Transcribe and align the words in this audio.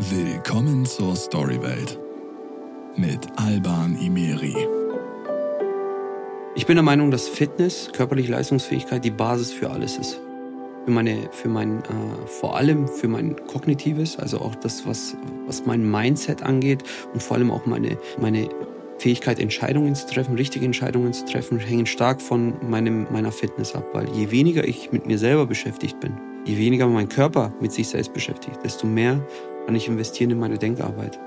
Willkommen 0.00 0.86
zur 0.86 1.16
Storywelt 1.16 1.98
mit 2.96 3.18
Alban 3.34 3.98
Imeri. 4.00 4.54
Ich 6.54 6.66
bin 6.66 6.76
der 6.76 6.84
Meinung, 6.84 7.10
dass 7.10 7.26
Fitness, 7.26 7.90
körperliche 7.92 8.30
Leistungsfähigkeit 8.30 9.04
die 9.04 9.10
Basis 9.10 9.50
für 9.50 9.68
alles 9.70 9.98
ist. 9.98 10.20
Für 10.84 10.92
meine, 10.92 11.28
für 11.32 11.48
mein, 11.48 11.78
äh, 11.80 12.26
vor 12.26 12.56
allem 12.56 12.86
für 12.86 13.08
mein 13.08 13.34
kognitives, 13.48 14.16
also 14.20 14.38
auch 14.38 14.54
das, 14.54 14.86
was, 14.86 15.16
was 15.48 15.66
mein 15.66 15.90
Mindset 15.90 16.44
angeht 16.44 16.84
und 17.12 17.20
vor 17.20 17.36
allem 17.36 17.50
auch 17.50 17.66
meine, 17.66 17.98
meine 18.20 18.48
Fähigkeit, 18.98 19.40
Entscheidungen 19.40 19.96
zu 19.96 20.06
treffen, 20.06 20.36
richtige 20.36 20.64
Entscheidungen 20.64 21.12
zu 21.12 21.24
treffen, 21.24 21.58
hängen 21.58 21.86
stark 21.86 22.22
von 22.22 22.54
meinem, 22.70 23.08
meiner 23.10 23.32
Fitness 23.32 23.74
ab. 23.74 23.84
Weil 23.94 24.08
je 24.10 24.30
weniger 24.30 24.62
ich 24.66 24.92
mit 24.92 25.06
mir 25.06 25.18
selber 25.18 25.44
beschäftigt 25.44 25.98
bin, 25.98 26.12
je 26.44 26.56
weniger 26.56 26.86
mein 26.86 27.08
Körper 27.08 27.52
mit 27.60 27.72
sich 27.72 27.88
selbst 27.88 28.12
beschäftigt, 28.12 28.58
desto 28.62 28.86
mehr 28.86 29.20
kann 29.68 29.74
ich 29.74 29.86
investieren 29.86 30.30
in 30.30 30.38
meine 30.38 30.56
Denkarbeit. 30.56 31.20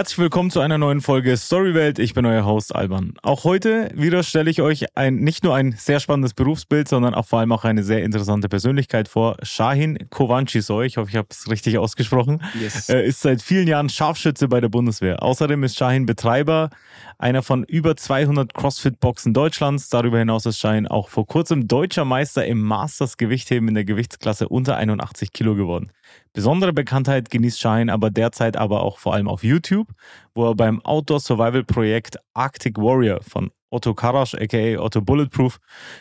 Herzlich 0.00 0.18
willkommen 0.18 0.50
zu 0.50 0.60
einer 0.60 0.78
neuen 0.78 1.02
Folge 1.02 1.36
Storywelt. 1.36 1.98
Ich 1.98 2.14
bin 2.14 2.24
euer 2.24 2.46
Host 2.46 2.74
Alban. 2.74 3.12
Auch 3.22 3.44
heute 3.44 3.90
wieder 3.92 4.22
stelle 4.22 4.48
ich 4.50 4.62
euch 4.62 4.96
ein, 4.96 5.16
nicht 5.16 5.44
nur 5.44 5.54
ein 5.54 5.74
sehr 5.76 6.00
spannendes 6.00 6.32
Berufsbild, 6.32 6.88
sondern 6.88 7.12
auch 7.12 7.26
vor 7.26 7.40
allem 7.40 7.52
auch 7.52 7.64
eine 7.64 7.82
sehr 7.82 8.02
interessante 8.02 8.48
Persönlichkeit 8.48 9.08
vor. 9.08 9.36
Shahin 9.42 9.98
Kovanchisoy, 10.08 10.86
ich 10.86 10.96
hoffe, 10.96 11.10
ich 11.10 11.16
habe 11.16 11.28
es 11.30 11.50
richtig 11.50 11.76
ausgesprochen, 11.76 12.42
yes. 12.58 12.88
Er 12.88 13.04
ist 13.04 13.20
seit 13.20 13.42
vielen 13.42 13.68
Jahren 13.68 13.90
Scharfschütze 13.90 14.48
bei 14.48 14.62
der 14.62 14.70
Bundeswehr. 14.70 15.22
Außerdem 15.22 15.64
ist 15.64 15.76
Shahin 15.76 16.06
Betreiber 16.06 16.70
einer 17.18 17.42
von 17.42 17.64
über 17.64 17.94
200 17.94 18.54
CrossFit-Boxen 18.54 19.34
Deutschlands. 19.34 19.90
Darüber 19.90 20.18
hinaus 20.18 20.46
ist 20.46 20.58
Shahin 20.58 20.88
auch 20.88 21.10
vor 21.10 21.26
kurzem 21.26 21.68
deutscher 21.68 22.06
Meister 22.06 22.46
im 22.46 22.62
Masters 22.62 23.18
Gewichtheben 23.18 23.68
in 23.68 23.74
der 23.74 23.84
Gewichtsklasse 23.84 24.48
unter 24.48 24.78
81 24.78 25.34
Kilo 25.34 25.56
geworden. 25.56 25.92
Besondere 26.32 26.72
Bekanntheit 26.72 27.30
genießt 27.30 27.60
Shine 27.60 27.92
aber 27.92 28.10
derzeit 28.10 28.56
aber 28.56 28.82
auch 28.82 28.98
vor 28.98 29.14
allem 29.14 29.28
auf 29.28 29.42
YouTube, 29.42 29.88
wo 30.34 30.48
er 30.48 30.54
beim 30.54 30.80
Outdoor-Survival-Projekt 30.82 32.18
Arctic 32.34 32.78
Warrior 32.78 33.20
von 33.22 33.50
Otto 33.70 33.94
Karasch, 33.94 34.34
aka 34.34 34.78
Otto 34.78 35.00
Bulletproof, 35.00 35.58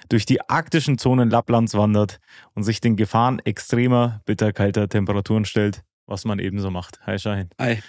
durch 0.09 0.25
die 0.25 0.41
arktischen 0.47 0.97
Zonen 0.97 1.29
Lapplands 1.29 1.73
wandert 1.73 2.19
und 2.53 2.63
sich 2.63 2.81
den 2.81 2.95
Gefahren 2.95 3.39
extremer, 3.39 4.21
bitterkalter 4.25 4.87
Temperaturen 4.87 5.45
stellt, 5.45 5.83
was 6.05 6.25
man 6.25 6.39
ebenso 6.39 6.69
macht. 6.71 6.99
Hi 7.05 7.17
Shahin. 7.17 7.49
Hi. 7.59 7.79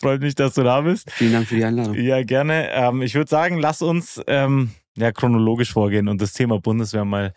Freut 0.00 0.20
mich, 0.20 0.34
dass 0.34 0.54
du 0.54 0.62
da 0.62 0.80
bist. 0.80 1.10
Vielen 1.12 1.32
Dank 1.32 1.46
für 1.46 1.56
die 1.56 1.64
Einladung. 1.64 1.94
Ja, 1.94 2.22
gerne. 2.22 2.70
Ähm, 2.70 3.02
ich 3.02 3.14
würde 3.14 3.28
sagen, 3.28 3.58
lass 3.58 3.82
uns 3.82 4.20
ähm, 4.26 4.70
ja, 4.96 5.10
chronologisch 5.10 5.72
vorgehen 5.72 6.08
und 6.08 6.20
das 6.20 6.32
Thema 6.32 6.60
Bundeswehr 6.60 7.04
mal 7.04 7.32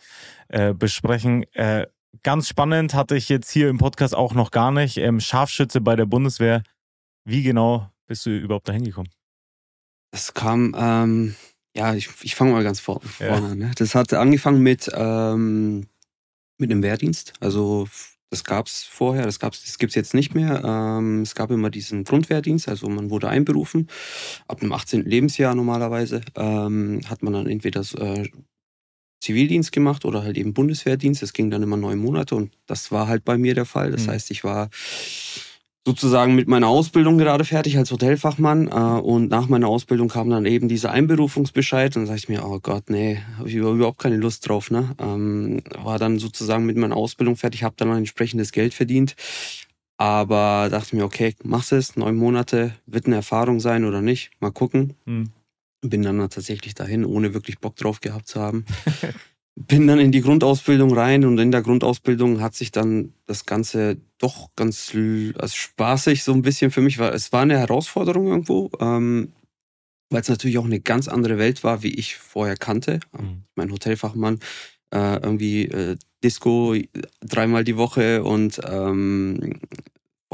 äh, 0.49 0.73
besprechen. 0.73 1.43
Äh, 1.53 1.87
Ganz 2.23 2.47
spannend 2.47 2.93
hatte 2.93 3.15
ich 3.15 3.29
jetzt 3.29 3.49
hier 3.49 3.69
im 3.69 3.77
Podcast 3.77 4.15
auch 4.15 4.33
noch 4.33 4.51
gar 4.51 4.71
nicht. 4.71 4.97
Ähm, 4.97 5.19
Scharfschütze 5.19 5.81
bei 5.81 5.95
der 5.95 6.05
Bundeswehr. 6.05 6.63
Wie 7.23 7.43
genau 7.43 7.89
bist 8.07 8.25
du 8.25 8.29
überhaupt 8.29 8.67
dahin 8.67 8.83
gekommen? 8.83 9.09
Das 10.11 10.33
kam, 10.33 10.75
ähm, 10.77 11.35
ja, 11.75 11.93
ich, 11.93 12.09
ich 12.21 12.35
fange 12.35 12.51
mal 12.51 12.63
ganz 12.63 12.79
vor, 12.79 13.01
vorne 13.01 13.45
ja. 13.45 13.51
an. 13.51 13.57
Ne? 13.57 13.71
Das 13.77 13.95
hat 13.95 14.13
angefangen 14.13 14.61
mit, 14.61 14.89
ähm, 14.93 15.87
mit 16.57 16.71
einem 16.71 16.83
Wehrdienst. 16.83 17.33
Also 17.39 17.87
das 18.29 18.43
gab 18.43 18.67
es 18.67 18.83
vorher, 18.83 19.25
das, 19.25 19.39
das 19.39 19.77
gibt 19.77 19.91
es 19.91 19.95
jetzt 19.95 20.13
nicht 20.13 20.35
mehr. 20.35 20.63
Ähm, 20.63 21.21
es 21.21 21.35
gab 21.35 21.51
immer 21.51 21.69
diesen 21.69 22.03
Grundwehrdienst, 22.03 22.67
also 22.67 22.89
man 22.89 23.09
wurde 23.09 23.29
einberufen. 23.29 23.87
Ab 24.47 24.59
dem 24.59 24.71
18. 24.71 25.05
Lebensjahr 25.05 25.55
normalerweise 25.55 26.21
ähm, 26.35 27.01
hat 27.07 27.23
man 27.23 27.33
dann 27.33 27.47
entweder 27.47 27.81
äh, 27.97 28.29
Zivildienst 29.25 29.71
gemacht 29.71 30.05
oder 30.05 30.23
halt 30.23 30.37
eben 30.37 30.53
Bundeswehrdienst. 30.53 31.21
Das 31.21 31.33
ging 31.33 31.49
dann 31.49 31.63
immer 31.63 31.77
neun 31.77 31.97
Monate 31.97 32.35
und 32.35 32.51
das 32.67 32.91
war 32.91 33.07
halt 33.07 33.25
bei 33.25 33.37
mir 33.37 33.55
der 33.55 33.65
Fall. 33.65 33.91
Das 33.91 34.05
mhm. 34.05 34.11
heißt, 34.11 34.29
ich 34.31 34.43
war 34.43 34.69
sozusagen 35.83 36.35
mit 36.35 36.47
meiner 36.47 36.67
Ausbildung 36.67 37.17
gerade 37.17 37.43
fertig 37.43 37.77
als 37.77 37.91
Hotelfachmann 37.91 38.67
äh, 38.67 38.71
und 38.71 39.29
nach 39.29 39.47
meiner 39.47 39.67
Ausbildung 39.67 40.09
kam 40.09 40.29
dann 40.29 40.45
eben 40.45 40.67
dieser 40.67 40.91
Einberufungsbescheid 40.91 41.95
und 41.95 42.03
dann 42.03 42.07
sag 42.07 42.17
ich 42.17 42.29
mir, 42.29 42.43
oh 42.45 42.59
Gott, 42.59 42.89
nee, 42.89 43.19
habe 43.37 43.49
ich 43.49 43.55
überhaupt 43.55 43.99
keine 43.99 44.17
Lust 44.17 44.47
drauf. 44.47 44.71
Ne? 44.71 44.95
Ähm, 44.99 45.61
war 45.83 45.99
dann 45.99 46.17
sozusagen 46.17 46.65
mit 46.65 46.77
meiner 46.77 46.97
Ausbildung 46.97 47.35
fertig, 47.35 47.63
habe 47.63 47.75
dann 47.77 47.91
ein 47.91 47.99
entsprechendes 47.99 48.51
Geld 48.51 48.73
verdient, 48.73 49.15
aber 49.97 50.69
dachte 50.71 50.95
mir, 50.95 51.05
okay, 51.05 51.35
mach's 51.43 51.71
es, 51.71 51.95
neun 51.95 52.15
Monate, 52.15 52.75
wird 52.87 53.05
eine 53.05 53.15
Erfahrung 53.15 53.59
sein 53.59 53.85
oder 53.85 54.01
nicht, 54.01 54.31
mal 54.39 54.51
gucken. 54.51 54.95
Mhm. 55.05 55.29
Bin 55.89 56.03
dann 56.03 56.17
tatsächlich 56.29 56.73
dahin, 56.73 57.05
ohne 57.05 57.33
wirklich 57.33 57.59
Bock 57.59 57.75
drauf 57.75 58.01
gehabt 58.01 58.27
zu 58.27 58.39
haben. 58.39 58.65
Bin 59.55 59.87
dann 59.87 59.99
in 59.99 60.11
die 60.11 60.21
Grundausbildung 60.21 60.93
rein 60.93 61.23
und 61.23 61.37
in 61.37 61.51
der 61.51 61.61
Grundausbildung 61.61 62.41
hat 62.41 62.55
sich 62.55 62.71
dann 62.71 63.13
das 63.25 63.45
Ganze 63.45 63.97
doch 64.17 64.49
ganz 64.57 64.93
also 64.93 65.55
spaßig 65.55 66.23
so 66.23 66.33
ein 66.33 66.41
bisschen 66.41 66.71
für 66.71 66.81
mich. 66.81 66.99
War, 66.99 67.13
es 67.13 67.31
war 67.31 67.43
eine 67.43 67.57
Herausforderung 67.57 68.27
irgendwo, 68.27 68.69
ähm, 68.81 69.31
weil 70.09 70.21
es 70.21 70.27
natürlich 70.27 70.57
auch 70.57 70.65
eine 70.65 70.81
ganz 70.81 71.07
andere 71.07 71.37
Welt 71.37 71.63
war, 71.63 71.83
wie 71.83 71.93
ich 71.93 72.17
vorher 72.17 72.57
kannte. 72.57 72.99
Mhm. 73.17 73.43
Mein 73.55 73.71
Hotelfachmann, 73.71 74.39
äh, 74.93 75.21
irgendwie 75.21 75.65
äh, 75.65 75.95
Disco 76.21 76.75
dreimal 77.21 77.63
die 77.63 77.77
Woche 77.77 78.23
und 78.23 78.59
ähm, 78.67 79.59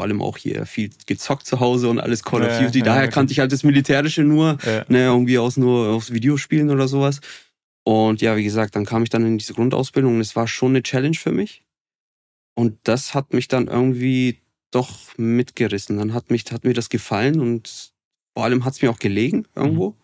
vor 0.01 0.07
allem 0.07 0.21
auch 0.23 0.37
hier 0.37 0.65
viel 0.65 0.89
gezockt 1.05 1.45
zu 1.45 1.59
Hause 1.59 1.87
und 1.87 1.99
alles 1.99 2.23
Call 2.23 2.41
of 2.41 2.57
Duty. 2.57 2.81
Daher 2.81 3.07
kannte 3.07 3.33
ich 3.33 3.39
halt 3.39 3.51
das 3.51 3.61
Militärische 3.61 4.23
nur, 4.23 4.57
ne, 4.87 5.03
irgendwie 5.03 5.37
aus 5.37 5.57
nur 5.57 5.89
aus 5.89 6.11
Videospielen 6.11 6.71
oder 6.71 6.87
sowas. 6.87 7.19
Und 7.83 8.19
ja, 8.19 8.35
wie 8.35 8.43
gesagt, 8.43 8.75
dann 8.75 8.83
kam 8.83 9.03
ich 9.03 9.11
dann 9.11 9.23
in 9.23 9.37
diese 9.37 9.53
Grundausbildung 9.53 10.15
und 10.15 10.21
es 10.21 10.35
war 10.35 10.47
schon 10.47 10.71
eine 10.71 10.81
Challenge 10.81 11.15
für 11.15 11.31
mich. 11.31 11.63
Und 12.55 12.79
das 12.81 13.13
hat 13.13 13.33
mich 13.33 13.47
dann 13.47 13.67
irgendwie 13.67 14.39
doch 14.71 15.15
mitgerissen. 15.17 15.97
Dann 15.97 16.15
hat 16.15 16.31
mich, 16.31 16.45
hat 16.51 16.63
mir 16.63 16.73
das 16.73 16.89
gefallen 16.89 17.39
und 17.39 17.93
vor 18.33 18.45
allem 18.45 18.65
hat 18.65 18.73
es 18.73 18.81
mir 18.81 18.89
auch 18.89 18.99
gelegen 18.99 19.45
irgendwo. 19.55 19.91
Mhm. 19.91 19.95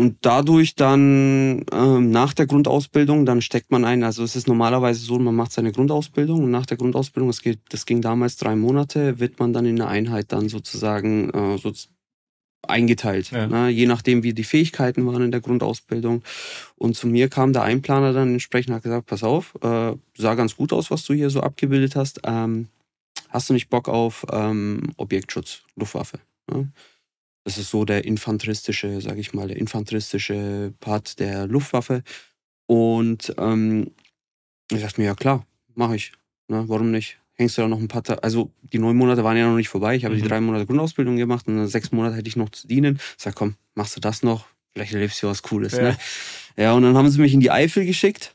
Und 0.00 0.16
dadurch 0.22 0.76
dann 0.76 1.66
ähm, 1.70 2.10
nach 2.10 2.32
der 2.32 2.46
Grundausbildung, 2.46 3.26
dann 3.26 3.42
steckt 3.42 3.70
man 3.70 3.84
ein, 3.84 4.02
also 4.02 4.24
es 4.24 4.34
ist 4.34 4.48
normalerweise 4.48 5.04
so, 5.04 5.18
man 5.18 5.36
macht 5.36 5.52
seine 5.52 5.72
Grundausbildung 5.72 6.42
und 6.42 6.50
nach 6.50 6.64
der 6.64 6.78
Grundausbildung, 6.78 7.28
das, 7.28 7.42
geht, 7.42 7.58
das 7.68 7.84
ging 7.84 8.00
damals 8.00 8.38
drei 8.38 8.56
Monate, 8.56 9.20
wird 9.20 9.38
man 9.38 9.52
dann 9.52 9.66
in 9.66 9.78
eine 9.78 9.90
Einheit 9.90 10.32
dann 10.32 10.48
sozusagen 10.48 11.28
äh, 11.28 11.58
so 11.58 11.70
eingeteilt, 12.66 13.30
ja. 13.30 13.46
ne? 13.46 13.68
je 13.68 13.84
nachdem 13.84 14.22
wie 14.22 14.32
die 14.32 14.44
Fähigkeiten 14.44 15.06
waren 15.06 15.20
in 15.20 15.32
der 15.32 15.42
Grundausbildung. 15.42 16.22
Und 16.76 16.96
zu 16.96 17.06
mir 17.06 17.28
kam 17.28 17.52
der 17.52 17.64
Einplaner 17.64 18.14
dann 18.14 18.32
entsprechend 18.32 18.72
hat 18.72 18.84
gesagt, 18.84 19.04
pass 19.04 19.22
auf, 19.22 19.54
äh, 19.60 19.92
sah 20.16 20.34
ganz 20.34 20.56
gut 20.56 20.72
aus, 20.72 20.90
was 20.90 21.04
du 21.04 21.12
hier 21.12 21.28
so 21.28 21.40
abgebildet 21.42 21.94
hast. 21.94 22.22
Ähm, 22.24 22.68
hast 23.28 23.50
du 23.50 23.52
nicht 23.52 23.68
Bock 23.68 23.86
auf 23.86 24.24
ähm, 24.32 24.94
Objektschutz, 24.96 25.60
Luftwaffe? 25.76 26.20
Ne? 26.50 26.72
Das 27.44 27.58
ist 27.58 27.70
so 27.70 27.84
der 27.84 28.04
infanteristische, 28.04 29.00
sage 29.00 29.20
ich 29.20 29.32
mal, 29.32 29.48
der 29.48 29.56
infanteristische 29.56 30.74
Part 30.80 31.18
der 31.18 31.46
Luftwaffe. 31.46 32.02
Und 32.66 33.34
ähm, 33.38 33.92
ich 34.70 34.80
dachte 34.80 35.00
mir, 35.00 35.06
ja 35.08 35.14
klar, 35.14 35.46
mache 35.74 35.96
ich. 35.96 36.12
Ne, 36.48 36.64
warum 36.68 36.90
nicht? 36.90 37.18
Hängst 37.34 37.56
du 37.56 37.62
da 37.62 37.68
noch 37.68 37.78
ein 37.78 37.88
paar 37.88 38.02
Tage, 38.02 38.22
also 38.22 38.50
die 38.62 38.78
neun 38.78 38.96
Monate 38.96 39.24
waren 39.24 39.36
ja 39.36 39.48
noch 39.48 39.56
nicht 39.56 39.70
vorbei. 39.70 39.96
Ich 39.96 40.04
habe 40.04 40.14
mhm. 40.14 40.22
die 40.22 40.28
drei 40.28 40.40
Monate 40.40 40.66
Grundausbildung 40.66 41.16
gemacht 41.16 41.48
und 41.48 41.56
dann 41.56 41.68
sechs 41.68 41.90
Monate 41.90 42.16
hätte 42.16 42.28
ich 42.28 42.36
noch 42.36 42.50
zu 42.50 42.68
dienen. 42.68 42.96
Ich 43.16 43.22
sag, 43.22 43.34
komm, 43.34 43.56
machst 43.74 43.96
du 43.96 44.00
das 44.00 44.22
noch? 44.22 44.46
Vielleicht 44.72 44.92
erlebst 44.92 45.22
du 45.22 45.28
was 45.28 45.42
Cooles. 45.42 45.72
Ja. 45.72 45.82
Ne? 45.82 45.98
ja, 46.56 46.72
und 46.74 46.82
dann 46.82 46.96
haben 46.96 47.08
sie 47.08 47.20
mich 47.20 47.32
in 47.32 47.40
die 47.40 47.50
Eifel 47.50 47.86
geschickt. 47.86 48.34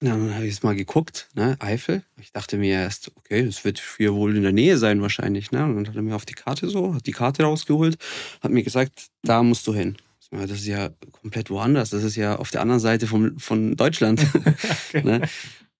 Dann 0.00 0.34
habe 0.34 0.44
ich 0.44 0.52
jetzt 0.52 0.62
mal 0.62 0.76
geguckt, 0.76 1.28
ne, 1.34 1.56
Eifel. 1.58 2.04
Ich 2.20 2.32
dachte 2.32 2.56
mir 2.56 2.74
erst, 2.74 3.10
okay, 3.16 3.44
das 3.44 3.64
wird 3.64 3.82
hier 3.96 4.14
wohl 4.14 4.36
in 4.36 4.42
der 4.42 4.52
Nähe 4.52 4.78
sein 4.78 5.02
wahrscheinlich, 5.02 5.50
ne? 5.50 5.64
Und 5.64 5.74
dann 5.74 5.88
hat 5.88 5.96
er 5.96 6.02
mir 6.02 6.14
auf 6.14 6.24
die 6.24 6.34
Karte 6.34 6.68
so, 6.68 6.94
hat 6.94 7.06
die 7.06 7.12
Karte 7.12 7.42
rausgeholt, 7.42 7.96
hat 8.40 8.52
mir 8.52 8.62
gesagt, 8.62 9.08
da 9.22 9.42
musst 9.42 9.66
du 9.66 9.74
hin. 9.74 9.96
Das 10.30 10.50
ist 10.50 10.66
ja 10.66 10.90
komplett 11.10 11.50
woanders. 11.50 11.90
Das 11.90 12.04
ist 12.04 12.16
ja 12.16 12.36
auf 12.36 12.50
der 12.50 12.60
anderen 12.60 12.80
Seite 12.80 13.06
von, 13.06 13.38
von 13.38 13.76
Deutschland. 13.76 14.24
okay. 14.88 15.02
ne? 15.02 15.22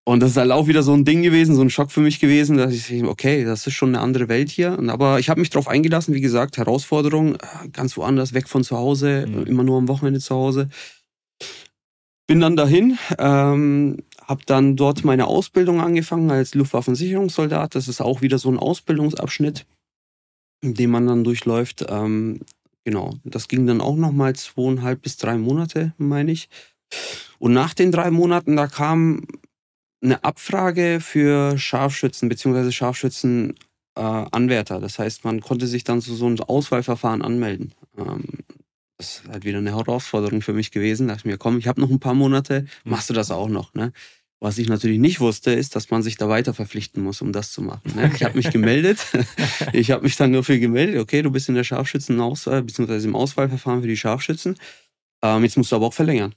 Und 0.05 0.21
das 0.21 0.31
ist 0.31 0.37
halt 0.39 0.51
auch 0.53 0.69
wieder 0.69 0.83
so 0.83 0.95
ein 0.95 1.05
Ding 1.05 1.23
gewesen, 1.23 1.55
so 1.55 1.61
ein 1.61 1.69
Schock 1.69 1.93
für 1.93 2.01
mich 2.01 2.19
gewesen, 2.19 2.57
dass 2.57 2.73
ich, 2.73 3.05
okay, 3.05 3.45
das 3.45 3.67
ist 3.67 3.75
schon 3.75 3.91
eine 3.91 4.01
andere 4.01 4.29
Welt 4.29 4.49
hier. 4.49 4.79
Aber 4.89 5.19
ich 5.19 5.29
habe 5.29 5.39
mich 5.39 5.51
darauf 5.51 5.69
eingelassen, 5.69 6.15
wie 6.15 6.23
gesagt, 6.23 6.57
Herausforderung, 6.57 7.35
äh, 7.35 7.69
ganz 7.75 7.95
woanders, 7.99 8.33
weg 8.33 8.49
von 8.49 8.65
zu 8.65 8.79
Hause, 8.79 9.27
mhm. 9.29 9.43
immer 9.43 9.65
nur 9.65 9.77
am 9.77 9.87
Wochenende 9.87 10.19
zu 10.19 10.35
Hause. 10.35 10.71
Bin 12.29 12.41
dann 12.41 12.57
dahin, 12.57 12.99
ähm, 13.19 13.97
habe 14.23 14.43
dann 14.45 14.77
dort 14.77 15.03
meine 15.03 15.27
Ausbildung 15.27 15.81
angefangen 15.81 16.31
als 16.31 16.55
Luftwaffensicherungssoldat. 16.55 17.75
Das 17.75 17.89
ist 17.89 18.03
auch 18.03 18.21
wieder 18.21 18.39
so 18.39 18.51
ein 18.51 18.59
Ausbildungsabschnitt, 18.59 19.67
den 20.63 20.91
man 20.91 21.07
dann 21.07 21.25
durchläuft. 21.25 21.87
Ähm, 21.89 22.41
genau, 22.85 23.15
das 23.25 23.49
ging 23.49 23.67
dann 23.67 23.81
auch 23.81 23.97
nochmal 23.97 24.37
zweieinhalb 24.37 25.01
bis 25.01 25.17
drei 25.17 25.39
Monate, 25.39 25.95
meine 25.97 26.31
ich. 26.31 26.51
Und 27.39 27.55
nach 27.55 27.73
den 27.73 27.93
drei 27.93 28.11
Monaten, 28.11 28.57
da 28.57 28.67
kam 28.67 29.27
eine 30.03 30.23
Abfrage 30.23 31.01
für 31.01 31.57
Scharfschützen 31.57 32.29
bzw. 32.29 32.71
Scharfschützen 32.71 33.55
äh. 33.99 34.65
Das 34.65 34.99
heißt, 34.99 35.25
man 35.25 35.41
konnte 35.41 35.67
sich 35.67 35.85
dann 35.85 36.01
zu 36.01 36.15
so 36.15 36.27
einem 36.27 36.41
Auswahlverfahren 36.41 37.23
anmelden. 37.23 37.75
Ähm, 37.97 38.25
das 38.99 39.21
ist 39.21 39.29
halt 39.29 39.45
wieder 39.45 39.59
eine 39.59 39.75
Herausforderung 39.77 40.43
für 40.43 40.53
mich 40.53 40.71
gewesen. 40.73 41.07
Da 41.09 41.15
dachte 41.15 41.27
ich 41.29 41.33
mir, 41.33 41.39
komm, 41.39 41.59
ich 41.59 41.69
habe 41.69 41.81
noch 41.81 41.91
ein 41.91 42.01
paar 42.01 42.15
Monate, 42.15 42.67
machst 42.85 43.09
du 43.09 43.15
das 43.15 43.31
auch 43.31 43.49
noch. 43.49 43.73
Ne? 43.75 43.93
Was 44.41 44.59
ich 44.59 44.69
natürlich 44.69 44.99
nicht 44.99 45.21
wusste, 45.21 45.53
ist, 45.53 45.75
dass 45.77 45.91
man 45.91 46.03
sich 46.03 46.17
da 46.17 46.29
weiter 46.29 46.53
verpflichten 46.53 47.03
muss, 47.03 47.23
um 47.23 47.33
das 47.33 47.53
zu 47.53 47.63
machen. 47.63 47.93
Ne? 47.95 48.11
Ich 48.15 48.23
habe 48.25 48.37
mich 48.37 48.51
gemeldet. 48.53 48.99
ich 49.73 49.91
habe 49.93 50.03
mich 50.03 50.17
dann 50.17 50.33
dafür 50.33 50.59
gemeldet, 50.59 51.01
okay, 51.01 51.23
du 51.23 51.31
bist 51.31 51.49
in 51.49 51.55
der 51.55 51.65
Scharfschützenauswahl, 51.65 52.63
beziehungsweise 52.63 53.07
im 53.07 53.15
Auswahlverfahren 53.17 53.83
für 53.83 53.89
die 53.89 53.97
Scharfschützen. 53.97 54.59
Ähm, 55.23 55.45
jetzt 55.45 55.57
musst 55.57 55.71
du 55.73 55.77
aber 55.77 55.87
auch 55.87 55.95
verlängern. 55.95 56.35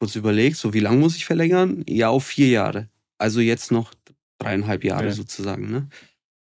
Kurz 0.00 0.16
überlegt, 0.16 0.56
so 0.56 0.72
wie 0.72 0.80
lange 0.80 0.98
muss 0.98 1.16
ich 1.16 1.26
verlängern? 1.26 1.84
Ja, 1.88 2.08
auf 2.08 2.24
vier 2.26 2.48
Jahre. 2.48 2.88
Also 3.18 3.40
jetzt 3.40 3.70
noch 3.70 3.92
dreieinhalb 4.38 4.82
Jahre 4.84 5.06
Ja. 5.06 5.12
sozusagen. 5.12 5.70
Ne? 5.70 5.88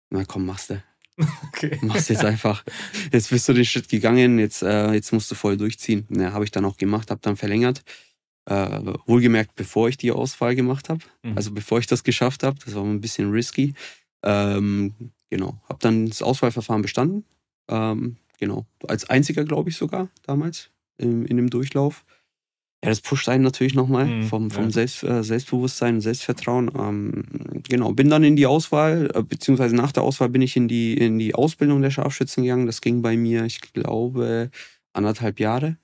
Na 0.09 0.25
komm, 0.25 0.45
machst 0.45 0.71
du. 0.71 0.83
Okay. 1.47 1.77
Machst 1.81 2.09
jetzt 2.09 2.25
einfach. 2.25 2.63
Jetzt 3.11 3.29
bist 3.29 3.47
du 3.47 3.53
den 3.53 3.65
Schritt 3.65 3.87
gegangen, 3.87 4.39
jetzt, 4.39 4.63
äh, 4.63 4.93
jetzt 4.93 5.13
musst 5.13 5.29
du 5.31 5.35
voll 5.35 5.55
durchziehen. 5.55 6.07
Ja, 6.09 6.33
habe 6.33 6.43
ich 6.43 6.51
dann 6.51 6.65
auch 6.65 6.77
gemacht, 6.77 7.11
habe 7.11 7.21
dann 7.21 7.37
verlängert. 7.37 7.83
Äh, 8.45 8.81
wohlgemerkt, 9.05 9.55
bevor 9.55 9.87
ich 9.87 9.97
die 9.97 10.11
Auswahl 10.11 10.55
gemacht 10.55 10.89
habe. 10.89 11.01
Mhm. 11.21 11.37
Also 11.37 11.51
bevor 11.51 11.79
ich 11.79 11.87
das 11.87 12.03
geschafft 12.03 12.43
habe. 12.43 12.57
Das 12.65 12.75
war 12.75 12.83
ein 12.83 12.99
bisschen 12.99 13.31
risky. 13.31 13.73
Ähm, 14.23 14.93
genau. 15.29 15.61
Habe 15.69 15.79
dann 15.79 16.07
das 16.07 16.21
Auswahlverfahren 16.21 16.81
bestanden. 16.81 17.23
Ähm, 17.69 18.17
genau. 18.39 18.65
Als 18.87 19.09
einziger, 19.09 19.45
glaube 19.45 19.69
ich, 19.69 19.77
sogar 19.77 20.09
damals 20.23 20.71
in, 20.97 21.25
in 21.25 21.37
dem 21.37 21.49
Durchlauf. 21.49 22.03
Ja, 22.83 22.89
das 22.89 23.01
pusht 23.01 23.29
einen 23.29 23.43
natürlich 23.43 23.75
nochmal 23.75 24.07
Mhm, 24.07 24.21
vom, 24.21 24.51
vom 24.51 24.65
ja. 24.65 24.71
Selbst, 24.71 25.03
äh, 25.03 25.23
Selbstbewusstsein 25.23 26.01
Selbstvertrauen. 26.01 26.69
Ähm, 26.77 27.23
genau, 27.67 27.93
bin 27.93 28.09
dann 28.09 28.23
in 28.23 28.35
die 28.35 28.45
Auswahl, 28.45 29.09
äh, 29.15 29.23
beziehungsweise 29.23 29.75
nach 29.75 29.93
der 29.93 30.03
Auswahl 30.03 30.29
bin 30.29 30.41
ich 30.41 30.57
in 30.57 30.67
die, 30.67 30.93
in 30.97 31.17
die 31.17 31.33
Ausbildung 31.33 31.81
der 31.81 31.91
Scharfschützen 31.91 32.43
gegangen. 32.43 32.65
Das 32.65 32.81
ging 32.81 33.01
bei 33.01 33.15
mir, 33.15 33.45
ich 33.45 33.61
glaube, 33.61 34.49
anderthalb 34.91 35.39
Jahre, 35.39 35.77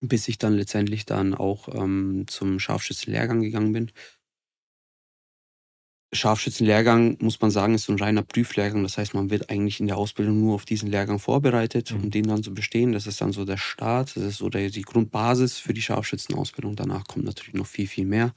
bis 0.00 0.28
ich 0.28 0.38
dann 0.38 0.54
letztendlich 0.54 1.06
dann 1.06 1.34
auch 1.34 1.68
ähm, 1.74 2.24
zum 2.28 2.58
Scharfschützenlehrgang 2.60 3.40
gegangen 3.40 3.72
bin. 3.72 3.90
Scharfschützenlehrgang, 6.16 7.18
muss 7.20 7.40
man 7.40 7.50
sagen, 7.50 7.74
ist 7.74 7.84
so 7.84 7.92
ein 7.92 7.98
reiner 7.98 8.22
Prüflehrgang. 8.22 8.82
Das 8.82 8.98
heißt, 8.98 9.14
man 9.14 9.30
wird 9.30 9.50
eigentlich 9.50 9.80
in 9.80 9.86
der 9.86 9.96
Ausbildung 9.96 10.40
nur 10.40 10.54
auf 10.54 10.64
diesen 10.64 10.90
Lehrgang 10.90 11.18
vorbereitet, 11.18 11.92
Mhm. 11.92 12.04
um 12.04 12.10
den 12.10 12.26
dann 12.26 12.42
zu 12.42 12.52
bestehen. 12.54 12.92
Das 12.92 13.06
ist 13.06 13.20
dann 13.20 13.32
so 13.32 13.44
der 13.44 13.56
Start, 13.58 14.16
das 14.16 14.24
ist 14.24 14.38
so 14.38 14.48
der, 14.48 14.70
die 14.70 14.82
Grundbasis 14.82 15.58
für 15.58 15.74
die 15.74 15.82
Scharfschützenausbildung. 15.82 16.76
Danach 16.76 17.04
kommt 17.06 17.24
natürlich 17.24 17.54
noch 17.54 17.66
viel, 17.66 17.86
viel 17.86 18.06
mehr. 18.06 18.34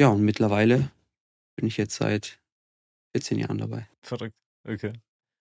Ja, 0.00 0.08
und 0.08 0.22
mittlerweile 0.22 0.90
bin 1.56 1.66
ich 1.68 1.76
jetzt 1.76 1.96
seit 1.96 2.40
14 3.16 3.38
Jahren 3.38 3.58
dabei. 3.58 3.88
Verrückt. 4.02 4.36
Okay. 4.68 4.92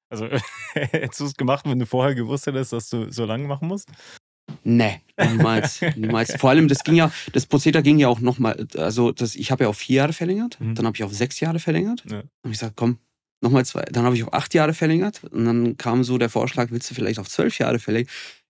Also 0.09 0.27
hättest 0.73 1.19
du 1.19 1.25
es 1.25 1.33
gemacht, 1.35 1.65
wenn 1.67 1.79
du 1.79 1.85
vorher 1.85 2.15
gewusst 2.15 2.47
hättest, 2.47 2.73
dass 2.73 2.89
du 2.89 3.11
so 3.11 3.25
lange 3.25 3.47
machen 3.47 3.67
musst? 3.67 3.89
Nee, 4.63 5.01
niemals, 5.17 5.81
niemals. 5.95 6.35
Vor 6.35 6.49
allem, 6.49 6.67
das 6.67 6.83
ging 6.83 6.95
ja, 6.95 7.11
das 7.33 7.45
Prozedere 7.45 7.83
ging 7.83 7.99
ja 7.99 8.07
auch 8.07 8.19
nochmal, 8.19 8.67
also 8.77 9.11
das, 9.11 9.35
ich 9.35 9.51
habe 9.51 9.63
ja 9.65 9.69
auf 9.69 9.77
vier 9.77 9.97
Jahre 9.97 10.13
verlängert, 10.13 10.57
Mhm. 10.59 10.75
dann 10.75 10.85
habe 10.85 10.95
ich 10.95 11.03
auf 11.03 11.13
sechs 11.13 11.39
Jahre 11.39 11.59
verlängert. 11.59 12.03
Ja. 12.05 12.09
Dann 12.11 12.17
habe 12.19 12.29
ich 12.45 12.59
gesagt, 12.59 12.73
komm, 12.75 12.97
nochmal 13.41 13.65
zwei. 13.65 13.83
Dann 13.91 14.03
habe 14.05 14.15
ich 14.15 14.23
auf 14.23 14.33
acht 14.33 14.53
Jahre 14.53 14.73
verlängert 14.73 15.23
und 15.31 15.45
dann 15.45 15.77
kam 15.77 16.03
so 16.03 16.17
der 16.17 16.29
Vorschlag, 16.29 16.71
willst 16.71 16.89
du 16.89 16.95
vielleicht 16.95 17.19
auf 17.19 17.29
zwölf 17.29 17.57
Jahre 17.59 17.79
verlängern? 17.79 18.09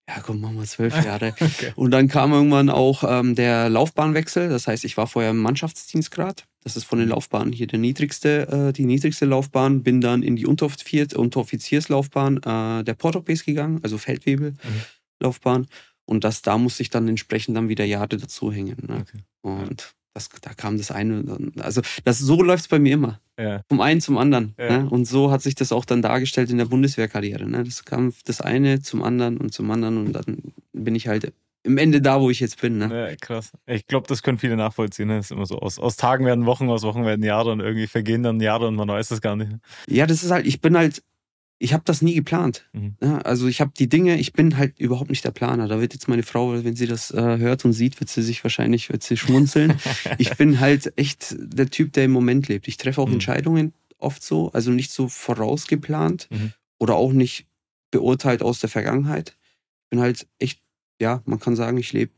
Ja, 0.10 0.22
komm, 0.22 0.40
mach 0.40 0.52
mal 0.54 0.66
zwölf 0.66 0.94
Jahre. 1.06 1.34
Okay. 1.40 1.74
Und 1.76 1.92
dann 1.92 2.08
kam 2.08 2.32
irgendwann 2.32 2.70
auch 2.70 3.04
ähm, 3.06 3.36
der 3.36 3.68
Laufbahnwechsel. 3.70 4.48
Das 4.48 4.66
heißt, 4.66 4.86
ich 4.86 4.96
war 4.96 5.06
vorher 5.06 5.32
im 5.32 5.38
Mannschaftsdienstgrad. 5.40 6.46
Das 6.64 6.78
ist 6.78 6.86
von 6.86 7.00
den 7.00 7.10
Laufbahnen 7.10 7.52
hier 7.52 7.68
der 7.68 7.80
niedrigste, 7.80 8.70
äh, 8.70 8.74
die 8.74 8.86
niedrigste 8.86 9.26
Laufbahn. 9.26 9.84
Bin 9.84 10.00
dann 10.00 10.24
in 10.24 10.38
die 10.38 10.46
Unteroffizier 10.46 11.08
Unteroffizierslaufbahn 11.14 12.38
äh, 12.38 12.84
der 12.86 12.94
Portobase 12.94 13.44
gegangen, 13.44 13.82
also 13.84 13.98
Feldwebel-Laufbahn. 13.98 15.68
Und 16.08 16.24
das, 16.24 16.42
da 16.42 16.58
musste 16.58 16.82
ich 16.82 16.90
dann 16.90 17.08
entsprechend 17.08 17.56
dann 17.58 17.70
wieder 17.70 17.86
Jahre 17.86 18.18
dazuhängen. 18.18 18.78
Ne? 18.88 19.02
Okay. 19.02 19.24
Und 19.42 19.94
das, 20.14 20.30
da 20.42 20.54
kam 20.54 20.78
das 20.78 20.90
eine. 20.90 21.24
Also 21.60 21.82
das, 22.06 22.18
so 22.18 22.42
läuft 22.42 22.64
es 22.64 22.68
bei 22.70 22.80
mir 22.80 22.94
immer. 22.94 23.20
Ja. 23.40 23.62
Vom 23.70 23.82
einen 23.82 24.02
zum 24.02 24.18
anderen. 24.18 24.56
Ja. 24.58 24.80
Ne? 24.80 24.90
Und 24.90 25.06
so 25.06 25.32
hat 25.32 25.42
sich 25.42 25.54
das 25.54 25.72
auch 25.72 25.86
dann 25.86 26.02
dargestellt 26.02 26.50
in 26.50 26.58
der 26.58 26.66
Bundeswehrkarriere. 26.66 27.48
Ne? 27.48 27.64
Das 27.64 27.86
kam 27.86 28.14
das 28.26 28.42
eine 28.42 28.82
zum 28.82 29.04
anderen 29.04 29.38
und 29.38 29.54
zum 29.54 29.70
anderen 29.70 29.98
und 29.98 30.14
dann 30.14 30.54
bin 30.74 30.96
ich 30.96 31.08
halt 31.08 31.32
im 31.64 31.78
Ende 31.78 32.02
da, 32.02 32.22
wo 32.22 32.30
ich 32.30 32.40
jetzt 32.40 32.62
bin. 32.62 32.78
Ne? 32.78 33.10
Ja, 33.10 33.16
krass. 33.18 33.52
Ich 33.66 33.86
glaube, 33.86 34.08
das 34.08 34.24
können 34.24 34.38
viele 34.38 34.56
nachvollziehen. 34.56 35.10
Ne? 35.10 35.18
Das 35.18 35.26
ist 35.26 35.32
immer 35.32 35.46
so. 35.46 35.60
Aus, 35.60 35.78
aus 35.78 35.98
Tagen 35.98 36.26
werden 36.26 36.46
Wochen, 36.46 36.70
aus 36.70 36.84
Wochen 36.84 37.06
werden 37.06 37.24
Jahre 37.24 37.52
und 37.52 37.60
irgendwie 37.60 37.88
vergehen 37.88 38.24
dann 38.24 38.40
Jahre 38.40 38.68
und 38.68 38.76
man 38.76 38.88
weiß 38.88 39.12
es 39.12 39.22
gar 39.22 39.36
nicht. 39.36 39.52
Ja, 39.88 40.08
das 40.08 40.24
ist 40.24 40.32
halt, 40.32 40.48
ich 40.48 40.62
bin 40.62 40.78
halt, 40.78 41.04
ich 41.60 41.74
habe 41.74 41.84
das 41.86 42.02
nie 42.02 42.14
geplant. 42.14 42.68
Mhm. 42.74 42.96
Ja, 43.02 43.18
also 43.20 43.48
ich 43.48 43.62
habe 43.62 43.72
die 43.78 43.90
Dinge, 43.90 44.20
ich 44.20 44.34
bin 44.34 44.58
halt 44.58 44.80
überhaupt 44.80 45.10
nicht 45.10 45.26
der 45.26 45.32
Planer. 45.32 45.68
Da 45.68 45.80
wird 45.82 45.94
jetzt 45.94 46.08
meine 46.08 46.24
Frau, 46.24 46.64
wenn 46.64 46.76
sie 46.76 46.86
das 46.88 47.10
äh, 47.12 47.38
hört 47.40 47.66
und 47.66 47.74
sieht, 47.74 48.00
wird 48.00 48.10
sie 48.10 48.22
sich 48.22 48.44
wahrscheinlich 48.44 48.90
wird 48.92 49.02
sie 49.04 49.18
schmunzeln. 49.18 49.74
ich 50.20 50.36
bin 50.38 50.60
halt 50.60 50.94
echt 50.98 51.36
der 51.40 51.70
Typ, 51.70 51.94
der 51.94 52.06
im 52.06 52.12
Moment 52.12 52.48
lebt. 52.48 52.68
Ich 52.68 52.78
treffe 52.78 53.02
auch 53.02 53.08
Mhm. 53.08 53.14
Entscheidungen 53.14 53.74
oft 53.98 54.22
so, 54.22 54.52
also 54.52 54.70
nicht 54.72 54.92
so 54.92 55.08
vorausgeplant 55.08 56.28
Mhm. 56.30 56.54
oder 56.80 56.96
auch 56.96 57.12
nicht 57.14 57.48
beurteilt 57.92 58.44
aus 58.44 58.60
der 58.60 58.70
Vergangenheit. 58.70 59.36
Ich 59.86 59.90
bin 59.90 60.00
halt 60.00 60.28
echt, 60.40 60.62
ja, 61.02 61.22
man 61.26 61.40
kann 61.40 61.56
sagen, 61.56 61.78
ich 61.78 61.94
lebe 61.94 62.12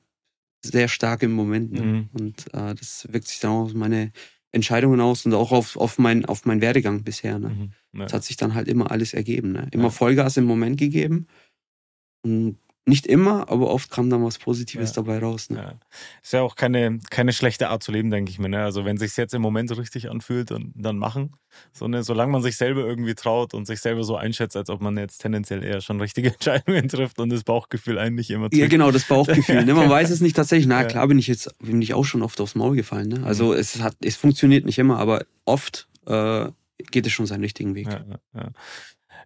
sehr 0.65 0.89
stark 0.89 1.23
im 1.23 1.31
Moment. 1.31 1.71
Ne? 1.71 1.81
Mhm. 1.81 2.09
Und 2.11 2.53
äh, 2.53 2.75
das 2.75 3.07
wirkt 3.09 3.27
sich 3.29 3.39
dann 3.39 3.51
auch 3.51 3.63
auf 3.65 3.73
meine 3.73 4.11
Entscheidungen 4.51 4.99
aus 4.99 5.25
und 5.25 5.33
auch 5.33 5.51
auf, 5.51 5.77
auf, 5.77 5.97
mein, 5.99 6.25
auf 6.25 6.45
meinen 6.45 6.61
Werdegang 6.61 7.03
bisher. 7.03 7.37
Ne? 7.39 7.49
Mhm. 7.49 7.99
Ja. 7.99 8.05
Es 8.05 8.13
hat 8.13 8.23
sich 8.23 8.37
dann 8.37 8.55
halt 8.55 8.67
immer 8.67 8.91
alles 8.91 9.13
ergeben. 9.13 9.51
Ne? 9.51 9.67
Immer 9.71 9.85
Ja. 9.85 9.89
Vollgas 9.89 10.37
im 10.37 10.45
Moment 10.45 10.77
gegeben. 10.79 11.27
Und 12.23 12.57
nicht 12.85 13.05
immer, 13.05 13.49
aber 13.49 13.67
oft 13.69 13.91
kam 13.91 14.09
dann 14.09 14.23
was 14.23 14.39
Positives 14.39 14.89
Ja. 14.95 15.03
dabei 15.03 15.19
raus. 15.19 15.49
Ne? 15.51 15.57
Ja. 15.57 15.73
Ist 16.23 16.33
ja 16.33 16.41
auch 16.41 16.55
keine, 16.55 16.99
keine 17.11 17.33
schlechte 17.33 17.69
Art 17.69 17.83
zu 17.83 17.91
leben, 17.91 18.09
denke 18.09 18.31
ich 18.31 18.39
mir. 18.39 18.49
Ne? 18.49 18.63
Also 18.63 18.83
wenn 18.83 18.97
sich 18.97 19.15
jetzt 19.15 19.33
im 19.35 19.43
Moment 19.43 19.75
richtig 19.77 20.09
anfühlt, 20.09 20.49
dann, 20.49 20.71
dann 20.75 20.97
machen. 20.97 21.33
So, 21.71 21.87
ne? 21.87 22.01
Solange 22.03 22.31
man 22.31 22.41
sich 22.41 22.57
selber 22.57 22.81
irgendwie 22.81 23.13
traut 23.13 23.53
und 23.53 23.67
sich 23.67 23.79
selber 23.81 24.03
so 24.03 24.15
einschätzt, 24.15 24.55
als 24.57 24.69
ob 24.71 24.81
man 24.81 24.97
jetzt 24.97 25.19
tendenziell 25.19 25.63
eher 25.63 25.81
schon 25.81 25.99
richtige 26.01 26.29
Entscheidungen 26.33 26.87
trifft 26.87 27.19
und 27.19 27.29
das 27.29 27.43
Bauchgefühl 27.43 27.99
einen 27.99 28.15
nicht 28.15 28.31
immer 28.31 28.45
Ja, 28.51 28.59
trügt. 28.61 28.71
genau, 28.71 28.89
das 28.91 29.03
Bauchgefühl. 29.05 29.65
Ne? 29.65 29.73
Man 29.75 29.89
weiß 29.89 30.09
es 30.09 30.21
nicht 30.21 30.35
tatsächlich. 30.35 30.67
Na 30.67 30.81
Ja. 30.81 30.87
klar 30.87 31.07
bin 31.07 31.19
ich 31.19 31.27
jetzt, 31.27 31.55
bin 31.59 31.81
ich 31.83 31.93
auch 31.93 32.05
schon 32.05 32.23
oft 32.23 32.41
aufs 32.41 32.55
Maul 32.55 32.75
gefallen. 32.75 33.09
Ne? 33.09 33.23
Also 33.23 33.47
Mhm. 33.47 33.59
es 33.59 33.81
hat, 33.81 33.95
es 34.03 34.15
funktioniert 34.15 34.65
nicht 34.65 34.79
immer, 34.79 34.97
aber 34.97 35.25
oft 35.45 35.87
äh, 36.07 36.47
geht 36.91 37.05
es 37.05 37.11
schon 37.11 37.27
seinen 37.27 37.41
richtigen 37.41 37.75
Weg. 37.75 37.87
Ja, 37.87 38.03
ja, 38.09 38.19
ja. 38.33 38.49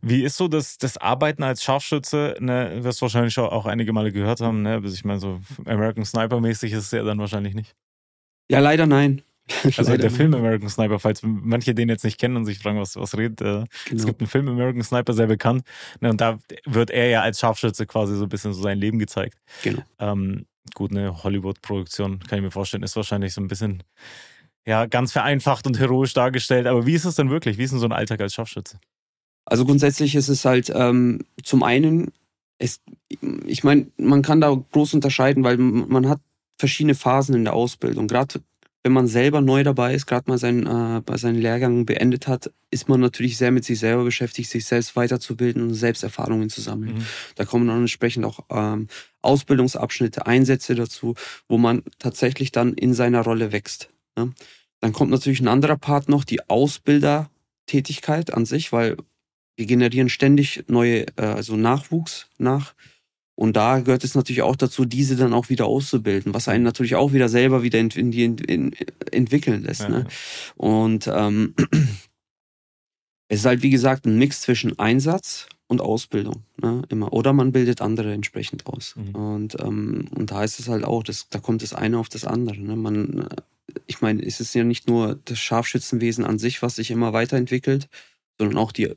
Wie 0.05 0.23
ist 0.23 0.35
so 0.35 0.47
das, 0.49 0.77
das 0.77 0.97
Arbeiten 0.97 1.43
als 1.43 1.63
Scharfschütze? 1.63 2.35
Ne, 2.39 2.83
wirst 2.83 2.99
du 2.99 3.03
wahrscheinlich 3.03 3.37
auch, 3.39 3.65
einige 3.65 3.93
Male 3.93 4.11
gehört 4.11 4.41
haben. 4.41 4.61
Ne? 4.61 4.73
Also 4.73 4.93
ich 4.93 5.05
meine, 5.05 5.19
so 5.19 5.39
American 5.65 6.03
Sniper-mäßig 6.03 6.73
ist 6.73 6.85
es 6.85 6.91
ja 6.91 7.03
dann 7.03 7.19
wahrscheinlich 7.19 7.53
nicht. 7.55 7.73
Ja, 8.51 8.59
leider 8.59 8.85
nein. 8.85 9.21
Also 9.65 9.91
Leider 9.91 10.03
der. 10.03 10.11
Film 10.11 10.33
American 10.33 10.69
Sniper, 10.69 10.99
falls 10.99 11.21
manche 11.23 11.73
den 11.75 11.89
jetzt 11.89 12.03
nicht 12.05 12.17
kennen 12.19 12.37
und 12.37 12.45
sich 12.45 12.59
fragen, 12.59 12.79
was, 12.79 12.95
was 12.95 13.17
redet. 13.17 13.41
Äh, 13.41 13.63
Es 13.63 13.89
Genau. 13.89 14.05
gibt 14.05 14.21
einen 14.21 14.29
Film 14.29 14.47
American 14.47 14.83
Sniper, 14.83 15.13
sehr 15.13 15.27
bekannt. 15.27 15.63
Ne, 15.99 16.09
und 16.09 16.21
da 16.21 16.37
wird 16.65 16.91
er 16.91 17.09
ja 17.09 17.21
als 17.21 17.39
Scharfschütze 17.39 17.85
quasi 17.85 18.15
so 18.15 18.23
ein 18.23 18.29
bisschen 18.29 18.53
so 18.53 18.61
sein 18.61 18.77
Leben 18.77 18.99
gezeigt. 18.99 19.37
Genau. 19.63 19.81
Ähm, 19.99 20.45
gut, 20.75 20.91
eine 20.91 21.23
Hollywood-Produktion, 21.23 22.19
kann 22.21 22.39
ich 22.39 22.43
mir 22.43 22.51
vorstellen, 22.51 22.83
ist 22.83 22.95
wahrscheinlich 22.95 23.33
so 23.33 23.41
ein 23.41 23.47
bisschen 23.49 23.83
ja, 24.65 24.85
ganz 24.85 25.11
vereinfacht 25.11 25.67
und 25.67 25.77
heroisch 25.77 26.13
dargestellt. 26.13 26.65
Aber 26.67 26.85
wie 26.85 26.93
ist 26.93 27.03
es 27.05 27.15
denn 27.15 27.29
wirklich? 27.29 27.57
Wie 27.57 27.63
ist 27.63 27.71
denn 27.71 27.79
so 27.79 27.85
ein 27.85 27.91
Alltag 27.91 28.21
als 28.21 28.33
Scharfschütze? 28.33 28.79
Also 29.45 29.65
grundsätzlich 29.65 30.15
ist 30.15 30.29
es 30.29 30.45
halt 30.45 30.71
ähm, 30.73 31.19
zum 31.43 31.63
einen, 31.63 32.11
es, 32.57 32.81
ich 33.45 33.63
meine, 33.63 33.87
man 33.97 34.21
kann 34.21 34.41
da 34.41 34.53
groß 34.71 34.93
unterscheiden, 34.93 35.43
weil 35.43 35.57
man 35.57 36.07
hat 36.07 36.21
verschiedene 36.57 36.95
Phasen 36.95 37.35
in 37.35 37.43
der 37.43 37.53
Ausbildung. 37.53 38.07
Gerade 38.07 38.41
wenn 38.83 38.91
man 38.91 39.07
selber 39.07 39.39
neu 39.39 39.63
dabei 39.63 39.95
ist, 39.95 40.05
gerade 40.07 40.29
mal 40.29 40.37
seinen, 40.37 40.65
äh, 40.67 41.01
bei 41.01 41.17
seinen 41.17 41.39
Lehrgang 41.39 41.85
beendet 41.85 42.27
hat, 42.27 42.51
ist 42.69 42.89
man 42.89 42.99
natürlich 42.99 43.37
sehr 43.37 43.51
mit 43.51 43.63
sich 43.63 43.79
selber 43.79 44.03
beschäftigt, 44.03 44.49
sich 44.49 44.65
selbst 44.65 44.95
weiterzubilden 44.97 45.61
und 45.61 45.73
Selbsterfahrungen 45.73 46.49
zu 46.49 46.59
sammeln. 46.59 46.95
Mhm. 46.95 47.05
Da 47.35 47.45
kommen 47.45 47.67
dann 47.67 47.79
entsprechend 47.79 48.25
auch 48.25 48.41
ähm, 48.49 48.87
Ausbildungsabschnitte, 49.21 50.25
Einsätze 50.25 50.75
dazu, 50.75 51.15
wo 51.47 51.57
man 51.57 51.83
tatsächlich 51.97 52.51
dann 52.51 52.73
in 52.73 52.93
seiner 52.93 53.21
Rolle 53.21 53.53
wächst. 53.53 53.89
Ne? 54.17 54.33
Dann 54.81 54.91
kommt 54.91 55.11
natürlich 55.11 55.39
ein 55.39 55.47
anderer 55.47 55.77
Part 55.77 56.09
noch, 56.09 56.25
die 56.25 56.49
Ausbildertätigkeit 56.49 58.33
an 58.33 58.45
sich, 58.45 58.73
weil 58.73 58.97
wir 59.55 59.65
generieren 59.65 60.09
ständig 60.09 60.63
neue, 60.67 61.05
äh, 61.17 61.25
also 61.25 61.55
Nachwuchs 61.55 62.27
nach. 62.37 62.73
Und 63.35 63.55
da 63.55 63.79
gehört 63.79 64.03
es 64.03 64.15
natürlich 64.15 64.43
auch 64.43 64.55
dazu, 64.55 64.85
diese 64.85 65.15
dann 65.15 65.33
auch 65.33 65.49
wieder 65.49 65.65
auszubilden, 65.65 66.33
was 66.33 66.47
einen 66.47 66.63
natürlich 66.63 66.95
auch 66.95 67.13
wieder 67.13 67.29
selber 67.29 67.63
wieder 67.63 67.79
in 67.79 67.89
ent 67.89 68.41
in 68.41 68.75
entwickeln 69.11 69.63
lässt. 69.63 69.81
Ja, 69.81 69.89
Ne? 69.89 70.07
Und 70.55 71.09
ähm, 71.11 71.55
es 73.27 73.39
ist 73.39 73.45
halt, 73.45 73.63
wie 73.63 73.71
gesagt, 73.71 74.05
ein 74.05 74.19
Mix 74.19 74.41
zwischen 74.41 74.77
Einsatz 74.77 75.47
und 75.67 75.81
Ausbildung. 75.81 76.43
Ne? 76.61 76.83
Immer. 76.89 77.11
Oder 77.11 77.33
man 77.33 77.51
bildet 77.51 77.81
andere 77.81 78.13
entsprechend 78.13 78.67
aus. 78.67 78.95
Mhm. 78.95 79.15
Und, 79.15 79.59
ähm, 79.59 80.07
und 80.15 80.29
da 80.29 80.43
ist 80.43 80.59
es 80.59 80.67
halt 80.67 80.83
auch, 80.83 81.01
das, 81.01 81.29
da 81.29 81.39
kommt 81.39 81.63
das 81.63 81.73
eine 81.73 81.97
auf 81.97 82.09
das 82.09 82.25
andere. 82.25 82.59
Ne? 82.59 82.75
Man, 82.75 83.27
äh, 83.29 83.35
ich 83.87 84.01
meine, 84.01 84.23
es 84.23 84.39
ist 84.39 84.53
ja 84.53 84.63
nicht 84.63 84.87
nur 84.87 85.19
das 85.25 85.39
Scharfschützenwesen 85.39 86.23
an 86.23 86.37
sich, 86.37 86.61
was 86.61 86.75
sich 86.75 86.91
immer 86.91 87.13
weiterentwickelt, 87.13 87.89
sondern 88.37 88.57
auch 88.57 88.71
die 88.71 88.91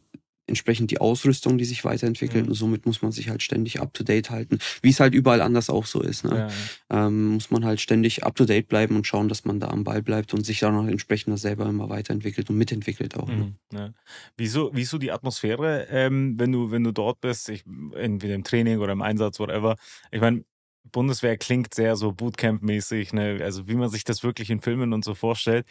entsprechend 0.46 0.90
die 0.90 0.98
Ausrüstung, 0.98 1.58
die 1.58 1.64
sich 1.64 1.84
weiterentwickelt. 1.84 2.44
Mhm. 2.44 2.50
Und 2.50 2.54
somit 2.54 2.86
muss 2.86 3.02
man 3.02 3.12
sich 3.12 3.28
halt 3.28 3.42
ständig 3.42 3.80
up-to-date 3.80 4.30
halten. 4.30 4.58
Wie 4.82 4.90
es 4.90 5.00
halt 5.00 5.14
überall 5.14 5.40
anders 5.40 5.70
auch 5.70 5.86
so 5.86 6.00
ist. 6.00 6.24
Ne? 6.24 6.30
Ja, 6.30 6.48
ja. 6.48 7.06
Ähm, 7.06 7.34
muss 7.34 7.50
man 7.50 7.64
halt 7.64 7.80
ständig 7.80 8.24
up-to-date 8.24 8.68
bleiben 8.68 8.96
und 8.96 9.06
schauen, 9.06 9.28
dass 9.28 9.44
man 9.44 9.60
da 9.60 9.68
am 9.68 9.84
Ball 9.84 10.02
bleibt 10.02 10.34
und 10.34 10.44
sich 10.44 10.60
dann 10.60 10.76
auch 10.76 10.86
entsprechend 10.86 11.38
selber 11.38 11.66
immer 11.66 11.88
weiterentwickelt 11.88 12.48
und 12.50 12.58
mitentwickelt 12.58 13.16
auch. 13.16 13.28
Ne? 13.28 13.54
Mhm, 13.72 13.76
ja. 13.76 13.90
Wieso, 14.36 14.70
wieso 14.72 14.98
die 14.98 15.12
Atmosphäre, 15.12 15.86
ähm, 15.90 16.38
wenn, 16.38 16.52
du, 16.52 16.70
wenn 16.70 16.84
du 16.84 16.92
dort 16.92 17.20
bist, 17.20 17.48
ich, 17.48 17.64
entweder 17.94 18.34
im 18.34 18.44
Training 18.44 18.78
oder 18.78 18.92
im 18.92 19.02
Einsatz, 19.02 19.40
whatever. 19.40 19.76
Ich 20.10 20.20
meine, 20.20 20.44
Bundeswehr 20.92 21.36
klingt 21.36 21.74
sehr 21.74 21.96
so 21.96 22.10
Bootcamp-mäßig, 22.10 23.14
ne? 23.14 23.40
also 23.42 23.68
wie 23.68 23.74
man 23.74 23.88
sich 23.88 24.04
das 24.04 24.22
wirklich 24.22 24.50
in 24.50 24.60
Filmen 24.60 24.92
und 24.92 25.04
so 25.04 25.14
vorstellt. 25.14 25.66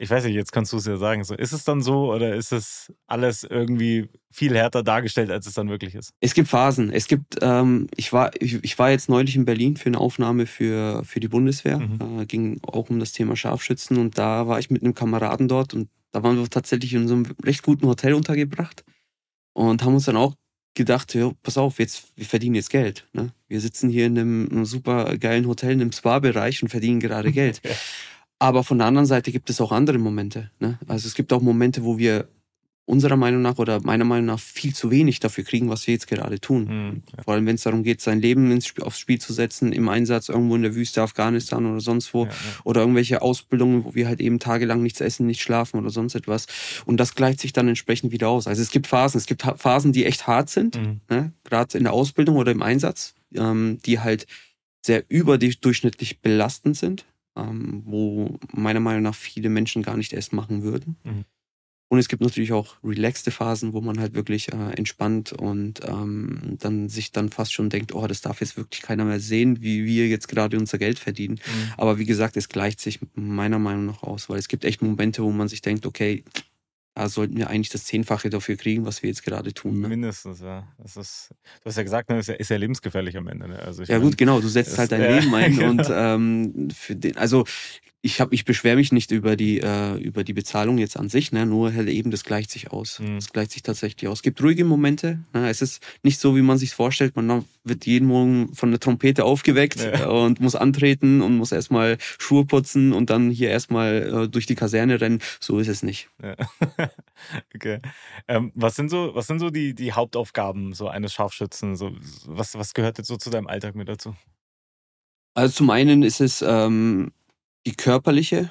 Ich 0.00 0.10
weiß 0.10 0.24
nicht, 0.24 0.34
jetzt 0.34 0.52
kannst 0.52 0.72
du 0.72 0.76
es 0.76 0.86
ja 0.86 0.96
sagen. 0.96 1.24
So, 1.24 1.34
ist 1.34 1.52
es 1.52 1.64
dann 1.64 1.82
so 1.82 2.14
oder 2.14 2.34
ist 2.36 2.52
es 2.52 2.92
alles 3.08 3.42
irgendwie 3.42 4.08
viel 4.30 4.54
härter 4.54 4.84
dargestellt, 4.84 5.30
als 5.30 5.46
es 5.46 5.54
dann 5.54 5.68
wirklich 5.68 5.96
ist? 5.96 6.12
Es 6.20 6.34
gibt 6.34 6.48
Phasen. 6.48 6.92
Es 6.92 7.08
gibt, 7.08 7.36
ähm, 7.42 7.88
ich, 7.96 8.12
war, 8.12 8.30
ich, 8.40 8.62
ich 8.62 8.78
war 8.78 8.90
jetzt 8.90 9.08
neulich 9.08 9.34
in 9.34 9.44
Berlin 9.44 9.76
für 9.76 9.88
eine 9.88 9.98
Aufnahme 9.98 10.46
für, 10.46 11.02
für 11.04 11.18
die 11.18 11.26
Bundeswehr. 11.26 11.80
Mhm. 11.80 12.20
Äh, 12.20 12.26
ging 12.26 12.60
auch 12.62 12.88
um 12.90 13.00
das 13.00 13.12
Thema 13.12 13.34
Scharfschützen 13.34 13.98
und 13.98 14.16
da 14.16 14.46
war 14.46 14.60
ich 14.60 14.70
mit 14.70 14.82
einem 14.82 14.94
Kameraden 14.94 15.48
dort 15.48 15.74
und 15.74 15.88
da 16.12 16.22
waren 16.22 16.38
wir 16.38 16.48
tatsächlich 16.48 16.94
in 16.94 17.08
so 17.08 17.14
einem 17.14 17.26
recht 17.44 17.64
guten 17.64 17.86
Hotel 17.86 18.14
untergebracht 18.14 18.84
und 19.52 19.82
haben 19.82 19.94
uns 19.94 20.04
dann 20.04 20.16
auch 20.16 20.34
gedacht, 20.74 21.14
ja, 21.14 21.32
pass 21.42 21.58
auf, 21.58 21.80
jetzt, 21.80 22.12
wir 22.16 22.24
verdienen 22.24 22.54
jetzt 22.54 22.70
Geld. 22.70 23.08
Ne? 23.12 23.32
Wir 23.48 23.60
sitzen 23.60 23.90
hier 23.90 24.06
in 24.06 24.16
einem, 24.16 24.48
einem 24.50 24.64
super 24.64 25.18
geilen 25.18 25.48
Hotel, 25.48 25.72
in 25.72 25.80
einem 25.80 25.92
Spa-Bereich 25.92 26.62
und 26.62 26.68
verdienen 26.68 27.00
gerade 27.00 27.32
Geld. 27.32 27.60
Aber 28.38 28.62
von 28.64 28.78
der 28.78 28.86
anderen 28.86 29.06
Seite 29.06 29.32
gibt 29.32 29.50
es 29.50 29.60
auch 29.60 29.72
andere 29.72 29.98
Momente. 29.98 30.50
Ne? 30.60 30.78
Also 30.86 31.08
es 31.08 31.14
gibt 31.14 31.32
auch 31.32 31.42
Momente, 31.42 31.84
wo 31.84 31.98
wir 31.98 32.28
unserer 32.84 33.16
Meinung 33.16 33.42
nach 33.42 33.58
oder 33.58 33.82
meiner 33.82 34.04
Meinung 34.06 34.24
nach 34.26 34.38
viel 34.40 34.74
zu 34.74 34.90
wenig 34.90 35.20
dafür 35.20 35.44
kriegen, 35.44 35.68
was 35.68 35.86
wir 35.86 35.92
jetzt 35.92 36.06
gerade 36.06 36.40
tun. 36.40 36.62
Mhm, 36.64 37.02
ja. 37.14 37.22
Vor 37.24 37.34
allem, 37.34 37.44
wenn 37.44 37.56
es 37.56 37.64
darum 37.64 37.82
geht, 37.82 38.00
sein 38.00 38.18
Leben 38.18 38.50
ins 38.50 38.66
Spiel, 38.66 38.82
aufs 38.84 38.98
Spiel 38.98 39.20
zu 39.20 39.34
setzen, 39.34 39.72
im 39.72 39.90
Einsatz 39.90 40.30
irgendwo 40.30 40.56
in 40.56 40.62
der 40.62 40.74
Wüste 40.74 41.02
Afghanistan 41.02 41.66
oder 41.66 41.80
sonst 41.80 42.14
wo. 42.14 42.24
Ja, 42.24 42.30
ja. 42.30 42.36
Oder 42.64 42.80
irgendwelche 42.80 43.20
Ausbildungen, 43.20 43.84
wo 43.84 43.94
wir 43.94 44.08
halt 44.08 44.20
eben 44.20 44.38
tagelang 44.38 44.82
nichts 44.82 45.02
essen, 45.02 45.26
nicht 45.26 45.42
schlafen 45.42 45.78
oder 45.78 45.90
sonst 45.90 46.14
etwas. 46.14 46.46
Und 46.86 46.96
das 46.98 47.14
gleicht 47.14 47.40
sich 47.40 47.52
dann 47.52 47.68
entsprechend 47.68 48.10
wieder 48.10 48.28
aus. 48.30 48.46
Also 48.46 48.62
es 48.62 48.70
gibt 48.70 48.86
Phasen. 48.86 49.18
Es 49.18 49.26
gibt 49.26 49.44
Ha- 49.44 49.56
Phasen, 49.56 49.92
die 49.92 50.06
echt 50.06 50.26
hart 50.26 50.48
sind, 50.48 50.76
Mhm. 50.80 51.00
ne? 51.10 51.32
gerade 51.44 51.76
in 51.76 51.84
der 51.84 51.92
Ausbildung 51.92 52.36
oder 52.36 52.52
im 52.52 52.62
Einsatz, 52.62 53.14
ähm, 53.34 53.80
die 53.84 54.00
halt 54.00 54.26
sehr 54.80 55.04
überdurchschnittlich 55.10 56.20
belastend 56.20 56.76
sind, 56.78 57.04
ähm, 57.36 57.82
wo 57.84 58.38
meiner 58.52 58.80
Meinung 58.80 59.02
nach 59.02 59.14
viele 59.14 59.48
Menschen 59.48 59.82
gar 59.82 59.96
nicht 59.96 60.12
erst 60.12 60.32
machen 60.32 60.62
würden. 60.62 60.96
Mhm. 61.04 61.24
Und 61.90 61.98
es 61.98 62.08
gibt 62.08 62.22
natürlich 62.22 62.52
auch 62.52 62.76
relaxte 62.84 63.30
Phasen, 63.30 63.72
wo 63.72 63.80
man 63.80 63.98
halt 63.98 64.12
wirklich 64.12 64.52
äh, 64.52 64.72
entspannt 64.76 65.32
und 65.32 65.80
ähm, 65.88 66.56
dann 66.58 66.90
sich 66.90 67.12
dann 67.12 67.30
fast 67.30 67.54
schon 67.54 67.70
denkt, 67.70 67.94
oh, 67.94 68.06
das 68.06 68.20
darf 68.20 68.42
jetzt 68.42 68.58
wirklich 68.58 68.82
keiner 68.82 69.06
mehr 69.06 69.20
sehen, 69.20 69.62
wie 69.62 69.86
wir 69.86 70.06
jetzt 70.06 70.28
gerade 70.28 70.58
unser 70.58 70.76
Geld 70.76 70.98
verdienen. 70.98 71.36
Mhm. 71.36 71.72
Aber 71.78 71.98
wie 71.98 72.04
gesagt, 72.04 72.36
es 72.36 72.50
gleicht 72.50 72.80
sich 72.80 73.00
meiner 73.14 73.58
Meinung 73.58 73.86
nach 73.86 74.02
aus, 74.02 74.28
weil 74.28 74.38
es 74.38 74.48
gibt 74.48 74.66
echt 74.66 74.82
Momente, 74.82 75.22
wo 75.22 75.30
man 75.30 75.48
sich 75.48 75.62
denkt, 75.62 75.86
okay, 75.86 76.24
sollten 77.06 77.36
wir 77.36 77.48
eigentlich 77.48 77.68
das 77.68 77.84
Zehnfache 77.84 78.30
dafür 78.30 78.56
kriegen, 78.56 78.84
was 78.84 79.02
wir 79.02 79.08
jetzt 79.08 79.22
gerade 79.22 79.54
tun. 79.54 79.80
Ne? 79.80 79.88
Mindestens, 79.88 80.40
ja. 80.40 80.66
Das 80.78 80.96
ist, 80.96 81.30
du 81.62 81.66
hast 81.66 81.76
ja 81.76 81.84
gesagt, 81.84 82.10
ne, 82.10 82.18
ist 82.18 82.28
ja, 82.28 82.34
ist 82.34 82.50
ja 82.50 82.56
lebensgefährlich 82.56 83.16
am 83.16 83.28
Ende. 83.28 83.48
Ne? 83.48 83.58
Also 83.60 83.82
Ja 83.84 83.98
mein, 83.98 84.08
gut, 84.08 84.18
genau, 84.18 84.40
du 84.40 84.48
setzt 84.48 84.76
halt 84.78 84.90
dein 84.90 85.02
ja, 85.02 85.18
Leben 85.18 85.34
ein 85.34 85.54
genau. 85.56 85.70
und 85.70 85.86
ähm, 85.90 86.68
für 86.74 86.96
den, 86.96 87.16
also 87.16 87.44
ich 88.00 88.20
habe, 88.20 88.32
ich 88.32 88.44
beschwere 88.44 88.76
mich 88.76 88.92
nicht 88.92 89.10
über 89.10 89.34
die 89.34 89.58
äh, 89.58 89.96
über 89.96 90.22
die 90.22 90.32
Bezahlung 90.32 90.78
jetzt 90.78 90.96
an 90.96 91.08
sich, 91.08 91.32
ne, 91.32 91.46
nur 91.46 91.74
halt 91.74 91.88
eben 91.88 92.12
das 92.12 92.22
gleicht 92.22 92.50
sich 92.50 92.70
aus. 92.70 93.00
Mhm. 93.00 93.16
Das 93.16 93.32
gleicht 93.32 93.50
sich 93.50 93.62
tatsächlich 93.62 94.08
aus. 94.08 94.18
Es 94.18 94.22
gibt 94.22 94.40
ruhige 94.40 94.64
Momente. 94.64 95.18
Ne, 95.34 95.48
es 95.48 95.62
ist 95.62 95.84
nicht 96.04 96.20
so, 96.20 96.36
wie 96.36 96.42
man 96.42 96.58
sich 96.58 96.72
vorstellt. 96.74 97.16
Man 97.16 97.44
wird 97.64 97.86
jeden 97.86 98.06
Morgen 98.06 98.54
von 98.54 98.70
der 98.70 98.78
Trompete 98.78 99.24
aufgeweckt 99.24 99.80
Ja. 99.80 100.08
und 100.08 100.40
muss 100.40 100.54
antreten 100.54 101.20
und 101.22 101.36
muss 101.36 101.50
erstmal 101.50 101.98
Schuhe 102.18 102.44
putzen 102.44 102.92
und 102.92 103.10
dann 103.10 103.30
hier 103.30 103.50
erstmal 103.50 104.24
äh, 104.24 104.28
durch 104.28 104.46
die 104.46 104.54
Kaserne 104.54 105.00
rennen. 105.00 105.20
So 105.40 105.58
ist 105.58 105.68
es 105.68 105.82
nicht. 105.82 106.08
Ja. 106.22 106.36
okay. 107.54 107.80
Ähm, 108.28 108.52
was 108.54 108.76
sind 108.76 108.90
so, 108.90 109.10
was 109.14 109.26
sind 109.26 109.40
so 109.40 109.50
die, 109.50 109.74
die 109.74 109.92
Hauptaufgaben 109.92 110.72
so 110.72 110.86
eines 110.86 111.12
Scharfschützen? 111.14 111.74
So, 111.74 111.90
was, 112.26 112.54
was 112.56 112.74
gehört 112.74 112.98
jetzt 112.98 113.08
so 113.08 113.16
zu 113.16 113.30
deinem 113.30 113.48
Alltag 113.48 113.74
mit 113.74 113.88
dazu? 113.88 114.14
Also 115.34 115.54
zum 115.54 115.70
einen 115.70 116.02
ist 116.02 116.20
es 116.20 116.42
ähm, 116.42 117.12
die 117.66 117.74
körperliche, 117.74 118.50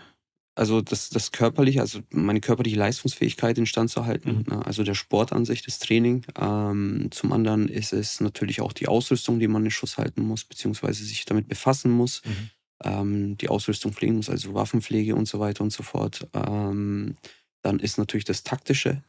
also 0.55 0.81
das, 0.81 1.09
das 1.09 1.31
körperliche, 1.31 1.81
also 1.81 1.99
meine 2.11 2.41
körperliche 2.41 2.77
Leistungsfähigkeit 2.77 3.57
instand 3.57 3.89
zu 3.91 4.05
halten, 4.05 4.43
Mhm. 4.47 4.55
ne, 4.57 4.65
also 4.65 4.83
der 4.83 4.95
Sport 4.95 5.31
an 5.33 5.45
sich, 5.45 5.61
das 5.63 5.79
Training. 5.79 6.25
Ähm, 6.39 7.09
zum 7.11 7.31
anderen 7.31 7.69
ist 7.69 7.93
es 7.93 8.19
natürlich 8.21 8.61
auch 8.61 8.73
die 8.73 8.87
Ausrüstung, 8.87 9.39
die 9.39 9.47
man 9.47 9.65
in 9.65 9.71
Schuss 9.71 9.97
halten 9.97 10.23
muss, 10.23 10.45
beziehungsweise 10.45 11.03
sich 11.05 11.25
damit 11.25 11.47
befassen 11.47 11.91
muss, 11.91 12.21
Mhm. 12.25 12.49
ähm, 12.83 13.37
die 13.37 13.49
Ausrüstung 13.49 13.93
pflegen 13.93 14.15
muss, 14.17 14.29
also 14.29 14.53
Waffenpflege 14.53 15.15
und 15.15 15.27
so 15.27 15.39
weiter 15.39 15.63
und 15.63 15.71
so 15.73 15.83
fort. 15.83 16.27
Ähm, 16.33 17.17
dann 17.63 17.79
ist 17.79 17.97
natürlich 17.97 18.25
das 18.25 18.43
Taktische, 18.43 19.03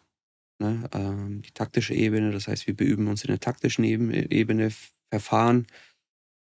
ne, 0.61 0.89
ähm, 0.93 1.43
die 1.43 1.53
taktische 1.53 1.95
Ebene, 1.95 2.33
das 2.33 2.49
heißt, 2.49 2.67
wir 2.67 2.77
beüben 2.77 3.09
uns 3.09 3.25
in 3.25 3.29
der 3.29 3.41
taktischen 3.41 3.85
Ebene, 3.85 4.31
Ebene 4.31 4.71
Verfahren, 5.11 5.67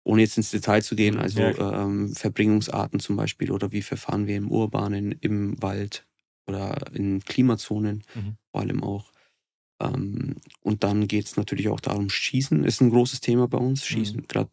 ohne 0.05 0.23
jetzt 0.23 0.37
ins 0.37 0.51
Detail 0.51 0.83
zu 0.83 0.97
gehen, 0.97 1.19
also 1.19 1.57
Ja, 1.57 1.59
ähm, 1.59 2.15
Verbringungsarten 2.15 3.01
zum 3.01 3.17
Beispiel 3.17 3.51
oder 3.53 3.73
wie 3.73 3.83
verfahren 3.83 4.27
wir 4.27 4.37
im 4.37 4.51
Urbanen, 4.51 5.13
im 5.21 5.61
Wald 5.63 6.07
oder 6.47 6.93
in 6.95 7.21
Klimazonen 7.25 8.05
Mhm. 8.15 8.37
vor 8.51 8.63
allem 8.63 8.83
auch. 8.83 9.13
Ähm, 9.81 10.37
und 10.63 10.85
dann 10.85 11.09
geht 11.09 11.27
es 11.27 11.37
natürlich 11.37 11.69
auch 11.69 11.81
darum, 11.81 12.11
Schießen 12.11 12.65
ist 12.65 12.81
ein 12.81 12.91
großes 12.91 13.21
Thema 13.21 13.49
bei 13.49 13.59
uns. 13.59 13.87
Schießen, 13.87 14.23
Mhm. 14.23 14.29
gerade 14.29 14.51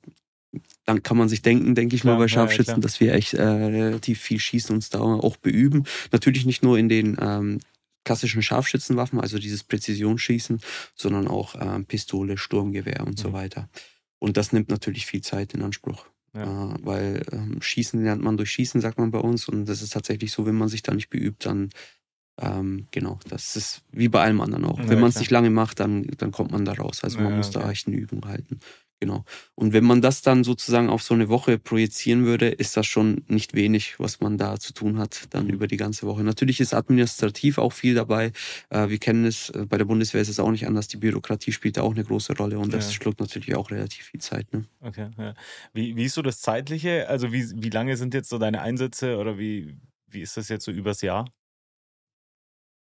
dann 0.85 1.03
kann 1.03 1.17
man 1.17 1.29
sich 1.29 1.41
denken, 1.41 1.75
denke 1.75 1.95
ich 1.95 2.03
Klar, 2.03 2.13
mal, 2.15 2.15
bei 2.17 2.27
ja, 2.27 2.51
ja, 2.51 2.57
Scharfschützen, 2.57 2.81
klar. 2.81 2.81
dass 2.81 2.99
wir 2.99 3.13
echt 3.13 3.33
äh, 3.33 3.43
relativ 3.43 4.19
viel 4.21 4.39
schießen 4.39 4.71
und 4.71 4.77
uns 4.77 4.89
da 4.89 4.99
auch 4.99 5.37
beüben. 5.37 5.83
Natürlich 6.11 6.45
nicht 6.45 6.63
nur 6.63 6.77
in 6.79 6.89
den 6.89 7.17
ähm, 7.19 7.59
klassischen 8.05 8.41
Scharfschützenwaffen, 8.41 9.19
also 9.19 9.37
dieses 9.39 9.63
Präzisionsschießen, 9.63 10.61
sondern 10.95 11.27
auch 11.27 11.55
ähm, 11.59 11.85
Pistole, 11.85 12.37
Sturmgewehr 12.37 13.05
und 13.05 13.19
so 13.19 13.29
Mhm. 13.29 13.33
weiter. 13.33 13.69
Und 14.19 14.37
das 14.37 14.51
nimmt 14.51 14.69
natürlich 14.69 15.05
viel 15.05 15.21
Zeit 15.21 15.53
in 15.53 15.61
Anspruch. 15.61 16.05
Ja. 16.33 16.73
Äh, 16.73 16.75
weil 16.81 17.25
ähm, 17.31 17.61
Schießen 17.61 18.03
lernt 18.03 18.21
man 18.21 18.37
durch 18.37 18.51
Schießen, 18.51 18.81
sagt 18.81 18.99
man 18.99 19.11
bei 19.11 19.19
uns. 19.19 19.47
Und 19.47 19.65
das 19.65 19.81
ist 19.81 19.93
tatsächlich 19.93 20.31
so, 20.31 20.45
wenn 20.45 20.55
man 20.55 20.69
sich 20.69 20.83
da 20.83 20.93
nicht 20.93 21.09
beübt, 21.09 21.45
dann 21.45 21.69
ähm, 22.41 22.87
genau, 22.91 23.19
das 23.27 23.55
ist 23.55 23.81
wie 23.91 24.07
bei 24.07 24.21
allem 24.21 24.39
anderen 24.39 24.65
auch. 24.65 24.79
Ja, 24.79 24.87
wenn 24.89 24.99
man 24.99 25.09
es 25.09 25.19
nicht 25.19 25.31
lange 25.31 25.49
macht, 25.49 25.79
dann, 25.79 26.03
dann 26.17 26.31
kommt 26.31 26.51
man 26.51 26.63
da 26.63 26.73
raus. 26.73 27.03
Also 27.03 27.19
man 27.19 27.31
Ja, 27.31 27.37
muss 27.37 27.51
da 27.51 27.61
okay. 27.61 27.71
echt 27.71 27.87
eine 27.87 27.97
Übung 27.97 28.25
halten. 28.25 28.59
Genau. 29.01 29.23
Und 29.55 29.71
wenn 29.71 29.85
man 29.85 30.01
das 30.01 30.21
dann 30.21 30.43
sozusagen 30.43 30.89
auf 30.89 31.03
so 31.03 31.13
eine 31.13 31.29
Woche 31.29 31.57
projizieren 31.57 32.25
würde, 32.25 32.49
ist 32.49 32.75
das 32.75 32.85
schon 32.85 33.23
nicht 33.29 33.53
wenig, 33.53 33.97
was 33.97 34.19
man 34.19 34.37
da 34.37 34.59
zu 34.59 34.73
tun 34.73 34.97
hat, 34.97 35.27
dann 35.29 35.45
Mhm. 35.45 35.51
über 35.53 35.67
die 35.67 35.77
ganze 35.77 36.05
Woche. 36.05 36.21
Natürlich 36.21 36.59
ist 36.59 36.73
administrativ 36.73 37.59
auch 37.59 37.71
viel 37.71 37.95
dabei. 37.95 38.33
Äh, 38.69 38.89
wir 38.89 38.97
kennen 38.97 39.23
es, 39.25 39.51
äh, 39.51 39.65
bei 39.65 39.77
der 39.77 39.85
Bundeswehr 39.85 40.19
ist 40.21 40.27
es 40.27 40.39
auch 40.41 40.51
nicht 40.51 40.67
anders. 40.67 40.89
Die 40.89 40.97
Bürokratie 40.97 41.53
spielt 41.53 41.77
da 41.77 41.81
auch 41.83 41.93
eine 41.93 42.03
große 42.03 42.35
Rolle 42.35 42.59
und 42.59 42.73
das 42.73 42.87
Ja. 42.87 42.95
schluckt 42.95 43.21
natürlich 43.21 43.55
auch 43.55 43.71
relativ 43.71 44.03
viel 44.05 44.19
Zeit. 44.19 44.51
Ne? 44.53 44.65
Okay, 44.81 45.09
ja. 45.17 45.33
Wie, 45.73 45.95
wie 45.95 46.03
ist 46.03 46.15
so 46.15 46.21
das 46.21 46.41
Zeitliche? 46.41 47.07
Also 47.07 47.31
wie, 47.31 47.45
wie 47.55 47.69
lange 47.69 47.95
sind 47.95 48.13
jetzt 48.13 48.27
so 48.29 48.37
deine 48.37 48.61
Einsätze 48.61 49.15
oder 49.17 49.37
wie, 49.39 49.77
wie 50.07 50.21
ist 50.21 50.35
das 50.35 50.49
jetzt 50.49 50.65
so 50.65 50.71
übers 50.71 51.01
Jahr? 51.01 51.25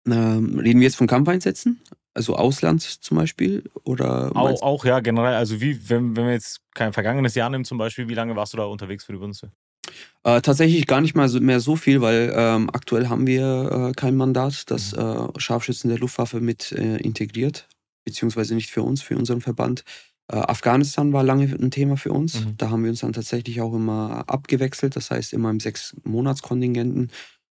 Ähm, 0.06 0.58
reden 0.58 0.80
wir 0.80 0.86
jetzt 0.86 0.96
von 0.96 1.06
Kampfeinsätzen? 1.06 1.80
Also 2.14 2.36
Ausland 2.36 2.82
zum 2.82 3.16
Beispiel? 3.16 3.70
Oder 3.84 4.36
Auch, 4.36 4.62
auch 4.62 4.84
ja, 4.84 5.00
generell. 5.00 5.34
Also 5.34 5.60
wie, 5.60 5.88
wenn, 5.88 6.16
wenn 6.16 6.26
wir 6.26 6.32
jetzt 6.32 6.60
kein 6.74 6.92
vergangenes 6.92 7.34
Jahr 7.34 7.48
nehmen 7.48 7.64
zum 7.64 7.78
Beispiel, 7.78 8.08
wie 8.08 8.14
lange 8.14 8.36
warst 8.36 8.52
du 8.52 8.58
da 8.58 8.64
unterwegs 8.64 9.04
für 9.04 9.12
die 9.12 9.18
Bundeswehr? 9.18 9.50
Äh, 10.24 10.40
tatsächlich 10.40 10.86
gar 10.86 11.00
nicht 11.00 11.14
mal 11.14 11.28
so, 11.28 11.40
mehr 11.40 11.60
so 11.60 11.74
viel, 11.76 12.00
weil 12.00 12.32
ähm, 12.36 12.70
aktuell 12.72 13.08
haben 13.08 13.26
wir 13.26 13.90
äh, 13.90 13.92
kein 13.92 14.16
Mandat, 14.16 14.70
das 14.70 14.92
äh, 14.92 15.26
Scharfschützen 15.36 15.90
der 15.90 15.98
Luftwaffe 15.98 16.40
mit 16.40 16.72
äh, 16.72 16.98
integriert, 16.98 17.66
beziehungsweise 18.04 18.54
nicht 18.54 18.70
für 18.70 18.82
uns, 18.82 19.02
für 19.02 19.16
unseren 19.16 19.40
Verband. 19.40 19.84
Äh, 20.28 20.36
Afghanistan 20.36 21.12
war 21.12 21.24
lange 21.24 21.44
ein 21.44 21.70
Thema 21.70 21.96
für 21.96 22.12
uns. 22.12 22.40
Mhm. 22.40 22.56
Da 22.56 22.70
haben 22.70 22.84
wir 22.84 22.90
uns 22.90 23.00
dann 23.00 23.12
tatsächlich 23.12 23.60
auch 23.60 23.74
immer 23.74 24.24
abgewechselt, 24.28 24.96
das 24.96 25.10
heißt 25.10 25.32
immer 25.32 25.50
im 25.50 25.60
Sechs-Monats-Kontingenten 25.60 27.10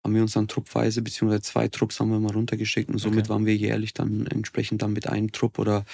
haben 0.03 0.13
wir 0.15 0.21
uns 0.21 0.33
dann 0.33 0.47
truppweise, 0.47 1.01
beziehungsweise 1.01 1.41
zwei 1.41 1.67
Trupps 1.69 1.99
haben 1.99 2.11
wir 2.11 2.19
mal 2.19 2.33
runtergeschickt 2.33 2.89
und 2.89 2.97
somit 2.97 3.25
Okay. 3.25 3.29
waren 3.29 3.45
wir 3.45 3.55
jährlich 3.55 3.93
dann 3.93 4.27
entsprechend 4.27 4.81
dann 4.81 4.93
mit 4.93 5.07
einem 5.07 5.31
Trupp 5.31 5.59
oder 5.59 5.85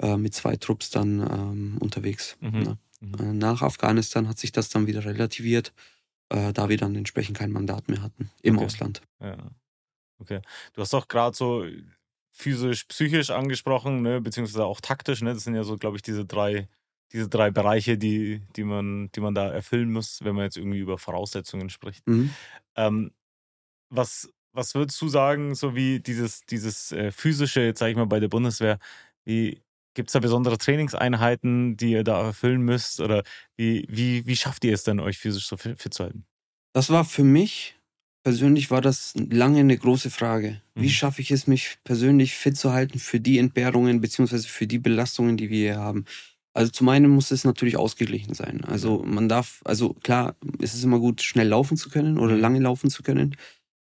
äh, 0.00 0.16
mit 0.16 0.34
zwei 0.34 0.56
Trupps 0.56 0.90
dann 0.90 1.20
ähm, 1.20 1.76
unterwegs. 1.80 2.36
Mhm. 2.40 2.58
Ne? 2.60 2.78
Mhm. 3.00 3.14
Äh, 3.20 3.32
Nach 3.34 3.62
Afghanistan 3.62 4.28
hat 4.28 4.38
sich 4.38 4.52
das 4.52 4.70
dann 4.70 4.86
wieder 4.86 5.04
relativiert, 5.04 5.72
äh, 6.30 6.52
da 6.52 6.68
wir 6.68 6.76
dann 6.78 6.94
entsprechend 6.96 7.36
kein 7.36 7.52
Mandat 7.52 7.88
mehr 7.88 8.02
hatten 8.02 8.30
im 8.42 8.56
Okay. 8.56 8.64
Ausland. 8.66 9.02
Ja. 9.20 9.36
Okay. 10.20 10.40
Du 10.72 10.80
hast 10.80 10.94
auch 10.94 11.08
gerade 11.08 11.36
so 11.36 11.64
physisch, 12.32 12.84
psychisch 12.84 13.30
angesprochen, 13.30 14.02
ne, 14.02 14.20
beziehungsweise 14.20 14.64
auch 14.64 14.80
taktisch, 14.80 15.22
ne? 15.22 15.34
Das 15.34 15.44
sind 15.44 15.54
ja 15.54 15.64
so, 15.64 15.76
glaube 15.76 15.96
ich, 15.96 16.02
diese 16.02 16.24
drei, 16.24 16.68
diese 17.12 17.28
drei 17.28 17.50
Bereiche, 17.50 17.98
die, 17.98 18.42
die, 18.56 18.64
man, 18.64 19.10
die 19.12 19.20
man 19.20 19.34
da 19.34 19.48
erfüllen 19.50 19.92
muss, 19.92 20.22
wenn 20.22 20.34
man 20.34 20.44
jetzt 20.44 20.56
irgendwie 20.56 20.78
über 20.78 20.98
Voraussetzungen 20.98 21.68
spricht. 21.70 22.06
Mhm. 22.06 22.30
Ähm, 22.76 23.12
was, 23.90 24.28
was 24.52 24.74
würdest 24.74 25.00
du 25.00 25.08
sagen, 25.08 25.54
so 25.54 25.74
wie 25.74 26.00
dieses, 26.00 26.40
dieses 26.42 26.92
äh, 26.92 27.10
physische, 27.12 27.60
jetzt 27.60 27.78
sage 27.78 27.92
ich 27.92 27.96
mal, 27.96 28.06
bei 28.06 28.20
der 28.20 28.28
Bundeswehr, 28.28 28.78
wie 29.24 29.62
gibt 29.94 30.08
es 30.08 30.12
da 30.12 30.20
besondere 30.20 30.58
Trainingseinheiten, 30.58 31.76
die 31.76 31.92
ihr 31.92 32.04
da 32.04 32.22
erfüllen 32.22 32.62
müsst? 32.62 33.00
Oder 33.00 33.24
wie, 33.56 33.84
wie, 33.88 34.26
wie 34.26 34.36
schafft 34.36 34.64
ihr 34.64 34.74
es 34.74 34.84
denn, 34.84 35.00
euch 35.00 35.18
physisch 35.18 35.46
so 35.46 35.56
fit, 35.56 35.80
fit 35.80 35.92
zu 35.94 36.04
halten? 36.04 36.24
Das 36.72 36.90
war 36.90 37.04
für 37.04 37.24
mich 37.24 37.78
persönlich 38.22 38.70
war 38.70 38.82
das 38.82 39.14
lange 39.16 39.60
eine 39.60 39.76
große 39.76 40.10
Frage. 40.10 40.60
Wie 40.74 40.84
mhm. 40.84 40.90
schaffe 40.90 41.22
ich 41.22 41.30
es, 41.30 41.46
mich 41.46 41.78
persönlich 41.84 42.34
fit 42.34 42.58
zu 42.58 42.72
halten 42.72 42.98
für 42.98 43.20
die 43.20 43.38
Entbehrungen 43.38 44.02
beziehungsweise 44.02 44.48
für 44.48 44.66
die 44.66 44.78
Belastungen, 44.78 45.38
die 45.38 45.48
wir 45.48 45.72
hier 45.72 45.78
haben? 45.78 46.04
Also 46.52 46.70
zum 46.70 46.88
einen 46.90 47.08
muss 47.08 47.30
es 47.30 47.44
natürlich 47.44 47.78
ausgeglichen 47.78 48.34
sein. 48.34 48.64
Also 48.64 49.02
man 49.02 49.28
darf, 49.30 49.62
also 49.64 49.94
klar, 49.94 50.36
ist 50.58 50.74
es 50.74 50.84
immer 50.84 50.98
gut, 50.98 51.22
schnell 51.22 51.48
laufen 51.48 51.76
zu 51.76 51.88
können 51.88 52.18
oder 52.18 52.34
mhm. 52.34 52.40
lange 52.40 52.58
laufen 52.60 52.90
zu 52.90 53.02
können. 53.02 53.34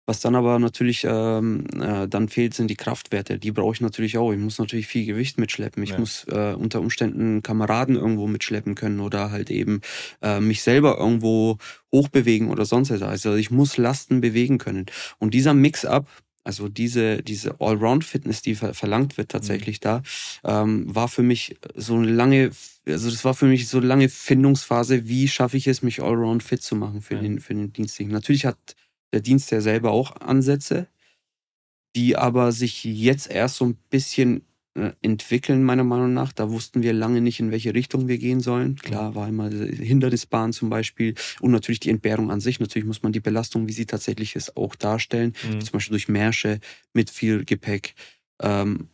Was 0.08 0.22
dann 0.22 0.36
aber 0.36 0.58
natürlich 0.58 1.06
ähm, 1.08 1.66
äh, 1.82 2.08
dann 2.08 2.30
fehlt, 2.30 2.54
sind 2.54 2.70
die 2.70 2.78
Kraftwerte. 2.78 3.38
Die 3.38 3.52
brauche 3.52 3.74
ich 3.74 3.82
natürlich 3.82 4.18
auch. 4.18 4.32
Ich 4.32 4.40
muss 4.40 4.58
natürlich 4.58 4.88
viel 4.88 5.06
Gewicht 5.06 5.38
mitschleppen. 5.38 5.84
Ich 5.84 5.90
ja. 5.90 6.00
muss 6.00 6.26
äh, 6.30 6.54
unter 6.58 6.80
Umständen 6.80 7.44
Kameraden 7.44 7.98
irgendwo 7.98 8.26
mitschleppen 8.26 8.74
können 8.76 9.02
oder 9.02 9.32
halt 9.32 9.52
eben 9.52 9.82
äh, 10.22 10.40
mich 10.40 10.64
selber 10.64 10.98
irgendwo 10.98 11.58
hochbewegen 11.92 12.50
oder 12.50 12.64
sonst 12.64 12.90
etwas. 12.90 13.10
Also 13.10 13.36
ich 13.36 13.52
muss 13.52 13.76
Lasten 13.76 14.22
bewegen 14.22 14.60
können. 14.60 14.86
Und 15.20 15.34
dieser 15.34 15.54
Mix-up, 15.54 16.08
also 16.46 16.70
diese, 16.70 17.22
diese 17.22 17.60
Allround-Fitness, 17.60 18.42
die 18.42 18.56
ver 18.56 18.74
verlangt 18.74 19.18
wird 19.18 19.30
tatsächlich 19.30 19.82
mhm. 19.82 19.84
da, 19.84 20.04
ähm, 20.46 20.86
war 20.88 21.10
für 21.10 21.22
mich 21.22 21.58
so 21.76 21.96
eine 21.96 22.10
lange, 22.10 22.52
also 22.88 23.10
das 23.10 23.26
war 23.26 23.34
für 23.34 23.48
mich 23.48 23.68
so 23.68 23.80
eine 23.80 23.88
lange 23.88 24.08
Findungsphase, 24.08 25.10
wie 25.10 25.28
schaffe 25.28 25.58
ich 25.58 25.68
es, 25.68 25.82
mich 25.82 26.02
Allround 26.02 26.44
fit 26.44 26.64
zu 26.64 26.78
machen 26.78 27.02
für, 27.02 27.16
ja. 27.16 27.22
den, 27.22 27.42
für 27.42 27.54
den 27.54 27.74
Dienstlichen. 27.74 28.14
Natürlich 28.14 28.46
hat 28.46 28.58
der 29.14 29.22
Dienst 29.22 29.52
ja 29.52 29.62
selber 29.62 29.92
auch 29.92 30.16
Ansätze, 30.22 30.88
die 31.96 32.16
aber 32.16 32.52
sich 32.52 32.84
jetzt 32.84 33.30
erst 33.30 33.56
so 33.56 33.66
ein 33.66 33.78
bisschen 33.90 34.46
äh, 34.76 34.92
entwickeln, 35.02 35.64
meiner 35.64 35.84
Meinung 35.84 36.14
nach. 36.14 36.32
Da 36.32 36.52
wussten 36.52 36.84
wir 36.84 36.94
lange 36.94 37.22
nicht, 37.22 37.40
in 37.40 37.52
welche 37.52 37.74
Richtung 37.74 38.08
wir 38.08 38.20
gehen 38.20 38.40
sollen. 38.40 38.76
Klar 38.76 39.16
war 39.16 39.28
immer 39.28 39.50
Hindernisbahn 39.50 40.54
zum 40.54 40.70
Beispiel 40.70 41.16
und 41.42 41.52
natürlich 41.52 41.80
die 41.80 41.90
Entbehrung 41.90 42.30
an 42.30 42.40
sich. 42.40 42.60
Natürlich 42.60 42.86
muss 42.86 43.02
man 43.02 43.14
die 43.14 43.20
Belastung, 43.20 43.68
wie 43.68 43.74
sie 43.74 43.88
tatsächlich 43.88 44.36
ist, 44.36 44.56
auch 44.56 44.76
darstellen. 44.76 45.34
Mhm. 45.44 45.62
Zum 45.62 45.72
Beispiel 45.72 45.94
durch 45.94 46.08
Märsche 46.08 46.60
mit 46.94 47.10
viel 47.10 47.44
Gepäck. 47.44 47.96
Ähm, 48.40 48.90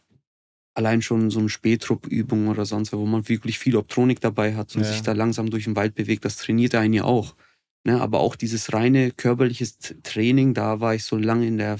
allein 0.73 1.01
schon 1.01 1.29
so 1.29 1.39
eine 1.39 1.49
Spähtruppübung 1.49 2.47
oder 2.47 2.65
sonst 2.65 2.93
wo 2.93 3.05
man 3.05 3.27
wirklich 3.27 3.59
viel 3.59 3.75
Optronik 3.75 4.21
dabei 4.21 4.55
hat 4.55 4.75
und 4.75 4.83
ja. 4.83 4.91
sich 4.91 5.01
da 5.01 5.11
langsam 5.11 5.49
durch 5.49 5.65
den 5.65 5.75
Wald 5.75 5.95
bewegt, 5.95 6.25
das 6.25 6.37
trainiert 6.37 6.75
einen 6.75 6.93
ja 6.93 7.03
auch. 7.03 7.35
Ne, 7.85 7.99
aber 7.99 8.21
auch 8.21 8.35
dieses 8.35 8.71
reine 8.71 9.11
körperliche 9.11 9.67
Training, 10.03 10.53
da 10.53 10.79
war 10.79 10.95
ich 10.95 11.03
so 11.03 11.17
lange 11.17 11.45
in 11.47 11.57
der 11.57 11.79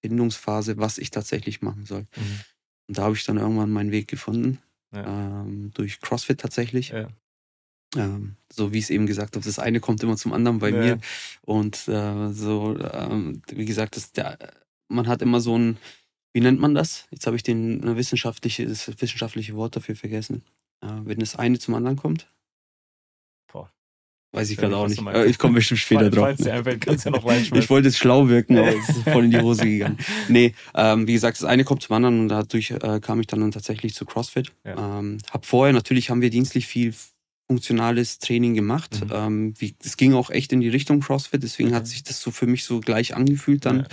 Findungsphase, 0.00 0.78
was 0.78 0.96
ich 0.96 1.10
tatsächlich 1.10 1.60
machen 1.60 1.84
soll. 1.84 2.06
Mhm. 2.16 2.40
Und 2.88 2.98
da 2.98 3.02
habe 3.02 3.14
ich 3.14 3.24
dann 3.24 3.36
irgendwann 3.36 3.70
meinen 3.70 3.90
Weg 3.90 4.08
gefunden. 4.08 4.58
Ja. 4.94 5.42
Ähm, 5.42 5.70
durch 5.74 6.00
CrossFit 6.00 6.40
tatsächlich. 6.40 6.90
Ja. 6.90 7.08
Ähm, 7.96 8.36
so 8.50 8.72
wie 8.72 8.78
ich 8.78 8.84
es 8.84 8.90
eben 8.90 9.06
gesagt 9.06 9.36
habe, 9.36 9.44
das 9.44 9.58
eine 9.58 9.80
kommt 9.80 10.02
immer 10.02 10.16
zum 10.16 10.32
anderen 10.32 10.58
bei 10.58 10.70
ja. 10.70 10.76
mir. 10.76 11.00
Und 11.42 11.88
äh, 11.88 12.32
so, 12.32 12.78
ähm, 12.78 13.42
wie 13.48 13.66
gesagt, 13.66 13.96
das, 13.96 14.12
der, 14.12 14.38
man 14.88 15.06
hat 15.06 15.20
immer 15.22 15.40
so 15.40 15.58
ein, 15.58 15.76
wie 16.32 16.40
nennt 16.40 16.60
man 16.60 16.74
das? 16.74 17.06
Jetzt 17.10 17.26
habe 17.26 17.36
ich 17.36 17.42
den 17.42 17.96
wissenschaftliche, 17.96 18.66
das 18.66 18.88
wissenschaftliche 18.88 19.54
Wort 19.54 19.76
dafür 19.76 19.96
vergessen. 19.96 20.42
Äh, 20.80 20.88
wenn 21.04 21.18
das 21.18 21.36
eine 21.36 21.58
zum 21.58 21.74
anderen 21.74 21.96
kommt. 21.96 22.26
Weiß 24.32 24.48
ich 24.48 24.56
gerade 24.56 24.76
auch 24.76 24.88
nicht. 24.88 25.00
Äh, 25.06 25.26
ich 25.26 25.38
komme 25.38 25.54
bestimmt 25.54 25.80
später 25.80 26.08
drauf. 26.08 26.24
Falls 26.24 26.40
dir 26.40 26.54
einfällt, 26.54 26.80
kannst 26.80 27.04
ja 27.04 27.10
noch 27.10 27.24
Ich 27.52 27.70
wollte 27.70 27.88
jetzt 27.88 27.98
schlau 27.98 28.28
wirken, 28.28 28.56
aber 28.56 28.74
es 28.74 28.88
ist 28.88 29.08
voll 29.08 29.24
in 29.26 29.30
die 29.30 29.40
Hose 29.40 29.64
gegangen. 29.64 29.98
Nee, 30.28 30.54
ähm, 30.74 31.06
wie 31.06 31.12
gesagt, 31.12 31.36
das 31.36 31.44
eine 31.44 31.64
kommt 31.64 31.82
zum 31.82 31.96
anderen 31.96 32.20
und 32.20 32.28
dadurch 32.28 32.70
äh, 32.70 33.00
kam 33.00 33.20
ich 33.20 33.26
dann 33.26 33.50
tatsächlich 33.50 33.94
zu 33.94 34.06
CrossFit. 34.06 34.52
Ja. 34.64 34.98
Ähm, 34.98 35.18
hab 35.30 35.44
vorher, 35.44 35.74
natürlich 35.74 36.08
haben 36.08 36.22
wir 36.22 36.30
dienstlich 36.30 36.66
viel 36.66 36.94
funktionales 37.46 38.18
Training 38.18 38.54
gemacht. 38.54 39.00
Mhm. 39.04 39.10
Ähm, 39.12 39.54
wie, 39.58 39.76
ging 39.96 40.14
auch 40.14 40.30
echt 40.30 40.52
in 40.52 40.60
die 40.60 40.70
Richtung 40.70 41.00
CrossFit, 41.00 41.42
deswegen 41.42 41.70
mhm. 41.70 41.74
hat 41.74 41.86
sich 41.86 42.02
das 42.02 42.20
so 42.20 42.30
für 42.30 42.46
mich 42.46 42.64
so 42.64 42.80
gleich 42.80 43.14
angefühlt 43.14 43.66
dann. 43.66 43.78
Ja, 43.78 43.82
ja. 43.82 43.88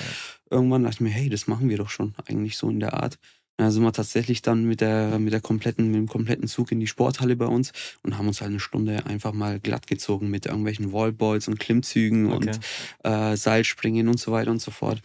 Irgendwann 0.52 0.84
dachte 0.84 0.96
ich 0.96 1.02
mir, 1.02 1.10
hey, 1.10 1.30
das 1.30 1.48
machen 1.48 1.70
wir 1.70 1.78
doch 1.78 1.90
schon 1.90 2.16
eigentlich 2.26 2.58
so 2.58 2.70
in 2.70 2.80
der 2.80 2.94
Art. 2.94 3.20
Da 3.60 3.72
sind 3.72 3.84
wir 3.84 3.92
tatsächlich 3.92 4.42
dann 4.42 4.64
mit 4.64 4.80
der, 4.80 5.20
mit 5.20 5.34
der 5.34 5.42
kompletten, 5.42 5.88
mit 5.88 5.98
dem 5.98 6.08
kompletten 6.08 6.48
Zug 6.48 6.72
in 6.72 6.80
die 6.80 6.88
Sporthalle 6.88 7.36
bei 7.36 7.46
uns 7.46 7.74
und 8.04 8.18
haben 8.18 8.30
uns 8.30 8.40
halt 8.40 8.52
eine 8.52 8.62
Stunde 8.62 9.06
einfach 9.06 9.34
mal 9.34 9.60
glatt 9.60 9.86
gezogen 9.86 10.30
mit 10.30 10.46
irgendwelchen 10.46 10.94
Wallballs 10.94 11.50
und 11.50 11.60
Klimmzügen 11.60 12.32
okay. 12.32 12.52
und 12.52 12.60
äh, 13.04 13.36
Seilspringen 13.36 14.08
und 14.08 14.18
so 14.18 14.32
weiter 14.32 14.50
und 14.50 14.62
so 14.62 14.72
fort. 14.72 15.02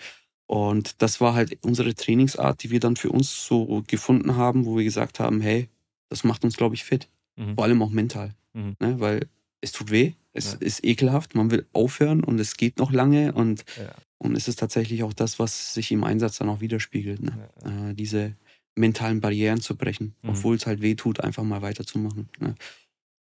Und 0.47 1.03
das 1.03 1.21
war 1.21 1.35
halt 1.35 1.59
unsere 1.63 1.97
Trainingsart, 1.97 2.63
die 2.63 2.71
wir 2.71 2.79
dann 2.79 2.95
für 2.95 3.11
uns 3.11 3.45
so 3.45 3.83
gefunden 3.89 4.37
haben, 4.37 4.67
wo 4.67 4.77
wir 4.77 4.85
gesagt 4.85 5.19
haben, 5.19 5.41
hey, 5.41 5.69
das 6.09 6.23
macht 6.23 6.45
uns, 6.45 6.57
glaube 6.57 6.77
ich, 6.77 6.85
fit. 6.85 7.09
Mhm. 7.35 7.57
Vor 7.57 7.65
allem 7.65 7.83
auch 7.83 7.91
mental. 7.91 8.37
Mhm. 8.53 8.77
Ne? 8.79 9.01
Weil 9.01 9.27
es 9.63 9.73
tut 9.73 9.91
weh, 9.91 10.13
es 10.33 10.53
ja. 10.53 10.59
ist 10.61 10.85
ekelhaft, 10.85 11.35
man 11.35 11.51
will 11.51 11.67
aufhören 11.73 12.23
und 12.23 12.39
es 12.39 12.57
geht 12.57 12.79
noch 12.79 12.93
lange 12.93 13.33
und, 13.33 13.65
ja. 13.77 13.91
und 14.19 14.37
es 14.37 14.47
ist 14.47 14.61
tatsächlich 14.61 15.03
auch 15.03 15.13
das, 15.13 15.41
was 15.41 15.75
sich 15.75 15.91
im 15.91 16.05
Einsatz 16.05 16.39
dann 16.39 16.49
auch 16.51 16.61
widerspiegelt. 16.61 17.21
Ne? 17.21 17.49
Ja. 17.65 17.91
Äh, 17.91 17.95
diese, 17.95 18.37
mentalen 18.77 19.21
Barrieren 19.21 19.61
zu 19.61 19.77
brechen, 19.77 20.15
mhm. 20.23 20.31
obwohl 20.31 20.57
es 20.57 20.67
halt 20.67 20.83
weh 20.83 20.95
tut, 20.95 21.21
einfach 21.21 21.43
mal 21.43 21.63
weiterzumachen. 21.63 22.29
Ne? 22.39 22.55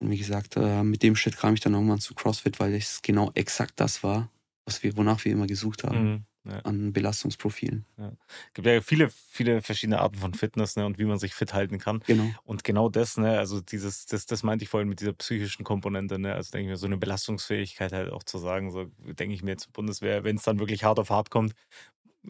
Und 0.00 0.10
wie 0.10 0.18
gesagt, 0.18 0.56
äh, 0.56 0.82
mit 0.82 1.02
dem 1.02 1.16
Shit 1.16 1.36
kam 1.36 1.54
ich 1.54 1.60
dann 1.60 1.74
irgendwann 1.74 2.00
zu 2.00 2.14
CrossFit, 2.14 2.60
weil 2.60 2.74
es 2.74 3.02
genau 3.02 3.30
exakt 3.34 3.74
das 3.76 4.02
war, 4.02 4.30
was 4.66 4.82
wir, 4.82 4.96
wonach 4.96 5.24
wir 5.24 5.32
immer 5.32 5.46
gesucht 5.46 5.84
haben. 5.84 6.04
Mhm. 6.04 6.24
Ja. 6.46 6.58
an 6.58 6.92
Belastungsprofilen. 6.92 7.86
Ja. 7.96 8.12
Es 8.48 8.52
gibt 8.52 8.66
ja 8.66 8.82
viele, 8.82 9.08
viele 9.08 9.62
verschiedene 9.62 10.00
Arten 10.00 10.16
von 10.16 10.34
Fitness 10.34 10.76
ne, 10.76 10.84
und 10.84 10.98
wie 10.98 11.06
man 11.06 11.18
sich 11.18 11.32
fit 11.32 11.54
halten 11.54 11.78
kann. 11.78 12.02
Genau. 12.06 12.30
Und 12.44 12.64
genau 12.64 12.90
das, 12.90 13.16
ne, 13.16 13.38
also 13.38 13.62
dieses, 13.62 14.04
das, 14.04 14.26
das 14.26 14.42
meinte 14.42 14.62
ich 14.62 14.68
vorhin 14.68 14.90
mit 14.90 15.00
dieser 15.00 15.14
psychischen 15.14 15.64
Komponente, 15.64 16.18
ne, 16.18 16.34
also 16.34 16.50
denke 16.50 16.66
ich 16.66 16.70
mir, 16.72 16.76
so 16.76 16.84
eine 16.84 16.98
Belastungsfähigkeit 16.98 17.92
halt 17.92 18.12
auch 18.12 18.24
zu 18.24 18.36
sagen, 18.36 18.70
so 18.70 18.84
denke 19.14 19.34
ich 19.34 19.42
mir 19.42 19.52
jetzt 19.52 19.72
Bundeswehr, 19.72 20.22
wenn 20.22 20.36
es 20.36 20.42
dann 20.42 20.58
wirklich 20.58 20.84
hart 20.84 20.98
auf 20.98 21.08
hart 21.08 21.30
kommt, 21.30 21.54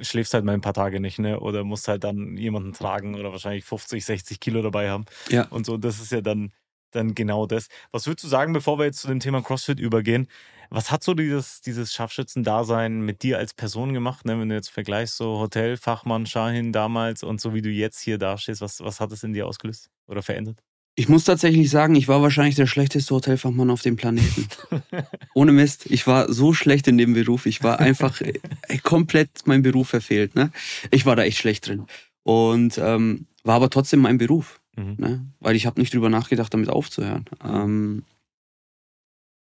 schläfst 0.00 0.35
halt 0.35 0.44
mal 0.44 0.52
ein 0.52 0.61
paar 0.61 0.74
Tage 0.74 1.00
nicht, 1.00 1.18
ne? 1.18 1.40
Oder 1.40 1.64
musst 1.64 1.88
halt 1.88 2.04
dann 2.04 2.37
jemanden 2.37 2.72
tragen 2.72 3.14
oder 3.14 3.33
wahrscheinlich 3.33 3.64
50, 3.64 4.04
60 4.04 4.40
Kilo 4.40 4.62
dabei 4.62 4.90
haben. 4.90 5.04
Ja. 5.28 5.46
Und 5.48 5.66
so, 5.66 5.76
das 5.76 6.00
ist 6.00 6.12
ja 6.12 6.20
dann, 6.20 6.52
dann 6.90 7.14
genau 7.14 7.46
das. 7.46 7.68
Was 7.92 8.07
würdest 8.07 8.24
du 8.24 8.28
sagen, 8.28 8.52
bevor 8.52 8.78
wir 8.78 8.87
jetzt 8.87 9.00
zu 9.00 9.09
dem 9.09 9.20
Thema 9.20 9.42
CrossFit 9.42 9.80
übergehen? 9.80 10.28
Was 10.70 10.90
hat 10.90 11.04
so 11.04 11.14
dieses, 11.14 11.61
dieses 11.61 11.92
Scharfschützendasein 11.92 13.00
mit 13.00 13.22
dir 13.22 13.38
als 13.38 13.54
Person 13.54 13.92
gemacht, 13.94 14.24
ne? 14.24 14.38
Wenn 14.40 14.48
du 14.48 14.54
jetzt 14.54 14.70
vergleichst, 14.70 15.16
so 15.16 15.38
Hotelfachmann 15.38 16.26
Shahin 16.26 16.72
damals 16.72 17.22
und 17.22 17.40
so 17.40 17.54
wie 17.54 17.62
du 17.62 17.70
jetzt 17.70 18.00
hier 18.00 18.18
dastehst, 18.18 18.61
was, 18.61 18.80
was 18.80 19.00
hat 19.00 19.12
es 19.12 19.22
in 19.22 19.33
dir 19.33 19.46
ausgelöst 19.46 19.90
oder 20.07 20.22
verändert? 20.22 20.62
Ich 20.96 21.09
muss 21.09 21.24
tatsächlich 21.24 21.70
sagen, 21.70 21.96
ich 21.96 22.07
war 22.07 22.22
wahrscheinlich 22.22 22.54
der 22.54 22.66
schlechteste 22.66 23.14
Hotelfachmann 23.14 23.70
auf 23.70 23.83
dem 23.83 23.96
Planeten. 23.96 24.46
Ohne 25.35 25.50
Mist. 25.50 25.87
Ich 25.90 26.07
war 26.07 26.33
so 26.33 26.52
schlecht 26.52 26.87
in 26.87 26.98
dem 26.98 27.14
Beruf. 27.14 27.46
Ich 27.46 27.64
war 27.64 27.80
einfach 27.80 28.20
ey, 28.20 28.78
komplett 28.78 29.30
mein 29.46 29.62
Beruf 29.62 29.88
verfehlt. 29.88 30.37
Ne? 30.37 30.52
Ich 30.92 31.04
war 31.04 31.16
da 31.16 31.24
echt 31.24 31.38
schlecht 31.38 31.66
drin. 31.66 31.87
Und 32.22 32.78
ähm, 32.78 33.26
war 33.42 33.57
aber 33.57 33.70
trotzdem 33.70 34.00
mein 34.00 34.18
Beruf. 34.18 34.61
Mhm. 34.76 34.94
Ne? 34.98 35.26
Weil 35.40 35.57
ich 35.57 35.66
habe 35.66 35.80
nicht 35.80 35.92
drüber 35.92 36.11
nachgedacht, 36.11 36.54
damit 36.54 36.68
aufzuhören. 36.68 37.24
Ähm, 37.44 38.04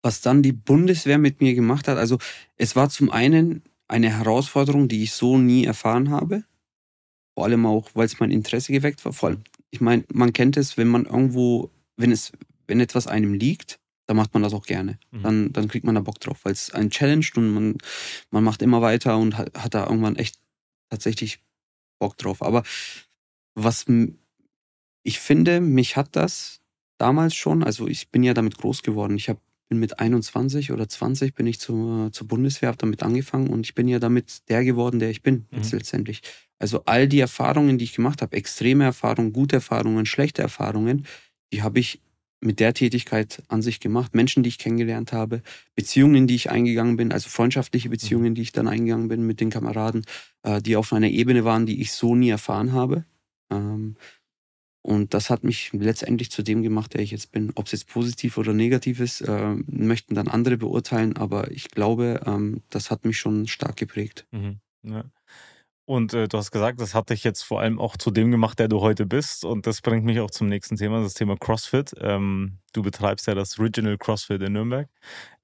was 0.01 0.21
dann 0.21 0.41
die 0.41 0.53
Bundeswehr 0.53 1.19
mit 1.19 1.41
mir 1.41 1.53
gemacht 1.53 1.87
hat, 1.87 1.97
also 1.97 2.17
es 2.55 2.75
war 2.75 2.89
zum 2.89 3.11
einen 3.11 3.61
eine 3.87 4.09
Herausforderung, 4.09 4.87
die 4.87 5.03
ich 5.03 5.11
so 5.11 5.37
nie 5.37 5.65
erfahren 5.65 6.09
habe. 6.09 6.43
Vor 7.35 7.45
allem 7.45 7.65
auch, 7.67 7.91
weil 7.93 8.05
es 8.05 8.19
mein 8.19 8.31
Interesse 8.31 8.71
geweckt 8.73 9.05
war. 9.05 9.13
Vor 9.13 9.29
allem 9.29 9.43
ich 9.71 9.81
meine, 9.81 10.03
man 10.13 10.33
kennt 10.33 10.57
es, 10.57 10.77
wenn 10.77 10.87
man 10.87 11.05
irgendwo, 11.05 11.71
wenn 11.97 12.11
es, 12.11 12.31
wenn 12.67 12.79
etwas 12.79 13.07
einem 13.07 13.33
liegt, 13.33 13.79
dann 14.07 14.17
macht 14.17 14.33
man 14.33 14.43
das 14.43 14.53
auch 14.53 14.65
gerne. 14.65 14.99
Mhm. 15.11 15.23
Dann, 15.23 15.53
dann 15.53 15.67
kriegt 15.67 15.85
man 15.85 15.95
da 15.95 16.01
Bock 16.01 16.19
drauf, 16.19 16.39
weil 16.43 16.53
es 16.53 16.73
ein 16.73 16.89
Challenge 16.89 17.25
und 17.35 17.53
man, 17.53 17.77
man 18.31 18.43
macht 18.43 18.61
immer 18.61 18.81
weiter 18.81 19.17
und 19.17 19.37
hat, 19.37 19.57
hat 19.57 19.73
da 19.73 19.85
irgendwann 19.85 20.15
echt 20.15 20.39
tatsächlich 20.89 21.43
Bock 21.99 22.17
drauf. 22.17 22.41
Aber 22.41 22.63
was 23.55 23.85
ich 25.03 25.19
finde, 25.19 25.61
mich 25.61 25.97
hat 25.97 26.15
das 26.15 26.61
damals 26.97 27.35
schon, 27.35 27.63
also 27.63 27.87
ich 27.87 28.09
bin 28.09 28.23
ja 28.23 28.33
damit 28.33 28.57
groß 28.57 28.83
geworden. 28.83 29.15
Ich 29.17 29.29
hab, 29.29 29.41
bin 29.69 29.79
mit 29.79 29.99
21 29.99 30.71
oder 30.71 30.87
20 30.87 31.33
bin 31.33 31.45
ich 31.45 31.59
zur, 31.59 32.11
zur 32.13 32.27
Bundeswehr, 32.27 32.69
habe 32.69 32.77
damit 32.77 33.03
angefangen 33.03 33.49
und 33.49 33.65
ich 33.65 33.75
bin 33.75 33.87
ja 33.87 33.99
damit 33.99 34.47
der 34.49 34.63
geworden, 34.63 34.99
der 34.99 35.09
ich 35.09 35.21
bin, 35.21 35.47
mhm. 35.51 35.57
jetzt 35.57 35.73
letztendlich. 35.73 36.21
Also 36.59 36.83
all 36.85 37.07
die 37.07 37.19
Erfahrungen, 37.19 37.77
die 37.77 37.85
ich 37.85 37.93
gemacht 37.93 38.21
habe, 38.21 38.35
extreme 38.35 38.83
Erfahrungen, 38.83 39.33
gute 39.33 39.57
Erfahrungen, 39.57 40.05
schlechte 40.05 40.41
Erfahrungen, 40.41 41.05
die 41.53 41.61
habe 41.61 41.79
ich 41.79 42.01
mit 42.39 42.59
der 42.59 42.73
Tätigkeit 42.73 43.43
an 43.47 43.61
sich 43.61 43.79
gemacht. 43.79 44.13
Menschen, 44.13 44.43
die 44.43 44.49
ich 44.49 44.59
kennengelernt 44.59 45.11
habe, 45.11 45.41
Beziehungen, 45.75 46.27
die 46.27 46.35
ich 46.35 46.51
eingegangen 46.51 46.97
bin, 46.97 47.11
also 47.11 47.29
freundschaftliche 47.29 47.89
Beziehungen, 47.89 48.35
die 48.35 48.43
ich 48.43 48.51
dann 48.51 48.67
eingegangen 48.67 49.07
bin 49.07 49.25
mit 49.25 49.39
den 49.39 49.49
Kameraden, 49.49 50.05
äh, 50.43 50.61
die 50.61 50.75
auf 50.75 50.93
einer 50.93 51.09
Ebene 51.09 51.45
waren, 51.45 51.65
die 51.65 51.81
ich 51.81 51.91
so 51.91 52.15
nie 52.15 52.29
erfahren 52.29 52.73
habe. 52.73 53.05
Ähm, 53.51 53.95
und 54.83 55.13
das 55.13 55.29
hat 55.29 55.43
mich 55.43 55.71
letztendlich 55.73 56.31
zu 56.31 56.43
dem 56.43 56.61
gemacht, 56.63 56.93
der 56.93 57.01
ich 57.01 57.11
jetzt 57.11 57.31
bin. 57.31 57.51
Ob 57.55 57.65
es 57.65 57.73
jetzt 57.73 57.89
positiv 57.89 58.37
oder 58.37 58.53
negativ 58.53 58.99
ist, 58.99 59.21
äh, 59.21 59.55
möchten 59.65 60.15
dann 60.15 60.27
andere 60.27 60.57
beurteilen, 60.57 61.17
aber 61.17 61.51
ich 61.51 61.69
glaube, 61.71 62.21
ähm, 62.25 62.61
das 62.69 62.89
hat 62.89 63.03
mich 63.03 63.17
schon 63.17 63.47
stark 63.47 63.75
geprägt. 63.75 64.25
Mhm. 64.31 64.59
Ja. 64.83 65.03
Und 65.87 66.13
äh, 66.13 66.27
du 66.27 66.37
hast 66.37 66.51
gesagt, 66.51 66.81
das 66.81 66.93
hat 66.93 67.11
dich 67.11 67.23
jetzt 67.23 67.43
vor 67.43 67.61
allem 67.61 67.79
auch 67.79 67.95
zu 67.95 68.11
dem 68.11 68.29
gemacht, 68.29 68.59
der 68.59 68.67
du 68.67 68.81
heute 68.81 69.05
bist. 69.05 69.45
Und 69.45 69.65
das 69.67 69.79
bringt 69.79 70.03
mich 70.03 70.19
auch 70.19 70.29
zum 70.29 70.49
nächsten 70.49 70.75
Thema, 70.75 71.01
das 71.01 71.13
Thema 71.13 71.37
CrossFit. 71.37 71.93
Ähm, 72.01 72.57
du 72.73 72.81
betreibst 72.81 73.25
ja 73.25 73.35
das 73.35 73.57
Original 73.57 73.97
CrossFit 73.97 74.41
in 74.41 74.51
Nürnberg. 74.51 74.89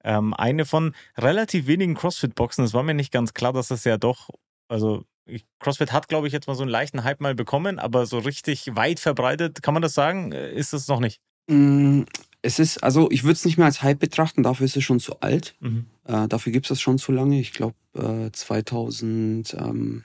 Ähm, 0.04 0.34
eine 0.34 0.66
von 0.66 0.94
relativ 1.16 1.66
wenigen 1.66 1.94
CrossFit-Boxen. 1.94 2.62
Es 2.62 2.74
war 2.74 2.82
mir 2.82 2.92
nicht 2.92 3.10
ganz 3.10 3.32
klar, 3.32 3.54
dass 3.54 3.70
es 3.70 3.84
ja 3.84 3.96
doch, 3.96 4.28
also 4.68 5.06
CrossFit 5.60 5.92
hat, 5.92 6.08
glaube 6.08 6.26
ich, 6.26 6.34
jetzt 6.34 6.46
mal 6.46 6.54
so 6.54 6.62
einen 6.62 6.70
leichten 6.70 7.04
Hype 7.04 7.22
mal 7.22 7.34
bekommen, 7.34 7.78
aber 7.78 8.04
so 8.04 8.18
richtig 8.18 8.76
weit 8.76 9.00
verbreitet, 9.00 9.62
kann 9.62 9.72
man 9.72 9.82
das 9.82 9.94
sagen, 9.94 10.32
äh, 10.32 10.52
ist 10.52 10.74
es 10.74 10.88
noch 10.88 11.00
nicht? 11.00 11.22
Mm, 11.46 12.02
es 12.42 12.58
ist, 12.58 12.84
also 12.84 13.10
ich 13.10 13.24
würde 13.24 13.32
es 13.32 13.46
nicht 13.46 13.56
mehr 13.56 13.64
als 13.64 13.82
Hype 13.82 13.98
betrachten, 13.98 14.42
dafür 14.42 14.66
ist 14.66 14.76
es 14.76 14.84
schon 14.84 15.00
zu 15.00 15.20
alt. 15.20 15.54
Mhm. 15.60 15.86
Äh, 16.04 16.28
dafür 16.28 16.52
gibt 16.52 16.66
es 16.66 16.68
das 16.68 16.82
schon 16.82 16.98
zu 16.98 17.12
lange. 17.12 17.40
Ich 17.40 17.54
glaube, 17.54 17.76
äh, 17.94 18.30
2000, 18.30 19.54
ähm, 19.54 20.04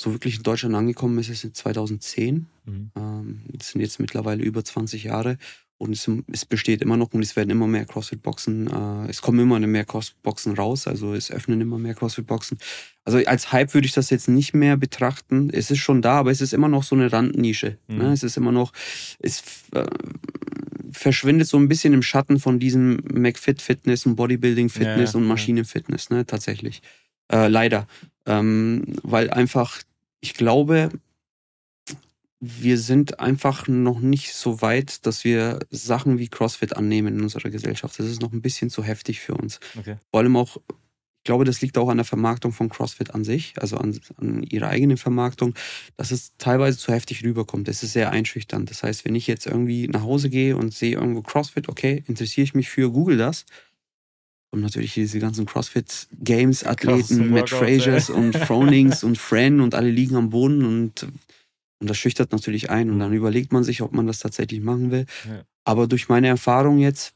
so 0.00 0.12
wirklich 0.12 0.36
in 0.36 0.42
Deutschland 0.44 0.74
angekommen 0.74 1.18
ist 1.18 1.28
es 1.28 1.44
in 1.44 1.54
2010. 1.54 2.46
Mhm. 2.64 2.90
Ähm, 2.96 3.40
das 3.52 3.70
sind 3.70 3.80
jetzt 3.80 3.98
mittlerweile 3.98 4.42
über 4.44 4.64
20 4.64 5.04
Jahre. 5.04 5.38
Und 5.76 5.92
es, 5.92 6.10
es, 6.32 6.44
besteht 6.44 6.82
immer 6.82 6.96
noch 6.96 7.12
und 7.12 7.22
es 7.22 7.36
werden 7.36 7.50
immer 7.50 7.68
mehr 7.68 7.84
CrossFit-Boxen, 7.84 8.66
äh, 8.66 9.08
es 9.08 9.22
kommen 9.22 9.38
immer 9.38 9.60
mehr 9.60 9.84
CrossFit-Boxen 9.84 10.54
raus, 10.54 10.88
also 10.88 11.14
es 11.14 11.30
öffnen 11.30 11.60
immer 11.60 11.78
mehr 11.78 11.94
CrossFit-Boxen. 11.94 12.58
Also 13.04 13.18
als 13.18 13.52
Hype 13.52 13.74
würde 13.74 13.86
ich 13.86 13.92
das 13.92 14.10
jetzt 14.10 14.28
nicht 14.28 14.54
mehr 14.54 14.76
betrachten. 14.76 15.50
Es 15.52 15.70
ist 15.70 15.78
schon 15.78 16.02
da, 16.02 16.14
aber 16.14 16.32
es 16.32 16.40
ist 16.40 16.52
immer 16.52 16.66
noch 16.66 16.82
so 16.82 16.96
eine 16.96 17.12
Randnische. 17.12 17.78
Ne? 17.86 17.94
Mhm. 17.94 17.98
Ne? 17.98 18.12
Es 18.12 18.24
ist 18.24 18.36
immer 18.36 18.50
noch, 18.50 18.72
es 19.20 19.44
äh, 19.72 19.86
verschwindet 20.90 21.46
so 21.46 21.56
ein 21.58 21.68
bisschen 21.68 21.94
im 21.94 22.02
Schatten 22.02 22.40
von 22.40 22.58
diesem 22.58 23.00
McFit-Fitness 23.12 24.04
und 24.04 24.16
Bodybuilding-Fitness 24.16 25.12
ja, 25.12 25.18
und 25.18 25.28
Maschinen-Fitness, 25.28 26.10
ne? 26.10 26.26
tatsächlich. 26.26 26.82
Äh, 27.30 27.48
leider. 27.48 27.86
Ähm, 28.26 28.96
weil 29.02 29.30
einfach, 29.30 29.80
ich 30.20 30.34
glaube, 30.34 30.90
wir 32.40 32.78
sind 32.78 33.20
einfach 33.20 33.66
noch 33.66 34.00
nicht 34.00 34.32
so 34.34 34.62
weit, 34.62 35.06
dass 35.06 35.24
wir 35.24 35.58
Sachen 35.70 36.18
wie 36.18 36.28
CrossFit 36.28 36.76
annehmen 36.76 37.16
in 37.16 37.22
unserer 37.22 37.50
Gesellschaft. 37.50 37.98
Das 37.98 38.06
ist 38.06 38.22
noch 38.22 38.32
ein 38.32 38.42
bisschen 38.42 38.70
zu 38.70 38.84
heftig 38.84 39.20
für 39.20 39.34
uns. 39.34 39.58
Okay. 39.76 39.96
Vor 40.10 40.20
allem 40.20 40.36
auch, 40.36 40.56
ich 40.68 41.24
glaube, 41.24 41.44
das 41.44 41.60
liegt 41.60 41.76
auch 41.78 41.88
an 41.88 41.96
der 41.96 42.04
Vermarktung 42.04 42.52
von 42.52 42.68
CrossFit 42.68 43.12
an 43.12 43.24
sich, 43.24 43.54
also 43.58 43.76
an, 43.76 43.98
an 44.18 44.44
ihrer 44.44 44.68
eigenen 44.68 44.98
Vermarktung, 44.98 45.54
dass 45.96 46.12
es 46.12 46.36
teilweise 46.38 46.78
zu 46.78 46.92
heftig 46.92 47.24
rüberkommt. 47.24 47.66
Es 47.68 47.82
ist 47.82 47.92
sehr 47.92 48.10
einschüchternd. 48.10 48.70
Das 48.70 48.84
heißt, 48.84 49.04
wenn 49.04 49.16
ich 49.16 49.26
jetzt 49.26 49.46
irgendwie 49.46 49.88
nach 49.88 50.02
Hause 50.02 50.30
gehe 50.30 50.56
und 50.56 50.72
sehe 50.72 50.94
irgendwo 50.94 51.22
CrossFit, 51.22 51.68
okay, 51.68 52.04
interessiere 52.06 52.44
ich 52.44 52.54
mich 52.54 52.70
für 52.70 52.92
Google 52.92 53.16
das. 53.16 53.46
Und 54.50 54.62
natürlich 54.62 54.94
diese 54.94 55.18
ganzen 55.18 55.44
CrossFit-Games-Athleten, 55.44 57.30
Matt 57.30 57.50
Frasers 57.50 58.08
und 58.08 58.34
Fronings 58.36 59.04
und 59.04 59.18
Fran 59.18 59.60
und 59.60 59.74
alle 59.74 59.90
liegen 59.90 60.16
am 60.16 60.30
Boden 60.30 60.64
und 60.64 61.06
und 61.80 61.88
das 61.88 61.96
schüchtert 61.96 62.32
natürlich 62.32 62.70
ein 62.70 62.90
und 62.90 62.98
dann 62.98 63.12
überlegt 63.12 63.52
man 63.52 63.64
sich, 63.64 63.82
ob 63.82 63.92
man 63.92 64.06
das 64.06 64.18
tatsächlich 64.18 64.60
machen 64.60 64.90
will. 64.90 65.06
Ja. 65.28 65.44
Aber 65.64 65.86
durch 65.86 66.08
meine 66.08 66.26
Erfahrung 66.26 66.78
jetzt 66.78 67.14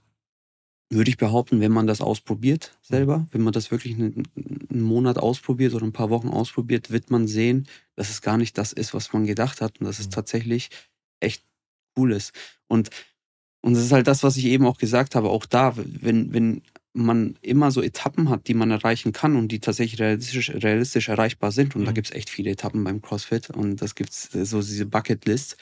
würde 0.91 1.11
ich 1.11 1.17
behaupten, 1.17 1.61
wenn 1.61 1.73
man 1.73 1.87
das 1.87 2.01
ausprobiert 2.01 2.77
selber, 2.83 3.19
mhm. 3.19 3.29
wenn 3.33 3.43
man 3.43 3.53
das 3.53 3.71
wirklich 3.71 3.95
einen, 3.95 4.29
einen, 4.71 4.83
Monat 4.83 5.19
ausprobiert 5.19 5.75
oder 5.75 5.87
ein 5.87 5.93
paar 5.93 6.11
Wochen 6.11 6.29
ausprobiert, 6.29 6.91
wird 6.91 7.11
man 7.11 7.27
sehen, 7.27 7.67
dass 7.97 8.11
es 8.11 8.21
gar 8.21 8.37
nicht 8.37 8.59
das 8.59 8.73
ist, 8.73 8.93
was 8.93 9.13
man 9.13 9.27
gedacht 9.27 9.63
hat 9.63 9.81
und 9.81 9.87
dass 9.87 9.99
es 9.99 10.07
mhm. 10.07 10.13
tatsächlich 10.13 10.69
echt 11.21 11.45
cool 11.97 12.13
ist. 12.13 12.33
Und, 12.69 12.91
und 13.63 13.75
das 13.75 13.85
ist 13.85 13.93
halt 13.93 14.07
das, 14.07 14.23
was 14.23 14.37
ich 14.37 14.45
eben 14.45 14.67
auch 14.67 14.77
gesagt 14.77 15.15
habe, 15.15 15.31
auch 15.31 15.47
da, 15.47 15.75
wenn, 15.77 16.33
wenn 16.33 16.63
man 16.95 17.39
immer 17.41 17.71
so 17.71 17.83
Etappen 17.83 18.29
hat, 18.29 18.49
die 18.49 18.55
man 18.55 18.71
erreichen 18.71 19.13
kann 19.13 19.37
und 19.37 19.49
die 19.49 19.61
tatsächlich 19.61 20.01
realistisch, 20.01 20.51
realistisch 20.51 21.09
erreichbar 21.09 21.53
sind. 21.53 21.75
Und 21.75 21.83
mhm. 21.83 21.87
da 21.87 21.93
gibt 21.93 22.09
es 22.09 22.15
echt 22.15 22.29
viele 22.29 22.51
Etappen 22.51 22.85
beim 22.85 23.01
CrossFit 23.01 23.51
und 23.51 23.81
das 23.81 23.95
gibt 23.95 24.11
es 24.11 24.31
so 24.51 24.61
diese 24.61 24.87
Bucketlist. 24.87 25.57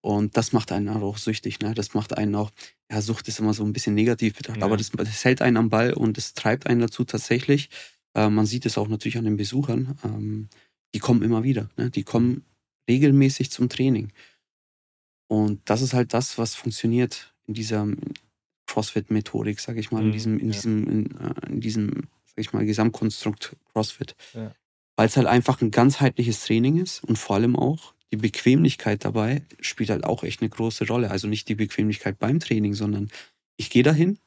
Und 0.00 0.36
das 0.36 0.52
macht 0.52 0.72
einen 0.72 0.88
auch 0.88 1.16
süchtig. 1.16 1.60
Ne? 1.60 1.74
Das 1.74 1.94
macht 1.94 2.18
einen 2.18 2.34
auch, 2.34 2.50
ja, 2.90 3.00
Sucht 3.00 3.28
ist 3.28 3.38
immer 3.38 3.54
so 3.54 3.64
ein 3.64 3.72
bisschen 3.72 3.94
negativ 3.94 4.34
betrachtet, 4.36 4.60
ja. 4.60 4.66
aber 4.66 4.76
das, 4.76 4.90
das, 4.90 5.24
hält 5.24 5.40
einen 5.42 5.56
am 5.56 5.70
Ball 5.70 5.92
und 5.92 6.18
es 6.18 6.34
treibt 6.34 6.66
einen 6.66 6.80
dazu 6.80 7.04
tatsächlich. 7.04 7.70
Äh, 8.14 8.28
man 8.28 8.46
sieht 8.46 8.66
es 8.66 8.78
auch 8.78 8.88
natürlich 8.88 9.16
an 9.16 9.24
den 9.24 9.36
Besuchern. 9.36 9.96
Ähm, 10.04 10.48
die 10.94 10.98
kommen 10.98 11.22
immer 11.22 11.44
wieder. 11.44 11.70
Ne? 11.76 11.90
Die 11.90 12.02
kommen 12.02 12.44
regelmäßig 12.88 13.52
zum 13.52 13.68
Training. 13.68 14.12
Und 15.28 15.60
das 15.66 15.82
ist 15.82 15.94
halt 15.94 16.12
das, 16.14 16.36
was 16.36 16.56
funktioniert 16.56 17.32
in 17.46 17.54
dieser, 17.54 17.86
CrossFit-Methodik, 18.72 19.60
sage 19.60 19.80
ich 19.80 19.90
mal, 19.90 20.00
mhm, 20.00 20.06
in 20.06 20.12
diesem, 20.12 20.38
in 20.38 20.46
ja. 20.46 20.52
diesem, 20.52 20.88
in, 20.88 21.20
äh, 21.20 21.50
in, 21.50 21.60
diesem, 21.60 21.90
sag 22.24 22.38
ich 22.38 22.52
mal, 22.52 22.64
Gesamtkonstrukt 22.64 23.56
CrossFit. 23.72 24.16
Ja. 24.32 24.54
Weil 24.96 25.06
es 25.06 25.16
halt 25.16 25.26
einfach 25.26 25.60
ein 25.60 25.70
ganzheitliches 25.70 26.44
Training 26.44 26.78
ist 26.78 27.04
und 27.04 27.18
vor 27.18 27.36
allem 27.36 27.56
auch 27.56 27.94
die 28.10 28.16
Bequemlichkeit 28.16 29.04
dabei 29.04 29.42
spielt 29.60 29.90
halt 29.90 30.04
auch 30.04 30.22
echt 30.22 30.42
eine 30.42 30.50
große 30.50 30.86
Rolle. 30.86 31.10
Also 31.10 31.28
nicht 31.28 31.48
die 31.48 31.54
Bequemlichkeit 31.54 32.18
beim 32.18 32.40
Training, 32.40 32.74
sondern 32.74 33.10
ich 33.56 33.70
gehe 33.70 33.82
dahin 33.82 34.18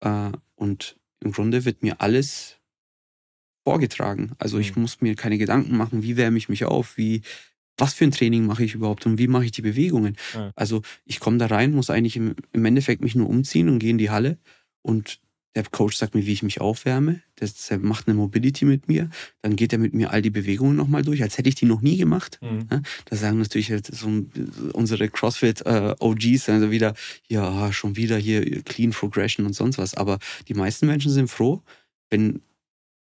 äh, 0.00 0.32
und 0.56 0.96
im 1.20 1.32
Grunde 1.32 1.64
wird 1.64 1.82
mir 1.82 2.00
alles 2.00 2.58
vorgetragen. 3.64 4.32
Also 4.38 4.58
ich 4.58 4.74
mhm. 4.74 4.82
muss 4.82 5.00
mir 5.00 5.14
keine 5.14 5.38
Gedanken 5.38 5.76
machen, 5.76 6.02
wie 6.02 6.16
wärme 6.16 6.38
ich 6.38 6.48
mich 6.48 6.64
auf, 6.64 6.96
wie, 6.96 7.22
was 7.76 7.94
für 7.94 8.04
ein 8.04 8.10
Training 8.10 8.46
mache 8.46 8.64
ich 8.64 8.74
überhaupt 8.74 9.06
und 9.06 9.18
wie 9.18 9.28
mache 9.28 9.44
ich 9.44 9.52
die 9.52 9.62
Bewegungen. 9.62 10.16
Ja. 10.34 10.52
Also 10.56 10.82
ich 11.04 11.20
komme 11.20 11.38
da 11.38 11.46
rein, 11.46 11.72
muss 11.72 11.90
eigentlich 11.90 12.16
im, 12.16 12.34
im, 12.52 12.64
Endeffekt 12.64 13.02
mich 13.02 13.14
nur 13.14 13.28
umziehen 13.28 13.68
und 13.68 13.78
gehe 13.78 13.90
in 13.90 13.98
die 13.98 14.10
Halle 14.10 14.38
und 14.82 15.20
der 15.54 15.64
Coach 15.64 15.96
sagt 15.96 16.14
mir, 16.14 16.26
wie 16.26 16.32
ich 16.32 16.42
mich 16.42 16.60
aufwärme. 16.60 17.20
Der 17.40 17.78
macht 17.78 18.08
eine 18.08 18.16
Mobility 18.16 18.64
mit 18.64 18.88
mir. 18.88 19.08
Dann 19.42 19.54
geht 19.54 19.72
er 19.72 19.78
mit 19.78 19.94
mir 19.94 20.10
all 20.10 20.20
die 20.20 20.30
Bewegungen 20.30 20.76
nochmal 20.76 21.02
durch, 21.02 21.22
als 21.22 21.38
hätte 21.38 21.48
ich 21.48 21.54
die 21.54 21.66
noch 21.66 21.80
nie 21.80 21.96
gemacht. 21.96 22.40
Mhm. 22.42 22.66
Da 23.04 23.16
sagen 23.16 23.38
natürlich 23.38 23.70
halt 23.70 23.86
so 23.86 24.08
unsere 24.72 25.08
CrossFit-OGs 25.08 26.48
äh, 26.48 26.52
also 26.52 26.70
wieder, 26.72 26.94
ja, 27.28 27.72
schon 27.72 27.96
wieder 27.96 28.16
hier 28.16 28.62
Clean 28.62 28.90
Progression 28.90 29.46
und 29.46 29.52
sonst 29.52 29.78
was. 29.78 29.94
Aber 29.94 30.18
die 30.48 30.54
meisten 30.54 30.86
Menschen 30.86 31.12
sind 31.12 31.28
froh, 31.28 31.62
wenn 32.10 32.40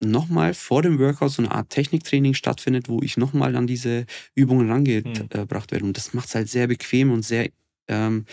nochmal 0.04 0.54
vor 0.54 0.82
dem 0.82 0.98
Workout 0.98 1.32
so 1.32 1.42
eine 1.42 1.52
Art 1.52 1.70
Techniktraining 1.70 2.34
stattfindet, 2.34 2.88
wo 2.88 3.00
ich 3.02 3.16
nochmal 3.16 3.56
an 3.56 3.66
diese 3.66 4.06
Übungen 4.34 4.70
rangebracht 4.70 5.72
werde. 5.72 5.84
Und 5.84 5.96
das 5.96 6.14
macht 6.14 6.28
es 6.28 6.34
halt 6.34 6.48
sehr 6.48 6.66
bequem 6.66 7.10
und 7.10 7.22
sehr 7.24 7.50
ähm, 7.88 8.26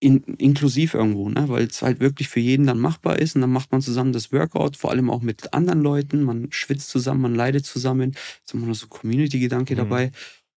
in, 0.00 0.22
inklusiv 0.22 0.94
irgendwo, 0.94 1.28
ne? 1.28 1.48
weil 1.48 1.64
es 1.64 1.82
halt 1.82 2.00
wirklich 2.00 2.28
für 2.28 2.40
jeden 2.40 2.66
dann 2.66 2.78
machbar 2.78 3.18
ist. 3.18 3.34
Und 3.34 3.40
dann 3.40 3.52
macht 3.52 3.72
man 3.72 3.80
zusammen 3.80 4.12
das 4.12 4.32
Workout, 4.32 4.76
vor 4.76 4.90
allem 4.90 5.10
auch 5.10 5.22
mit 5.22 5.54
anderen 5.54 5.82
Leuten. 5.82 6.22
Man 6.22 6.48
schwitzt 6.50 6.90
zusammen, 6.90 7.22
man 7.22 7.34
leidet 7.34 7.64
zusammen. 7.64 8.12
Da 8.12 8.18
ist 8.44 8.54
immer 8.54 8.66
noch 8.66 8.74
so 8.74 8.86
Community-Gedanke 8.88 9.74
mhm. 9.74 9.78
dabei. 9.78 10.12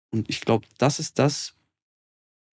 Und 0.09 0.29
ich 0.29 0.41
glaube, 0.41 0.67
das 0.77 0.99
ist 0.99 1.19
das, 1.19 1.53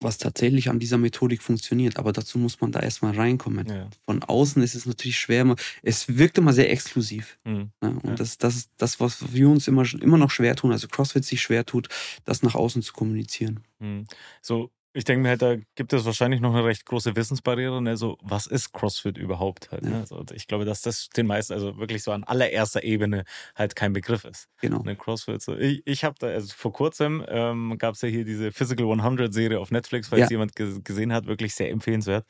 was 0.01 0.17
tatsächlich 0.17 0.69
an 0.69 0.79
dieser 0.79 0.97
Methodik 0.97 1.41
funktioniert. 1.41 1.97
Aber 1.97 2.11
dazu 2.11 2.37
muss 2.37 2.59
man 2.59 2.71
da 2.71 2.79
erstmal 2.79 3.15
reinkommen. 3.15 3.67
Ja. 3.67 3.89
Von 4.05 4.23
außen 4.23 4.61
ist 4.61 4.75
es 4.75 4.85
natürlich 4.85 5.19
schwer. 5.19 5.55
Es 5.83 6.17
wirkt 6.17 6.37
immer 6.37 6.53
sehr 6.53 6.71
exklusiv. 6.71 7.37
Mhm. 7.45 7.71
Ja, 7.81 7.89
und 7.89 8.09
ja. 8.09 8.15
das, 8.15 8.37
das 8.37 8.55
ist 8.55 8.71
das, 8.77 8.99
was 8.99 9.33
wir 9.33 9.47
uns 9.47 9.67
immer, 9.67 9.85
immer 10.01 10.17
noch 10.17 10.31
schwer 10.31 10.55
tun, 10.55 10.71
also 10.71 10.87
CrossFit 10.87 11.23
sich 11.23 11.41
schwer 11.41 11.65
tut, 11.65 11.87
das 12.25 12.43
nach 12.43 12.55
außen 12.55 12.81
zu 12.81 12.93
kommunizieren. 12.93 13.61
Mhm. 13.79 14.05
So 14.41 14.71
ich 14.93 15.05
denke 15.05 15.23
mir 15.23 15.29
halt, 15.29 15.41
da 15.41 15.55
gibt 15.75 15.93
es 15.93 16.03
wahrscheinlich 16.05 16.41
noch 16.41 16.53
eine 16.53 16.65
recht 16.65 16.85
große 16.85 17.15
Wissensbarriere. 17.15 17.81
Ne? 17.81 17.95
So, 17.95 18.17
was 18.21 18.45
ist 18.45 18.73
CrossFit 18.73 19.17
überhaupt? 19.17 19.71
Halt, 19.71 19.83
ne? 19.83 19.99
also, 19.99 20.23
ich 20.33 20.47
glaube, 20.47 20.65
dass 20.65 20.81
das 20.81 21.07
den 21.09 21.27
meisten, 21.27 21.53
also 21.53 21.77
wirklich 21.77 22.03
so 22.03 22.11
an 22.11 22.25
allererster 22.25 22.83
Ebene 22.83 23.23
halt 23.55 23.75
kein 23.75 23.93
Begriff 23.93 24.25
ist. 24.25 24.49
Genau. 24.59 24.81
Ne? 24.83 24.97
CrossFit. 24.97 25.41
So. 25.41 25.55
Ich, 25.55 25.81
ich 25.85 26.03
habe 26.03 26.15
da, 26.19 26.27
also 26.27 26.53
vor 26.55 26.73
kurzem 26.73 27.23
ähm, 27.29 27.77
gab 27.77 27.95
es 27.95 28.01
ja 28.01 28.09
hier 28.09 28.25
diese 28.25 28.51
Physical 28.51 28.91
100 28.91 29.33
Serie 29.33 29.59
auf 29.59 29.71
Netflix, 29.71 30.09
falls 30.09 30.23
ja. 30.23 30.29
jemand 30.29 30.55
gesehen 30.55 31.13
hat, 31.13 31.25
wirklich 31.25 31.55
sehr 31.55 31.69
empfehlenswert. 31.69 32.25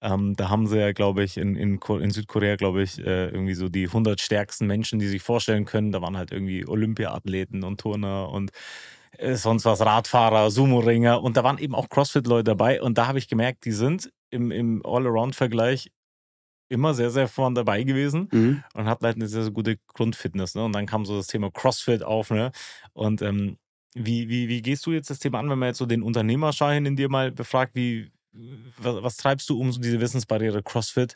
Ähm, 0.00 0.36
da 0.36 0.48
haben 0.48 0.68
sie 0.68 0.78
ja, 0.78 0.92
glaube 0.92 1.24
ich, 1.24 1.36
in, 1.36 1.56
in, 1.56 1.80
in 1.80 2.10
Südkorea, 2.10 2.54
glaube 2.54 2.82
ich, 2.82 2.98
äh, 2.98 3.28
irgendwie 3.30 3.54
so 3.54 3.68
die 3.68 3.86
100 3.86 4.20
stärksten 4.20 4.66
Menschen, 4.66 5.00
die 5.00 5.08
sich 5.08 5.22
vorstellen 5.22 5.64
können. 5.64 5.90
Da 5.90 6.02
waren 6.02 6.16
halt 6.16 6.30
irgendwie 6.30 6.66
Olympia-Athleten 6.66 7.64
und 7.64 7.80
Turner 7.80 8.28
und 8.28 8.52
sonst 9.34 9.64
was 9.64 9.80
Radfahrer, 9.80 10.50
Sumo-Ringer 10.50 11.22
und 11.22 11.36
da 11.36 11.44
waren 11.44 11.58
eben 11.58 11.74
auch 11.74 11.88
CrossFit-Leute 11.88 12.44
dabei 12.44 12.80
und 12.82 12.98
da 12.98 13.06
habe 13.06 13.18
ich 13.18 13.28
gemerkt, 13.28 13.64
die 13.64 13.72
sind 13.72 14.12
im, 14.30 14.50
im 14.50 14.82
All-Around-Vergleich 14.84 15.90
immer 16.68 16.94
sehr, 16.94 17.10
sehr 17.10 17.28
vorn 17.28 17.54
dabei 17.54 17.82
gewesen 17.82 18.28
mhm. 18.32 18.64
und 18.74 18.86
hatten 18.86 19.04
halt 19.04 19.16
eine 19.16 19.28
sehr, 19.28 19.42
sehr 19.42 19.52
gute 19.52 19.78
Grundfitness. 19.94 20.54
Ne? 20.54 20.64
Und 20.64 20.72
dann 20.72 20.86
kam 20.86 21.04
so 21.04 21.16
das 21.16 21.28
Thema 21.28 21.50
CrossFit 21.50 22.02
auf. 22.02 22.30
Ne? 22.30 22.50
Und 22.92 23.22
ähm, 23.22 23.58
wie, 23.94 24.28
wie, 24.28 24.48
wie 24.48 24.62
gehst 24.62 24.84
du 24.86 24.92
jetzt 24.92 25.10
das 25.10 25.18
Thema 25.18 25.38
an, 25.38 25.48
wenn 25.48 25.58
man 25.58 25.68
jetzt 25.68 25.78
so 25.78 25.86
den 25.86 26.02
Unternehmerschein 26.02 26.84
in 26.84 26.96
dir 26.96 27.08
mal 27.08 27.30
befragt, 27.30 27.74
wie, 27.74 28.10
was, 28.78 29.02
was, 29.02 29.16
treibst 29.16 29.48
du, 29.48 29.58
um 29.58 29.72
so 29.72 29.80
diese 29.80 30.00
Wissensbarriere 30.00 30.62
CrossFit 30.62 31.14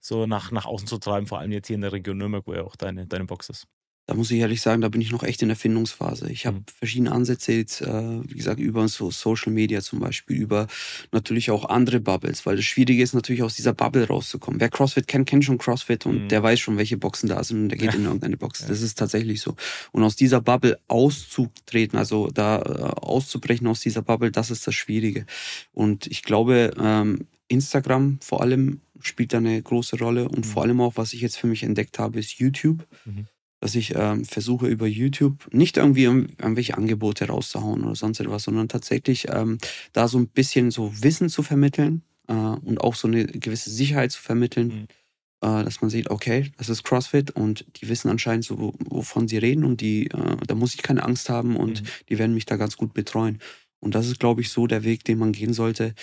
so 0.00 0.26
nach, 0.26 0.50
nach 0.50 0.66
außen 0.66 0.86
zu 0.86 0.98
treiben, 0.98 1.26
vor 1.26 1.40
allem 1.40 1.52
jetzt 1.52 1.66
hier 1.66 1.74
in 1.74 1.82
der 1.82 1.92
Region 1.92 2.18
Nürnberg, 2.18 2.46
wo 2.46 2.54
ja 2.54 2.62
auch 2.62 2.76
deine, 2.76 3.06
deine 3.06 3.24
Box 3.24 3.50
ist? 3.50 3.66
Da 4.06 4.14
muss 4.14 4.30
ich 4.32 4.40
ehrlich 4.40 4.60
sagen, 4.60 4.80
da 4.80 4.88
bin 4.88 5.00
ich 5.00 5.12
noch 5.12 5.22
echt 5.22 5.42
in 5.42 5.48
der 5.48 5.56
Findungsphase. 5.56 6.30
Ich 6.30 6.44
habe 6.44 6.58
mhm. 6.58 6.64
verschiedene 6.76 7.12
Ansätze 7.12 7.52
jetzt, 7.52 7.82
äh, 7.82 8.20
wie 8.28 8.34
gesagt, 8.34 8.58
über 8.58 8.86
so 8.88 9.12
Social 9.12 9.52
Media 9.52 9.80
zum 9.80 10.00
Beispiel, 10.00 10.36
über 10.36 10.66
natürlich 11.12 11.52
auch 11.52 11.68
andere 11.68 12.00
Bubbles, 12.00 12.44
weil 12.44 12.56
das 12.56 12.64
Schwierige 12.64 13.02
ist 13.02 13.14
natürlich 13.14 13.44
aus 13.44 13.54
dieser 13.54 13.72
Bubble 13.72 14.08
rauszukommen. 14.08 14.60
Wer 14.60 14.70
CrossFit 14.70 15.06
kennt, 15.06 15.28
kennt 15.28 15.44
schon 15.44 15.58
CrossFit 15.58 16.04
und 16.04 16.24
mhm. 16.24 16.28
der 16.28 16.42
weiß 16.42 16.58
schon, 16.58 16.78
welche 16.78 16.96
Boxen 16.96 17.28
da 17.28 17.44
sind 17.44 17.62
und 17.62 17.68
der 17.68 17.78
geht 17.78 17.92
ja. 17.92 17.98
in 17.98 18.04
irgendeine 18.04 18.36
Box. 18.36 18.66
Das 18.66 18.82
ist 18.82 18.98
tatsächlich 18.98 19.40
so. 19.40 19.54
Und 19.92 20.02
aus 20.02 20.16
dieser 20.16 20.40
Bubble 20.40 20.80
auszutreten, 20.88 21.96
also 21.96 22.28
da 22.28 22.58
äh, 22.58 22.62
auszubrechen 23.00 23.68
aus 23.68 23.80
dieser 23.80 24.02
Bubble, 24.02 24.32
das 24.32 24.50
ist 24.50 24.66
das 24.66 24.74
Schwierige. 24.74 25.26
Und 25.72 26.08
ich 26.08 26.24
glaube, 26.24 26.72
ähm, 26.76 27.28
Instagram 27.46 28.18
vor 28.20 28.42
allem 28.42 28.80
spielt 29.00 29.32
da 29.32 29.38
eine 29.38 29.60
große 29.62 29.98
Rolle 29.98 30.28
und 30.28 30.38
mhm. 30.38 30.44
vor 30.44 30.62
allem 30.62 30.80
auch, 30.80 30.96
was 30.96 31.12
ich 31.12 31.20
jetzt 31.20 31.36
für 31.38 31.46
mich 31.46 31.62
entdeckt 31.62 32.00
habe, 32.00 32.18
ist 32.18 32.38
YouTube. 32.38 32.84
Mhm 33.04 33.28
dass 33.62 33.76
ich 33.76 33.94
ähm, 33.94 34.24
versuche 34.24 34.66
über 34.66 34.88
YouTube 34.88 35.46
nicht 35.52 35.76
irgendwie 35.76 36.02
irgendwelche 36.02 36.76
Angebote 36.76 37.28
rauszuhauen 37.28 37.84
oder 37.84 37.94
sonst 37.94 38.18
etwas, 38.18 38.42
sondern 38.42 38.68
tatsächlich 38.68 39.28
ähm, 39.28 39.58
da 39.92 40.08
so 40.08 40.18
ein 40.18 40.26
bisschen 40.26 40.72
so 40.72 40.92
Wissen 41.00 41.28
zu 41.28 41.44
vermitteln 41.44 42.02
äh, 42.26 42.32
und 42.32 42.80
auch 42.80 42.96
so 42.96 43.06
eine 43.06 43.24
gewisse 43.24 43.70
Sicherheit 43.70 44.10
zu 44.10 44.20
vermitteln, 44.20 44.66
mhm. 44.66 45.48
äh, 45.48 45.62
dass 45.62 45.80
man 45.80 45.90
sieht, 45.90 46.10
okay, 46.10 46.50
das 46.58 46.70
ist 46.70 46.82
CrossFit 46.82 47.30
und 47.30 47.64
die 47.76 47.88
wissen 47.88 48.10
anscheinend 48.10 48.44
so, 48.44 48.74
wovon 48.80 49.28
sie 49.28 49.38
reden 49.38 49.62
und 49.62 49.80
die, 49.80 50.08
äh, 50.08 50.36
da 50.44 50.56
muss 50.56 50.74
ich 50.74 50.82
keine 50.82 51.04
Angst 51.04 51.30
haben 51.30 51.54
und 51.54 51.82
mhm. 51.82 51.86
die 52.08 52.18
werden 52.18 52.34
mich 52.34 52.46
da 52.46 52.56
ganz 52.56 52.76
gut 52.76 52.92
betreuen. 52.94 53.38
Und 53.78 53.94
das 53.94 54.08
ist, 54.08 54.18
glaube 54.18 54.40
ich, 54.40 54.50
so 54.50 54.66
der 54.66 54.82
Weg, 54.82 55.04
den 55.04 55.18
man 55.18 55.30
gehen 55.30 55.52
sollte. 55.52 55.94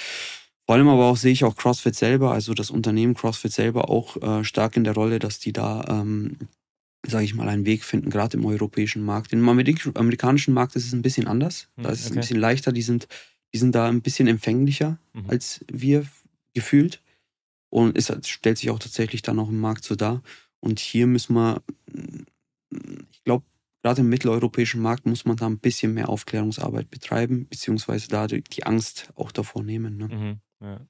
Vor 0.66 0.76
allem 0.76 0.88
aber 0.88 1.08
auch 1.08 1.18
sehe 1.18 1.34
ich 1.34 1.44
auch 1.44 1.58
CrossFit 1.58 1.96
selber, 1.96 2.32
also 2.32 2.54
das 2.54 2.72
Unternehmen 2.72 3.16
CrossFit 3.16 3.52
selber 3.52 3.90
auch 3.90 4.16
äh, 4.22 4.46
stark 4.46 4.78
in 4.78 4.86
der 4.86 4.94
Rolle, 4.94 5.20
dass 5.20 5.40
die 5.40 5.52
da 5.52 5.84
ähm, 5.90 6.38
sage 7.06 7.26
ich 7.26 7.34
mal, 7.34 7.48
einen 7.48 7.66
Weg 7.66 7.84
finden, 7.84 8.10
gerade 8.10 8.38
im 8.38 8.46
europäischen 8.46 9.04
Markt. 9.04 9.34
Im 9.34 9.48
amerikanischen 9.48 10.54
Markt 10.54 10.76
ist 10.76 10.86
es 10.86 10.94
ein 10.94 11.02
bisschen 11.02 11.28
anders. 11.28 11.68
Hm, 11.76 11.84
da 11.84 11.90
ist 11.92 12.02
es 12.02 12.06
okay. 12.08 12.16
ein 12.16 12.22
bisschen 12.22 12.40
leichter. 12.40 12.72
Die 12.72 12.82
sind, 12.82 13.08
die 13.54 13.58
sind 13.58 13.74
da 13.74 13.88
ein 13.88 14.02
bisschen 14.02 14.28
empfänglicher 14.28 15.00
mhm. 15.14 15.30
als 15.30 15.64
wir 15.72 16.06
gefühlt. 16.54 17.02
Und 17.70 17.98
es 17.98 18.12
stellt 18.28 18.58
sich 18.58 18.70
auch 18.70 18.80
tatsächlich 18.80 19.22
dann 19.22 19.40
auch 19.40 19.50
im 19.50 19.60
Markt 19.60 19.84
so 19.84 19.96
dar. 19.96 20.22
Und 20.60 20.80
hier 20.80 21.08
müssen 21.08 21.36
wir, 21.36 21.62
ich 23.12 23.24
glaube, 23.24 23.46
gerade 23.82 24.02
im 24.02 24.10
mitteleuropäischen 24.10 24.82
Markt 24.82 25.06
muss 25.06 25.26
man 25.26 25.38
da 25.38 25.46
ein 25.46 25.60
bisschen 25.60 25.94
mehr 25.94 26.10
Aufklärungsarbeit 26.10 26.90
betreiben, 26.90 27.48
beziehungsweise 27.48 28.08
da 28.08 28.28
die 28.28 28.64
Angst 28.64 29.12
auch 29.16 29.32
davor 29.32 29.64
nehmen. 29.64 29.98
Ne? 29.98 30.08
Mhm. 30.08 30.40
Ja. 30.62 30.82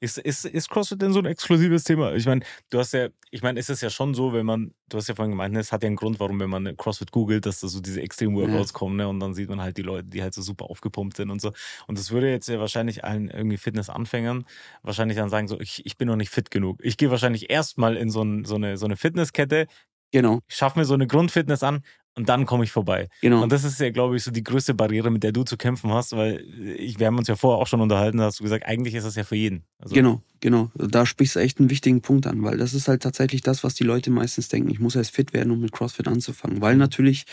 Ist, 0.00 0.18
ist, 0.18 0.44
ist 0.44 0.68
CrossFit 0.68 1.00
denn 1.00 1.12
so 1.12 1.20
ein 1.20 1.24
exklusives 1.24 1.84
Thema? 1.84 2.12
Ich 2.14 2.26
meine, 2.26 2.42
du 2.68 2.78
hast 2.78 2.92
ja, 2.92 3.08
ich 3.30 3.42
meine, 3.42 3.58
ist 3.58 3.70
es 3.70 3.80
ja 3.80 3.88
schon 3.88 4.12
so, 4.12 4.34
wenn 4.34 4.44
man, 4.44 4.74
du 4.90 4.98
hast 4.98 5.08
ja 5.08 5.14
vorhin 5.14 5.30
gemeint, 5.30 5.54
ne, 5.54 5.60
es 5.60 5.72
hat 5.72 5.82
ja 5.82 5.86
einen 5.86 5.96
Grund, 5.96 6.20
warum, 6.20 6.38
wenn 6.38 6.50
man 6.50 6.76
CrossFit 6.76 7.12
googelt, 7.12 7.46
dass 7.46 7.60
da 7.60 7.68
so 7.68 7.80
diese 7.80 8.02
extremen 8.02 8.36
Workouts 8.36 8.72
ja. 8.72 8.78
kommen, 8.78 8.96
ne? 8.96 9.08
Und 9.08 9.20
dann 9.20 9.32
sieht 9.32 9.48
man 9.48 9.60
halt 9.60 9.78
die 9.78 9.82
Leute, 9.82 10.08
die 10.08 10.22
halt 10.22 10.34
so 10.34 10.42
super 10.42 10.66
aufgepumpt 10.66 11.16
sind 11.16 11.30
und 11.30 11.40
so. 11.40 11.52
Und 11.86 11.98
das 11.98 12.10
würde 12.10 12.30
jetzt 12.30 12.48
ja 12.48 12.60
wahrscheinlich 12.60 13.04
allen 13.04 13.30
irgendwie 13.30 13.56
Fitnessanfängern 13.56 14.44
wahrscheinlich 14.82 15.16
dann 15.16 15.30
sagen, 15.30 15.48
so, 15.48 15.58
ich, 15.60 15.84
ich 15.86 15.96
bin 15.96 16.08
noch 16.08 16.16
nicht 16.16 16.30
fit 16.30 16.50
genug. 16.50 16.78
Ich 16.82 16.98
gehe 16.98 17.10
wahrscheinlich 17.10 17.50
erstmal 17.50 17.96
in 17.96 18.10
so, 18.10 18.22
ein, 18.22 18.44
so, 18.44 18.56
eine, 18.56 18.76
so 18.76 18.84
eine 18.84 18.96
Fitnesskette, 18.96 19.66
Genau. 20.10 20.40
Ich 20.48 20.56
schaffe 20.56 20.78
mir 20.78 20.86
so 20.86 20.94
eine 20.94 21.06
Grundfitness 21.06 21.62
an 21.62 21.82
und 22.18 22.28
dann 22.28 22.46
komme 22.46 22.64
ich 22.64 22.72
vorbei. 22.72 23.08
Genau. 23.20 23.44
Und 23.44 23.52
das 23.52 23.62
ist 23.62 23.78
ja, 23.78 23.90
glaube 23.90 24.16
ich, 24.16 24.24
so 24.24 24.32
die 24.32 24.42
größte 24.42 24.74
Barriere, 24.74 25.08
mit 25.08 25.22
der 25.22 25.30
du 25.30 25.44
zu 25.44 25.56
kämpfen 25.56 25.92
hast, 25.92 26.16
weil 26.16 26.44
ich, 26.76 26.98
wir 26.98 27.06
haben 27.06 27.16
uns 27.16 27.28
ja 27.28 27.36
vorher 27.36 27.62
auch 27.62 27.68
schon 27.68 27.80
unterhalten, 27.80 28.18
da 28.18 28.24
hast 28.24 28.40
du 28.40 28.42
gesagt, 28.42 28.66
eigentlich 28.66 28.94
ist 28.94 29.04
das 29.04 29.14
ja 29.14 29.22
für 29.22 29.36
jeden. 29.36 29.62
Also 29.78 29.94
genau, 29.94 30.20
genau. 30.40 30.72
Da 30.74 31.06
sprichst 31.06 31.36
du 31.36 31.40
echt 31.40 31.60
einen 31.60 31.70
wichtigen 31.70 32.02
Punkt 32.02 32.26
an, 32.26 32.42
weil 32.42 32.58
das 32.58 32.74
ist 32.74 32.88
halt 32.88 33.04
tatsächlich 33.04 33.42
das, 33.42 33.62
was 33.62 33.74
die 33.74 33.84
Leute 33.84 34.10
meistens 34.10 34.48
denken. 34.48 34.68
Ich 34.68 34.80
muss 34.80 34.96
erst 34.96 35.12
fit 35.14 35.32
werden, 35.32 35.52
um 35.52 35.60
mit 35.60 35.70
CrossFit 35.70 36.08
anzufangen, 36.08 36.60
weil 36.60 36.76
natürlich 36.76 37.24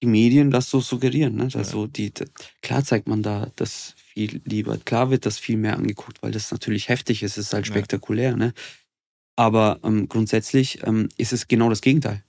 die 0.00 0.06
Medien 0.06 0.52
das 0.52 0.70
so 0.70 0.80
suggerieren. 0.80 1.34
Ne? 1.34 1.48
Also 1.54 1.86
ja. 1.86 1.88
die, 1.88 2.12
klar 2.62 2.84
zeigt 2.84 3.08
man 3.08 3.24
da 3.24 3.50
das 3.56 3.94
viel 3.96 4.40
lieber. 4.44 4.78
Klar 4.78 5.10
wird 5.10 5.26
das 5.26 5.40
viel 5.40 5.56
mehr 5.56 5.76
angeguckt, 5.76 6.22
weil 6.22 6.30
das 6.30 6.52
natürlich 6.52 6.88
heftig 6.88 7.24
ist, 7.24 7.38
es 7.38 7.46
ist 7.46 7.54
halt 7.54 7.66
spektakulär. 7.66 8.30
Ja. 8.30 8.36
Ne? 8.36 8.52
Aber 9.34 9.80
ähm, 9.82 10.08
grundsätzlich 10.08 10.86
ähm, 10.86 11.08
ist 11.16 11.32
es 11.32 11.48
genau 11.48 11.70
das 11.70 11.80
Gegenteil. 11.80 12.22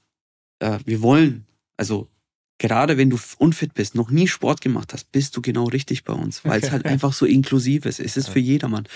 Äh, 0.59 0.79
wir 0.85 1.03
wollen 1.03 1.46
also 1.77 2.09
gerade 2.57 2.97
wenn 2.97 3.09
du 3.09 3.17
unfit 3.37 3.73
bist, 3.73 3.95
noch 3.95 4.09
nie 4.09 4.27
Sport 4.27 4.61
gemacht 4.61 4.93
hast, 4.93 5.11
bist 5.11 5.35
du 5.37 5.41
genau 5.41 5.65
richtig 5.65 6.03
bei 6.03 6.13
uns, 6.13 6.43
weil 6.43 6.61
es 6.61 6.71
halt 6.71 6.85
einfach 6.85 7.13
so 7.13 7.25
inklusiv 7.25 7.85
ist. 7.85 7.99
Es 7.99 8.17
ist 8.17 8.29
für 8.29 8.39
jedermann. 8.39 8.87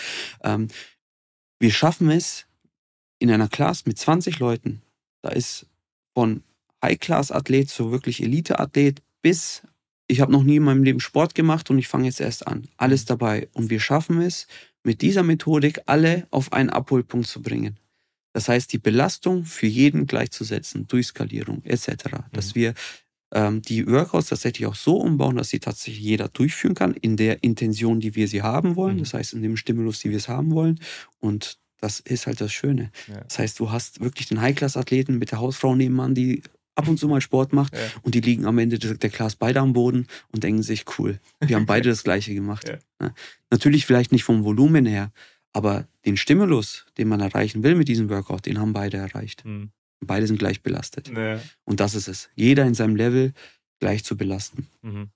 Ähm, 0.44 0.68
wir 1.60 1.72
schaffen 1.72 2.10
es 2.10 2.48
in 3.20 3.32
einer 3.32 3.48
Class 3.48 3.86
mit 3.86 4.00
20 4.00 4.40
Leuten. 4.40 4.82
Da 5.22 5.30
ist 5.30 5.68
von 6.16 6.44
High-Class-Athlet 6.84 7.70
zu 7.70 7.92
wirklich 7.92 8.22
Elite-Athlet 8.22 9.02
bis 9.22 9.62
ich 10.12 10.20
habe 10.20 10.32
noch 10.34 10.44
nie 10.44 10.58
in 10.58 10.64
meinem 10.64 10.84
Leben 10.84 11.00
Sport 11.00 11.36
gemacht 11.36 11.70
und 11.70 11.80
ich 11.80 11.88
fange 11.88 12.06
jetzt 12.06 12.20
erst 12.20 12.46
an. 12.46 12.68
Alles 12.76 13.04
mhm. 13.04 13.08
dabei. 13.08 13.48
Und 13.54 13.70
wir 13.70 13.80
schaffen 13.80 14.22
es, 14.22 14.46
mit 14.84 15.02
dieser 15.02 15.24
Methodik 15.24 15.80
alle 15.86 16.28
auf 16.32 16.52
einen 16.52 16.70
Abholpunkt 16.70 17.28
zu 17.28 17.42
bringen. 17.42 17.78
Das 18.34 18.48
heißt, 18.48 18.72
die 18.72 18.78
Belastung 18.78 19.46
für 19.46 19.68
jeden 19.68 20.08
gleichzusetzen 20.08 20.88
durch 20.88 21.08
Skalierung 21.08 21.64
etc. 21.64 21.88
Mhm. 21.88 22.18
Dass 22.32 22.56
wir 22.56 22.74
ähm, 23.34 23.62
die 23.62 23.88
Workouts 23.88 24.30
tatsächlich 24.30 24.68
auch 24.68 24.76
so 24.76 24.98
umbauen, 24.98 25.38
dass 25.38 25.50
sie 25.50 25.60
tatsächlich 25.60 26.04
jeder 26.04 26.28
durchführen 26.28 26.76
kann, 26.76 26.94
in 26.94 27.18
der 27.18 27.44
Intention, 27.44 28.00
die 28.00 28.16
wir 28.16 28.28
sie 28.28 28.42
haben 28.42 28.76
wollen. 28.76 28.96
Mhm. 28.96 29.00
Das 29.00 29.14
heißt, 29.14 29.34
in 29.34 29.42
dem 29.42 29.58
Stimulus, 29.58 30.00
die 30.00 30.10
wir 30.10 30.18
es 30.18 30.28
haben 30.28 30.52
wollen. 30.52 30.80
Und 31.20 31.58
das 31.80 32.00
ist 32.00 32.28
halt 32.28 32.40
das 32.40 32.54
Schöne. 32.54 32.92
Ja. 33.08 33.22
Das 33.22 33.40
heißt, 33.40 33.60
du 33.60 33.72
hast 33.72 34.02
wirklich 34.02 34.28
den 34.28 34.42
High-Class-Athleten 34.42 35.18
mit 35.18 35.32
der 35.32 35.40
Hausfrau 35.40 35.76
nebenan, 35.76 36.14
die 36.14 36.44
ab 36.76 36.88
und 36.88 36.98
zu 36.98 37.08
mal 37.08 37.22
Sport 37.22 37.54
macht 37.54 37.74
ja. 37.74 37.82
und 38.02 38.16
die 38.16 38.22
liegen 38.22 38.46
am 38.46 38.58
Ende 38.58 38.80
der 38.80 39.10
Class 39.10 39.36
beide 39.36 39.60
am 39.60 39.74
Boden 39.74 40.08
und 40.32 40.44
denken 40.44 40.64
sich, 40.64 40.86
cool, 40.98 41.20
wir 41.40 41.56
haben 41.56 41.66
beide 41.66 41.90
das 41.90 42.04
Gleiche 42.04 42.34
gemacht. 42.34 42.72
Ja. 43.00 43.14
Natürlich 43.50 43.86
vielleicht 43.86 44.12
nicht 44.12 44.24
vom 44.24 44.44
Volumen 44.44 44.86
her, 44.86 45.12
aber 45.54 45.88
den 46.06 46.18
Stimulus, 46.18 46.86
den 46.98 47.08
man 47.08 47.20
erreichen 47.20 47.64
will 47.64 47.76
mit 47.76 47.88
diesem 47.88 48.10
Workout, 48.10 48.46
den 48.46 48.60
haben 48.60 48.74
beide 48.74 48.98
erreicht. 48.98 49.46
Mhm. 49.46 49.72
Beide 50.00 50.26
sind 50.26 50.40
gleich 50.40 50.64
belastet. 50.64 51.10
Ja. 51.10 51.40
Und 51.64 51.80
das 51.80 51.94
ist 51.94 52.08
es. 52.08 52.30
Jeder 52.36 52.66
in 52.66 52.74
seinem 52.74 52.96
Level 52.96 53.34
gleich 53.80 54.04
zu 54.04 54.18
belasten. 54.18 54.68
Mhm. 54.82 55.10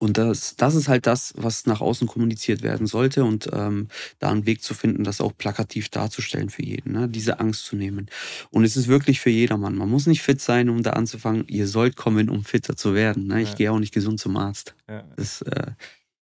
Und 0.00 0.16
das, 0.16 0.54
das 0.54 0.76
ist 0.76 0.86
halt 0.86 1.06
das, 1.08 1.34
was 1.36 1.66
nach 1.66 1.80
außen 1.80 2.06
kommuniziert 2.06 2.62
werden 2.62 2.86
sollte 2.86 3.24
und 3.24 3.48
ähm, 3.52 3.88
da 4.20 4.30
einen 4.30 4.46
Weg 4.46 4.62
zu 4.62 4.72
finden, 4.72 5.02
das 5.02 5.20
auch 5.20 5.36
plakativ 5.36 5.88
darzustellen 5.88 6.50
für 6.50 6.62
jeden, 6.62 6.92
ne? 6.92 7.08
diese 7.08 7.40
Angst 7.40 7.64
zu 7.64 7.74
nehmen. 7.74 8.06
Und 8.50 8.62
es 8.62 8.76
ist 8.76 8.86
wirklich 8.86 9.18
für 9.18 9.30
jedermann. 9.30 9.74
Man 9.74 9.90
muss 9.90 10.06
nicht 10.06 10.22
fit 10.22 10.40
sein, 10.40 10.68
um 10.68 10.84
da 10.84 10.90
anzufangen. 10.90 11.48
Ihr 11.48 11.66
sollt 11.66 11.96
kommen, 11.96 12.28
um 12.28 12.44
fitter 12.44 12.76
zu 12.76 12.94
werden. 12.94 13.26
Ne? 13.26 13.42
Ich 13.42 13.50
ja. 13.50 13.54
gehe 13.56 13.72
auch 13.72 13.80
nicht 13.80 13.92
gesund 13.92 14.20
zum 14.20 14.36
Arzt. 14.36 14.76
Ja. 14.88 15.02
Das, 15.16 15.42
äh, 15.42 15.72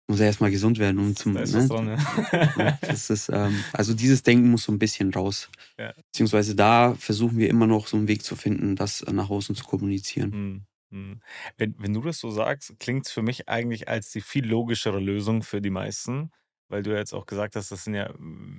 muss 0.10 0.19
er 0.19 0.26
erstmal 0.26 0.52
gesund 0.52 0.80
werden, 0.80 0.98
um 0.98 1.15
zum. 1.15 1.36
Da 1.36 1.41
ist 1.41 1.54
ne? 1.54 1.67
dran, 1.67 1.88
ja. 2.58 2.78
das 2.82 3.10
ist, 3.10 3.30
ähm, 3.30 3.63
also 3.74 3.93
dieses 3.93 4.24
Denken 4.24 4.50
muss 4.50 4.63
so 4.63 4.72
ein 4.72 4.80
bisschen 4.80 5.13
raus. 5.13 5.50
Ja. 5.78 5.93
Beziehungsweise 6.12 6.56
da 6.56 6.95
versuchen 6.95 7.38
wir 7.38 7.50
immer 7.50 7.67
noch 7.67 7.88
so 7.88 7.95
einen 7.95 8.08
Weg 8.08 8.24
zu 8.24 8.36
finden, 8.36 8.76
das 8.76 9.06
nach 9.12 9.30
außen 9.30 9.56
zu 9.56 9.63
kommunizieren. 9.63 10.32
Hm. 10.32 10.62
hm. 10.91 11.22
Wenn, 11.58 11.76
wenn 11.78 11.93
du 11.93 12.02
das 12.02 12.19
so 12.19 12.32
sagst, 12.32 12.74
klingt 12.80 13.06
es 13.06 13.12
für 13.12 13.22
mich 13.22 13.48
eigentlich 13.48 13.88
als 13.88 14.12
die 14.12 14.22
viel 14.22 14.45
logischere 14.45 15.00
Lösung 15.00 15.43
für 15.43 15.62
die 15.62 15.69
meisten 15.69 16.32
weil 16.69 16.84
du 16.84 16.91
ja 16.91 16.97
jetzt 16.97 17.13
auch 17.13 17.25
gesagt 17.25 17.55
hast, 17.55 17.71
das 17.71 17.84
sind 17.84 17.95
ja, 17.95 18.13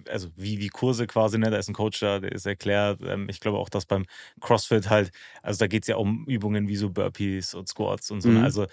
also 0.09 0.29
wie, 0.37 0.59
wie 0.59 0.69
Kurse 0.69 1.07
quasi, 1.07 1.39
ne? 1.39 1.51
Da 1.51 1.57
ist 1.57 1.69
ein 1.69 1.75
Coach 1.75 2.01
da, 2.01 2.19
der 2.19 2.33
ist 2.33 2.47
erklärt. 2.47 3.01
Ähm, 3.03 3.29
ich 3.29 3.41
glaube 3.41 3.59
auch, 3.59 3.69
dass 3.69 3.87
beim 3.87 4.05
CrossFit 4.41 4.91
halt, 4.91 5.13
also 5.43 5.59
da 5.59 5.67
geht 5.67 5.85
es 5.85 5.89
ja 5.89 5.97
um 5.97 6.25
Übungen 6.27 6.69
wie 6.69 6.77
so 6.77 6.91
Burpees 6.91 7.55
und 7.55 7.69
Squats 7.69 8.11
und 8.11 8.21
so. 8.21 8.29
Ne? 8.29 8.41
Mhm. 8.41 8.45
Also 8.45 8.67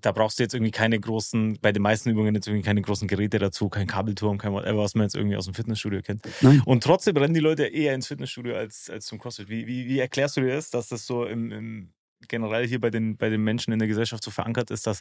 da 0.00 0.12
brauchst 0.12 0.38
du 0.38 0.42
jetzt 0.42 0.54
irgendwie 0.54 0.70
keine 0.70 0.98
großen, 0.98 1.58
bei 1.60 1.72
den 1.72 1.82
meisten 1.82 2.10
Übungen 2.10 2.34
jetzt 2.34 2.46
irgendwie 2.46 2.64
keine 2.64 2.82
großen 2.82 3.08
Geräte 3.08 3.38
dazu, 3.38 3.68
kein 3.68 3.86
Kabelturm, 3.86 4.38
kein 4.38 4.52
whatever, 4.52 4.78
was 4.78 4.94
man 4.94 5.04
jetzt 5.04 5.16
irgendwie 5.16 5.36
aus 5.36 5.46
dem 5.46 5.54
Fitnessstudio 5.54 6.02
kennt. 6.02 6.22
Nein. 6.40 6.62
Und 6.64 6.84
trotzdem 6.84 7.16
rennen 7.16 7.34
die 7.34 7.40
Leute 7.40 7.64
eher 7.64 7.94
ins 7.94 8.06
Fitnessstudio 8.06 8.54
als, 8.56 8.90
als 8.90 9.06
zum 9.06 9.18
CrossFit. 9.18 9.48
Wie, 9.48 9.66
wie, 9.66 9.86
wie 9.86 9.98
erklärst 9.98 10.36
du 10.36 10.40
dir 10.40 10.54
das, 10.54 10.70
dass 10.70 10.88
das 10.88 11.06
so 11.06 11.24
im, 11.24 11.50
im 11.52 11.92
generell 12.28 12.66
hier 12.66 12.80
bei 12.80 12.90
den, 12.90 13.16
bei 13.16 13.28
den 13.30 13.42
Menschen 13.42 13.72
in 13.72 13.78
der 13.78 13.88
Gesellschaft 13.88 14.22
so 14.22 14.30
verankert 14.30 14.70
ist, 14.70 14.86
dass 14.86 15.00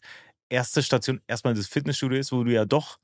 erste 0.50 0.82
Station 0.82 1.22
erstmal 1.28 1.54
das 1.54 1.68
Fitnessstudio 1.68 2.20
ist, 2.20 2.32
wo 2.32 2.44
du 2.44 2.52
ja 2.52 2.66
doch 2.66 2.98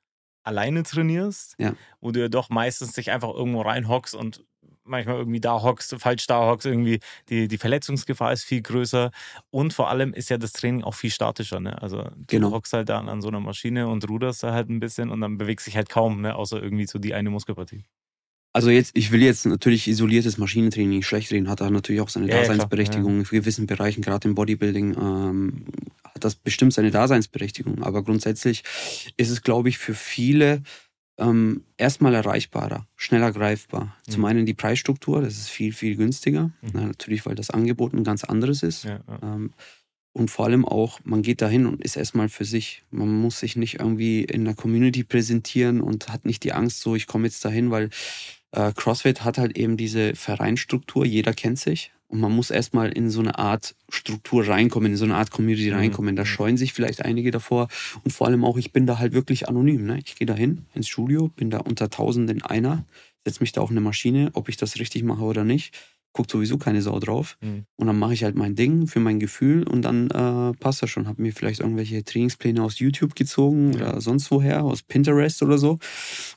alleine 0.44 0.84
trainierst, 0.84 1.56
ja. 1.60 1.74
wo 2.00 2.12
du 2.12 2.22
ja 2.22 2.30
doch 2.30 2.50
meistens 2.50 2.94
dich 2.94 3.12
einfach 3.12 3.34
irgendwo 3.34 3.62
reinhockst 3.62 4.16
und 4.16 4.44
manchmal 4.88 5.18
irgendwie 5.18 5.40
da 5.40 5.62
hockst, 5.62 5.96
falsch 6.00 6.28
da 6.28 6.48
hockst, 6.48 6.66
irgendwie 6.66 7.00
die, 7.30 7.48
die 7.48 7.58
Verletzungsgefahr 7.58 8.34
ist 8.34 8.44
viel 8.44 8.62
größer 8.62 9.12
und 9.50 9.74
vor 9.74 9.90
allem 9.90 10.14
ist 10.14 10.30
ja 10.30 10.38
das 10.38 10.54
Training 10.54 10.84
auch 10.84 10.96
viel 10.96 11.12
statischer. 11.12 11.60
Ne? 11.60 11.82
Also 11.82 12.04
du 12.04 12.12
genau. 12.28 12.52
hockst 12.52 12.74
halt 12.74 12.90
da 12.90 13.00
an 13.00 13.22
so 13.22 13.28
einer 13.28 13.40
Maschine 13.40 13.88
und 13.88 14.08
ruderst 14.10 14.44
da 14.44 14.54
halt 14.54 14.70
ein 14.70 14.80
bisschen 14.80 15.10
und 15.10 15.22
dann 15.22 15.38
bewegst 15.38 15.68
dich 15.68 15.76
halt 15.76 15.90
kaum, 15.90 16.22
ne? 16.22 16.36
außer 16.36 16.62
irgendwie 16.62 16.88
so 16.88 17.00
die 17.00 17.14
eine 17.14 17.30
Muskelpartie. 17.30 17.84
Also 18.54 18.72
jetzt, 18.72 18.98
ich 18.98 19.12
will 19.12 19.22
jetzt 19.22 19.46
natürlich 19.46 19.88
isoliertes 19.88 20.40
Maschinentraining 20.40 21.04
schlecht 21.04 21.32
reden, 21.32 21.48
hat 21.48 21.62
da 21.62 21.70
natürlich 21.70 22.02
auch 22.02 22.10
seine 22.10 22.28
ja, 22.28 22.40
Daseinsberechtigung 22.40 23.12
ja, 23.12 23.20
in 23.20 23.24
gewissen 23.24 23.68
Bereichen, 23.68 24.02
gerade 24.02 24.28
im 24.28 24.34
Bodybuilding 24.34 24.96
ähm, 24.96 25.66
hat 26.18 26.26
das 26.26 26.36
bestimmt 26.36 26.74
seine 26.74 26.92
Daseinsberechtigung. 26.92 27.84
Aber 27.84 28.04
grundsätzlich 28.04 28.64
ist 29.16 29.30
es, 29.30 29.42
glaube 29.42 29.70
ich, 29.70 29.78
für 29.78 29.94
viele 29.94 30.64
ähm, 31.20 31.64
erstmal 31.78 32.14
erreichbarer, 32.14 32.88
schneller 32.96 33.32
greifbar. 33.32 33.98
Mhm. 34.06 34.12
Zum 34.12 34.26
einen 34.26 34.46
die 34.46 34.54
Preisstruktur, 34.54 35.22
das 35.22 35.38
ist 35.38 35.50
viel, 35.50 35.74
viel 35.74 35.96
günstiger. 35.96 36.52
Mhm. 36.62 36.70
Na, 36.74 36.82
natürlich, 36.86 37.26
weil 37.26 37.36
das 37.36 37.50
Angebot 37.50 37.94
ein 37.94 38.04
ganz 38.04 38.24
anderes 38.24 38.64
ist. 38.64 38.84
Ja, 38.84 39.00
ja. 39.08 39.20
Ähm, 39.24 39.54
und 40.14 40.32
vor 40.32 40.46
allem 40.46 40.66
auch, 40.66 41.00
man 41.04 41.22
geht 41.22 41.42
dahin 41.42 41.68
und 41.68 41.84
ist 41.84 41.96
erstmal 41.96 42.28
für 42.28 42.46
sich. 42.46 42.84
Man 42.90 43.22
muss 43.22 43.40
sich 43.40 43.56
nicht 43.56 43.80
irgendwie 43.80 44.24
in 44.24 44.46
der 44.46 44.56
Community 44.56 45.04
präsentieren 45.04 45.80
und 45.80 46.10
hat 46.10 46.26
nicht 46.26 46.44
die 46.44 46.54
Angst, 46.54 46.82
so 46.82 46.96
ich 46.96 47.06
komme 47.06 47.26
jetzt 47.26 47.46
dahin, 47.46 47.70
weil 47.70 47.92
äh, 48.52 48.74
CrossFit 48.74 49.24
hat 49.24 49.38
halt 49.38 49.56
eben 49.58 49.78
diese 49.78 50.16
Vereinsstruktur, 50.16 51.06
jeder 51.06 51.34
kennt 51.34 51.60
sich. 51.60 51.92
Und 52.10 52.22
man 52.22 52.32
muss 52.34 52.52
erstmal 52.52 52.92
in 52.92 53.10
so 53.10 53.20
eine 53.20 53.38
Art 53.38 53.76
Struktur 53.90 54.48
reinkommen, 54.48 54.92
in 54.94 54.98
so 54.98 55.04
eine 55.06 55.16
Art 55.16 55.30
Community 55.32 55.70
Mhm. 55.72 55.76
reinkommen. 55.78 56.16
Da 56.16 56.24
Mhm. 56.24 56.28
scheuen 56.28 56.58
sich 56.58 56.72
vielleicht 56.74 57.04
einige 57.04 57.32
davor. 57.32 57.68
Und 58.04 58.12
vor 58.12 58.28
allem 58.28 58.46
auch, 58.46 58.58
ich 58.58 58.72
bin 58.72 58.86
da 58.88 58.98
halt 59.00 59.14
wirklich 59.14 59.50
anonym. 59.50 59.86
Ne? 59.86 60.00
Ich 60.06 60.16
gehe 60.16 60.26
da 60.26 60.34
hin 60.36 60.66
ins 60.74 60.88
Studio, 60.88 61.28
bin 61.28 61.50
da 61.50 61.58
unter 61.60 61.90
Tausenden 61.90 62.42
einer, 62.44 62.86
setze 63.26 63.42
mich 63.42 63.52
da 63.52 63.60
auf 63.62 63.72
eine 63.72 63.82
Maschine, 63.82 64.30
ob 64.34 64.48
ich 64.48 64.56
das 64.58 64.80
richtig 64.80 65.04
mache 65.04 65.24
oder 65.24 65.44
nicht. 65.44 65.74
Guckt 66.14 66.32
sowieso 66.32 66.58
keine 66.58 66.82
Sau 66.82 66.98
drauf. 67.00 67.38
Mhm. 67.42 67.66
Und 67.76 67.88
dann 67.88 68.00
mache 68.00 68.14
ich 68.14 68.24
halt 68.24 68.36
mein 68.36 68.56
Ding 68.56 68.88
für 68.88 69.00
mein 69.02 69.20
Gefühl 69.20 69.64
und 69.68 69.82
dann 69.84 70.10
äh, 70.10 70.54
passt 70.58 70.82
das 70.82 70.90
schon. 70.90 71.08
Hab 71.08 71.20
mir 71.20 71.32
vielleicht 71.34 71.60
irgendwelche 71.60 72.04
Trainingspläne 72.06 72.64
aus 72.64 72.80
YouTube 72.80 73.16
gezogen 73.16 73.74
Ja. 73.74 73.90
oder 73.92 74.02
sonst 74.02 74.32
woher, 74.32 74.64
aus 74.64 74.82
Pinterest 74.82 75.44
oder 75.44 75.58
so. 75.58 75.78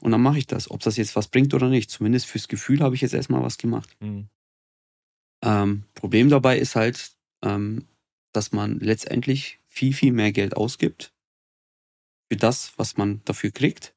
Und 0.00 0.10
dann 0.10 0.20
mache 0.20 0.38
ich 0.38 0.46
das. 0.48 0.68
Ob 0.70 0.80
das 0.80 0.96
jetzt 0.96 1.14
was 1.16 1.28
bringt 1.28 1.54
oder 1.54 1.68
nicht. 1.70 1.90
Zumindest 1.92 2.26
fürs 2.26 2.48
Gefühl 2.48 2.80
habe 2.80 2.96
ich 2.96 3.00
jetzt 3.02 3.14
erstmal 3.14 3.42
was 3.42 3.56
gemacht. 3.56 3.88
Mhm. 4.00 4.26
Ähm, 5.42 5.84
Problem 5.94 6.28
dabei 6.28 6.58
ist 6.58 6.76
halt, 6.76 7.12
ähm, 7.42 7.86
dass 8.32 8.52
man 8.52 8.78
letztendlich 8.80 9.58
viel, 9.68 9.92
viel 9.94 10.12
mehr 10.12 10.32
Geld 10.32 10.56
ausgibt 10.56 11.12
für 12.30 12.36
das, 12.36 12.72
was 12.76 12.96
man 12.96 13.22
dafür 13.24 13.50
kriegt. 13.50 13.94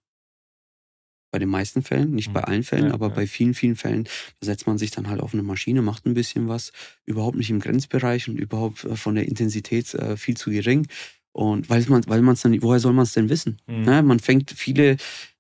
Bei 1.32 1.40
den 1.40 1.50
meisten 1.50 1.82
Fällen, 1.82 2.12
nicht 2.14 2.30
Mhm. 2.30 2.34
bei 2.34 2.44
allen 2.44 2.64
Fällen, 2.64 2.88
Ja, 2.88 2.94
aber 2.94 3.08
ja. 3.10 3.14
bei 3.16 3.28
vielen, 3.28 3.54
vielen 3.56 3.76
Fällen 3.76 4.08
setzt 4.40 4.68
man 4.68 4.78
sich 4.78 4.92
dann 4.92 5.10
halt 5.10 5.20
auf 5.20 5.34
eine 5.34 5.42
Maschine, 5.44 5.82
macht 5.82 6.06
ein 6.06 6.14
bisschen 6.14 6.48
was, 6.48 6.72
überhaupt 7.06 7.38
nicht 7.38 7.50
im 7.50 7.60
Grenzbereich 7.60 8.30
und 8.30 8.38
überhaupt 8.38 8.84
äh, 8.86 8.96
von 8.96 9.16
der 9.16 9.28
Intensität 9.28 9.94
äh, 9.96 10.16
viel 10.16 10.38
zu 10.38 10.52
gering. 10.52 10.88
Und 11.32 11.70
weil 11.72 11.84
man, 11.90 12.04
weil 12.08 12.22
man 12.22 12.36
es 12.36 12.42
dann, 12.42 12.62
woher 12.62 12.80
soll 12.80 12.94
man 12.94 13.04
es 13.04 13.14
denn 13.14 13.30
wissen? 13.30 13.58
Mhm. 13.66 13.82
Ne? 13.82 14.04
Man 14.04 14.20
fängt 14.20 14.52
viele, 14.52 14.98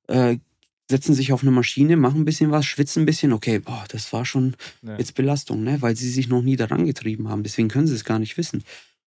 äh, 0.08 0.38
setzen 0.94 1.16
sich 1.16 1.34
auf 1.34 1.42
eine 1.42 1.50
Maschine, 1.50 1.98
machen 1.98 2.22
ein 2.22 2.26
bisschen 2.26 2.52
was, 2.52 2.68
schwitzen 2.68 3.02
ein 3.02 3.06
bisschen, 3.08 3.34
okay, 3.34 3.58
boah, 3.58 3.84
das 3.90 4.14
war 4.14 4.26
schon 4.26 4.56
Ja. 4.84 4.96
jetzt 5.00 5.16
Belastung, 5.16 5.64
ne? 5.64 5.82
weil 5.82 5.96
sie 5.96 6.08
sich 6.10 6.28
noch 6.28 6.44
nie 6.44 6.56
daran 6.56 6.86
getrieben 6.86 7.30
haben. 7.30 7.42
Deswegen 7.42 7.68
können 7.68 7.88
sie 7.88 7.96
es 7.96 8.06
gar 8.06 8.20
nicht 8.20 8.38
wissen. 8.38 8.64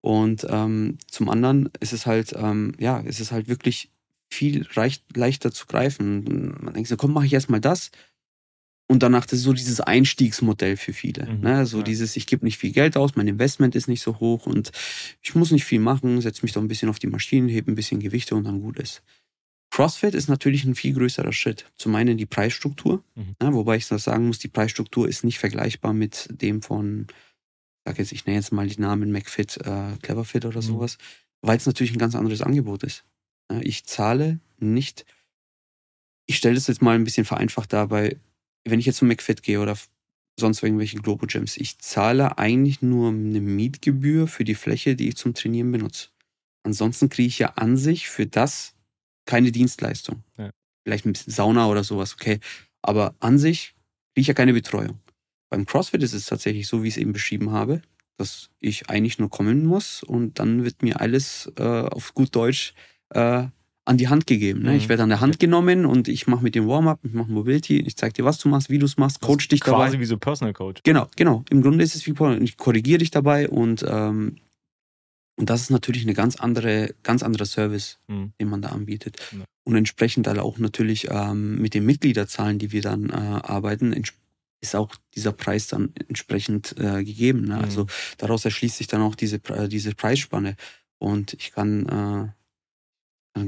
Und 0.01 0.47
ähm, 0.49 0.97
zum 1.07 1.29
anderen 1.29 1.69
ist 1.81 1.93
es 1.93 2.07
halt, 2.07 2.33
ähm, 2.35 2.73
ja, 2.79 3.01
ist 3.01 3.21
es 3.21 3.31
halt 3.31 3.47
wirklich 3.49 3.91
viel 4.31 4.67
reich, 4.73 5.03
leichter 5.15 5.53
zu 5.53 5.67
greifen. 5.67 6.57
Man 6.63 6.73
denkt 6.73 6.89
so, 6.89 6.97
komm, 6.97 7.13
mache 7.13 7.27
ich 7.27 7.35
erstmal 7.35 7.61
das. 7.61 7.91
Und 8.89 9.03
danach 9.03 9.27
das 9.27 9.41
ist 9.41 9.45
so 9.45 9.53
dieses 9.53 9.81
Einstiegsmodell 9.81 10.77
für 10.79 10.95
viele. 10.95 11.27
Mhm, 11.27 11.41
Ne? 11.41 11.67
So 11.67 11.79
ja. 11.79 11.83
dieses, 11.83 12.17
ich 12.17 12.27
gebe 12.27 12.45
nicht 12.47 12.57
viel 12.57 12.73
Geld 12.73 12.97
aus, 12.97 13.17
mein 13.17 13.29
Investment 13.29 13.75
ist 13.75 13.89
nicht 13.89 14.01
so 14.01 14.19
hoch 14.19 14.47
und 14.47 14.71
ich 15.23 15.35
muss 15.35 15.51
nicht 15.51 15.65
viel 15.67 15.81
machen, 15.81 16.21
setze 16.23 16.43
mich 16.43 16.53
doch 16.53 16.63
ein 16.63 16.69
bisschen 16.69 16.89
auf 16.89 16.99
die 16.99 17.09
Maschinen, 17.09 17.49
hebe 17.49 17.71
ein 17.71 17.75
bisschen 17.75 18.01
Gewichte 18.01 18.35
und 18.35 18.45
dann 18.45 18.63
gut 18.63 18.79
ist. 18.79 19.03
CrossFit 19.77 20.15
ist 20.15 20.29
natürlich 20.31 20.65
ein 20.65 20.75
viel 20.75 20.95
größerer 20.95 21.35
Schritt. 21.35 21.71
Zum 21.77 21.95
einen 21.97 22.17
die 22.17 22.25
Preisstruktur, 22.25 23.05
Mhm. 23.15 23.37
ne? 23.43 23.53
wobei 23.53 23.77
ich 23.77 23.85
sagen 23.85 24.27
muss, 24.27 24.39
die 24.39 24.49
Preisstruktur 24.49 25.07
ist 25.07 25.23
nicht 25.23 25.39
vergleichbar 25.39 25.93
mit 25.93 26.29
dem 26.31 26.63
von, 26.63 27.07
ich 27.11 27.15
sag 27.87 27.99
jetzt, 27.99 28.13
ich 28.13 28.25
nenne 28.25 28.39
jetzt 28.39 28.53
mal 28.53 28.67
die 28.67 28.81
Namen 28.81 29.13
McFit, 29.13 29.59
äh, 29.59 29.99
Cleverfit 30.01 30.47
oder 30.47 30.63
Mhm. 30.63 30.67
sowas, 30.67 30.97
weil 31.43 31.59
es 31.59 31.67
natürlich 31.67 31.93
ein 31.93 31.99
ganz 31.99 32.15
anderes 32.15 32.41
Angebot 32.41 32.85
ist. 32.85 33.05
Ja, 33.53 33.61
Ich 33.61 33.85
zahle 33.85 34.41
nicht, 34.59 35.05
ich 36.27 36.39
stelle 36.39 36.55
das 36.55 36.69
jetzt 36.69 36.81
mal 36.81 36.95
ein 36.95 37.05
bisschen 37.05 37.27
vereinfacht 37.27 37.75
dar, 37.75 37.91
weil 37.91 38.19
wenn 38.65 38.81
ich 38.81 38.87
jetzt 38.87 38.97
zum 38.97 39.09
McFit 39.09 39.43
gehe 39.43 39.61
oder 39.61 39.77
sonst 40.41 40.63
irgendwelche 40.63 40.97
Globo 41.01 41.27
Gyms, 41.27 41.59
ich 41.59 41.79
zahle 41.81 42.39
eigentlich 42.39 42.81
nur 42.81 43.11
eine 43.11 43.43
Mietgebühr 43.43 44.27
für 44.27 44.45
die 44.45 44.55
Fläche, 44.55 44.97
die 44.97 45.09
ich 45.09 45.17
zum 45.17 45.35
Trainieren 45.35 45.71
benutze. 45.71 46.09
Ansonsten 46.63 47.11
kriege 47.11 47.29
ich 47.29 47.39
ja 47.39 47.51
an 47.57 47.77
sich 47.77 48.09
für 48.09 48.25
das 48.27 48.73
keine 49.27 49.53
Dienstleistung. 49.53 50.23
Ja. 50.39 50.51
Vielleicht 50.85 51.05
ein 51.05 51.13
bisschen 51.13 51.33
Sauna 51.33 51.67
oder 51.69 51.85
sowas, 51.85 52.15
okay. 52.15 52.41
Aber 52.83 53.15
an 53.21 53.39
sich 53.39 53.75
kriege 54.15 54.23
ich 54.23 54.27
ja 54.29 54.35
keine 54.35 54.53
Betreuung. 54.53 55.01
Beim 55.51 55.67
CrossFit 55.67 56.03
ist 56.03 56.15
es 56.15 56.27
tatsächlich 56.27 56.67
so, 56.67 56.83
wie 56.83 56.89
ich 56.89 56.95
es 56.95 56.99
eben 56.99 57.13
beschrieben 57.13 57.51
habe, 57.51 57.83
dass 58.17 58.51
ich 58.61 58.89
eigentlich 58.89 59.19
nur 59.19 59.31
kommen 59.31 59.67
muss 59.67 60.03
und 60.03 60.39
dann 60.39 60.65
wird 60.65 60.83
mir 60.83 61.01
alles 61.01 61.53
äh, 61.59 61.63
auf 61.63 62.15
gut 62.15 62.35
Deutsch 62.35 62.75
äh, 63.11 63.47
an 63.85 63.97
die 63.97 64.09
Hand 64.09 64.27
gegeben. 64.27 64.63
Ne? 64.63 64.71
Mhm. 64.71 64.77
Ich 64.77 64.89
werde 64.89 65.05
an 65.05 65.09
der 65.09 65.21
Hand 65.21 65.39
genommen 65.39 65.87
und 65.87 66.09
ich 66.09 66.27
mache 66.27 66.43
mit 66.43 66.55
dem 66.55 66.67
Warm-up, 66.67 67.01
ich 67.05 67.13
mache 67.13 67.31
Mobility, 67.31 67.79
ich 67.81 67.97
zeige 67.97 68.15
dir, 68.15 68.25
was 68.25 68.39
du 68.39 68.49
machst, 68.49 68.69
wie 68.69 68.79
du 68.79 68.87
es 68.87 68.97
machst, 68.97 69.21
coach 69.21 69.49
dich 69.49 69.61
dabei. 69.61 69.85
Quasi 69.85 70.01
wie 70.01 70.05
so 70.05 70.19
Personal 70.19 70.53
Coach. 70.53 70.83
Genau, 70.83 71.09
genau. 71.15 71.45
Im 71.51 71.63
Grunde 71.63 71.85
ist 71.85 71.95
es 71.95 72.05
wie 72.07 72.13
Porno. 72.13 72.37
Ich 72.43 72.57
korrigiere 72.57 72.99
dich 72.99 73.13
dabei 73.13 73.49
und, 73.49 73.85
ähm, 73.89 74.37
und 75.37 75.51
das 75.51 75.63
ist 75.63 75.71
natürlich 75.71 76.03
eine 76.03 76.15
ganz 76.15 76.37
andere, 76.37 76.95
ganz 77.03 77.23
anderer 77.23 77.47
Service, 77.47 77.99
Mhm. 78.09 78.33
den 78.41 78.49
man 78.49 78.63
da 78.63 78.71
anbietet. 78.71 79.17
Ja. 79.33 79.45
Und 79.65 79.77
entsprechend 79.77 80.27
dann 80.27 80.39
auch 80.39 80.59
natürlich 80.59 81.09
ähm, 81.11 81.61
mit 81.61 81.75
den 81.75 81.85
Mitgliederzahlen, 81.85 82.59
die 82.59 82.73
wir 82.73 82.83
dann 82.83 83.11
äh, 83.11 83.13
arbeiten, 83.15 83.93
ist 84.63 84.75
auch 84.75 84.95
dieser 85.15 85.33
Preis 85.33 85.67
dann 85.69 85.93
entsprechend 86.09 86.75
äh, 86.79 87.05
gegeben. 87.05 87.43
Ne? 87.43 87.57
Mhm. 87.57 87.65
Also 87.65 87.87
daraus 88.19 88.45
erschließt 88.45 88.77
sich 88.79 88.87
dann 88.87 89.03
auch 89.03 89.15
diese, 89.15 89.39
Pre- 89.39 89.69
diese 89.69 89.95
Preisspanne. 89.95 90.57
Und 90.99 91.35
ich 91.35 91.53
kann, 91.53 91.83
äh, 91.87 91.89
kann 91.89 92.35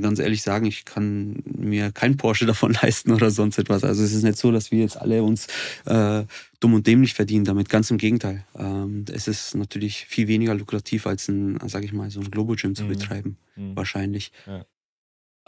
ganz 0.00 0.18
ehrlich 0.18 0.42
sagen, 0.42 0.66
ich 0.66 0.84
kann 0.84 1.42
mir 1.46 1.90
kein 1.92 2.16
Porsche 2.16 2.46
davon 2.52 2.72
leisten 2.82 3.12
oder 3.12 3.30
sonst 3.30 3.58
etwas. 3.58 3.84
Also 3.84 4.02
es 4.02 4.12
ist 4.12 4.22
nicht 4.22 4.38
so, 4.38 4.52
dass 4.52 4.70
wir 4.70 4.80
jetzt 4.80 4.96
alle 4.96 5.22
uns 5.22 5.46
äh, 5.86 6.24
dumm 6.60 6.74
und 6.74 6.86
dämlich 6.86 7.14
verdienen 7.14 7.44
damit. 7.44 7.68
Ganz 7.68 7.90
im 7.90 7.98
Gegenteil. 7.98 8.44
Ähm, 8.56 9.04
es 9.12 9.28
ist 9.28 9.54
natürlich 9.54 10.06
viel 10.06 10.28
weniger 10.28 10.54
lukrativ 10.54 11.06
als 11.06 11.28
ein, 11.28 11.58
sag 11.66 11.84
ich 11.84 11.92
mal, 11.92 12.10
so 12.10 12.20
ein 12.20 12.30
Globo 12.30 12.54
Gym 12.54 12.74
zu 12.74 12.84
Mhm. 12.84 12.88
betreiben, 12.88 13.36
Mhm. 13.56 13.76
wahrscheinlich. 13.76 14.32
Ja. 14.46 14.64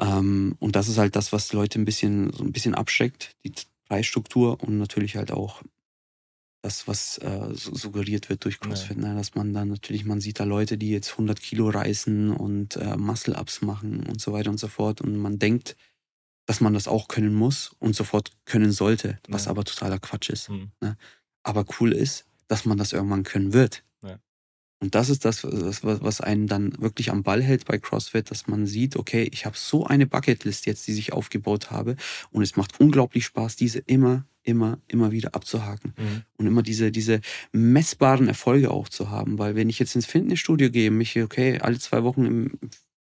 Ähm, 0.00 0.56
und 0.58 0.76
das 0.76 0.88
ist 0.88 0.98
halt 0.98 1.14
das, 1.16 1.32
was 1.32 1.52
Leute 1.52 1.78
ein 1.78 1.84
bisschen 1.84 2.32
so 2.32 2.42
ein 2.44 2.52
bisschen 2.52 2.74
abschreckt, 2.74 3.36
die 3.44 3.52
Preisstruktur 3.88 4.62
und 4.62 4.78
natürlich 4.78 5.16
halt 5.16 5.30
auch 5.32 5.62
das, 6.62 6.86
was 6.86 7.18
äh, 7.18 7.54
su- 7.54 7.74
suggeriert 7.74 8.28
wird 8.28 8.44
durch 8.44 8.60
CrossFit, 8.60 8.98
ne? 8.98 9.14
dass 9.14 9.34
man 9.34 9.52
dann 9.54 9.68
natürlich, 9.68 10.04
man 10.04 10.20
sieht 10.20 10.40
da 10.40 10.44
Leute, 10.44 10.76
die 10.76 10.90
jetzt 10.90 11.12
100 11.12 11.40
Kilo 11.40 11.68
reißen 11.70 12.30
und 12.30 12.76
äh, 12.76 12.96
Muscle-Ups 12.96 13.62
machen 13.62 14.04
und 14.06 14.20
so 14.20 14.32
weiter 14.32 14.50
und 14.50 14.58
so 14.60 14.68
fort 14.68 15.00
und 15.00 15.16
man 15.16 15.38
denkt, 15.38 15.76
dass 16.46 16.60
man 16.60 16.74
das 16.74 16.88
auch 16.88 17.08
können 17.08 17.34
muss 17.34 17.72
und 17.78 17.94
sofort 17.94 18.32
können 18.44 18.72
sollte, 18.72 19.18
was 19.28 19.44
Ja. 19.46 19.52
aber 19.52 19.64
totaler 19.64 19.98
Quatsch 19.98 20.30
ist. 20.30 20.48
Mhm. 20.50 20.70
Aber 21.42 21.64
cool 21.80 21.92
ist, 21.92 22.26
dass 22.48 22.64
man 22.64 22.76
das 22.76 22.92
irgendwann 22.92 23.22
können 23.22 23.52
wird. 23.52 23.82
Und 24.82 24.94
das 24.94 25.10
ist 25.10 25.26
das, 25.26 25.44
was, 25.44 25.82
was 25.84 26.20
einen 26.22 26.46
dann 26.46 26.80
wirklich 26.80 27.10
am 27.10 27.22
Ball 27.22 27.42
hält 27.42 27.66
bei 27.66 27.78
CrossFit, 27.78 28.30
dass 28.30 28.46
man 28.46 28.66
sieht, 28.66 28.96
okay, 28.96 29.28
ich 29.30 29.44
habe 29.44 29.56
so 29.56 29.86
eine 29.86 30.06
Bucketlist 30.06 30.64
jetzt, 30.66 30.86
die 30.88 30.98
ich 30.98 31.12
aufgebaut 31.12 31.70
habe 31.70 31.96
und 32.30 32.42
es 32.42 32.56
macht 32.56 32.80
unglaublich 32.80 33.26
Spaß, 33.26 33.56
diese 33.56 33.80
immer, 33.80 34.24
immer, 34.42 34.78
immer 34.88 35.12
wieder 35.12 35.34
abzuhaken 35.34 35.92
Mhm. 35.98 36.22
und 36.38 36.46
immer 36.46 36.62
diese, 36.62 36.90
diese 36.90 37.20
messbaren 37.52 38.26
Erfolge 38.26 38.70
auch 38.70 38.88
zu 38.88 39.10
haben. 39.10 39.38
Weil 39.38 39.54
wenn 39.54 39.68
ich 39.68 39.78
jetzt 39.78 39.94
ins 39.94 40.06
Fitnessstudio 40.06 40.70
gehe, 40.70 40.90
mich, 40.90 41.20
okay, 41.20 41.58
alle 41.60 41.78
zwei 41.78 42.02
Wochen 42.02 42.24
im 42.24 42.58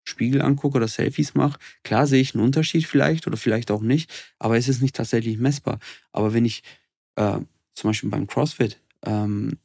Spiegel 0.04 0.40
angucke 0.40 0.78
oder 0.78 0.88
Selfies 0.88 1.35
mache, 1.35 1.59
klar 1.85 2.07
sehe 2.07 2.22
ich 2.22 2.35
einen 2.35 2.44
Unterschied 2.44 2.87
vielleicht 2.87 3.26
oder 3.26 3.37
vielleicht 3.37 3.70
auch 3.70 3.83
nicht, 3.83 4.11
aber 4.38 4.57
es 4.57 4.68
ist 4.68 4.81
nicht 4.81 4.96
tatsächlich 4.96 5.37
messbar. 5.37 5.81
Aber 6.12 6.33
wenn 6.33 6.46
ich 6.46 6.62
äh, 7.16 7.40
zum 7.74 7.90
Beispiel 7.90 8.09
beim 8.09 8.26
CrossFit 8.26 8.81
ähm, 9.04 9.59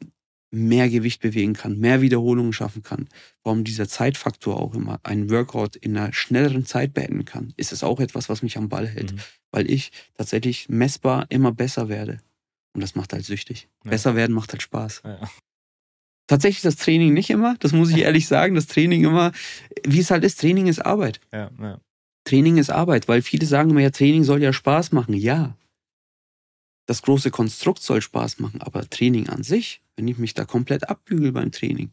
mehr 0.53 0.87
Gewicht 0.89 1.21
bewegen 1.21 1.53
kann, 1.53 1.79
mehr 1.79 2.01
Wiederholungen 2.01 2.53
schaffen 2.53 2.83
kann, 2.83 3.07
warum 3.43 3.63
dieser 3.63 3.87
Zeitfaktor 3.87 4.59
auch 4.59 4.75
immer 4.75 4.99
einen 5.03 5.29
Workout 5.31 5.75
in 5.75 5.97
einer 5.97 6.13
schnelleren 6.13 6.65
Zeit 6.65 6.93
beenden 6.93 7.25
kann, 7.25 7.53
ist 7.57 7.71
es 7.71 7.83
auch 7.83 7.99
etwas, 7.99 8.29
was 8.29 8.43
mich 8.43 8.57
am 8.57 8.69
Ball 8.69 8.87
hält 8.87 9.13
Mhm. 9.13 9.19
weil 9.51 9.69
ich 9.69 9.91
tatsächlich 10.15 10.69
messbar 10.69 11.25
immer 11.29 11.51
besser 11.51 11.89
werde. 11.89 12.19
Und 12.73 12.81
das 12.81 12.95
macht 12.95 13.13
halt 13.13 13.25
süchtig. 13.25 13.67
Ja. 13.83 13.91
Besser 13.91 14.15
werden 14.15 14.33
macht 14.33 14.51
halt 14.51 14.61
Spaß. 14.63 15.01
Ja. 15.05 15.29
Tatsächlich 16.27 16.61
das 16.61 16.75
Training 16.77 17.13
nicht 17.13 17.29
immer, 17.29 17.55
das 17.59 17.71
muss 17.71 17.89
ich 17.91 17.97
ehrlich 18.07 18.27
sagen. 18.27 18.55
Das 18.55 18.67
Training 18.67 19.03
immer, 19.03 19.31
wie 19.85 19.99
es 19.99 20.09
halt 20.09 20.23
ist, 20.23 20.39
Training 20.39 20.67
ist 20.67 20.79
Arbeit. 20.79 21.19
Ja. 21.31 21.51
Training 22.25 22.57
ist 22.57 22.69
Arbeit, 22.69 23.07
weil 23.07 23.21
viele 23.21 23.45
sagen 23.45 23.69
immer, 23.71 23.81
ja, 23.81 23.89
Training 23.89 24.23
soll 24.23 24.41
ja 24.41 24.53
Spaß 24.53 24.91
machen. 24.93 25.13
Ja, 25.13 25.57
das 26.87 27.01
große 27.01 27.31
Konstrukt 27.31 27.81
soll 27.83 28.01
Spaß 28.01 28.39
machen, 28.39 28.61
aber 28.61 28.89
Training 28.89 29.29
an 29.29 29.43
sich, 29.43 29.81
wenn 29.95 30.07
ich 30.07 30.17
mich 30.17 30.33
da 30.33 30.45
komplett 30.45 30.89
abbügel 30.89 31.31
beim 31.31 31.51
Training, 31.51 31.91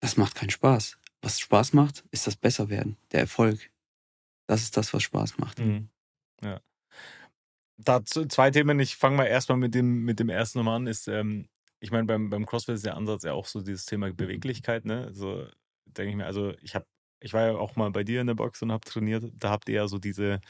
das 0.00 0.16
macht 0.16 0.34
keinen 0.34 0.50
Spaß. 0.50 0.98
Was 1.20 1.40
Spaß 1.40 1.72
macht, 1.72 2.04
ist 2.10 2.26
das 2.26 2.36
Besserwerden, 2.36 2.96
der 3.12 3.20
Erfolg. 3.20 3.70
Das 4.46 4.62
ist 4.62 4.76
das, 4.76 4.94
was 4.94 5.02
Spaß 5.02 5.38
macht. 5.38 5.58
Mhm. 5.58 5.88
Ja. 6.42 6.60
Dazu 7.76 8.26
zwei 8.26 8.50
Themen. 8.50 8.78
Ich 8.80 8.96
fange 8.96 9.16
mal 9.16 9.26
erstmal 9.26 9.58
mit 9.58 9.74
dem, 9.74 10.04
mit 10.04 10.20
dem 10.20 10.28
ersten 10.28 10.58
nochmal 10.58 10.76
an. 10.76 10.86
Ist, 10.86 11.08
ähm, 11.08 11.48
ich 11.80 11.90
meine, 11.90 12.04
beim, 12.04 12.30
beim 12.30 12.46
CrossFit 12.46 12.76
ist 12.76 12.84
der 12.84 12.96
Ansatz 12.96 13.24
ja 13.24 13.32
auch 13.32 13.46
so 13.46 13.60
dieses 13.60 13.86
Thema 13.86 14.12
Beweglichkeit. 14.12 14.84
Ne? 14.84 15.04
Also 15.04 15.46
denke 15.86 16.10
ich 16.10 16.16
mir, 16.16 16.26
also 16.26 16.54
ich 16.62 16.74
habe, 16.74 16.86
ich 17.20 17.32
war 17.32 17.46
ja 17.46 17.56
auch 17.56 17.76
mal 17.76 17.90
bei 17.90 18.04
dir 18.04 18.20
in 18.20 18.26
der 18.28 18.34
Box 18.34 18.62
und 18.62 18.72
habe 18.72 18.88
trainiert. 18.88 19.24
Da 19.34 19.50
habt 19.50 19.68
ihr 19.68 19.76
ja 19.76 19.88
so 19.88 19.98
diese 19.98 20.40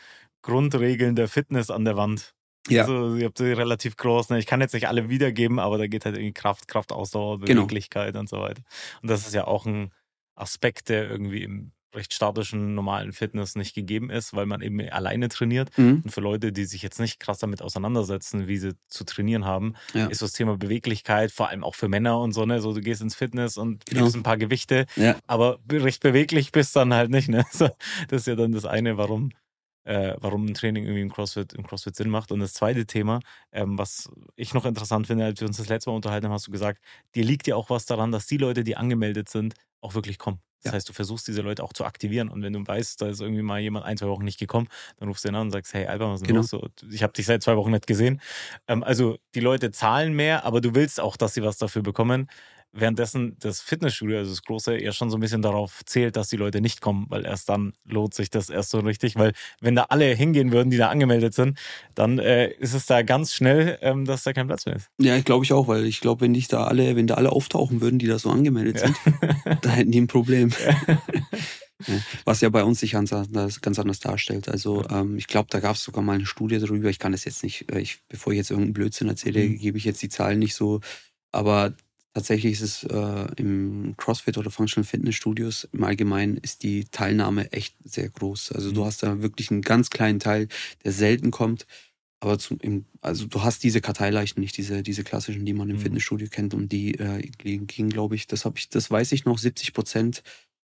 Grundregeln 0.43 1.17
der 1.17 1.29
Fitness 1.29 1.71
an 1.71 1.85
der 1.85 1.97
Wand. 1.97 2.35
Ja. 2.69 2.83
Also, 2.83 3.17
ihr 3.17 3.27
habt 3.27 3.39
sie 3.39 3.53
relativ 3.53 3.97
groß. 3.97 4.31
Ne? 4.31 4.39
Ich 4.39 4.47
kann 4.47 4.61
jetzt 4.61 4.75
nicht 4.75 4.89
alle 4.89 5.09
wiedergeben, 5.09 5.59
aber 5.59 5.79
da 5.79 5.87
geht 5.87 6.05
halt 6.05 6.17
irgendwie 6.17 6.33
Kraft, 6.33 6.69
Kraftausdauer, 6.69 7.41
genau. 7.41 7.63
Beweglichkeit 7.63 8.09
genau. 8.09 8.21
und 8.21 8.29
so 8.29 8.41
weiter. 8.41 8.63
Und 9.03 9.11
das 9.11 9.27
ist 9.27 9.35
ja 9.35 9.47
auch 9.47 9.67
ein 9.67 9.93
Aspekt, 10.35 10.89
der 10.89 11.11
irgendwie 11.11 11.43
im 11.43 11.73
recht 11.95 12.13
statischen, 12.13 12.75
normalen 12.75 13.13
Fitness 13.13 13.57
nicht 13.57 13.75
gegeben 13.75 14.11
ist, 14.11 14.35
weil 14.35 14.47
man 14.47 14.61
eben 14.61 14.81
alleine 14.91 15.29
trainiert. 15.29 15.77
Mhm. 15.79 16.03
Und 16.05 16.11
für 16.11 16.21
Leute, 16.21 16.53
die 16.53 16.65
sich 16.65 16.83
jetzt 16.83 17.01
nicht 17.01 17.19
krass 17.19 17.39
damit 17.39 17.63
auseinandersetzen, 17.63 18.47
wie 18.47 18.59
sie 18.59 18.75
zu 18.89 19.05
trainieren 19.05 19.45
haben, 19.45 19.75
ja. 19.95 20.07
ist 20.07 20.21
das 20.21 20.33
Thema 20.33 20.57
Beweglichkeit, 20.57 21.33
vor 21.33 21.49
allem 21.49 21.65
auch 21.65 21.75
für 21.75 21.89
Männer 21.89 22.21
und 22.21 22.33
so, 22.33 22.45
ne? 22.45 22.61
So, 22.61 22.75
du 22.75 22.81
gehst 22.81 23.01
ins 23.01 23.15
Fitness 23.15 23.57
und 23.57 23.87
genau. 23.87 24.03
gibst 24.03 24.17
ein 24.17 24.23
paar 24.23 24.37
Gewichte, 24.37 24.87
ja. 24.97 25.17
aber 25.27 25.59
recht 25.71 26.03
beweglich 26.03 26.53
bist 26.53 26.77
dann 26.77 26.93
halt 26.93 27.11
nicht, 27.11 27.29
ne? 27.29 27.45
So, 27.59 27.69
das 28.09 28.23
ist 28.23 28.27
ja 28.27 28.37
dann 28.37 28.53
das 28.53 28.67
eine, 28.67 28.99
warum 28.99 29.31
äh, 29.89 30.17
warum 30.21 30.45
ein 30.45 30.55
Training 30.55 30.85
irgendwie 30.85 31.01
im 31.01 31.11
CrossFit, 31.11 31.55
im 31.55 31.67
CrossFit 31.67 31.97
Sinn 31.97 32.11
macht. 32.11 32.31
Und 32.31 32.41
das 32.41 32.53
zweite 32.53 32.85
Thema, 32.85 33.21
ähm, 33.53 33.79
was 33.79 34.11
ich 34.37 34.53
noch 34.53 34.67
interessant 34.67 35.07
finde, 35.07 35.25
als 35.25 35.41
wir 35.41 35.49
uns 35.49 35.57
das 35.57 35.69
letzte 35.69 35.89
Mal 35.91 35.97
unterhalten 35.97 36.27
haben, 36.27 36.35
hast 36.35 36.47
du 36.47 36.53
gesagt, 36.53 36.83
dir 37.15 37.25
liegt 37.25 37.47
ja 37.47 37.57
auch 37.57 37.71
was 37.71 37.87
daran, 37.87 38.13
dass 38.13 38.27
die 38.27 38.37
Leute, 38.37 38.65
die 38.65 38.77
angemeldet 38.77 39.31
sind, 39.31 39.55
auch 39.81 39.95
wirklich 39.95 40.19
kommen. 40.19 40.41
Das 40.63 40.73
ja. 40.73 40.77
heißt, 40.77 40.89
du 40.89 40.93
versuchst 40.93 41.27
diese 41.29 41.41
Leute 41.41 41.63
auch 41.63 41.73
zu 41.73 41.85
aktivieren. 41.85 42.29
Und 42.29 42.43
wenn 42.43 42.53
du 42.53 42.67
weißt, 42.67 43.01
da 43.01 43.07
ist 43.07 43.21
irgendwie 43.21 43.43
mal 43.43 43.61
jemand 43.61 43.87
ein, 43.87 43.97
zwei 43.97 44.09
Wochen 44.09 44.25
nicht 44.25 44.39
gekommen, 44.39 44.69
dann 44.99 45.09
rufst 45.09 45.25
du 45.25 45.29
ihn 45.29 45.37
an 45.37 45.47
und 45.47 45.51
sagst, 45.53 45.73
hey 45.73 45.87
Alba, 45.87 46.11
was 46.13 46.21
ist 46.21 46.27
genau. 46.27 46.43
So, 46.43 46.69
ich 46.91 47.03
habe 47.03 47.13
dich 47.15 47.25
seit 47.25 47.43
zwei 47.43 47.57
Wochen 47.57 47.71
nicht 47.71 47.87
gesehen. 47.87 48.21
Ähm, 48.67 48.83
also 48.83 49.19
die 49.35 49.41
Leute 49.41 49.71
zahlen 49.71 50.13
mehr, 50.13 50.45
aber 50.45 50.61
du 50.61 50.75
willst 50.75 51.01
auch, 51.01 51.17
dass 51.17 51.33
sie 51.33 51.43
was 51.43 51.57
dafür 51.57 51.83
bekommen 51.83 52.29
währenddessen 52.73 53.37
das 53.41 53.61
Fitnessstudio, 53.61 54.19
also 54.19 54.31
das 54.31 54.43
große, 54.43 54.81
ja 54.81 54.93
schon 54.93 55.11
so 55.11 55.17
ein 55.17 55.21
bisschen 55.21 55.43
darauf 55.43 55.85
zählt, 55.85 56.17
dass 56.17 56.29
die 56.29 56.37
Leute 56.37 56.61
nicht 56.61 56.81
kommen, 56.81 57.07
weil 57.09 57.25
erst 57.25 57.49
dann 57.49 57.73
lohnt 57.85 58.15
sich 58.15 58.31
das 58.31 58.51
erst 58.51 58.71
so 58.71 58.81
richtig, 58.81 59.17
weil 59.17 59.33
wenn 59.61 59.75
da 59.75 59.85
alle 59.85 60.07
hingehen 60.15 60.53
würden, 60.53 60.71
die 60.71 60.77
da 60.77 60.89
angemeldet 60.89 61.35
sind, 61.35 61.59
dann 61.95 62.19
äh, 62.19 62.49
ist 62.53 62.75
es 62.75 62.87
da 62.87 63.03
ganz 63.03 63.35
schnell, 63.35 63.79
ähm, 63.81 64.05
dass 64.05 64.23
da 64.23 64.33
kein 64.33 64.47
Platz 64.47 64.67
mehr 64.67 64.77
ist. 64.77 64.89
Ja, 64.99 65.19
glaube 65.21 65.45
ich 65.45 65.53
auch, 65.53 65.69
weil 65.69 65.87
ich 65.87 66.01
glaube, 66.01 66.23
wenn 66.23 66.33
nicht 66.33 66.53
da 66.53 66.65
alle, 66.65 66.97
wenn 66.97 67.07
da 67.07 67.15
alle 67.15 67.33
auftauchen 67.33 67.81
würden, 67.81 67.99
die 67.99 68.07
da 68.07 68.19
so 68.19 68.31
angemeldet 68.31 68.81
ja. 68.81 68.87
sind, 68.87 68.97
da 69.63 69.71
hätten 69.71 69.91
die 69.91 70.01
ein 70.01 70.07
Problem. 70.07 70.51
Ja. 71.87 71.95
Was 72.25 72.41
ja 72.41 72.49
bei 72.49 72.65
uns 72.65 72.81
sich 72.81 72.93
ganz 72.93 73.13
anders, 73.13 73.61
ganz 73.61 73.79
anders 73.79 74.01
darstellt. 74.01 74.49
Also 74.49 74.85
ähm, 74.91 75.17
ich 75.17 75.29
glaube, 75.29 75.47
da 75.49 75.61
gab 75.61 75.77
es 75.77 75.85
sogar 75.85 76.03
mal 76.03 76.17
eine 76.17 76.27
Studie 76.27 76.59
darüber. 76.59 76.91
Ich 76.91 76.99
kann 76.99 77.13
das 77.13 77.25
jetzt 77.25 77.45
nicht, 77.45 77.71
äh, 77.71 77.79
ich, 77.79 78.01
bevor 78.09 78.33
ich 78.33 78.39
jetzt 78.39 78.51
irgendeinen 78.51 78.73
Blödsinn 78.73 79.09
erzähle, 79.09 79.45
mhm. 79.45 79.59
gebe 79.59 79.79
ich 79.79 79.85
jetzt 79.85 80.03
die 80.03 80.09
Zahlen 80.09 80.41
nicht 80.41 80.57
so. 80.57 80.81
Aber 81.31 81.75
Tatsächlich 82.19 82.55
ist 82.55 82.63
es 82.63 82.83
äh, 82.83 83.27
im 83.37 83.95
CrossFit 83.97 84.39
oder 84.39 84.51
Functional 84.51 84.85
Fitness 84.85 85.15
Studios 85.15 85.69
im 85.71 85.85
Allgemeinen 85.85 86.37
ist 86.37 86.65
die 86.65 86.85
Teilnahme 86.87 87.53
echt 87.53 87.77
sehr 87.85 88.09
groß. 88.09 88.51
Also 88.51 88.73
du 88.73 88.81
mhm. 88.81 88.87
hast 88.87 89.05
da 89.05 89.23
wirklich 89.23 89.53
einen 89.53 89.63
ganz 89.63 89.89
kleinen 89.89 90.19
Teil, 90.19 90.49
der 90.83 90.91
selten 90.91 91.31
kommt. 91.31 91.65
Aber 92.19 92.37
zum, 92.41 92.59
im, 92.59 92.87
also 93.03 93.27
du 93.27 93.45
hast 93.45 93.63
diese 93.63 93.81
Karteileichen 93.81 94.41
nicht, 94.41 94.57
diese, 94.57 94.83
diese 94.83 95.05
klassischen, 95.05 95.47
die 95.47 95.53
man 95.53 95.71
im 95.71 95.77
mhm. 95.77 95.81
Fitnessstudio 95.81 96.27
kennt. 96.29 96.55
Und 96.55 96.73
die 96.73 96.97
äh, 96.97 97.21
gingen, 97.39 97.89
glaube 97.89 98.17
ich, 98.17 98.27
das 98.27 98.45
habe 98.45 98.59
ich, 98.59 98.69
das 98.69 98.91
weiß 98.91 99.13
ich 99.13 99.25
noch, 99.25 99.39
70 99.39 99.73
Prozent 99.73 100.25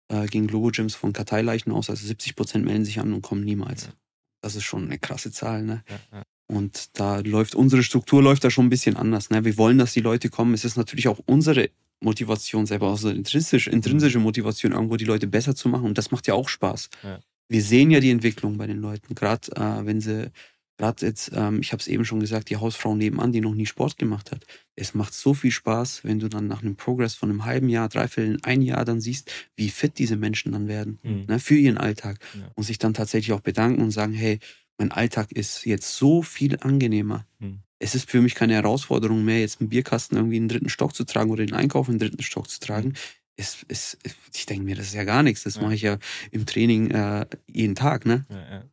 äh, 0.07 0.27
gegen 0.27 0.47
Globo-Gyms 0.47 0.95
von 0.95 1.11
Karteileichen 1.11 1.73
aus. 1.73 1.89
Also 1.89 2.07
70 2.07 2.37
Prozent 2.37 2.63
melden 2.63 2.85
sich 2.85 3.01
an 3.01 3.11
und 3.11 3.23
kommen 3.23 3.43
niemals. 3.43 3.87
Ja. 3.87 3.93
Das 4.39 4.55
ist 4.55 4.63
schon 4.63 4.85
eine 4.85 4.99
krasse 4.99 5.33
Zahl, 5.33 5.63
ne? 5.63 5.83
Ja, 5.89 5.99
ja. 6.13 6.23
Und 6.51 6.99
da 6.99 7.19
läuft 7.19 7.55
unsere 7.55 7.81
Struktur 7.81 8.21
läuft 8.21 8.43
da 8.43 8.49
schon 8.49 8.65
ein 8.65 8.69
bisschen 8.69 8.97
anders. 8.97 9.29
Ne? 9.29 9.45
Wir 9.45 9.57
wollen, 9.57 9.77
dass 9.77 9.93
die 9.93 10.01
Leute 10.01 10.29
kommen. 10.29 10.53
Es 10.53 10.65
ist 10.65 10.75
natürlich 10.75 11.07
auch 11.07 11.19
unsere 11.25 11.69
Motivation 12.01 12.65
selber, 12.65 12.89
also 12.89 13.09
intrinsische, 13.09 13.69
intrinsische 13.69 14.19
Motivation, 14.19 14.73
irgendwo 14.73 14.97
die 14.97 15.05
Leute 15.05 15.27
besser 15.27 15.55
zu 15.55 15.69
machen. 15.69 15.85
Und 15.85 15.97
das 15.97 16.11
macht 16.11 16.27
ja 16.27 16.33
auch 16.33 16.49
Spaß. 16.49 16.89
Ja. 17.03 17.19
Wir 17.47 17.61
sehen 17.61 17.89
ja 17.89 18.01
die 18.01 18.09
Entwicklung 18.09 18.57
bei 18.57 18.67
den 18.67 18.81
Leuten. 18.81 19.15
Gerade 19.15 19.49
äh, 19.55 19.85
wenn 19.85 20.01
sie, 20.01 20.29
gerade 20.77 21.05
jetzt, 21.05 21.31
ähm, 21.33 21.61
ich 21.61 21.71
habe 21.71 21.79
es 21.79 21.87
eben 21.87 22.03
schon 22.03 22.19
gesagt, 22.19 22.49
die 22.49 22.57
Hausfrau 22.57 22.95
nebenan, 22.95 23.31
die 23.31 23.39
noch 23.39 23.55
nie 23.55 23.65
Sport 23.65 23.97
gemacht 23.97 24.33
hat. 24.33 24.45
Es 24.75 24.93
macht 24.93 25.13
so 25.13 25.33
viel 25.33 25.51
Spaß, 25.51 26.03
wenn 26.03 26.19
du 26.19 26.27
dann 26.27 26.47
nach 26.47 26.63
einem 26.63 26.75
Progress 26.75 27.15
von 27.15 27.29
einem 27.29 27.45
halben 27.45 27.69
Jahr, 27.69 27.87
dreiviertel, 27.87 28.39
ein 28.43 28.61
Jahr 28.61 28.83
dann 28.83 28.99
siehst, 28.99 29.31
wie 29.55 29.69
fit 29.69 29.99
diese 29.99 30.17
Menschen 30.17 30.51
dann 30.51 30.67
werden 30.67 30.99
mhm. 31.03 31.25
ne, 31.29 31.39
für 31.39 31.55
ihren 31.55 31.77
Alltag. 31.77 32.19
Ja. 32.33 32.51
Und 32.55 32.63
sich 32.63 32.77
dann 32.77 32.93
tatsächlich 32.93 33.31
auch 33.31 33.39
bedanken 33.39 33.81
und 33.81 33.91
sagen, 33.91 34.11
hey, 34.11 34.39
mein 34.82 34.91
Alltag 34.91 35.32
ist 35.32 35.65
jetzt 35.65 35.95
so 35.95 36.23
viel 36.23 36.57
angenehmer. 36.59 37.27
Hm. 37.39 37.59
Es 37.77 37.93
ist 37.93 38.09
für 38.09 38.19
mich 38.19 38.34
keine 38.34 38.55
Herausforderung 38.55 39.23
mehr, 39.23 39.39
jetzt 39.39 39.61
einen 39.61 39.69
Bierkasten 39.69 40.17
irgendwie 40.17 40.38
in 40.38 40.43
den 40.43 40.49
dritten 40.49 40.69
Stock 40.69 40.95
zu 40.95 41.03
tragen 41.03 41.29
oder 41.29 41.45
den 41.45 41.53
Einkauf 41.53 41.88
in 41.88 41.99
den 41.99 42.09
dritten 42.09 42.23
Stock 42.23 42.49
zu 42.49 42.59
tragen. 42.59 42.89
Hm. 42.89 42.95
Es, 43.36 43.63
es, 43.67 43.97
ich 44.34 44.47
denke 44.47 44.65
mir, 44.65 44.75
das 44.75 44.88
ist 44.88 44.95
ja 44.95 45.03
gar 45.03 45.21
nichts. 45.21 45.43
Das 45.43 45.55
ja. 45.55 45.61
mache 45.61 45.75
ich 45.75 45.84
ja 45.84 45.99
im 46.32 46.47
Training 46.47 46.89
äh, 46.89 47.27
jeden 47.47 47.75
Tag. 47.75 48.07
Ne? 48.07 48.25
Ja, 48.29 48.49
ja. 48.49 48.63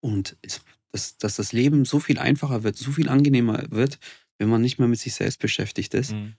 Und 0.00 0.36
es, 0.42 0.60
dass, 0.92 1.18
dass 1.18 1.36
das 1.36 1.52
Leben 1.52 1.84
so 1.84 1.98
viel 1.98 2.20
einfacher 2.20 2.62
wird, 2.62 2.76
so 2.76 2.92
viel 2.92 3.08
angenehmer 3.08 3.64
wird, 3.70 3.98
wenn 4.38 4.48
man 4.48 4.62
nicht 4.62 4.78
mehr 4.78 4.88
mit 4.88 5.00
sich 5.00 5.14
selbst 5.14 5.40
beschäftigt 5.40 5.92
ist. 5.94 6.12
Mhm. 6.12 6.34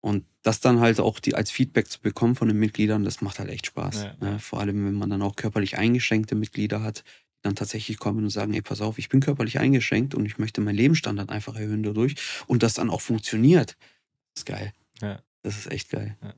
Und 0.00 0.24
das 0.40 0.60
dann 0.60 0.80
halt 0.80 0.98
auch 0.98 1.20
die, 1.20 1.34
als 1.34 1.50
Feedback 1.50 1.88
zu 1.88 2.00
bekommen 2.00 2.34
von 2.36 2.48
den 2.48 2.58
Mitgliedern, 2.58 3.04
das 3.04 3.20
macht 3.20 3.38
halt 3.38 3.50
echt 3.50 3.66
Spaß. 3.66 4.06
Ne? 4.20 4.38
Vor 4.40 4.60
allem, 4.60 4.84
wenn 4.86 4.94
man 4.94 5.10
dann 5.10 5.22
auch 5.22 5.36
körperlich 5.36 5.76
eingeschränkte 5.76 6.34
Mitglieder 6.34 6.82
hat, 6.82 7.04
dann 7.42 7.56
tatsächlich 7.56 7.98
kommen 7.98 8.24
und 8.24 8.30
sagen, 8.30 8.54
ey, 8.54 8.62
pass 8.62 8.80
auf, 8.80 8.98
ich 8.98 9.08
bin 9.08 9.20
körperlich 9.20 9.58
eingeschränkt 9.58 10.14
und 10.14 10.26
ich 10.26 10.38
möchte 10.38 10.60
meinen 10.60 10.76
Lebensstandard 10.76 11.30
einfach 11.30 11.56
erhöhen 11.56 11.82
dadurch 11.82 12.14
und 12.46 12.62
das 12.62 12.74
dann 12.74 12.90
auch 12.90 13.00
funktioniert. 13.00 13.76
Das 14.34 14.42
ist 14.42 14.46
geil. 14.46 14.72
Ja. 15.00 15.22
Das 15.42 15.58
ist 15.58 15.70
echt 15.70 15.90
geil. 15.90 16.16
Ja 16.22 16.34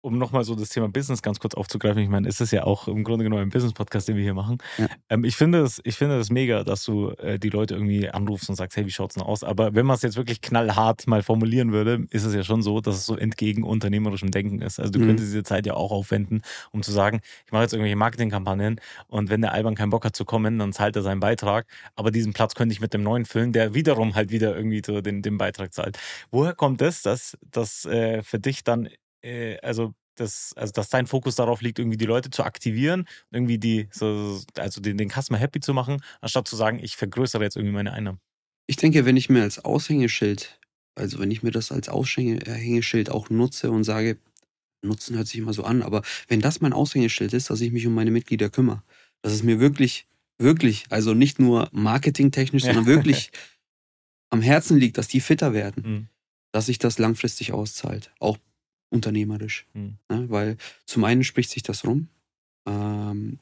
um 0.00 0.16
nochmal 0.16 0.44
so 0.44 0.54
das 0.54 0.68
Thema 0.68 0.88
Business 0.88 1.22
ganz 1.22 1.40
kurz 1.40 1.54
aufzugreifen, 1.54 2.02
ich 2.02 2.08
meine, 2.08 2.28
es 2.28 2.40
ist 2.40 2.52
ja 2.52 2.64
auch 2.64 2.86
im 2.88 3.02
Grunde 3.04 3.24
genommen 3.24 3.42
ein 3.42 3.48
Business-Podcast, 3.50 4.08
den 4.08 4.16
wir 4.16 4.22
hier 4.22 4.34
machen. 4.34 4.58
Ja. 4.76 4.86
Ähm, 5.08 5.24
ich, 5.24 5.36
finde 5.36 5.60
das, 5.60 5.80
ich 5.84 5.96
finde 5.96 6.18
das 6.18 6.30
mega, 6.30 6.62
dass 6.64 6.84
du 6.84 7.10
äh, 7.18 7.38
die 7.38 7.48
Leute 7.48 7.74
irgendwie 7.74 8.08
anrufst 8.08 8.48
und 8.48 8.54
sagst, 8.54 8.76
hey, 8.76 8.86
wie 8.86 8.90
schaut 8.90 9.10
es 9.10 9.14
denn 9.14 9.24
aus? 9.24 9.42
Aber 9.42 9.74
wenn 9.74 9.86
man 9.86 9.96
es 9.96 10.02
jetzt 10.02 10.16
wirklich 10.16 10.40
knallhart 10.40 11.06
mal 11.06 11.22
formulieren 11.22 11.72
würde, 11.72 12.06
ist 12.10 12.24
es 12.24 12.34
ja 12.34 12.44
schon 12.44 12.62
so, 12.62 12.80
dass 12.80 12.96
es 12.96 13.06
so 13.06 13.16
entgegen 13.16 13.64
unternehmerischem 13.64 14.30
Denken 14.30 14.60
ist. 14.60 14.78
Also 14.78 14.92
du 14.92 15.00
mhm. 15.00 15.06
könntest 15.06 15.28
diese 15.28 15.42
Zeit 15.42 15.66
ja 15.66 15.74
auch 15.74 15.90
aufwenden, 15.90 16.42
um 16.70 16.82
zu 16.82 16.92
sagen, 16.92 17.20
ich 17.46 17.52
mache 17.52 17.62
jetzt 17.62 17.72
irgendwelche 17.72 17.96
Marketingkampagnen 17.96 18.80
und 19.08 19.30
wenn 19.30 19.40
der 19.40 19.52
Alban 19.52 19.74
keinen 19.74 19.90
Bock 19.90 20.04
hat 20.04 20.14
zu 20.14 20.24
kommen, 20.24 20.58
dann 20.58 20.72
zahlt 20.72 20.94
er 20.96 21.02
seinen 21.02 21.20
Beitrag. 21.20 21.66
Aber 21.96 22.10
diesen 22.10 22.32
Platz 22.32 22.54
könnte 22.54 22.72
ich 22.72 22.80
mit 22.80 22.94
dem 22.94 23.02
neuen 23.02 23.24
füllen, 23.24 23.52
der 23.52 23.74
wiederum 23.74 24.14
halt 24.14 24.30
wieder 24.30 24.56
irgendwie 24.56 24.82
so 24.84 25.00
den, 25.00 25.22
den 25.22 25.38
Beitrag 25.38 25.72
zahlt. 25.72 25.98
Woher 26.30 26.54
kommt 26.54 26.82
es, 26.82 27.02
dass 27.02 27.36
das 27.50 27.84
äh, 27.84 28.22
für 28.22 28.38
dich 28.38 28.64
dann 28.64 28.88
äh, 29.22 29.58
also 29.58 29.94
dass, 30.16 30.52
also 30.56 30.72
dass 30.72 30.88
dein 30.88 31.06
Fokus 31.06 31.36
darauf 31.36 31.60
liegt, 31.60 31.78
irgendwie 31.78 31.96
die 31.96 32.04
Leute 32.04 32.30
zu 32.30 32.42
aktivieren, 32.42 33.06
irgendwie 33.30 33.58
die, 33.58 33.88
so, 33.92 34.40
also 34.56 34.80
den, 34.80 34.98
den 34.98 35.10
Customer 35.10 35.38
happy 35.38 35.60
zu 35.60 35.72
machen, 35.74 36.02
anstatt 36.20 36.48
zu 36.48 36.56
sagen, 36.56 36.80
ich 36.82 36.96
vergrößere 36.96 37.42
jetzt 37.42 37.56
irgendwie 37.56 37.74
meine 37.74 37.92
Einnahmen. 37.92 38.20
Ich 38.66 38.76
denke, 38.76 39.04
wenn 39.04 39.16
ich 39.16 39.28
mir 39.28 39.42
als 39.42 39.64
Aushängeschild, 39.64 40.58
also 40.94 41.18
wenn 41.18 41.30
ich 41.30 41.42
mir 41.42 41.50
das 41.50 41.72
als 41.72 41.88
Aushängeschild 41.88 43.10
auch 43.10 43.30
nutze 43.30 43.70
und 43.70 43.84
sage, 43.84 44.18
Nutzen 44.82 45.16
hört 45.16 45.26
sich 45.26 45.38
immer 45.40 45.52
so 45.52 45.64
an, 45.64 45.82
aber 45.82 46.02
wenn 46.28 46.40
das 46.40 46.60
mein 46.60 46.72
Aushängeschild 46.72 47.32
ist, 47.32 47.50
dass 47.50 47.60
ich 47.60 47.72
mich 47.72 47.86
um 47.86 47.94
meine 47.94 48.10
Mitglieder 48.10 48.48
kümmere, 48.48 48.82
dass 49.22 49.32
es 49.32 49.42
mir 49.42 49.58
wirklich, 49.58 50.06
wirklich, 50.38 50.84
also 50.90 51.14
nicht 51.14 51.40
nur 51.40 51.68
marketingtechnisch, 51.72 52.62
sondern 52.64 52.86
wirklich 52.86 53.32
am 54.30 54.42
Herzen 54.42 54.78
liegt, 54.78 54.98
dass 54.98 55.08
die 55.08 55.20
fitter 55.20 55.52
werden, 55.52 55.82
mhm. 55.84 56.08
dass 56.52 56.66
sich 56.66 56.78
das 56.78 56.98
langfristig 56.98 57.52
auszahlt. 57.52 58.12
Auch 58.20 58.38
unternehmerisch. 58.90 59.66
Mhm. 59.74 59.98
Ne? 60.08 60.30
Weil 60.30 60.56
zum 60.86 61.04
einen 61.04 61.24
spricht 61.24 61.50
sich 61.50 61.62
das 61.62 61.84
rum. 61.84 62.08
Ähm, 62.66 63.38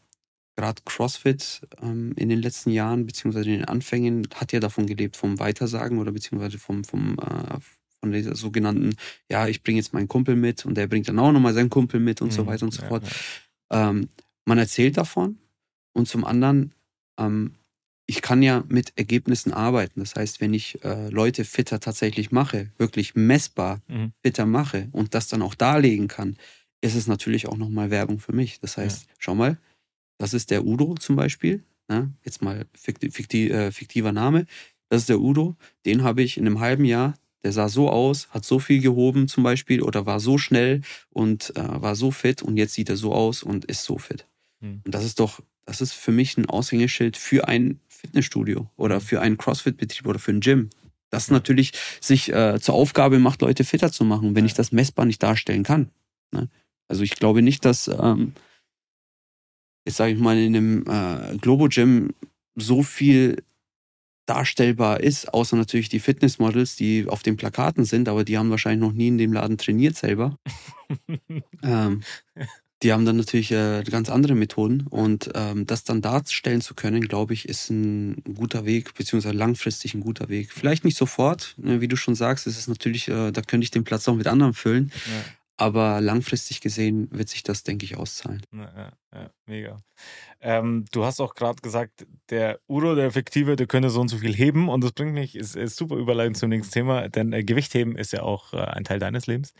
Gerade 0.58 0.80
CrossFit 0.86 1.66
ähm, 1.82 2.14
in 2.16 2.30
den 2.30 2.40
letzten 2.40 2.70
Jahren, 2.70 3.04
beziehungsweise 3.04 3.50
in 3.50 3.58
den 3.58 3.64
Anfängen, 3.66 4.26
hat 4.34 4.52
ja 4.52 4.60
davon 4.60 4.86
gelebt, 4.86 5.16
vom 5.16 5.38
Weitersagen 5.38 5.98
oder 5.98 6.12
beziehungsweise 6.12 6.58
vom, 6.58 6.82
vom 6.82 7.18
äh, 7.18 7.58
von 8.00 8.12
dieser 8.12 8.36
sogenannten, 8.36 8.94
ja, 9.28 9.48
ich 9.48 9.62
bringe 9.62 9.78
jetzt 9.78 9.92
meinen 9.92 10.08
Kumpel 10.08 10.36
mit 10.36 10.64
und 10.64 10.76
der 10.76 10.86
bringt 10.86 11.08
dann 11.08 11.18
auch 11.18 11.32
nochmal 11.32 11.54
seinen 11.54 11.70
Kumpel 11.70 12.00
mit 12.00 12.22
und 12.22 12.28
mhm. 12.28 12.32
so 12.32 12.46
weiter 12.46 12.64
und 12.64 12.72
so 12.72 12.82
ja, 12.82 12.88
fort. 12.88 13.04
Ja. 13.70 13.90
Ähm, 13.90 14.08
man 14.44 14.58
erzählt 14.58 14.96
davon 14.96 15.38
und 15.92 16.06
zum 16.08 16.24
anderen 16.24 16.72
ähm, 17.18 17.54
ich 18.06 18.22
kann 18.22 18.42
ja 18.42 18.64
mit 18.68 18.92
Ergebnissen 18.96 19.52
arbeiten. 19.52 20.00
Das 20.00 20.14
heißt, 20.14 20.40
wenn 20.40 20.54
ich 20.54 20.82
äh, 20.84 21.08
Leute 21.08 21.44
fitter 21.44 21.80
tatsächlich 21.80 22.30
mache, 22.30 22.70
wirklich 22.78 23.14
messbar 23.14 23.80
mhm. 23.88 24.12
fitter 24.22 24.46
mache 24.46 24.88
und 24.92 25.14
das 25.14 25.28
dann 25.28 25.42
auch 25.42 25.54
darlegen 25.54 26.06
kann, 26.08 26.36
ist 26.80 26.94
es 26.94 27.06
natürlich 27.06 27.48
auch 27.48 27.56
nochmal 27.56 27.90
Werbung 27.90 28.20
für 28.20 28.32
mich. 28.32 28.60
Das 28.60 28.76
heißt, 28.76 29.06
ja. 29.06 29.14
schau 29.18 29.34
mal, 29.34 29.58
das 30.18 30.34
ist 30.34 30.50
der 30.50 30.64
Udo 30.64 30.94
zum 30.94 31.16
Beispiel. 31.16 31.64
Ne? 31.88 32.12
Jetzt 32.24 32.42
mal 32.42 32.66
fikti 32.74 33.10
fikti 33.10 33.50
äh, 33.50 33.72
fiktiver 33.72 34.12
Name. 34.12 34.46
Das 34.88 35.02
ist 35.02 35.08
der 35.08 35.20
Udo. 35.20 35.56
Den 35.84 36.04
habe 36.04 36.22
ich 36.22 36.36
in 36.36 36.46
einem 36.46 36.60
halben 36.60 36.84
Jahr, 36.84 37.14
der 37.42 37.52
sah 37.52 37.68
so 37.68 37.90
aus, 37.90 38.28
hat 38.30 38.44
so 38.44 38.58
viel 38.58 38.80
gehoben 38.80 39.26
zum 39.26 39.42
Beispiel 39.42 39.82
oder 39.82 40.06
war 40.06 40.20
so 40.20 40.38
schnell 40.38 40.82
und 41.10 41.52
äh, 41.56 41.82
war 41.82 41.96
so 41.96 42.10
fit 42.12 42.42
und 42.42 42.56
jetzt 42.56 42.74
sieht 42.74 42.88
er 42.88 42.96
so 42.96 43.12
aus 43.12 43.42
und 43.42 43.64
ist 43.64 43.84
so 43.84 43.98
fit. 43.98 44.26
Mhm. 44.60 44.82
Und 44.84 44.94
das 44.94 45.04
ist 45.04 45.18
doch, 45.18 45.40
das 45.64 45.80
ist 45.80 45.92
für 45.92 46.12
mich 46.12 46.36
ein 46.36 46.46
Aushängeschild 46.46 47.16
für 47.16 47.48
ein 47.48 47.80
Fitnessstudio 47.96 48.70
oder 48.76 49.00
für 49.00 49.20
einen 49.20 49.38
CrossFit-Betrieb 49.38 50.06
oder 50.06 50.18
für 50.18 50.32
ein 50.32 50.40
Gym. 50.40 50.70
Das 51.10 51.30
natürlich 51.30 51.72
sich 52.00 52.32
äh, 52.32 52.58
zur 52.60 52.74
Aufgabe 52.74 53.18
macht, 53.18 53.40
Leute 53.40 53.64
fitter 53.64 53.92
zu 53.92 54.04
machen, 54.04 54.34
wenn 54.34 54.46
ich 54.46 54.54
das 54.54 54.72
messbar 54.72 55.06
nicht 55.06 55.22
darstellen 55.22 55.62
kann. 55.62 55.90
Ne? 56.32 56.48
Also 56.88 57.02
ich 57.02 57.16
glaube 57.16 57.42
nicht, 57.42 57.64
dass, 57.64 57.88
ähm, 57.88 58.32
jetzt 59.86 59.96
sage 59.96 60.12
ich 60.12 60.18
mal, 60.18 60.36
in 60.36 60.56
einem 60.56 60.84
äh, 60.86 61.36
Globo-Gym 61.38 62.12
so 62.56 62.82
viel 62.82 63.42
darstellbar 64.26 65.00
ist, 65.00 65.32
außer 65.32 65.56
natürlich 65.56 65.88
die 65.88 66.00
Fitnessmodels, 66.00 66.76
die 66.76 67.06
auf 67.06 67.22
den 67.22 67.36
Plakaten 67.36 67.84
sind, 67.84 68.08
aber 68.08 68.24
die 68.24 68.36
haben 68.36 68.50
wahrscheinlich 68.50 68.80
noch 68.80 68.92
nie 68.92 69.08
in 69.08 69.18
dem 69.18 69.32
Laden 69.32 69.56
trainiert 69.56 69.96
selber. 69.96 70.36
ähm, 71.62 72.02
die 72.82 72.92
haben 72.92 73.06
dann 73.06 73.16
natürlich 73.16 73.50
äh, 73.52 73.82
ganz 73.84 74.10
andere 74.10 74.34
Methoden 74.34 74.86
und 74.90 75.30
ähm, 75.34 75.66
das 75.66 75.84
dann 75.84 76.02
darstellen 76.02 76.60
zu 76.60 76.74
können, 76.74 77.00
glaube 77.02 77.32
ich, 77.32 77.48
ist 77.48 77.70
ein 77.70 78.22
guter 78.34 78.66
Weg, 78.66 78.94
beziehungsweise 78.94 79.34
langfristig 79.34 79.94
ein 79.94 80.00
guter 80.00 80.28
Weg. 80.28 80.52
Vielleicht 80.52 80.84
nicht 80.84 80.96
sofort, 80.96 81.54
ne, 81.56 81.80
wie 81.80 81.88
du 81.88 81.96
schon 81.96 82.14
sagst, 82.14 82.46
ist 82.46 82.58
es 82.58 82.68
natürlich, 82.68 83.08
äh, 83.08 83.32
da 83.32 83.40
könnte 83.40 83.64
ich 83.64 83.70
den 83.70 83.84
Platz 83.84 84.06
auch 84.08 84.14
mit 84.14 84.26
anderen 84.26 84.52
füllen. 84.52 84.92
Aber 85.56 86.00
langfristig 86.00 86.60
gesehen 86.60 87.08
wird 87.10 87.28
sich 87.28 87.42
das, 87.42 87.62
denke 87.62 87.84
ich, 87.84 87.96
auszahlen. 87.96 88.42
Ja, 88.52 88.92
ja, 89.14 89.30
mega. 89.46 89.78
Ähm, 90.40 90.84
du 90.92 91.04
hast 91.04 91.20
auch 91.20 91.34
gerade 91.34 91.62
gesagt, 91.62 92.06
der 92.28 92.60
Uro, 92.66 92.94
der 92.94 93.06
Effektive, 93.06 93.56
der 93.56 93.66
könnte 93.66 93.88
so 93.88 94.00
und 94.00 94.08
so 94.08 94.18
viel 94.18 94.34
heben 94.34 94.68
und 94.68 94.84
das 94.84 94.92
bringt 94.92 95.14
mich, 95.14 95.34
ist, 95.34 95.56
ist 95.56 95.76
super 95.76 95.96
überleitend 95.96 96.36
zum 96.36 96.50
nächsten 96.50 96.72
Thema, 96.72 97.08
denn 97.08 97.32
äh, 97.32 97.42
Gewichtheben 97.42 97.96
ist 97.96 98.12
ja 98.12 98.22
auch 98.22 98.52
äh, 98.52 98.58
ein 98.58 98.84
Teil 98.84 98.98
deines 98.98 99.26
Lebens. 99.26 99.54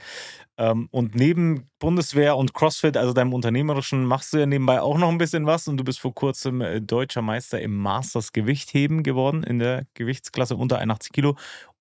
Ähm, 0.59 0.89
und 0.91 1.15
neben 1.15 1.71
Bundeswehr 1.79 2.37
und 2.37 2.53
CrossFit, 2.53 2.97
also 2.99 3.15
deinem 3.15 3.33
Unternehmerischen, 3.33 4.05
machst 4.05 4.33
du 4.33 4.39
ja 4.39 4.47
nebenbei 4.47 4.83
auch 4.83 4.99
noch 4.99 5.09
ein 5.09 5.19
bisschen 5.19 5.47
was 5.47 5.69
und 5.69 5.79
du 5.79 5.85
bist 5.85 6.01
vor 6.01 6.15
kurzem 6.15 6.61
äh, 6.61 6.81
deutscher 6.83 7.23
Meister 7.23 7.61
im 7.61 7.77
Masters 7.77 8.33
Gewichtheben 8.33 9.03
geworden 9.03 9.43
in 9.43 9.59
der 9.59 9.87
Gewichtsklasse 9.95 10.57
unter 10.57 10.79
81 10.79 11.13
Kilo. 11.13 11.37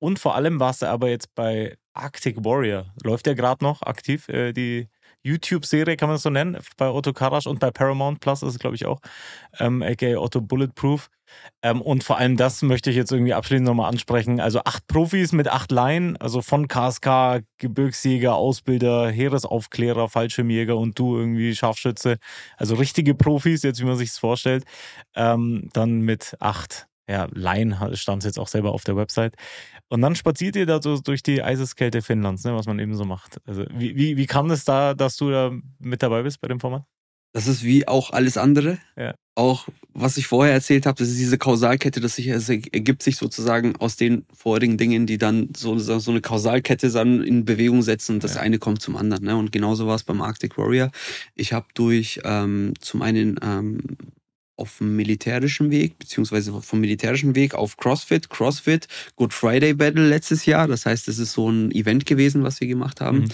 Und 0.05 0.19
vor 0.19 0.35
allem 0.35 0.59
warst 0.59 0.83
du 0.83 0.85
aber 0.85 1.09
jetzt 1.09 1.33
bei 1.33 1.77
Arctic 1.95 2.45
Warrior. 2.45 2.85
Läuft 3.01 3.25
der 3.25 3.33
gerade 3.33 3.63
noch 3.63 3.81
aktiv, 3.81 4.29
äh, 4.29 4.53
die 4.53 4.87
YouTube-Serie, 5.23 5.97
kann 5.97 6.09
man 6.09 6.13
das 6.13 6.21
so 6.21 6.29
nennen, 6.29 6.59
bei 6.77 6.87
Otto 6.87 7.11
Karasch 7.11 7.47
und 7.47 7.59
bei 7.59 7.71
Paramount 7.71 8.19
Plus 8.19 8.43
ist 8.43 8.53
es, 8.53 8.59
glaube 8.59 8.75
ich, 8.75 8.85
auch, 8.85 8.99
ähm, 9.57 9.81
aka 9.81 10.17
Otto 10.17 10.41
Bulletproof. 10.41 11.09
Ähm, 11.63 11.81
und 11.81 12.03
vor 12.03 12.19
allem 12.19 12.37
das 12.37 12.61
möchte 12.61 12.91
ich 12.91 12.95
jetzt 12.95 13.11
irgendwie 13.11 13.33
abschließend 13.33 13.65
nochmal 13.65 13.89
ansprechen. 13.89 14.39
Also 14.39 14.59
acht 14.63 14.85
Profis 14.85 15.31
mit 15.31 15.47
acht 15.47 15.71
Laien, 15.71 16.17
also 16.17 16.43
von 16.43 16.67
KSK, 16.67 17.41
Gebirgsjäger, 17.57 18.35
Ausbilder, 18.35 19.09
Heeresaufklärer, 19.09 20.07
Fallschirmjäger 20.07 20.77
und 20.77 20.99
du 20.99 21.17
irgendwie 21.17 21.55
Scharfschütze. 21.55 22.17
Also 22.57 22.75
richtige 22.75 23.15
Profis, 23.15 23.63
jetzt 23.63 23.81
wie 23.81 23.85
man 23.85 23.97
sich 23.97 24.09
es 24.09 24.19
vorstellt. 24.19 24.65
Ähm, 25.15 25.67
dann 25.73 26.01
mit 26.01 26.35
acht 26.39 26.85
ja, 27.07 27.27
Laien 27.31 27.75
stand 27.93 28.23
es 28.23 28.25
jetzt 28.25 28.39
auch 28.39 28.47
selber 28.47 28.71
auf 28.71 28.83
der 28.83 28.95
Website. 28.95 29.35
Und 29.89 30.01
dann 30.01 30.15
spaziert 30.15 30.55
ihr 30.55 30.65
da 30.65 30.81
so 30.81 30.99
durch 30.99 31.21
die 31.21 31.43
Eiseskälte 31.43 32.01
Finnlands, 32.01 32.43
ne, 32.43 32.55
was 32.55 32.65
man 32.65 32.79
eben 32.79 32.95
so 32.95 33.05
macht. 33.05 33.39
Also 33.45 33.65
wie, 33.73 33.95
wie, 33.95 34.17
wie 34.17 34.25
kam 34.25 34.49
es 34.49 34.65
da, 34.65 34.93
dass 34.93 35.15
du 35.17 35.29
da 35.29 35.51
mit 35.79 36.01
dabei 36.01 36.23
bist 36.23 36.41
bei 36.41 36.47
dem 36.47 36.59
Format? 36.59 36.83
Das 37.35 37.47
ist 37.47 37.63
wie 37.63 37.85
auch 37.85 38.11
alles 38.11 38.37
andere. 38.37 38.77
Ja. 38.95 39.13
Auch 39.35 39.67
was 39.93 40.15
ich 40.15 40.25
vorher 40.25 40.53
erzählt 40.53 40.85
habe, 40.85 40.97
das 40.97 41.09
ist 41.09 41.19
diese 41.19 41.37
Kausalkette, 41.37 41.99
das 41.99 42.15
sich, 42.15 42.27
es 42.27 42.47
ergibt 42.47 43.03
sich 43.03 43.17
sozusagen 43.17 43.75
aus 43.75 43.97
den 43.97 44.25
vorigen 44.33 44.77
Dingen, 44.77 45.05
die 45.05 45.17
dann 45.17 45.49
so, 45.55 45.77
so 45.77 46.11
eine 46.11 46.21
Kausalkette 46.21 46.89
dann 46.89 47.21
in 47.21 47.43
Bewegung 47.43 47.81
setzen 47.81 48.15
und 48.15 48.23
das 48.23 48.35
ja. 48.35 48.41
eine 48.41 48.57
kommt 48.57 48.81
zum 48.81 48.95
anderen. 48.95 49.25
Ne? 49.25 49.35
Und 49.35 49.51
genauso 49.51 49.85
war 49.85 49.95
es 49.95 50.03
beim 50.03 50.21
Arctic 50.21 50.57
Warrior. 50.57 50.91
Ich 51.35 51.51
habe 51.51 51.67
durch 51.73 52.21
ähm, 52.23 52.71
zum 52.79 53.01
einen 53.01 53.37
ähm, 53.43 53.81
auf 54.57 54.77
dem 54.77 54.95
militärischen 54.95 55.69
Weg, 55.71 55.99
beziehungsweise 55.99 56.61
vom 56.61 56.79
militärischen 56.79 57.35
Weg 57.35 57.53
auf 57.53 57.77
CrossFit. 57.77 58.29
CrossFit, 58.29 58.87
Good 59.15 59.33
Friday 59.33 59.73
Battle 59.73 60.07
letztes 60.07 60.45
Jahr. 60.45 60.67
Das 60.67 60.85
heißt, 60.85 61.07
es 61.07 61.19
ist 61.19 61.33
so 61.33 61.49
ein 61.49 61.71
Event 61.71 62.05
gewesen, 62.05 62.43
was 62.43 62.61
wir 62.61 62.67
gemacht 62.67 63.01
haben. 63.01 63.19
Mhm. 63.19 63.29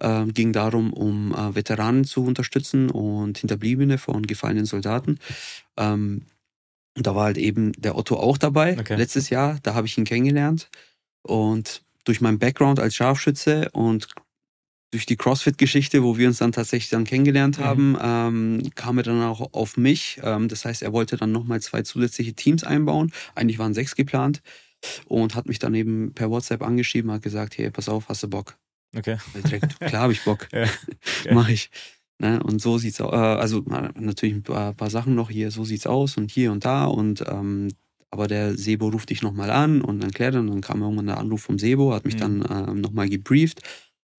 Ähm, 0.00 0.34
ging 0.34 0.52
darum, 0.52 0.92
um 0.92 1.32
äh, 1.32 1.54
Veteranen 1.54 2.04
zu 2.04 2.24
unterstützen 2.24 2.90
und 2.90 3.38
Hinterbliebene 3.38 3.98
von 3.98 4.26
gefallenen 4.26 4.66
Soldaten. 4.66 5.18
Ähm, 5.76 6.22
da 6.94 7.14
war 7.14 7.24
halt 7.24 7.38
eben 7.38 7.72
der 7.72 7.96
Otto 7.96 8.16
auch 8.16 8.38
dabei 8.38 8.78
okay. 8.78 8.96
letztes 8.96 9.30
Jahr. 9.30 9.58
Da 9.62 9.74
habe 9.74 9.86
ich 9.86 9.98
ihn 9.98 10.04
kennengelernt. 10.04 10.70
Und 11.22 11.82
durch 12.04 12.20
meinen 12.20 12.38
Background 12.38 12.78
als 12.80 12.94
Scharfschütze 12.94 13.70
und 13.72 14.08
durch 14.94 15.06
die 15.06 15.16
CrossFit-Geschichte, 15.16 16.04
wo 16.04 16.16
wir 16.18 16.28
uns 16.28 16.38
dann 16.38 16.52
tatsächlich 16.52 16.88
dann 16.88 17.02
kennengelernt 17.02 17.58
mhm. 17.58 17.64
haben, 17.64 17.98
ähm, 18.00 18.70
kam 18.76 18.96
er 18.98 19.02
dann 19.02 19.22
auch 19.22 19.52
auf 19.52 19.76
mich. 19.76 20.20
Ähm, 20.22 20.46
das 20.46 20.64
heißt, 20.64 20.82
er 20.82 20.92
wollte 20.92 21.16
dann 21.16 21.32
nochmal 21.32 21.60
zwei 21.60 21.82
zusätzliche 21.82 22.34
Teams 22.34 22.62
einbauen. 22.62 23.12
Eigentlich 23.34 23.58
waren 23.58 23.74
sechs 23.74 23.96
geplant 23.96 24.40
und 25.06 25.34
hat 25.34 25.46
mich 25.46 25.58
dann 25.58 25.74
eben 25.74 26.12
per 26.14 26.30
WhatsApp 26.30 26.62
angeschrieben, 26.62 27.10
hat 27.10 27.22
gesagt, 27.22 27.58
hey, 27.58 27.70
pass 27.72 27.88
auf, 27.88 28.08
hast 28.08 28.22
du 28.22 28.28
Bock? 28.28 28.56
Okay. 28.96 29.16
Direkt, 29.34 29.80
klar 29.80 30.02
habe 30.02 30.12
ich 30.12 30.22
Bock. 30.22 30.46
ja. 30.52 30.62
okay. 30.62 30.70
Mach 31.34 31.48
ich. 31.48 31.70
Ne? 32.20 32.40
Und 32.40 32.62
so 32.62 32.78
sieht's 32.78 33.00
aus. 33.00 33.12
Äh, 33.12 33.16
also 33.16 33.64
natürlich 33.98 34.36
ein 34.36 34.44
paar, 34.44 34.74
paar, 34.74 34.90
Sachen 34.90 35.16
noch 35.16 35.28
hier, 35.28 35.50
so 35.50 35.64
sieht's 35.64 35.88
aus 35.88 36.16
und 36.16 36.30
hier 36.30 36.52
und 36.52 36.64
da 36.64 36.84
und 36.84 37.24
ähm, 37.26 37.68
aber 38.12 38.28
der 38.28 38.56
Sebo 38.56 38.90
ruft 38.90 39.10
dich 39.10 39.22
nochmal 39.22 39.50
an 39.50 39.80
und 39.80 40.00
dann 40.00 40.12
klärt 40.12 40.34
er 40.34 40.40
und 40.40 40.46
dann 40.46 40.60
kam 40.60 40.82
irgendwann 40.82 41.06
der 41.06 41.18
Anruf 41.18 41.42
vom 41.42 41.58
Sebo, 41.58 41.92
hat 41.92 42.04
mich 42.04 42.14
mhm. 42.14 42.20
dann 42.20 42.68
ähm, 42.68 42.80
nochmal 42.80 43.08
gebrieft 43.08 43.60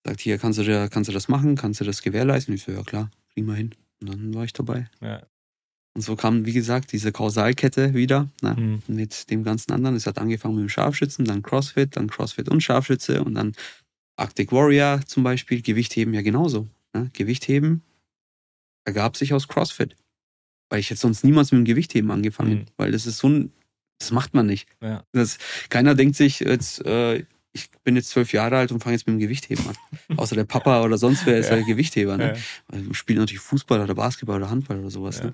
sagt, 0.05 0.21
hier, 0.21 0.37
kannst 0.37 0.59
du, 0.59 0.63
dir, 0.63 0.87
kannst 0.89 1.09
du 1.09 1.13
das 1.13 1.27
machen? 1.27 1.55
Kannst 1.55 1.81
du 1.81 1.85
das 1.85 2.01
gewährleisten? 2.01 2.53
ich 2.53 2.63
so, 2.63 2.71
ja 2.71 2.83
klar, 2.83 3.11
kriegen 3.33 3.47
wir 3.47 3.55
hin. 3.55 3.71
Und 4.01 4.09
dann 4.09 4.33
war 4.33 4.43
ich 4.43 4.53
dabei. 4.53 4.87
Ja. 5.01 5.23
Und 5.95 6.01
so 6.01 6.15
kam, 6.15 6.45
wie 6.45 6.53
gesagt, 6.53 6.91
diese 6.91 7.11
Kausalkette 7.11 7.93
wieder 7.93 8.29
ne, 8.41 8.55
mhm. 8.57 8.83
mit 8.87 9.29
dem 9.29 9.43
ganzen 9.43 9.71
anderen. 9.71 9.95
Es 9.95 10.05
hat 10.05 10.17
angefangen 10.17 10.55
mit 10.55 10.63
dem 10.63 10.69
Scharfschützen, 10.69 11.25
dann 11.25 11.41
Crossfit, 11.41 11.95
dann 11.95 12.09
Crossfit 12.09 12.49
und 12.49 12.61
Scharfschütze 12.61 13.23
und 13.23 13.33
dann 13.35 13.53
Arctic 14.17 14.51
Warrior 14.51 15.01
zum 15.05 15.23
Beispiel, 15.23 15.61
Gewichtheben 15.61 16.13
ja 16.13 16.21
genauso. 16.21 16.67
Ne? 16.93 17.09
Gewichtheben 17.13 17.81
ergab 18.85 19.17
sich 19.17 19.33
aus 19.33 19.47
Crossfit. 19.47 19.95
Weil 20.69 20.79
ich 20.79 20.89
jetzt 20.89 21.01
sonst 21.01 21.23
niemals 21.23 21.51
mit 21.51 21.59
dem 21.59 21.65
Gewichtheben 21.65 22.11
angefangen, 22.11 22.53
mhm. 22.53 22.65
weil 22.77 22.91
das 22.91 23.05
ist 23.05 23.19
so 23.19 23.29
ein, 23.29 23.53
das 23.99 24.11
macht 24.11 24.33
man 24.33 24.45
nicht. 24.45 24.67
Ja. 24.81 25.03
Das, 25.13 25.37
keiner 25.69 25.95
denkt 25.95 26.15
sich 26.15 26.41
jetzt, 26.41 26.85
äh, 26.85 27.23
ich 27.55 27.71
bin 27.83 27.95
jetzt 27.95 28.09
zwölf 28.09 28.33
Jahre 28.33 28.57
alt 28.57 28.73
und 28.73 28.83
fange 28.83 28.95
jetzt 28.95 29.07
mit 29.07 29.13
dem 29.13 29.19
Gewichtheben 29.19 29.65
an. 29.65 29.75
Außer 30.17 30.35
der 30.35 30.43
Papa 30.43 30.83
oder 30.83 30.97
sonst 30.97 31.25
wer 31.25 31.37
ist 31.37 31.49
ja. 31.49 31.61
Gewichtheber. 31.61 32.17
Ne? 32.17 32.33
Ja. 32.35 32.41
Also 32.67 32.93
spielt 32.93 33.17
natürlich 33.17 33.39
Fußball 33.39 33.79
oder 33.79 33.95
Basketball 33.95 34.37
oder 34.37 34.49
Handball 34.49 34.79
oder 34.79 34.91
sowas. 34.91 35.19
Ja. 35.19 35.25
Ne? 35.25 35.33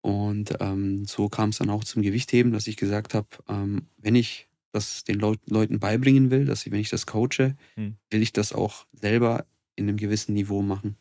Und 0.00 0.54
ähm, 0.60 1.04
so 1.06 1.28
kam 1.28 1.50
es 1.50 1.58
dann 1.58 1.70
auch 1.70 1.84
zum 1.84 2.02
Gewichtheben, 2.02 2.52
dass 2.52 2.66
ich 2.66 2.76
gesagt 2.76 3.14
habe, 3.14 3.28
ähm, 3.48 3.86
wenn 3.98 4.16
ich 4.16 4.48
das 4.72 5.04
den 5.04 5.20
Leut 5.20 5.38
Leuten 5.48 5.78
beibringen 5.78 6.30
will, 6.30 6.44
dass 6.44 6.66
ich, 6.66 6.72
wenn 6.72 6.80
ich 6.80 6.90
das 6.90 7.06
coache, 7.06 7.56
hm. 7.76 7.96
will 8.10 8.22
ich 8.22 8.32
das 8.32 8.52
auch 8.52 8.86
selber 8.92 9.46
in 9.76 9.88
einem 9.88 9.96
gewissen 9.96 10.34
Niveau 10.34 10.60
machen. 10.60 10.96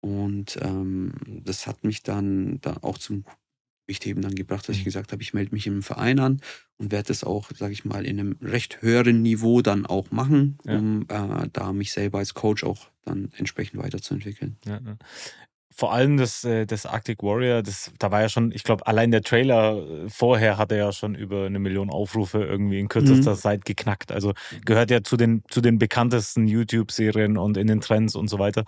Und 0.00 0.58
ähm, 0.62 1.12
das 1.44 1.66
hat 1.66 1.84
mich 1.84 2.02
dann 2.02 2.60
da 2.62 2.78
auch 2.80 2.96
zum 2.96 3.24
Gewichtheben 3.88 4.22
dann 4.22 4.34
gebracht, 4.34 4.68
dass 4.68 4.76
ich 4.76 4.82
mhm. 4.82 4.86
gesagt 4.86 5.12
habe, 5.12 5.22
ich 5.22 5.32
melde 5.32 5.54
mich 5.54 5.66
im 5.66 5.82
Verein 5.82 6.18
an 6.18 6.42
und 6.76 6.92
werde 6.92 7.08
das 7.08 7.24
auch, 7.24 7.50
sage 7.56 7.72
ich 7.72 7.86
mal, 7.86 8.04
in 8.04 8.20
einem 8.20 8.36
recht 8.42 8.82
höheren 8.82 9.22
Niveau 9.22 9.62
dann 9.62 9.86
auch 9.86 10.10
machen, 10.10 10.58
um 10.64 11.06
ja. 11.10 11.44
äh, 11.44 11.48
da 11.50 11.72
mich 11.72 11.92
selber 11.92 12.18
als 12.18 12.34
Coach 12.34 12.64
auch 12.64 12.90
dann 13.06 13.32
entsprechend 13.38 13.80
weiterzuentwickeln. 13.80 14.58
Ja 14.66 14.80
vor 15.78 15.92
allem 15.92 16.16
das, 16.16 16.42
äh, 16.42 16.66
das 16.66 16.86
Arctic 16.86 17.22
Warrior, 17.22 17.62
das, 17.62 17.92
da 18.00 18.10
war 18.10 18.20
ja 18.20 18.28
schon, 18.28 18.50
ich 18.50 18.64
glaube, 18.64 18.84
allein 18.88 19.12
der 19.12 19.22
Trailer 19.22 19.76
äh, 19.76 20.08
vorher 20.08 20.58
hat 20.58 20.72
er 20.72 20.78
ja 20.78 20.92
schon 20.92 21.14
über 21.14 21.46
eine 21.46 21.60
Million 21.60 21.88
Aufrufe 21.88 22.42
irgendwie 22.42 22.80
in 22.80 22.88
kürzester 22.88 23.30
mhm. 23.30 23.36
Zeit 23.36 23.64
geknackt. 23.64 24.10
Also 24.10 24.34
gehört 24.64 24.90
ja 24.90 25.04
zu 25.04 25.16
den, 25.16 25.44
zu 25.48 25.60
den 25.60 25.78
bekanntesten 25.78 26.48
YouTube-Serien 26.48 27.38
und 27.38 27.56
in 27.56 27.68
den 27.68 27.80
Trends 27.80 28.16
und 28.16 28.26
so 28.26 28.40
weiter. 28.40 28.64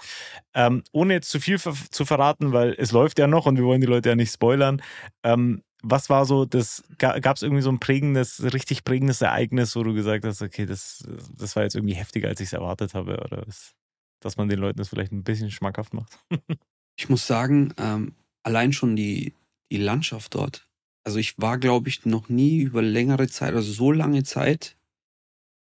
Ähm, 0.55 0.85
ohne 0.93 1.15
jetzt 1.15 1.31
zu 1.31 1.41
viel 1.41 1.59
zu 1.59 2.05
verraten, 2.05 2.53
weil 2.53 2.77
es 2.79 2.93
läuft 2.93 3.19
ja 3.19 3.27
noch 3.27 3.47
und 3.47 3.57
wir 3.57 3.65
wollen 3.65 3.81
die 3.81 3.89
Leute 3.89 4.11
ja 4.11 4.15
nicht 4.15 4.33
spoilern. 4.33 4.81
Ähm, 5.25 5.65
was 5.83 6.11
war 6.11 6.27
so 6.27 6.45
das, 6.45 6.85
gab 6.99 7.35
es 7.35 7.43
irgendwie 7.43 7.63
so 7.63 7.71
ein 7.71 7.81
prägendes, 7.81 8.41
richtig 8.55 8.85
prägendes 8.85 9.21
Ereignis, 9.21 9.75
wo 9.75 9.83
du 9.83 9.95
gesagt 9.95 10.25
hast, 10.25 10.43
okay, 10.43 10.65
das, 10.65 11.03
das 11.37 11.57
war 11.57 11.65
jetzt 11.65 11.75
irgendwie 11.75 11.95
heftiger, 11.95 12.29
als 12.29 12.39
ich 12.39 12.47
es 12.47 12.53
erwartet 12.53 12.95
habe, 12.95 13.19
oder 13.21 13.43
das, 13.47 13.73
dass 14.21 14.37
man 14.37 14.49
den 14.49 14.61
Leuten 14.61 14.79
das 14.79 14.91
vielleicht 14.91 15.11
ein 15.11 15.25
bisschen 15.25 15.51
schmackhaft 15.51 15.93
macht? 15.93 16.17
Ich 17.01 17.09
muss 17.09 17.27
sagen, 17.27 17.73
ähm, 17.79 18.13
allein 18.43 18.75
schon 18.75 18.95
die, 18.95 19.33
die 19.73 19.79
Landschaft 19.79 20.35
dort. 20.35 20.69
Also 21.03 21.19
ich 21.19 21.39
war, 21.39 21.57
glaube 21.57 21.89
ich, 21.89 22.05
noch 22.05 22.29
nie 22.29 22.61
über 22.61 22.83
längere 22.83 23.27
Zeit, 23.27 23.55
also 23.55 23.73
so 23.73 23.91
lange 23.91 24.23
Zeit 24.23 24.77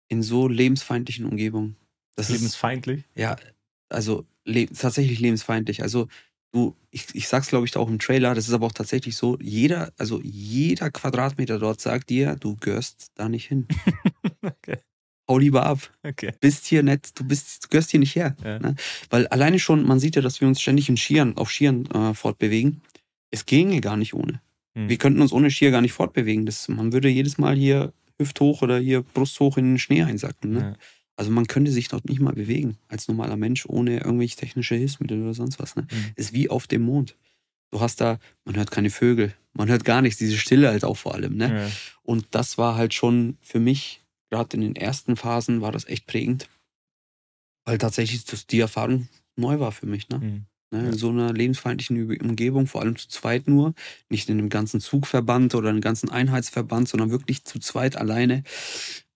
in 0.09 0.23
so 0.23 0.49
lebensfeindlichen 0.49 1.27
Umgebungen. 1.27 1.77
Das 2.15 2.31
lebensfeindlich? 2.31 3.01
Ist, 3.01 3.21
ja, 3.21 3.37
also 3.91 4.25
le 4.47 4.67
tatsächlich 4.69 5.21
lebensfeindlich. 5.21 5.83
Also 5.83 6.09
du, 6.53 6.75
ich, 6.91 7.15
ich 7.15 7.29
sag's 7.29 7.49
glaube 7.49 7.67
ich 7.67 7.77
auch 7.77 7.91
im 7.91 7.99
Trailer, 7.99 8.35
das 8.35 8.49
ist 8.49 8.55
aber 8.55 8.65
auch 8.65 8.73
tatsächlich 8.73 9.15
so, 9.15 9.37
jeder, 9.39 9.93
also 9.99 10.23
jeder 10.23 10.91
Quadratmeter 10.91 11.59
dort 11.59 11.83
sagt 11.83 12.09
dir, 12.09 12.37
du 12.37 12.57
gehörst 12.57 13.11
da 13.15 13.29
nicht 13.29 13.47
hin. 13.47 13.69
okay 14.41 14.79
hau 15.29 15.39
lieber 15.39 15.67
ab. 15.67 15.91
Okay. 16.03 16.33
Bist 16.41 16.67
hier 16.67 16.83
nicht, 16.83 17.19
du 17.19 17.25
bist, 17.25 17.65
du 17.65 17.69
gehörst 17.69 17.91
hier 17.91 18.01
nicht 18.01 18.15
her. 18.15 18.37
Ja. 18.45 18.59
Ne? 18.59 18.75
Weil 19.11 19.27
alleine 19.29 19.59
schon, 19.59 19.87
man 19.87 19.99
sieht 20.01 20.17
ja, 20.17 20.23
dass 20.23 20.41
wir 20.41 20.49
uns 20.49 20.61
ständig 20.61 20.89
in 20.89 20.97
Skiern, 20.97 21.37
auf 21.37 21.51
Skiern 21.51 21.87
äh, 21.87 22.15
fortbewegen. 22.15 22.83
Es 23.31 23.47
ginge 23.47 23.81
gar 23.81 23.97
nicht 23.97 24.15
ohne. 24.15 24.41
Hm. 24.77 24.89
Wir 24.89 24.99
könnten 24.99 25.21
uns 25.21 25.33
ohne 25.33 25.51
Skier 25.51 25.71
gar 25.71 25.81
nicht 25.81 25.93
fortbewegen. 25.93 26.47
Das, 26.47 26.69
man 26.69 26.93
würde 26.93 27.09
jedes 27.09 27.39
Mal 27.39 27.57
hier 27.57 27.93
hüfthoch 28.19 28.63
oder 28.63 28.79
hier 28.79 29.03
brusthoch 29.03 29.59
in 29.59 29.73
den 29.73 29.79
Schnee 29.79 30.03
einsacken. 30.03 30.53
Ne? 30.53 30.61
Ja. 30.61 30.77
Also 31.17 31.31
man 31.31 31.47
könnte 31.47 31.71
sich 31.71 31.89
dort 31.89 32.09
nicht 32.09 32.21
mal 32.21 32.35
bewegen 32.35 32.77
als 32.89 33.09
normaler 33.09 33.37
Mensch 33.37 33.67
ohne 33.67 33.99
irgendwelche 33.99 34.37
technische 34.37 34.75
Hilfsmittel 34.75 35.23
oder 35.23 35.35
sonst 35.35 35.59
was. 35.59 35.77
Ne? 35.77 35.87
Mhm. 35.91 36.13
Ist 36.15 36.33
wie 36.33 36.51
auf 36.51 36.67
dem 36.67 36.83
Mond. 36.83 37.17
Du 37.71 37.81
hast 37.81 38.01
da, 38.01 38.19
man 38.45 38.57
hört 38.57 38.71
keine 38.71 38.91
Vögel, 38.91 39.35
Man 39.55 39.69
hört 39.69 39.85
gar 39.85 40.03
nichts, 40.03 40.19
diese 40.19 40.37
Stille 40.37 40.69
halt 40.69 40.85
auch 40.85 40.97
vor 40.97 41.15
allem. 41.15 41.37
Ne? 41.37 41.53
Ja. 41.53 41.71
Und 42.03 42.27
das 42.31 42.59
war 42.59 42.77
halt 42.77 42.95
schon 42.95 43.39
für 43.41 43.59
mich, 43.59 44.03
gerade 44.31 44.57
in 44.57 44.63
den 44.63 44.77
ersten 44.77 45.17
Phasen, 45.17 45.61
war 45.61 45.73
das 45.73 45.87
echt 45.87 46.07
prägend. 46.07 46.49
Weil 47.65 47.79
tatsächlich 47.79 48.25
das, 48.25 48.47
die 48.47 48.61
Erfahrung 48.61 49.09
neu 49.37 49.59
war 49.61 49.73
für 49.73 49.87
mich. 49.87 50.09
Ne? 50.09 50.19
Mhm. 50.19 50.47
Ne, 50.73 50.89
in 50.89 50.93
so 50.95 51.11
einer 51.11 51.33
lebensfeindlichen 51.33 52.21
Umgebung, 52.21 52.67
vor 52.67 52.81
allem 52.81 52.97
zu 52.97 53.09
zweit 53.09 53.47
nur, 53.47 53.73
nicht 54.09 54.29
in 54.29 54.39
einem 54.39 54.49
ganzen 54.49 54.81
Zugverband 54.81 55.55
oder 55.55 55.69
einem 55.69 55.81
ganzen 55.81 56.11
Einheitsverband, 56.11 56.89
sondern 56.89 57.11
wirklich 57.11 57.45
zu 57.45 57.61
zweit 57.61 57.95
alleine, 57.95 58.43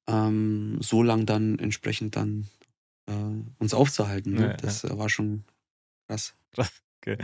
ähm, 0.06 0.78
so 0.80 1.02
lang 1.02 1.26
dann 1.26 1.58
entsprechend 1.58 2.14
dann 2.14 2.46
äh, 3.06 3.12
uns 3.58 3.74
aufzuhalten. 3.74 4.34
Ne? 4.34 4.42
Ja, 4.42 4.52
das 4.58 4.82
ja. 4.82 4.96
war 4.96 5.08
schon 5.08 5.44
krass. 6.06 6.34
Okay. 7.02 7.16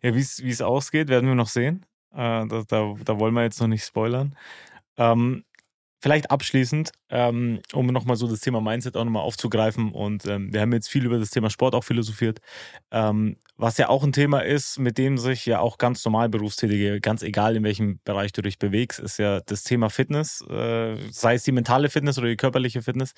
Ja, 0.00 0.14
wie 0.14 0.20
es 0.20 0.62
ausgeht, 0.62 1.08
werden 1.08 1.28
wir 1.28 1.34
noch 1.34 1.50
sehen. 1.50 1.84
Äh, 2.12 2.46
da, 2.46 2.64
da, 2.66 2.94
da, 3.04 3.20
wollen 3.20 3.34
wir 3.34 3.42
jetzt 3.42 3.60
noch 3.60 3.68
nicht 3.68 3.84
spoilern. 3.84 4.34
Ähm, 4.96 5.44
Vielleicht 6.00 6.30
abschließend, 6.30 6.92
ähm, 7.10 7.60
um 7.72 7.86
nochmal 7.86 8.16
so 8.16 8.26
das 8.26 8.40
Thema 8.40 8.60
Mindset 8.60 8.96
auch 8.96 9.04
nochmal 9.04 9.22
aufzugreifen. 9.22 9.92
Und 9.92 10.26
ähm, 10.26 10.52
wir 10.52 10.60
haben 10.60 10.72
jetzt 10.72 10.88
viel 10.88 11.04
über 11.04 11.18
das 11.18 11.30
Thema 11.30 11.50
Sport 11.50 11.74
auch 11.74 11.84
philosophiert. 11.84 12.40
Ähm, 12.90 13.36
was 13.56 13.76
ja 13.76 13.88
auch 13.88 14.04
ein 14.04 14.12
Thema 14.12 14.40
ist, 14.40 14.78
mit 14.78 14.98
dem 14.98 15.18
sich 15.18 15.44
ja 15.44 15.58
auch 15.58 15.78
ganz 15.78 16.04
normal 16.04 16.28
Berufstätige, 16.28 17.00
ganz 17.00 17.24
egal 17.24 17.56
in 17.56 17.64
welchem 17.64 17.98
Bereich 18.04 18.32
du 18.32 18.40
dich 18.40 18.58
bewegst, 18.58 19.00
ist 19.00 19.18
ja 19.18 19.40
das 19.40 19.64
Thema 19.64 19.90
Fitness, 19.90 20.44
äh, 20.48 20.96
sei 21.10 21.34
es 21.34 21.42
die 21.42 21.50
mentale 21.50 21.90
Fitness 21.90 22.18
oder 22.18 22.28
die 22.28 22.36
körperliche 22.36 22.82
Fitness, 22.82 23.14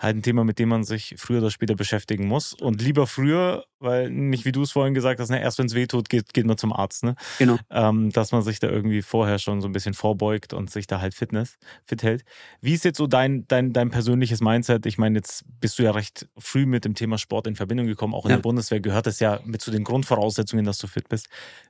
halt 0.00 0.16
ein 0.16 0.22
Thema, 0.22 0.42
mit 0.42 0.58
dem 0.58 0.68
man 0.68 0.82
sich 0.82 1.14
früher 1.16 1.38
oder 1.38 1.52
später 1.52 1.76
beschäftigen 1.76 2.26
muss. 2.26 2.54
Und 2.54 2.82
lieber 2.82 3.06
früher, 3.06 3.66
weil 3.78 4.10
nicht 4.10 4.44
wie 4.44 4.52
du 4.52 4.62
es 4.62 4.72
vorhin 4.72 4.94
gesagt 4.94 5.20
hast, 5.20 5.30
ne, 5.30 5.40
erst 5.40 5.58
wenn 5.58 5.66
es 5.66 5.74
weh 5.74 5.86
tut, 5.86 6.08
geht, 6.08 6.34
geht 6.34 6.46
man 6.46 6.58
zum 6.58 6.72
Arzt. 6.72 7.04
Ne? 7.04 7.14
Genau. 7.38 7.58
Ähm, 7.70 8.10
dass 8.10 8.32
man 8.32 8.42
sich 8.42 8.58
da 8.58 8.68
irgendwie 8.68 9.02
vorher 9.02 9.38
schon 9.38 9.60
so 9.60 9.68
ein 9.68 9.72
bisschen 9.72 9.94
vorbeugt 9.94 10.52
und 10.54 10.70
sich 10.70 10.88
da 10.88 11.00
halt 11.00 11.14
Fitness 11.14 11.56
fit 11.86 12.02
hält. 12.02 12.24
Wie 12.60 12.74
ist 12.74 12.84
jetzt 12.84 12.98
so 12.98 13.06
dein, 13.06 13.33
dein, 13.48 13.72
dein 13.72 13.90
persönliches 13.90 14.40
Mindset? 14.40 14.86
Ich 14.86 14.98
meine, 14.98 15.18
jetzt 15.18 15.44
bist 15.60 15.78
du 15.78 15.82
ja 15.82 15.90
recht 15.90 16.28
früh 16.38 16.66
mit 16.66 16.84
dem 16.84 16.94
Thema 16.94 17.18
Sport 17.18 17.46
in 17.46 17.56
Verbindung 17.56 17.86
gekommen. 17.86 18.14
Auch 18.14 18.24
in 18.24 18.30
ja. 18.30 18.36
der 18.36 18.42
Bundeswehr 18.42 18.80
gehört 18.80 19.06
es 19.06 19.20
ja 19.20 19.40
mit 19.44 19.60
zu 19.60 19.70
den 19.70 19.84
Grundvoraussetzungen, 19.84 20.64
dass 20.64 20.78
du 20.78 20.86
fit 20.86 21.08
bist. 21.08 21.28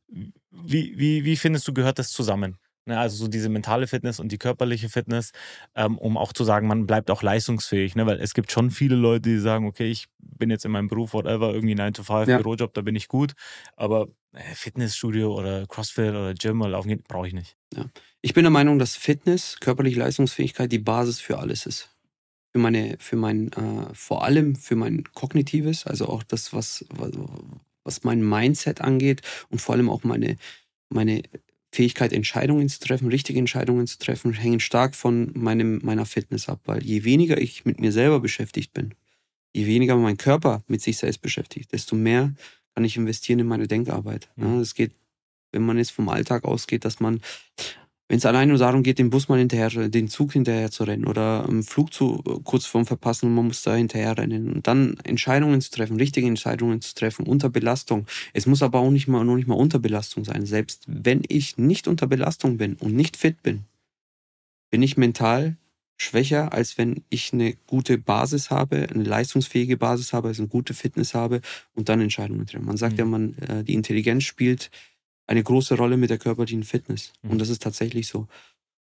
Wie, 0.08 0.94
wie, 0.96 1.24
wie 1.24 1.36
findest 1.36 1.66
du, 1.66 1.74
gehört 1.74 1.98
das 1.98 2.10
zusammen? 2.10 2.58
Ne, 2.86 2.98
also 2.98 3.16
so 3.16 3.28
diese 3.28 3.48
mentale 3.48 3.86
Fitness 3.86 4.20
und 4.20 4.30
die 4.30 4.36
körperliche 4.36 4.90
Fitness, 4.90 5.32
ähm, 5.74 5.96
um 5.96 6.18
auch 6.18 6.34
zu 6.34 6.44
sagen, 6.44 6.66
man 6.66 6.86
bleibt 6.86 7.10
auch 7.10 7.22
leistungsfähig, 7.22 7.96
ne? 7.96 8.04
weil 8.04 8.20
es 8.20 8.34
gibt 8.34 8.52
schon 8.52 8.70
viele 8.70 8.94
Leute, 8.94 9.30
die 9.30 9.38
sagen, 9.38 9.66
okay, 9.66 9.90
ich 9.90 10.08
bin 10.38 10.50
jetzt 10.50 10.64
in 10.64 10.72
meinem 10.72 10.88
Beruf, 10.88 11.12
whatever, 11.12 11.52
irgendwie 11.52 11.74
9 11.74 11.94
to 11.94 12.02
5, 12.02 12.28
ja. 12.28 12.36
Bürojob, 12.36 12.74
da 12.74 12.82
bin 12.82 12.96
ich 12.96 13.08
gut, 13.08 13.34
aber 13.76 14.08
äh, 14.32 14.42
Fitnessstudio 14.54 15.34
oder 15.34 15.66
Crossfit 15.66 16.10
oder 16.10 16.34
Gym 16.34 16.60
oder 16.60 16.70
Laufen 16.70 16.88
gehen, 16.88 17.02
brauche 17.06 17.26
ich 17.26 17.34
nicht. 17.34 17.56
Ja. 17.74 17.86
Ich 18.22 18.34
bin 18.34 18.44
der 18.44 18.50
Meinung, 18.50 18.78
dass 18.78 18.96
Fitness, 18.96 19.58
körperliche 19.60 19.98
Leistungsfähigkeit 19.98 20.70
die 20.72 20.78
Basis 20.78 21.20
für 21.20 21.38
alles 21.38 21.66
ist. 21.66 21.90
Für 22.52 22.60
meine, 22.60 22.96
für 22.98 23.16
mein, 23.16 23.52
äh, 23.52 23.92
vor 23.92 24.24
allem 24.24 24.54
für 24.56 24.76
mein 24.76 25.04
Kognitives, 25.12 25.86
also 25.86 26.06
auch 26.06 26.22
das, 26.22 26.52
was, 26.52 26.84
was, 26.90 27.10
was 27.82 28.04
mein 28.04 28.26
Mindset 28.26 28.80
angeht 28.80 29.22
und 29.50 29.60
vor 29.60 29.74
allem 29.74 29.90
auch 29.90 30.04
meine, 30.04 30.36
meine 30.88 31.22
Fähigkeit, 31.74 32.12
Entscheidungen 32.12 32.68
zu 32.68 32.78
treffen, 32.78 33.08
richtige 33.08 33.38
Entscheidungen 33.38 33.86
zu 33.86 33.98
treffen, 33.98 34.32
hängen 34.32 34.60
stark 34.60 34.94
von 34.94 35.32
meinem, 35.34 35.80
meiner 35.82 36.06
Fitness 36.06 36.48
ab. 36.48 36.60
Weil 36.66 36.84
je 36.84 37.04
weniger 37.04 37.36
ich 37.36 37.64
mit 37.64 37.80
mir 37.80 37.90
selber 37.90 38.20
beschäftigt 38.20 38.72
bin, 38.72 38.94
je 39.54 39.66
weniger 39.66 39.96
mein 39.96 40.16
Körper 40.16 40.62
mit 40.66 40.82
sich 40.82 40.98
selbst 40.98 41.22
beschäftigt, 41.22 41.72
desto 41.72 41.96
mehr 41.96 42.34
kann 42.74 42.84
ich 42.84 42.96
investieren 42.96 43.38
in 43.38 43.46
meine 43.46 43.68
Denkarbeit. 43.68 44.28
Ja, 44.36 44.60
es 44.60 44.74
geht, 44.74 44.92
wenn 45.52 45.64
man 45.64 45.78
jetzt 45.78 45.92
vom 45.92 46.08
Alltag 46.08 46.44
ausgeht, 46.44 46.84
dass 46.84 47.00
man 47.00 47.20
wenn 48.08 48.18
es 48.18 48.26
allein 48.26 48.48
nur 48.48 48.58
darum 48.58 48.82
geht, 48.82 48.98
den 48.98 49.08
Bus 49.08 49.28
mal 49.28 49.38
hinterher, 49.38 49.70
den 49.88 50.08
Zug 50.08 50.34
hinterher 50.34 50.70
zu 50.70 50.84
rennen 50.84 51.06
oder 51.06 51.48
einen 51.48 51.62
Flug 51.62 51.92
zu, 51.92 52.22
kurz 52.44 52.66
vorm 52.66 52.84
Verpassen 52.84 53.28
und 53.28 53.34
man 53.34 53.46
muss 53.46 53.62
da 53.62 53.74
hinterher 53.74 54.18
rennen 54.18 54.52
und 54.52 54.66
dann 54.66 54.98
Entscheidungen 55.04 55.60
zu 55.62 55.70
treffen, 55.70 55.96
richtige 55.96 56.26
Entscheidungen 56.26 56.82
zu 56.82 56.94
treffen 56.94 57.26
unter 57.26 57.48
Belastung. 57.48 58.06
Es 58.34 58.46
muss 58.46 58.62
aber 58.62 58.80
auch 58.80 58.90
nicht 58.90 59.08
mal, 59.08 59.24
noch 59.24 59.36
nicht 59.36 59.48
mal 59.48 59.54
unter 59.54 59.78
Belastung 59.78 60.24
sein. 60.24 60.44
Selbst 60.44 60.84
wenn 60.86 61.22
ich 61.28 61.56
nicht 61.56 61.88
unter 61.88 62.06
Belastung 62.06 62.58
bin 62.58 62.74
und 62.74 62.94
nicht 62.94 63.16
fit 63.16 63.42
bin, 63.42 63.64
bin 64.70 64.82
ich 64.82 64.98
mental 64.98 65.56
schwächer, 65.96 66.52
als 66.52 66.76
wenn 66.76 67.04
ich 67.08 67.32
eine 67.32 67.54
gute 67.66 67.98
Basis 67.98 68.50
habe, 68.50 68.88
eine 68.90 69.04
leistungsfähige 69.04 69.76
Basis 69.76 70.12
habe, 70.12 70.28
also 70.28 70.42
eine 70.42 70.48
gute 70.48 70.74
Fitness 70.74 71.14
habe 71.14 71.40
und 71.74 71.88
dann 71.88 72.00
Entscheidungen 72.00 72.46
treffe. 72.46 72.64
Man 72.64 72.76
sagt 72.76 72.94
mhm. 72.94 72.98
ja, 72.98 73.04
man, 73.04 73.34
äh, 73.38 73.64
die 73.64 73.74
Intelligenz 73.74 74.24
spielt 74.24 74.70
eine 75.26 75.42
große 75.42 75.76
Rolle 75.76 75.96
mit 75.96 76.10
der 76.10 76.18
körperlichen 76.18 76.64
Fitness. 76.64 77.12
Mhm. 77.22 77.30
Und 77.30 77.38
das 77.38 77.48
ist 77.48 77.62
tatsächlich 77.62 78.08
so. 78.08 78.26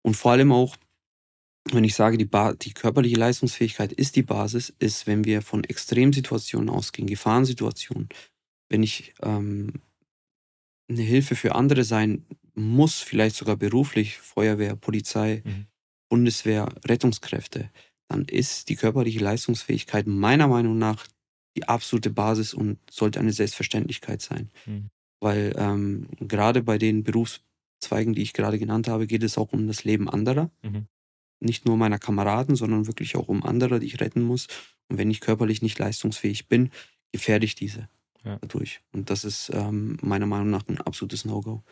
Und 0.01 0.15
vor 0.15 0.31
allem 0.33 0.51
auch, 0.51 0.75
wenn 1.71 1.83
ich 1.83 1.95
sage, 1.95 2.17
die, 2.17 2.25
ba 2.25 2.53
die 2.53 2.73
körperliche 2.73 3.17
Leistungsfähigkeit 3.17 3.91
ist 3.93 4.15
die 4.15 4.23
Basis, 4.23 4.73
ist, 4.79 5.07
wenn 5.07 5.25
wir 5.25 5.41
von 5.41 5.63
Extremsituationen 5.63 6.69
ausgehen, 6.69 7.07
Gefahrensituationen, 7.07 8.09
wenn 8.69 8.83
ich 8.83 9.13
ähm, 9.21 9.73
eine 10.89 11.01
Hilfe 11.01 11.35
für 11.35 11.55
andere 11.55 11.83
sein 11.83 12.25
muss, 12.53 12.99
vielleicht 12.99 13.35
sogar 13.35 13.55
beruflich, 13.55 14.17
Feuerwehr, 14.17 14.75
Polizei, 14.75 15.41
mhm. 15.43 15.67
Bundeswehr, 16.09 16.69
Rettungskräfte, 16.85 17.69
dann 18.07 18.25
ist 18.25 18.69
die 18.69 18.75
körperliche 18.75 19.19
Leistungsfähigkeit 19.19 20.07
meiner 20.07 20.47
Meinung 20.47 20.77
nach 20.77 21.05
die 21.55 21.67
absolute 21.67 22.09
Basis 22.09 22.53
und 22.53 22.79
sollte 22.89 23.19
eine 23.19 23.33
Selbstverständlichkeit 23.33 24.21
sein. 24.21 24.49
Mhm 24.65 24.89
weil 25.19 25.53
ähm, 25.57 26.07
gerade 26.19 26.61
bei 26.61 26.77
den 26.77 27.03
Berufszweigen, 27.03 28.13
die 28.13 28.21
ich 28.21 28.33
gerade 28.33 28.59
genannt 28.59 28.87
habe, 28.87 29.07
geht 29.07 29.23
es 29.23 29.37
auch 29.37 29.53
um 29.53 29.67
das 29.67 29.83
Leben 29.83 30.09
anderer. 30.09 30.51
Mhm. 30.61 30.87
Nicht 31.39 31.65
nur 31.65 31.77
meiner 31.77 31.99
Kameraden, 31.99 32.55
sondern 32.55 32.87
wirklich 32.87 33.15
auch 33.15 33.27
um 33.27 33.43
andere, 33.43 33.79
die 33.79 33.87
ich 33.87 33.99
retten 33.99 34.21
muss. 34.21 34.47
Und 34.89 34.97
wenn 34.97 35.11
ich 35.11 35.21
körperlich 35.21 35.61
nicht 35.61 35.77
leistungsfähig 35.77 36.47
bin, 36.47 36.71
gefährde 37.11 37.45
ich 37.45 37.55
diese 37.55 37.89
ja. 38.23 38.37
dadurch. 38.41 38.81
Und 38.91 39.09
das 39.09 39.23
ist 39.23 39.51
ähm, 39.53 39.97
meiner 40.01 40.25
Meinung 40.25 40.49
nach 40.49 40.67
ein 40.67 40.81
absolutes 40.81 41.25
No-Go. 41.25 41.63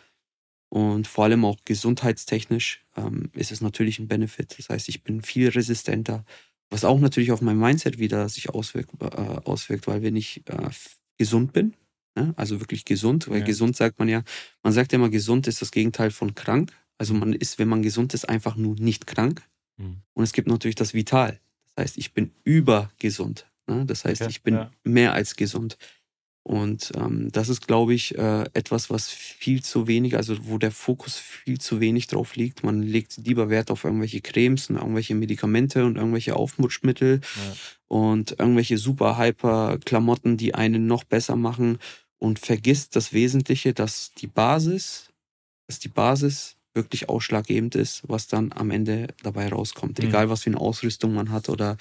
Und 0.69 1.07
vor 1.07 1.25
allem 1.25 1.45
auch 1.45 1.57
gesundheitstechnisch 1.63 2.83
ähm, 2.97 3.29
ist 3.33 3.51
es 3.51 3.61
natürlich 3.61 3.99
ein 3.99 4.07
Benefit. 4.07 4.55
Das 4.57 4.69
heißt, 4.69 4.89
ich 4.89 5.03
bin 5.03 5.21
viel 5.21 5.49
resistenter, 5.49 6.25
was 6.69 6.83
auch 6.83 6.99
natürlich 6.99 7.31
auf 7.31 7.41
mein 7.41 7.57
Mindset 7.57 7.99
wieder 7.99 8.27
sich 8.27 8.49
auswirkt, 8.49 8.91
äh, 9.01 9.05
auswirkt 9.05 9.87
weil 9.87 10.01
wenn 10.01 10.15
ich 10.15 10.43
äh, 10.47 10.69
gesund 11.17 11.53
bin, 11.53 11.73
Ne? 12.15 12.33
Also 12.37 12.59
wirklich 12.59 12.85
gesund, 12.85 13.27
weil 13.29 13.39
ja. 13.39 13.45
gesund 13.45 13.75
sagt 13.75 13.99
man 13.99 14.07
ja, 14.07 14.23
man 14.63 14.73
sagt 14.73 14.91
ja 14.91 14.97
immer, 14.97 15.09
gesund 15.09 15.47
ist 15.47 15.61
das 15.61 15.71
Gegenteil 15.71 16.11
von 16.11 16.33
krank. 16.33 16.71
Also 16.97 17.13
man 17.13 17.33
ist, 17.33 17.59
wenn 17.59 17.67
man 17.67 17.81
gesund 17.81 18.13
ist, 18.13 18.27
einfach 18.29 18.55
nur 18.55 18.75
nicht 18.75 19.05
krank. 19.05 19.43
Mhm. 19.77 19.97
Und 20.13 20.23
es 20.23 20.31
gibt 20.31 20.47
natürlich 20.47 20.75
das 20.75 20.93
Vital. 20.93 21.39
Das 21.75 21.83
heißt, 21.83 21.97
ich 21.97 22.13
bin 22.13 22.31
übergesund. 22.45 23.47
Ne? 23.67 23.85
Das 23.85 24.05
heißt, 24.05 24.21
okay. 24.21 24.31
ich 24.31 24.43
bin 24.43 24.55
ja. 24.55 24.71
mehr 24.85 25.13
als 25.13 25.35
gesund. 25.35 25.77
Und 26.47 26.91
ähm, 26.95 27.31
das 27.31 27.49
ist, 27.49 27.65
glaube 27.67 27.95
ich, 27.95 28.15
äh, 28.19 28.43
etwas, 28.53 28.91
was 28.91 29.09
viel 29.09 29.63
zu 29.63 29.87
wenig, 29.87 30.15
also 30.15 30.35
wo 30.45 30.59
der 30.59 30.69
Fokus 30.69 31.17
viel 31.17 31.59
zu 31.59 31.79
wenig 31.79 32.05
drauf 32.05 32.35
liegt. 32.35 32.63
Man 32.63 32.83
legt 32.83 33.17
lieber 33.17 33.49
Wert 33.49 33.71
auf 33.71 33.83
irgendwelche 33.83 34.21
Cremes 34.21 34.69
und 34.69 34.75
irgendwelche 34.75 35.15
Medikamente 35.15 35.83
und 35.83 35.95
irgendwelche 35.95 36.35
Aufmutschmittel 36.35 37.21
ja. 37.23 37.55
und 37.87 38.37
irgendwelche 38.37 38.77
super 38.77 39.17
hyper 39.17 39.79
Klamotten, 39.83 40.37
die 40.37 40.53
einen 40.53 40.85
noch 40.85 41.03
besser 41.03 41.35
machen 41.35 41.79
und 42.19 42.37
vergisst 42.37 42.95
das 42.95 43.11
Wesentliche, 43.11 43.73
dass 43.73 44.11
die 44.15 44.27
Basis, 44.27 45.09
dass 45.65 45.79
die 45.79 45.89
Basis 45.89 46.57
wirklich 46.75 47.09
ausschlaggebend 47.09 47.73
ist, 47.73 48.03
was 48.07 48.27
dann 48.27 48.51
am 48.51 48.69
Ende 48.69 49.07
dabei 49.23 49.47
rauskommt. 49.47 49.97
Mhm. 49.97 50.09
Egal, 50.09 50.29
was 50.29 50.43
für 50.43 50.51
eine 50.51 50.61
Ausrüstung 50.61 51.15
man 51.15 51.31
hat 51.31 51.49
oder 51.49 51.77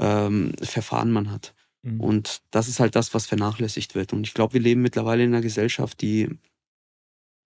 ähm, 0.00 0.52
Verfahren 0.60 1.12
man 1.12 1.30
hat. 1.30 1.54
Mhm. 1.82 2.00
Und 2.00 2.42
das 2.50 2.68
ist 2.68 2.80
halt 2.80 2.94
das, 2.96 3.14
was 3.14 3.26
vernachlässigt 3.26 3.94
wird. 3.94 4.12
Und 4.12 4.26
ich 4.26 4.34
glaube, 4.34 4.54
wir 4.54 4.60
leben 4.60 4.82
mittlerweile 4.82 5.24
in 5.24 5.32
einer 5.32 5.42
Gesellschaft, 5.42 6.00
die 6.00 6.28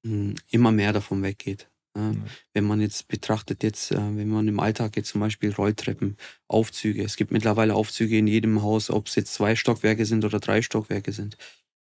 mh, 0.05 0.11
hm, 0.11 0.35
immer 0.51 0.73
mehr 0.73 0.93
davon 0.93 1.23
weggeht. 1.23 1.69
Ja, 1.97 2.13
mhm. 2.13 2.25
Wenn 2.55 2.65
man 2.65 2.81
jetzt 2.81 3.09
betrachtet, 3.09 3.63
jetzt, 3.63 3.93
äh, 3.93 3.97
wenn 3.97 4.29
man 4.29 4.49
im 4.49 4.61
Alltag 4.61 4.97
jetzt 4.97 5.11
zum 5.11 5.21
Beispiel 5.21 5.53
Rolltreppen, 5.53 6.17
Aufzüge, 6.49 7.03
es 7.05 7.17
gibt 7.17 7.33
mittlerweile 7.33 7.75
Aufzüge 7.75 8.17
in 8.17 8.27
jedem 8.27 8.63
Haus, 8.63 8.89
ob 8.89 9.09
es 9.09 9.15
jetzt 9.15 9.35
zwei 9.35 9.57
Stockwerke 9.57 10.07
sind 10.07 10.25
oder 10.25 10.41
drei 10.41 10.63
Stockwerke 10.63 11.13
sind. 11.13 11.37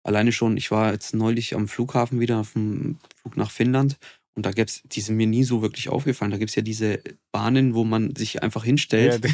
Alleine 0.02 0.32
schon, 0.32 0.56
ich 0.56 0.70
war 0.70 0.92
jetzt 0.92 1.14
neulich 1.14 1.54
am 1.54 1.68
Flughafen 1.68 2.20
wieder 2.20 2.38
auf 2.38 2.54
dem 2.54 2.98
Flug 3.16 3.36
nach 3.36 3.50
Finnland 3.50 3.98
und 4.34 4.46
da 4.46 4.52
gibt's, 4.52 4.82
die 4.84 5.02
sind 5.02 5.16
mir 5.16 5.26
nie 5.26 5.44
so 5.44 5.60
wirklich 5.60 5.90
aufgefallen. 5.90 6.30
Da 6.30 6.38
gibt 6.38 6.50
es 6.50 6.54
ja 6.54 6.62
diese 6.62 7.02
Bahnen, 7.32 7.74
wo 7.74 7.84
man 7.84 8.16
sich 8.16 8.42
einfach 8.42 8.64
hinstellt 8.64 9.26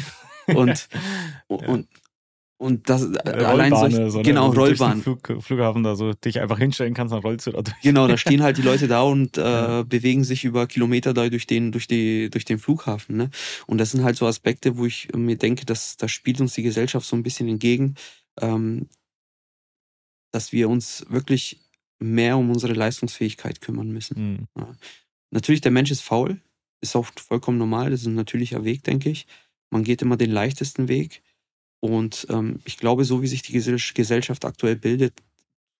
ja, 0.47 0.55
und, 0.55 0.89
ja. 1.49 1.67
und 1.67 1.87
und 2.57 2.89
das 2.89 3.03
äh, 3.03 3.29
allein 3.29 3.75
solch, 3.75 4.11
so, 4.11 4.21
genau 4.21 4.49
Rollbahn 4.51 5.01
Flug, 5.01 5.43
Flughafen 5.43 5.83
da 5.83 5.95
so 5.95 6.13
dich 6.13 6.39
einfach 6.39 6.57
hinstellen 6.57 6.93
kannst, 6.93 7.13
dann 7.13 7.21
rollst 7.21 7.47
du 7.47 7.51
da 7.51 7.61
durch. 7.61 7.75
Genau, 7.81 8.07
da 8.07 8.17
stehen 8.17 8.41
halt 8.41 8.57
die 8.57 8.61
Leute 8.61 8.87
da 8.87 9.01
und 9.01 9.37
äh, 9.37 9.41
ja. 9.41 9.83
bewegen 9.83 10.23
sich 10.23 10.45
über 10.45 10.65
Kilometer 10.65 11.13
da 11.13 11.27
durch 11.27 11.47
den 11.47 11.73
durch 11.73 11.87
die 11.87 12.29
durch 12.29 12.45
den 12.45 12.59
Flughafen, 12.59 13.17
ne? 13.17 13.29
Und 13.67 13.77
das 13.77 13.91
sind 13.91 14.03
halt 14.03 14.15
so 14.15 14.25
Aspekte, 14.25 14.77
wo 14.77 14.85
ich 14.85 15.09
mir 15.13 15.37
denke, 15.37 15.65
dass 15.65 15.97
da 15.97 16.07
spielt 16.07 16.39
uns 16.39 16.53
die 16.53 16.63
Gesellschaft 16.63 17.05
so 17.05 17.15
ein 17.15 17.23
bisschen 17.23 17.49
entgegen. 17.49 17.95
Ähm, 18.39 18.87
dass 20.31 20.51
wir 20.51 20.67
uns 20.67 21.05
wirklich 21.07 21.61
mehr 21.99 22.37
um 22.37 22.51
unsere 22.51 22.73
Leistungsfähigkeit 22.73 23.61
kümmern 23.61 23.89
müssen. 23.89 24.33
Mhm. 24.33 24.47
Ja. 24.57 24.75
natürlich, 25.31 25.61
der 25.61 25.71
Mensch 25.71 25.91
ist 25.91 26.01
faul, 26.01 26.41
ist 26.81 26.95
auch 26.97 27.05
vollkommen 27.15 27.57
normal, 27.57 27.91
das 27.91 28.01
ist 28.01 28.07
ein 28.07 28.15
natürlicher 28.15 28.65
Weg, 28.65 28.83
denke 28.83 29.09
ich. 29.09 29.27
Man 29.69 29.85
geht 29.85 30.01
immer 30.01 30.17
den 30.17 30.31
leichtesten 30.31 30.89
Weg. 30.89 31.23
Und 31.85 32.25
ähm, 32.29 32.59
ich 32.65 32.77
glaube, 32.77 33.05
so 33.05 33.21
wie 33.21 33.27
sich 33.27 33.43
die 33.43 33.53
Gesellschaft 33.53 34.43
aktuell 34.43 34.75
bildet, 34.75 35.13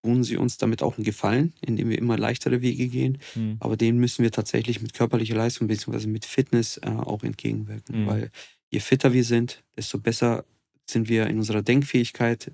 tun 0.04 0.24
sie 0.24 0.38
uns 0.38 0.58
damit 0.58 0.84
auch 0.84 0.98
einen 0.98 1.04
Gefallen, 1.04 1.54
indem 1.62 1.90
wir 1.90 1.98
immer 1.98 2.16
leichtere 2.18 2.62
Wege 2.62 2.88
gehen. 2.88 3.18
Mhm. 3.34 3.58
Aber 3.60 3.76
denen 3.76 3.98
müssen 3.98 4.22
wir 4.22 4.32
tatsächlich 4.32 4.82
mit 4.82 4.94
körperlicher 4.94 5.36
Leistung 5.36 5.68
bzw. 5.68 6.06
mit 6.06 6.26
Fitness 6.26 6.78
äh, 6.78 6.90
auch 6.90 7.24
entgegenwirken. 7.24 8.04
Mhm. 8.04 8.08
Weil 8.08 8.32
je 8.70 8.80
fitter 8.80 9.14
wir 9.14 9.24
sind, 9.24 9.64
desto 9.76 9.98
besser 9.98 10.46
sind 10.88 11.10
wir 11.10 11.26
in 11.26 11.38
unserer 11.38 11.64
Denkfähigkeit, 11.64 12.52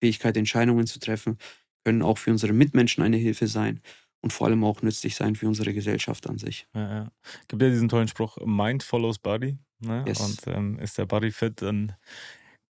Fähigkeit, 0.00 0.36
Entscheidungen 0.36 0.86
zu 0.86 0.98
treffen, 0.98 1.36
können 1.84 2.00
auch 2.00 2.16
für 2.16 2.30
unsere 2.30 2.54
Mitmenschen 2.54 3.04
eine 3.04 3.18
Hilfe 3.18 3.46
sein 3.48 3.80
und 4.22 4.32
vor 4.32 4.46
allem 4.46 4.64
auch 4.64 4.80
nützlich 4.80 5.14
sein 5.14 5.36
für 5.36 5.46
unsere 5.46 5.74
Gesellschaft 5.74 6.26
an 6.26 6.38
sich. 6.38 6.66
Ja, 6.74 6.94
ja. 6.94 7.12
Gibt 7.48 7.60
ja 7.60 7.68
diesen 7.68 7.90
tollen 7.90 8.08
Spruch, 8.08 8.38
Mind 8.44 8.82
follows 8.82 9.18
Body. 9.18 9.58
Ne? 9.80 10.04
Yes. 10.06 10.20
Und 10.20 10.46
ähm, 10.46 10.78
ist 10.78 10.96
der 10.96 11.04
Body 11.04 11.30
fit, 11.30 11.60
dann 11.60 11.92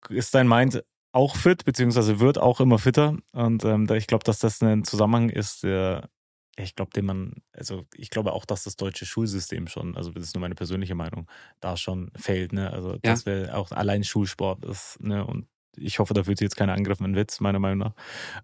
ist 0.09 0.35
dein 0.35 0.49
Mind 0.49 0.85
auch 1.13 1.37
fit, 1.37 1.65
beziehungsweise 1.65 2.21
wird 2.21 2.39
auch 2.39 2.61
immer 2.61 2.79
fitter. 2.79 3.17
Und 3.33 3.65
ähm, 3.65 3.89
ich 3.95 4.07
glaube, 4.07 4.25
dass 4.25 4.39
das 4.39 4.63
ein 4.63 4.85
Zusammenhang 4.85 5.31
ist, 5.31 5.63
der, 5.63 6.11
ich 6.59 6.75
glaube, 6.75 6.91
den 6.93 7.07
man, 7.07 7.33
also 7.53 7.87
ich 7.95 8.11
glaube 8.11 8.33
auch, 8.33 8.45
dass 8.45 8.65
das 8.65 8.77
deutsche 8.77 9.07
Schulsystem 9.07 9.67
schon, 9.67 9.97
also 9.97 10.11
das 10.11 10.25
ist 10.25 10.35
nur 10.35 10.43
meine 10.43 10.55
persönliche 10.55 10.95
Meinung, 10.95 11.27
da 11.61 11.77
schon 11.77 12.11
fehlt. 12.17 12.53
Ne? 12.53 12.71
Also 12.71 12.93
ja. 12.93 12.99
dass 13.03 13.25
wir 13.25 13.57
auch 13.57 13.71
allein 13.73 14.05
Schulsport 14.05 14.65
ist, 14.65 15.01
ne? 15.01 15.27
Und 15.27 15.47
ich 15.77 15.99
hoffe, 15.99 16.15
da 16.15 16.25
fühlt 16.25 16.39
sich 16.39 16.47
jetzt 16.47 16.57
keiner 16.57 16.75
Angriff 16.75 17.01
in 17.01 17.15
Witz, 17.15 17.41
meiner 17.41 17.59
Meinung 17.59 17.79
nach. 17.79 17.93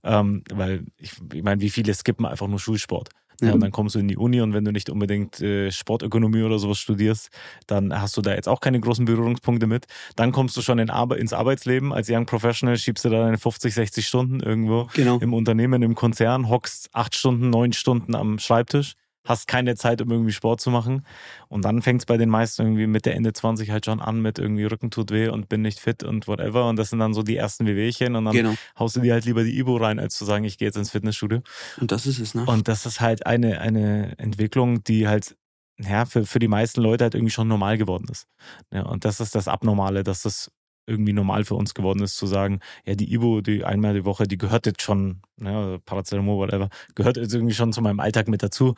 Ähm, 0.05 0.45
weil 0.53 0.85
ich, 0.97 1.13
ich 1.33 1.43
meine, 1.43 1.61
wie 1.61 1.71
viele 1.71 1.95
skippen 1.95 2.27
einfach 2.27 2.49
nur 2.49 2.59
Schulsport? 2.59 3.11
Ja. 3.41 3.53
Und 3.53 3.61
dann 3.61 3.73
kommst 3.73 3.97
du 3.97 3.99
in 3.99 4.07
die 4.07 4.17
Uni 4.17 4.41
und 4.41 4.55
wenn 4.55 4.65
du 4.65 4.71
nicht 4.71 4.89
unbedingt 4.89 5.41
äh, 5.41 5.73
Sportökonomie 5.73 6.43
oder 6.43 6.61
sowas 6.61 6.79
studierst, 6.79 7.31
dann 7.67 8.01
hast 8.01 8.17
du 8.17 8.23
da 8.23 8.35
jetzt 8.35 8.49
auch 8.49 8.61
keine 8.61 8.79
großen 8.79 9.05
Berührungspunkte 9.05 9.67
mit. 9.67 9.87
Dann 10.15 10.31
kommst 10.31 10.57
du 10.57 10.63
schon 10.63 10.79
in 10.79 10.91
Arbe 10.91 11.17
ins 11.17 11.33
Arbeitsleben. 11.33 11.93
Als 11.93 12.09
Young 12.09 12.27
Professional 12.27 12.77
schiebst 12.77 13.05
du 13.05 13.09
da 13.09 13.25
deine 13.25 13.39
50, 13.39 13.75
60 13.75 14.07
Stunden 14.07 14.41
irgendwo 14.41 14.89
genau. 14.95 15.19
im 15.19 15.35
Unternehmen, 15.35 15.83
im 15.83 15.97
Konzern, 15.97 16.49
hockst 16.49 16.91
acht 16.93 17.17
Stunden, 17.17 17.51
neun 17.51 17.73
Stunden 17.73 18.15
am 18.15 18.39
Schreibtisch 18.39 18.95
hast 19.25 19.47
keine 19.47 19.77
Zeit, 19.77 20.03
um 20.03 20.11
irgendwie 20.11 20.33
Sport 20.33 20.61
zu 20.61 20.71
machen. 20.71 21.07
Und 21.49 21.65
dann 21.65 21.83
fängt 21.83 22.03
es 22.03 22.07
bei 22.07 22.17
den 22.17 22.29
meisten 22.29 22.63
irgendwie 22.63 22.87
Mitte, 22.87 23.13
Ende 23.13 23.33
20 23.33 23.71
halt 23.71 23.85
schon 23.85 24.01
an 24.01 24.21
mit 24.21 24.39
irgendwie 24.39 24.65
Rücken 24.65 24.91
tut 24.91 25.11
weh 25.11 25.29
und 25.29 25.49
bin 25.49 25.63
nicht 25.63 25.81
fit 25.81 26.03
und 26.03 26.27
whatever. 26.27 26.69
Und 26.69 26.77
das 26.77 26.91
sind 26.91 26.99
dann 26.99 27.15
so 27.15 27.23
die 27.23 27.37
ersten 27.37 27.67
Wehwehchen 27.67 28.17
und 28.17 28.25
dann 28.25 28.35
genau. 28.35 28.55
haust 28.79 28.97
du 28.97 29.01
dir 29.01 29.13
halt 29.13 29.25
lieber 29.25 29.45
die 29.45 29.59
Ibo 29.59 29.77
rein, 29.77 29.99
als 29.99 30.17
zu 30.17 30.25
sagen, 30.25 30.45
ich 30.45 30.59
gehe 30.59 30.69
jetzt 30.69 30.77
ins 30.77 30.91
Fitnessstudio. 30.91 31.43
Und 31.81 31.93
das 31.93 32.07
ist 32.07 32.19
es, 32.19 32.35
ne? 32.35 32.45
Und 32.47 32.69
das 32.69 32.87
ist 32.87 33.01
halt 33.01 33.27
eine, 33.27 33.61
eine 33.61 34.19
Entwicklung, 34.19 34.83
die 34.85 35.07
halt 35.07 35.37
ja, 35.79 36.05
für, 36.05 36.27
für 36.27 36.39
die 36.39 36.49
meisten 36.49 36.81
Leute 36.81 37.05
halt 37.05 37.15
irgendwie 37.15 37.33
schon 37.33 37.49
normal 37.49 37.79
geworden 37.79 38.07
ist. 38.11 38.29
Ja, 38.73 38.83
und 38.83 39.05
das 39.05 39.21
ist 39.21 39.35
das 39.35 39.49
Abnormale, 39.49 40.03
dass 40.03 40.23
das 40.23 40.51
irgendwie 40.87 41.13
normal 41.13 41.45
für 41.45 41.55
uns 41.55 41.75
geworden 41.75 42.03
ist, 42.03 42.17
zu 42.17 42.27
sagen, 42.27 42.61
ja, 42.85 42.95
die 42.95 43.13
Ibo, 43.13 43.41
die 43.41 43.65
einmal 43.65 43.95
die 43.95 44.05
Woche, 44.05 44.25
die 44.27 44.39
gehört 44.39 44.67
jetzt 44.67 44.83
schon, 44.83 45.23
ne, 45.37 45.81
Paracetamol, 45.85 46.39
whatever, 46.39 46.69
gehört 46.95 47.17
jetzt 47.17 47.35
irgendwie 47.35 47.55
schon 47.55 47.73
zu 47.73 47.83
meinem 47.83 48.01
Alltag 48.01 48.29
mit 48.29 48.43
dazu. 48.43 48.75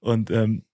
Und 0.00 0.30
ähm, 0.30 0.64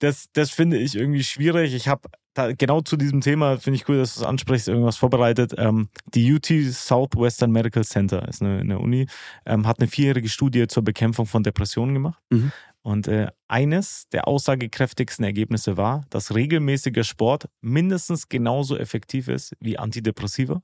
das, 0.00 0.28
das 0.32 0.50
finde 0.50 0.78
ich 0.78 0.94
irgendwie 0.94 1.24
schwierig. 1.24 1.74
Ich 1.74 1.88
habe 1.88 2.08
genau 2.46 2.80
zu 2.80 2.96
diesem 2.96 3.20
Thema, 3.20 3.58
finde 3.58 3.76
ich 3.76 3.88
cool, 3.88 3.98
dass 3.98 4.14
du 4.14 4.20
es 4.20 4.26
ansprichst, 4.26 4.68
irgendwas 4.68 4.96
vorbereitet. 4.96 5.54
Ähm, 5.58 5.88
die 6.14 6.32
UT 6.32 6.46
Southwestern 6.46 7.50
Medical 7.50 7.84
Center 7.84 8.26
ist 8.28 8.42
eine, 8.42 8.60
eine 8.60 8.78
Uni, 8.78 9.06
ähm, 9.44 9.66
hat 9.66 9.80
eine 9.80 9.88
vierjährige 9.88 10.28
Studie 10.28 10.66
zur 10.68 10.84
Bekämpfung 10.84 11.26
von 11.26 11.42
Depressionen 11.42 11.94
gemacht. 11.94 12.22
Mhm. 12.30 12.52
Und 12.82 13.08
äh, 13.08 13.28
eines 13.48 14.08
der 14.12 14.28
aussagekräftigsten 14.28 15.24
Ergebnisse 15.24 15.76
war, 15.76 16.04
dass 16.10 16.34
regelmäßiger 16.34 17.04
Sport 17.04 17.48
mindestens 17.60 18.28
genauso 18.28 18.76
effektiv 18.76 19.28
ist 19.28 19.54
wie 19.60 19.78
Antidepressiva. 19.78 20.62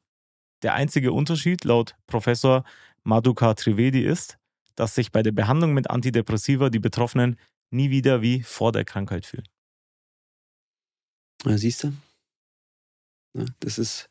Der 0.62 0.74
einzige 0.74 1.12
Unterschied 1.12 1.64
laut 1.64 1.94
Professor 2.06 2.64
Madhuka 3.02 3.54
Trivedi 3.54 4.00
ist, 4.00 4.38
dass 4.76 4.94
sich 4.94 5.12
bei 5.12 5.22
der 5.22 5.32
Behandlung 5.32 5.74
mit 5.74 5.90
Antidepressiva 5.90 6.70
die 6.70 6.78
Betroffenen 6.78 7.36
nie 7.70 7.90
wieder 7.90 8.22
wie 8.22 8.42
vor 8.42 8.72
der 8.72 8.84
Krankheit 8.84 9.26
fühlen. 9.26 9.46
Ja, 11.46 11.58
siehst 11.58 11.84
du? 11.84 11.92
Ja, 13.36 13.44
das 13.60 13.78
ist, 13.78 14.08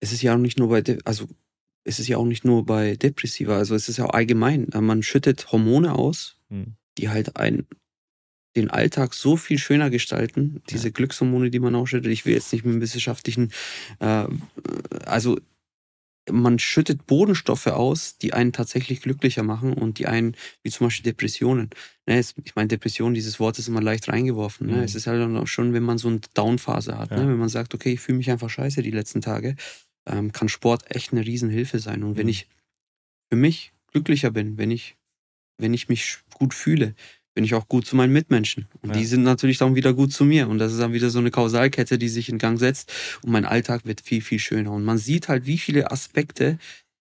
es 0.00 0.12
ist 0.12 0.22
ja 0.22 0.34
auch 0.34 0.38
nicht 0.38 0.58
nur 0.58 0.68
bei, 0.68 0.80
De 0.80 0.98
also 1.04 1.28
es 1.84 1.98
ist 1.98 2.08
ja 2.08 2.16
auch 2.16 2.24
nicht 2.24 2.44
nur 2.44 2.64
bei 2.64 2.96
Depressiva, 2.96 3.56
also 3.56 3.74
es 3.74 3.88
ist 3.88 3.96
ja 3.96 4.06
auch 4.06 4.14
allgemein. 4.14 4.68
Man 4.72 5.02
schüttet 5.02 5.50
Hormone 5.50 5.94
aus, 5.94 6.36
hm 6.48 6.76
die 6.98 7.08
halt 7.08 7.36
ein, 7.36 7.66
den 8.56 8.70
Alltag 8.70 9.14
so 9.14 9.36
viel 9.36 9.58
schöner 9.58 9.90
gestalten. 9.90 10.62
Diese 10.70 10.88
ja. 10.88 10.92
Glückshormone, 10.92 11.50
die 11.50 11.60
man 11.60 11.74
ausschüttet. 11.74 12.12
Ich 12.12 12.26
will 12.26 12.34
jetzt 12.34 12.52
nicht 12.52 12.64
mit 12.64 12.74
dem 12.74 12.80
wissenschaftlichen, 12.80 13.52
äh, 14.00 14.26
also 15.06 15.38
man 16.30 16.58
schüttet 16.58 17.06
Bodenstoffe 17.06 17.66
aus, 17.66 18.16
die 18.18 18.32
einen 18.32 18.52
tatsächlich 18.52 19.00
glücklicher 19.00 19.42
machen 19.42 19.72
und 19.72 19.98
die 19.98 20.06
einen, 20.06 20.36
wie 20.62 20.70
zum 20.70 20.86
Beispiel 20.86 21.04
Depressionen. 21.04 21.70
Ne, 22.06 22.20
ich 22.20 22.54
meine, 22.54 22.68
Depression, 22.68 23.14
dieses 23.14 23.40
Wort 23.40 23.58
ist 23.58 23.68
immer 23.68 23.82
leicht 23.82 24.08
reingeworfen. 24.08 24.68
Ne? 24.68 24.76
Mhm. 24.76 24.82
Es 24.82 24.94
ist 24.94 25.06
halt 25.06 25.20
auch 25.22 25.46
schon, 25.46 25.72
wenn 25.72 25.82
man 25.82 25.98
so 25.98 26.08
eine 26.08 26.20
Downphase 26.34 26.96
hat. 26.96 27.10
Ne? 27.10 27.16
Ja. 27.16 27.22
Ne? 27.24 27.30
Wenn 27.30 27.38
man 27.38 27.48
sagt, 27.48 27.74
okay, 27.74 27.92
ich 27.92 28.00
fühle 28.00 28.18
mich 28.18 28.30
einfach 28.30 28.50
scheiße 28.50 28.82
die 28.82 28.90
letzten 28.90 29.20
Tage, 29.20 29.56
ähm, 30.06 30.32
kann 30.32 30.48
Sport 30.48 30.94
echt 30.94 31.12
eine 31.12 31.26
Riesenhilfe 31.26 31.78
sein. 31.78 32.02
Und 32.02 32.12
mhm. 32.12 32.16
wenn 32.16 32.28
ich 32.28 32.48
für 33.30 33.36
mich 33.36 33.72
glücklicher 33.90 34.30
bin, 34.30 34.58
wenn 34.58 34.70
ich 34.70 34.96
wenn 35.58 35.74
ich 35.74 35.88
mich 35.88 36.18
gut 36.34 36.54
fühle, 36.54 36.94
bin 37.34 37.44
ich 37.44 37.54
auch 37.54 37.68
gut 37.68 37.86
zu 37.86 37.96
meinen 37.96 38.12
Mitmenschen. 38.12 38.68
Und 38.82 38.90
ja. 38.90 38.96
die 38.96 39.06
sind 39.06 39.22
natürlich 39.22 39.58
dann 39.58 39.74
wieder 39.74 39.94
gut 39.94 40.12
zu 40.12 40.24
mir. 40.24 40.48
Und 40.48 40.58
das 40.58 40.72
ist 40.72 40.80
dann 40.80 40.92
wieder 40.92 41.10
so 41.10 41.18
eine 41.18 41.30
Kausalkette, 41.30 41.98
die 41.98 42.08
sich 42.08 42.28
in 42.28 42.38
Gang 42.38 42.58
setzt. 42.58 42.92
Und 43.22 43.32
mein 43.32 43.44
Alltag 43.44 43.86
wird 43.86 44.00
viel, 44.02 44.20
viel 44.20 44.38
schöner. 44.38 44.72
Und 44.72 44.84
man 44.84 44.98
sieht 44.98 45.28
halt, 45.28 45.46
wie 45.46 45.58
viele 45.58 45.90
Aspekte, 45.90 46.58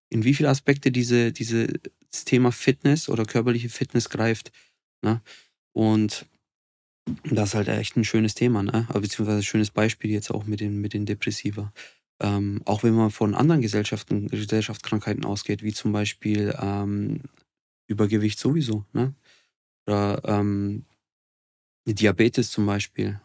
in 0.09 0.23
wie 0.23 0.33
viele 0.33 0.49
Aspekte 0.49 0.91
diese, 0.91 1.31
diese 1.31 1.67
das 2.11 2.25
Thema 2.25 2.51
Fitness 2.51 3.09
oder 3.09 3.25
körperliche 3.25 3.69
Fitness 3.69 4.09
greift. 4.09 4.51
Ne? 5.01 5.21
Und 5.73 6.25
das 7.25 7.49
ist 7.49 7.55
halt 7.55 7.67
echt 7.67 7.97
ein 7.97 8.03
schönes 8.03 8.35
Thema, 8.35 8.63
ne? 8.63 8.87
beziehungsweise 8.93 9.39
ein 9.39 9.43
schönes 9.43 9.71
Beispiel 9.71 10.11
jetzt 10.11 10.31
auch 10.31 10.45
mit 10.45 10.59
den, 10.59 10.79
mit 10.79 10.93
den 10.93 11.05
Depressiva. 11.05 11.73
Ähm, 12.21 12.61
auch 12.65 12.83
wenn 12.83 12.93
man 12.93 13.09
von 13.09 13.33
anderen 13.33 13.61
Gesellschaften, 13.61 14.27
Gesellschaftskrankheiten 14.27 15.25
ausgeht, 15.25 15.63
wie 15.63 15.73
zum 15.73 15.91
Beispiel 15.91 16.55
ähm, 16.61 17.21
Übergewicht 17.87 18.39
sowieso, 18.39 18.85
ne? 18.93 19.15
Oder 19.87 20.21
ähm, 20.25 20.85
Diabetes 21.85 22.51
zum 22.51 22.65
Beispiel. 22.65 23.19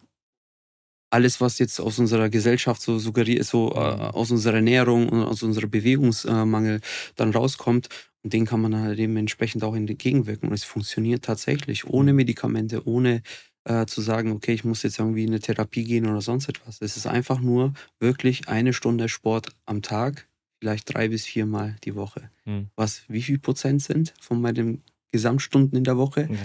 Alles, 1.11 1.40
was 1.40 1.59
jetzt 1.59 1.80
aus 1.80 1.98
unserer 1.98 2.28
Gesellschaft 2.28 2.82
so 2.82 2.98
suggeriert, 2.98 3.44
so 3.44 3.72
äh, 3.72 3.78
aus 3.78 4.30
unserer 4.30 4.57
Ernährung 4.57 5.09
und 5.09 5.22
aus 5.22 5.42
unserem 5.42 5.70
Bewegungsmangel 5.70 6.80
dann 7.14 7.30
rauskommt, 7.30 7.88
und 8.26 8.32
den 8.32 8.44
kann 8.44 8.61
man 8.61 8.74
halt 8.76 8.98
dementsprechend 8.98 9.62
auch 9.62 9.76
entgegenwirken. 9.76 10.48
Und 10.48 10.54
es 10.57 10.64
funktioniert 10.64 11.24
tatsächlich, 11.24 11.86
ohne 11.86 12.12
mhm. 12.12 12.16
Medikamente, 12.16 12.84
ohne 12.84 13.22
äh, 13.62 13.86
zu 13.86 14.00
sagen, 14.00 14.32
okay, 14.32 14.52
ich 14.52 14.64
muss 14.64 14.82
jetzt 14.82 14.98
irgendwie 14.98 15.22
in 15.22 15.30
eine 15.30 15.38
Therapie 15.38 15.84
gehen 15.84 16.09
oder 16.09 16.20
sonst 16.20 16.48
etwas. 16.48 16.78
Es 16.80 16.96
ist 16.96 17.07
einfach 17.07 17.38
nur 17.38 17.72
wirklich 18.00 18.48
eine 18.48 18.72
Stunde 18.72 19.09
Sport 19.09 19.50
am 19.64 19.80
Tag, 19.80 20.28
vielleicht 20.59 20.92
drei 20.92 21.07
bis 21.07 21.24
viermal 21.24 21.76
die 21.84 21.94
Woche. 21.94 22.30
Hm. 22.46 22.68
Was, 22.74 23.02
wie 23.07 23.22
viel 23.22 23.38
Prozent 23.38 23.80
sind 23.80 24.12
von 24.20 24.40
meinen 24.40 24.82
Gesamtstunden 25.12 25.76
in 25.78 25.84
der 25.84 25.96
Woche? 25.96 26.28
Ja. 26.30 26.36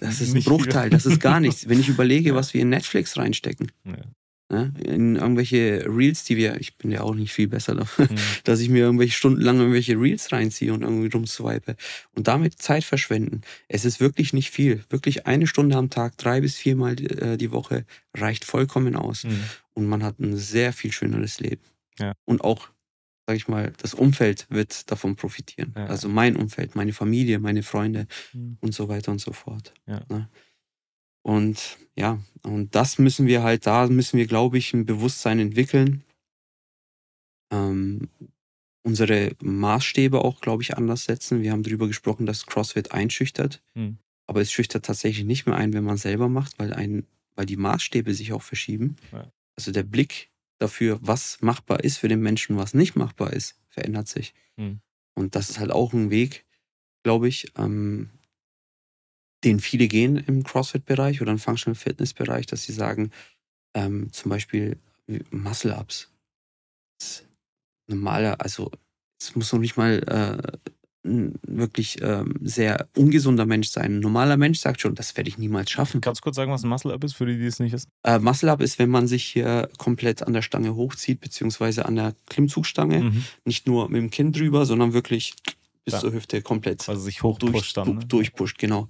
Das 0.00 0.20
ist 0.20 0.34
ein 0.34 0.42
Bruchteil, 0.42 0.90
das 0.90 1.06
ist 1.06 1.20
gar 1.20 1.40
nichts. 1.40 1.68
Wenn 1.68 1.80
ich 1.80 1.88
überlege, 1.88 2.28
ja. 2.30 2.34
was 2.34 2.54
wir 2.54 2.62
in 2.62 2.70
Netflix 2.70 3.16
reinstecken. 3.16 3.72
Ja. 3.84 3.96
Ne, 4.52 4.74
in 4.82 5.14
irgendwelche 5.14 5.84
Reels, 5.86 6.24
die 6.24 6.36
wir, 6.36 6.60
ich 6.60 6.76
bin 6.76 6.90
ja 6.90 7.02
auch 7.02 7.14
nicht 7.14 7.32
viel 7.32 7.46
besser 7.46 7.76
dafür, 7.76 8.08
mhm. 8.10 8.16
dass 8.44 8.58
ich 8.58 8.68
mir 8.68 8.80
irgendwelche 8.80 9.12
Stunden 9.12 9.40
lang 9.40 9.58
irgendwelche 9.58 9.94
Reels 9.94 10.32
reinziehe 10.32 10.74
und 10.74 10.82
irgendwie 10.82 11.06
rumswipe 11.06 11.76
und 12.16 12.26
damit 12.26 12.60
Zeit 12.60 12.82
verschwenden. 12.82 13.42
Es 13.68 13.84
ist 13.84 14.00
wirklich 14.00 14.32
nicht 14.32 14.50
viel. 14.50 14.82
Wirklich 14.90 15.28
eine 15.28 15.46
Stunde 15.46 15.76
am 15.76 15.88
Tag, 15.88 16.18
drei 16.18 16.40
bis 16.40 16.56
viermal 16.56 17.00
äh, 17.00 17.36
die 17.36 17.52
Woche 17.52 17.84
reicht 18.16 18.44
vollkommen 18.44 18.96
aus. 18.96 19.22
Mhm. 19.22 19.44
Und 19.74 19.86
man 19.86 20.02
hat 20.02 20.18
ein 20.18 20.36
sehr 20.36 20.72
viel 20.72 20.90
schöneres 20.90 21.38
Leben. 21.38 21.62
Und 22.24 22.42
auch 22.42 22.70
sage 23.30 23.36
ich 23.36 23.46
mal, 23.46 23.72
das 23.78 23.94
Umfeld 23.94 24.48
wird 24.50 24.90
davon 24.90 25.14
profitieren. 25.14 25.72
Ja. 25.76 25.86
Also 25.86 26.08
mein 26.08 26.34
Umfeld, 26.34 26.74
meine 26.74 26.92
Familie, 26.92 27.38
meine 27.38 27.62
Freunde 27.62 28.08
mhm. 28.32 28.58
und 28.60 28.74
so 28.74 28.88
weiter 28.88 29.12
und 29.12 29.20
so 29.20 29.32
fort. 29.32 29.72
Ja. 29.86 30.02
Ne? 30.08 30.28
Und 31.22 31.78
ja, 31.94 32.18
und 32.42 32.74
das 32.74 32.98
müssen 32.98 33.28
wir 33.28 33.44
halt, 33.44 33.66
da 33.66 33.86
müssen 33.86 34.18
wir, 34.18 34.26
glaube 34.26 34.58
ich, 34.58 34.74
ein 34.74 34.84
Bewusstsein 34.84 35.38
entwickeln. 35.38 36.02
Ähm, 37.52 38.08
unsere 38.82 39.36
Maßstäbe 39.40 40.24
auch, 40.24 40.40
glaube 40.40 40.64
ich, 40.64 40.76
anders 40.76 41.04
setzen. 41.04 41.40
Wir 41.40 41.52
haben 41.52 41.62
darüber 41.62 41.86
gesprochen, 41.86 42.26
dass 42.26 42.46
CrossFit 42.46 42.90
einschüchtert. 42.90 43.62
Mhm. 43.74 43.98
Aber 44.26 44.40
es 44.40 44.50
schüchtert 44.50 44.84
tatsächlich 44.84 45.24
nicht 45.24 45.46
mehr 45.46 45.54
ein, 45.54 45.72
wenn 45.72 45.84
man 45.84 45.98
selber 45.98 46.28
macht, 46.28 46.58
weil, 46.58 46.72
ein, 46.72 47.06
weil 47.36 47.46
die 47.46 47.56
Maßstäbe 47.56 48.12
sich 48.12 48.32
auch 48.32 48.42
verschieben. 48.42 48.96
Ja. 49.12 49.30
Also 49.54 49.70
der 49.70 49.84
Blick 49.84 50.29
dafür, 50.60 50.98
was 51.02 51.40
machbar 51.40 51.82
ist 51.82 51.98
für 51.98 52.08
den 52.08 52.20
Menschen, 52.20 52.56
was 52.56 52.74
nicht 52.74 52.94
machbar 52.94 53.32
ist, 53.32 53.56
verändert 53.68 54.08
sich. 54.08 54.34
Mhm. 54.56 54.80
Und 55.14 55.34
das 55.34 55.50
ist 55.50 55.58
halt 55.58 55.70
auch 55.70 55.92
ein 55.92 56.10
Weg, 56.10 56.44
glaube 57.02 57.28
ich, 57.28 57.52
ähm, 57.56 58.10
den 59.42 59.60
viele 59.60 59.88
gehen 59.88 60.16
im 60.16 60.44
CrossFit-Bereich 60.44 61.22
oder 61.22 61.32
im 61.32 61.38
Functional 61.38 61.74
Fitness-Bereich, 61.74 62.46
dass 62.46 62.64
sie 62.64 62.72
sagen, 62.72 63.10
ähm, 63.74 64.12
zum 64.12 64.30
Beispiel 64.30 64.78
Muscle-Ups. 65.30 66.08
Normaler, 67.86 68.40
also 68.40 68.70
es 69.18 69.34
muss 69.34 69.52
noch 69.52 69.60
nicht 69.60 69.76
mal 69.76 69.98
äh, 70.06 70.69
wirklich 71.02 72.02
ähm, 72.02 72.34
sehr 72.42 72.88
ungesunder 72.94 73.46
Mensch 73.46 73.68
sein. 73.68 73.96
Ein 73.96 74.00
normaler 74.00 74.36
Mensch 74.36 74.58
sagt 74.58 74.82
schon, 74.82 74.94
das 74.94 75.16
werde 75.16 75.30
ich 75.30 75.38
niemals 75.38 75.70
schaffen. 75.70 76.00
Kannst 76.00 76.20
du 76.20 76.24
kurz 76.24 76.36
sagen, 76.36 76.52
was 76.52 76.62
ein 76.62 76.68
Muscle-Up 76.68 77.02
ist, 77.04 77.14
für 77.14 77.24
die, 77.24 77.38
die 77.38 77.46
es 77.46 77.58
nicht 77.58 77.72
wissen? 77.72 77.88
Äh, 78.02 78.18
Muscle-Up 78.18 78.60
ist, 78.60 78.78
wenn 78.78 78.90
man 78.90 79.08
sich 79.08 79.24
hier 79.24 79.70
komplett 79.78 80.22
an 80.22 80.34
der 80.34 80.42
Stange 80.42 80.74
hochzieht, 80.74 81.20
beziehungsweise 81.20 81.86
an 81.86 81.96
der 81.96 82.14
Klimmzugstange. 82.26 83.04
Mhm. 83.04 83.24
Nicht 83.44 83.66
nur 83.66 83.88
mit 83.88 84.02
dem 84.02 84.10
Kinn 84.10 84.32
drüber, 84.32 84.66
sondern 84.66 84.92
wirklich 84.92 85.34
bis 85.84 85.94
ja. 85.94 86.00
zur 86.00 86.12
Hüfte 86.12 86.42
komplett. 86.42 86.86
Also 86.88 87.00
sich 87.00 87.22
hochpusht 87.22 87.54
durch, 87.54 87.72
dann. 87.72 87.94
Ne? 87.94 88.04
Durchpusht, 88.06 88.58
genau. 88.58 88.88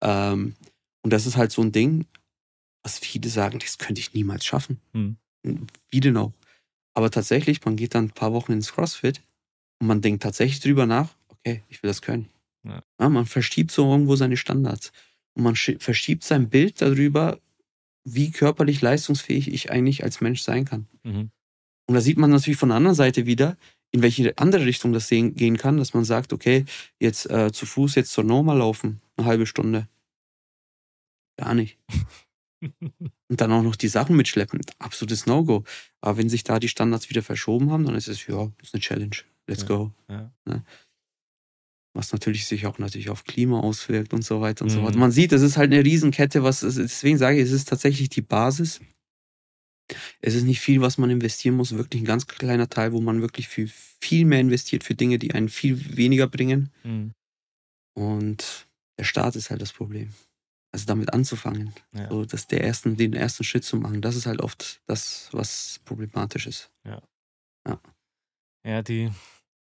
Ähm, 0.00 0.54
und 1.02 1.12
das 1.12 1.26
ist 1.26 1.36
halt 1.36 1.50
so 1.50 1.62
ein 1.62 1.72
Ding, 1.72 2.06
was 2.84 2.98
viele 2.98 3.28
sagen, 3.28 3.58
das 3.58 3.78
könnte 3.78 4.00
ich 4.00 4.14
niemals 4.14 4.44
schaffen. 4.44 4.80
Mhm. 4.92 5.16
Wie 5.90 6.00
denn 6.00 6.16
auch? 6.16 6.32
Aber 6.94 7.10
tatsächlich, 7.10 7.64
man 7.64 7.76
geht 7.76 7.94
dann 7.94 8.06
ein 8.06 8.10
paar 8.10 8.32
Wochen 8.32 8.52
ins 8.52 8.72
CrossFit 8.72 9.22
und 9.80 9.88
man 9.88 10.00
denkt 10.00 10.22
tatsächlich 10.22 10.60
drüber 10.60 10.86
nach, 10.86 11.14
okay, 11.48 11.62
ich 11.68 11.82
will 11.82 11.88
das 11.88 12.02
können. 12.02 12.28
Ja. 12.64 12.82
Ja, 13.00 13.08
man 13.08 13.26
verschiebt 13.26 13.70
so 13.70 13.90
irgendwo 13.90 14.16
seine 14.16 14.36
Standards. 14.36 14.92
Und 15.34 15.44
man 15.44 15.56
verschiebt 15.56 16.24
sein 16.24 16.48
Bild 16.48 16.80
darüber, 16.80 17.38
wie 18.04 18.30
körperlich 18.30 18.80
leistungsfähig 18.80 19.52
ich 19.52 19.70
eigentlich 19.70 20.02
als 20.04 20.20
Mensch 20.20 20.42
sein 20.42 20.64
kann. 20.64 20.86
Mhm. 21.04 21.30
Und 21.86 21.94
da 21.94 22.00
sieht 22.00 22.18
man 22.18 22.30
natürlich 22.30 22.58
von 22.58 22.70
der 22.70 22.76
anderen 22.76 22.96
Seite 22.96 23.26
wieder, 23.26 23.56
in 23.90 24.02
welche 24.02 24.36
andere 24.36 24.66
Richtung 24.66 24.92
das 24.92 25.08
gehen 25.08 25.56
kann, 25.56 25.78
dass 25.78 25.94
man 25.94 26.04
sagt, 26.04 26.32
okay, 26.32 26.66
jetzt 27.00 27.30
äh, 27.30 27.52
zu 27.52 27.64
Fuß 27.64 27.94
jetzt 27.94 28.12
zur 28.12 28.24
Norma 28.24 28.52
laufen, 28.52 29.00
eine 29.16 29.26
halbe 29.26 29.46
Stunde. 29.46 29.88
Gar 31.36 31.54
nicht. 31.54 31.78
Und 33.28 33.40
dann 33.40 33.52
auch 33.52 33.62
noch 33.62 33.76
die 33.76 33.88
Sachen 33.88 34.16
mitschleppen. 34.16 34.60
Absolutes 34.78 35.26
No-Go. 35.26 35.64
Aber 36.00 36.18
wenn 36.18 36.28
sich 36.28 36.44
da 36.44 36.58
die 36.58 36.68
Standards 36.68 37.08
wieder 37.08 37.22
verschoben 37.22 37.70
haben, 37.70 37.84
dann 37.84 37.94
ist 37.94 38.08
es, 38.08 38.26
ja, 38.26 38.50
ist 38.60 38.74
eine 38.74 38.80
Challenge. 38.80 39.16
Let's 39.46 39.62
ja, 39.62 39.68
go. 39.68 39.92
Ja. 40.08 40.32
Ne? 40.44 40.64
Was 41.98 42.12
natürlich 42.12 42.46
sich 42.46 42.64
auch 42.64 42.78
natürlich 42.78 43.10
auf 43.10 43.24
Klima 43.24 43.58
auswirkt 43.58 44.14
und 44.14 44.22
so 44.22 44.40
weiter 44.40 44.64
und 44.64 44.70
mhm. 44.70 44.74
so 44.76 44.80
fort. 44.82 44.94
Man 44.94 45.10
sieht, 45.10 45.32
es 45.32 45.42
ist 45.42 45.56
halt 45.56 45.72
eine 45.72 45.84
Riesenkette, 45.84 46.44
was, 46.44 46.60
deswegen 46.60 47.18
sage 47.18 47.38
ich, 47.38 47.42
es 47.42 47.50
ist 47.50 47.68
tatsächlich 47.68 48.08
die 48.08 48.22
Basis. 48.22 48.80
Es 50.20 50.36
ist 50.36 50.44
nicht 50.44 50.60
viel, 50.60 50.80
was 50.80 50.96
man 50.96 51.10
investieren 51.10 51.56
muss, 51.56 51.74
wirklich 51.74 52.00
ein 52.00 52.06
ganz 52.06 52.28
kleiner 52.28 52.68
Teil, 52.68 52.92
wo 52.92 53.00
man 53.00 53.20
wirklich 53.20 53.48
viel, 53.48 53.68
viel 54.00 54.26
mehr 54.26 54.38
investiert 54.38 54.84
für 54.84 54.94
Dinge, 54.94 55.18
die 55.18 55.34
einen 55.34 55.48
viel 55.48 55.96
weniger 55.96 56.28
bringen. 56.28 56.70
Mhm. 56.84 57.14
Und 57.94 58.68
der 58.96 59.04
Start 59.04 59.34
ist 59.34 59.50
halt 59.50 59.60
das 59.60 59.72
Problem. 59.72 60.10
Also 60.70 60.86
damit 60.86 61.12
anzufangen, 61.12 61.74
ja. 61.96 62.08
so 62.10 62.24
dass 62.24 62.46
der 62.46 62.62
ersten, 62.62 62.96
den 62.96 63.12
ersten 63.12 63.42
Schritt 63.42 63.64
zu 63.64 63.76
machen, 63.76 64.02
das 64.02 64.14
ist 64.14 64.26
halt 64.26 64.40
oft 64.40 64.82
das, 64.86 65.30
was 65.32 65.80
problematisch 65.84 66.46
ist. 66.46 66.70
Ja. 66.84 67.02
Ja, 67.66 67.80
ja 68.64 68.82
die 68.82 69.10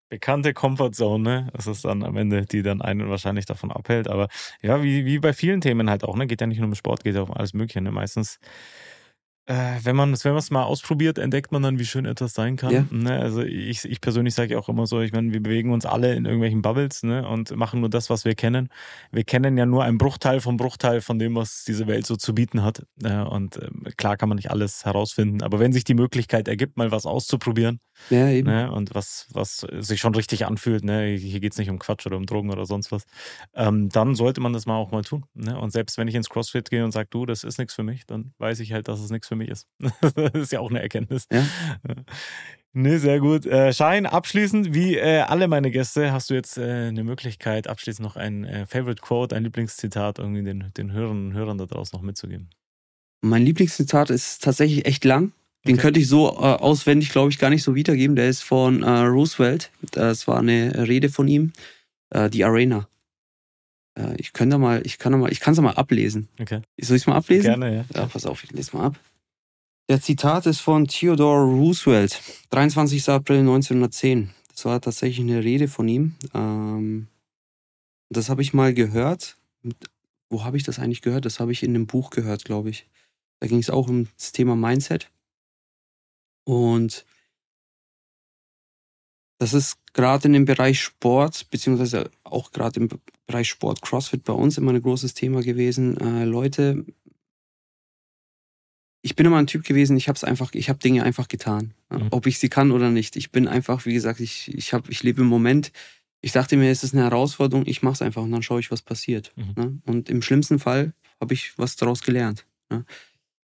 bekannte 0.08 0.54
Comfortzone, 0.54 1.22
ne? 1.22 1.52
Ist 1.56 1.84
dann 1.84 2.02
am 2.04 2.16
Ende, 2.16 2.46
die 2.46 2.62
dann 2.62 2.80
einen 2.82 3.08
wahrscheinlich 3.08 3.46
davon 3.46 3.72
abhält. 3.72 4.08
Aber 4.08 4.28
ja, 4.62 4.82
wie, 4.82 5.04
wie 5.04 5.18
bei 5.18 5.32
vielen 5.32 5.60
Themen 5.60 5.90
halt 5.90 6.04
auch, 6.04 6.16
ne? 6.16 6.26
Geht 6.26 6.40
ja 6.40 6.46
nicht 6.46 6.58
nur 6.58 6.68
um 6.68 6.74
Sport, 6.74 7.04
geht 7.04 7.14
ja 7.14 7.22
um 7.22 7.32
alles 7.32 7.54
Mögliche. 7.54 7.80
Ne? 7.80 7.90
Meistens 7.90 8.38
äh, 9.46 9.78
wenn 9.82 9.94
man 9.94 10.12
es 10.12 10.24
wenn 10.24 10.36
mal 10.50 10.64
ausprobiert, 10.64 11.18
entdeckt 11.18 11.52
man 11.52 11.62
dann, 11.62 11.78
wie 11.78 11.84
schön 11.84 12.04
etwas 12.04 12.34
sein 12.34 12.56
kann. 12.56 12.72
Ja. 12.72 12.84
Ne? 12.90 13.18
Also 13.18 13.42
ich, 13.42 13.84
ich 13.84 14.00
persönlich 14.00 14.34
sage 14.34 14.54
ja 14.54 14.58
auch 14.58 14.68
immer 14.68 14.86
so, 14.86 15.00
ich 15.00 15.12
meine, 15.12 15.32
wir 15.32 15.40
bewegen 15.40 15.72
uns 15.72 15.86
alle 15.86 16.14
in 16.14 16.24
irgendwelchen 16.24 16.62
Bubbles 16.62 17.04
ne? 17.04 17.26
und 17.26 17.54
machen 17.54 17.80
nur 17.80 17.88
das, 17.88 18.10
was 18.10 18.24
wir 18.24 18.34
kennen. 18.34 18.68
Wir 19.12 19.24
kennen 19.24 19.56
ja 19.56 19.64
nur 19.64 19.84
einen 19.84 19.98
Bruchteil 19.98 20.40
vom 20.40 20.56
Bruchteil 20.56 21.00
von 21.00 21.18
dem, 21.18 21.36
was 21.36 21.64
diese 21.64 21.86
Welt 21.86 22.06
so 22.06 22.16
zu 22.16 22.34
bieten 22.34 22.64
hat. 22.64 22.84
Äh, 23.02 23.18
und 23.18 23.56
äh, 23.56 23.70
klar 23.96 24.16
kann 24.16 24.28
man 24.28 24.36
nicht 24.36 24.50
alles 24.50 24.84
herausfinden, 24.84 25.42
aber 25.42 25.60
wenn 25.60 25.72
sich 25.72 25.84
die 25.84 25.94
Möglichkeit 25.94 26.48
ergibt, 26.48 26.76
mal 26.76 26.90
was 26.90 27.06
auszuprobieren 27.06 27.80
ja, 28.10 28.28
eben. 28.28 28.48
Ne? 28.48 28.70
und 28.70 28.94
was, 28.94 29.26
was 29.32 29.66
sich 29.78 30.00
schon 30.00 30.14
richtig 30.14 30.46
anfühlt, 30.46 30.84
ne? 30.84 31.16
hier 31.16 31.40
geht 31.40 31.52
es 31.52 31.58
nicht 31.58 31.70
um 31.70 31.78
Quatsch 31.78 32.06
oder 32.06 32.16
um 32.16 32.26
Drogen 32.26 32.50
oder 32.50 32.66
sonst 32.66 32.92
was, 32.92 33.04
ähm, 33.54 33.88
dann 33.90 34.14
sollte 34.14 34.40
man 34.40 34.52
das 34.52 34.66
mal 34.66 34.76
auch 34.76 34.90
mal 34.90 35.02
tun. 35.02 35.24
Ne? 35.34 35.58
Und 35.58 35.70
selbst 35.70 35.98
wenn 35.98 36.08
ich 36.08 36.14
ins 36.14 36.28
CrossFit 36.28 36.68
gehe 36.70 36.84
und 36.84 36.92
sage, 36.92 37.08
du, 37.10 37.26
das 37.26 37.44
ist 37.44 37.58
nichts 37.58 37.74
für 37.74 37.82
mich, 37.82 38.06
dann 38.06 38.32
weiß 38.38 38.60
ich 38.60 38.72
halt, 38.72 38.88
dass 38.88 39.00
es 39.00 39.10
nichts 39.10 39.28
für 39.28 39.35
mich 39.36 39.48
ist. 39.48 39.68
das 40.00 40.34
ist 40.34 40.52
ja 40.52 40.60
auch 40.60 40.70
eine 40.70 40.82
Erkenntnis. 40.82 41.26
Ja. 41.32 41.44
Ne, 42.78 42.98
sehr 42.98 43.20
gut. 43.20 43.46
Äh, 43.46 43.72
Schein, 43.72 44.04
abschließend, 44.04 44.74
wie 44.74 44.96
äh, 44.96 45.20
alle 45.20 45.48
meine 45.48 45.70
Gäste, 45.70 46.12
hast 46.12 46.28
du 46.28 46.34
jetzt 46.34 46.58
äh, 46.58 46.88
eine 46.88 47.04
Möglichkeit, 47.04 47.68
abschließend 47.68 48.06
noch 48.06 48.16
ein 48.16 48.44
äh, 48.44 48.66
Favorite 48.66 49.00
Quote, 49.00 49.34
ein 49.34 49.44
Lieblingszitat 49.44 50.18
irgendwie 50.18 50.42
den, 50.42 50.74
den 50.76 50.92
Hörern 50.92 51.28
und 51.28 51.32
Hörern 51.32 51.56
da 51.56 51.64
draußen 51.64 51.96
noch 51.96 52.04
mitzugeben. 52.04 52.50
Mein 53.22 53.46
Lieblingszitat 53.46 54.10
ist 54.10 54.44
tatsächlich 54.44 54.84
echt 54.84 55.06
lang. 55.06 55.32
Den 55.66 55.76
okay. 55.76 55.84
könnte 55.84 56.00
ich 56.00 56.08
so 56.08 56.28
äh, 56.28 56.32
auswendig, 56.32 57.08
glaube 57.12 57.30
ich, 57.30 57.38
gar 57.38 57.48
nicht 57.48 57.62
so 57.62 57.74
wiedergeben. 57.74 58.14
Der 58.14 58.28
ist 58.28 58.42
von 58.42 58.82
äh, 58.82 58.90
Roosevelt. 58.90 59.70
Das 59.92 60.28
war 60.28 60.40
eine 60.40 60.86
Rede 60.86 61.08
von 61.08 61.28
ihm. 61.28 61.54
die 62.30 62.44
Arena. 62.44 62.88
ich 64.18 64.34
könnte 64.34 64.58
mal, 64.58 64.82
ich 64.84 64.98
kann 64.98 65.18
mal, 65.18 65.32
ich 65.32 65.40
kann 65.40 65.54
es 65.54 65.60
mal 65.60 65.72
ablesen. 65.72 66.28
Okay. 66.38 66.60
Soll 66.78 66.96
ich 66.98 67.04
es 67.04 67.06
mal 67.06 67.16
ablesen? 67.16 67.58
Gerne, 67.58 67.74
ja. 67.74 67.84
Ja, 67.94 68.06
pass 68.06 68.26
auf, 68.26 68.44
ich 68.44 68.52
lese 68.52 68.76
mal 68.76 68.84
ab. 68.84 69.00
Der 69.88 70.00
Zitat 70.00 70.46
ist 70.46 70.58
von 70.60 70.88
Theodore 70.88 71.44
Roosevelt, 71.44 72.20
23. 72.50 73.08
April 73.08 73.38
1910. 73.38 74.30
Das 74.48 74.64
war 74.64 74.80
tatsächlich 74.80 75.20
eine 75.20 75.44
Rede 75.44 75.68
von 75.68 75.86
ihm. 75.86 76.16
Ähm, 76.34 77.06
das 78.08 78.28
habe 78.28 78.42
ich 78.42 78.52
mal 78.52 78.74
gehört. 78.74 79.36
Wo 80.28 80.42
habe 80.42 80.56
ich 80.56 80.64
das 80.64 80.80
eigentlich 80.80 81.02
gehört? 81.02 81.24
Das 81.24 81.38
habe 81.38 81.52
ich 81.52 81.62
in 81.62 81.70
einem 81.70 81.86
Buch 81.86 82.10
gehört, 82.10 82.44
glaube 82.44 82.70
ich. 82.70 82.88
Da 83.38 83.46
ging 83.46 83.58
es 83.58 83.70
auch 83.70 83.88
um 83.88 84.08
das 84.16 84.32
Thema 84.32 84.56
Mindset. 84.56 85.08
Und 86.42 87.06
das 89.38 89.54
ist 89.54 89.76
gerade 89.92 90.26
in 90.26 90.32
dem 90.32 90.46
Bereich 90.46 90.80
Sport, 90.80 91.48
beziehungsweise 91.50 92.10
auch 92.24 92.50
gerade 92.50 92.80
im 92.80 92.88
Bereich 93.26 93.48
Sport 93.48 93.82
CrossFit 93.82 94.24
bei 94.24 94.32
uns 94.32 94.58
immer 94.58 94.72
ein 94.72 94.82
großes 94.82 95.14
Thema 95.14 95.42
gewesen. 95.42 95.96
Äh, 95.98 96.24
Leute 96.24 96.84
ich 99.06 99.14
bin 99.14 99.24
immer 99.24 99.38
ein 99.38 99.46
Typ 99.46 99.62
gewesen, 99.62 99.96
ich 99.96 100.08
habe 100.08 100.16
es 100.16 100.24
einfach, 100.24 100.52
ich 100.52 100.68
habe 100.68 100.80
Dinge 100.80 101.04
einfach 101.04 101.28
getan, 101.28 101.74
mhm. 101.90 102.08
ob 102.10 102.26
ich 102.26 102.40
sie 102.40 102.48
kann 102.48 102.72
oder 102.72 102.90
nicht. 102.90 103.14
Ich 103.14 103.30
bin 103.30 103.46
einfach, 103.46 103.86
wie 103.86 103.94
gesagt, 103.94 104.18
ich, 104.18 104.52
ich, 104.52 104.72
ich 104.88 105.02
lebe 105.04 105.20
im 105.20 105.28
Moment. 105.28 105.70
Ich 106.22 106.32
dachte 106.32 106.56
mir, 106.56 106.72
es 106.72 106.82
ist 106.82 106.92
eine 106.92 107.04
Herausforderung, 107.04 107.66
ich 107.68 107.82
mache 107.82 107.94
es 107.94 108.02
einfach 108.02 108.24
und 108.24 108.32
dann 108.32 108.42
schaue 108.42 108.58
ich, 108.58 108.72
was 108.72 108.82
passiert. 108.82 109.32
Mhm. 109.36 109.52
Ne? 109.56 109.78
Und 109.86 110.10
im 110.10 110.22
schlimmsten 110.22 110.58
Fall 110.58 110.92
habe 111.20 111.34
ich 111.34 111.56
was 111.56 111.76
daraus 111.76 112.02
gelernt. 112.02 112.46
Ne? 112.68 112.84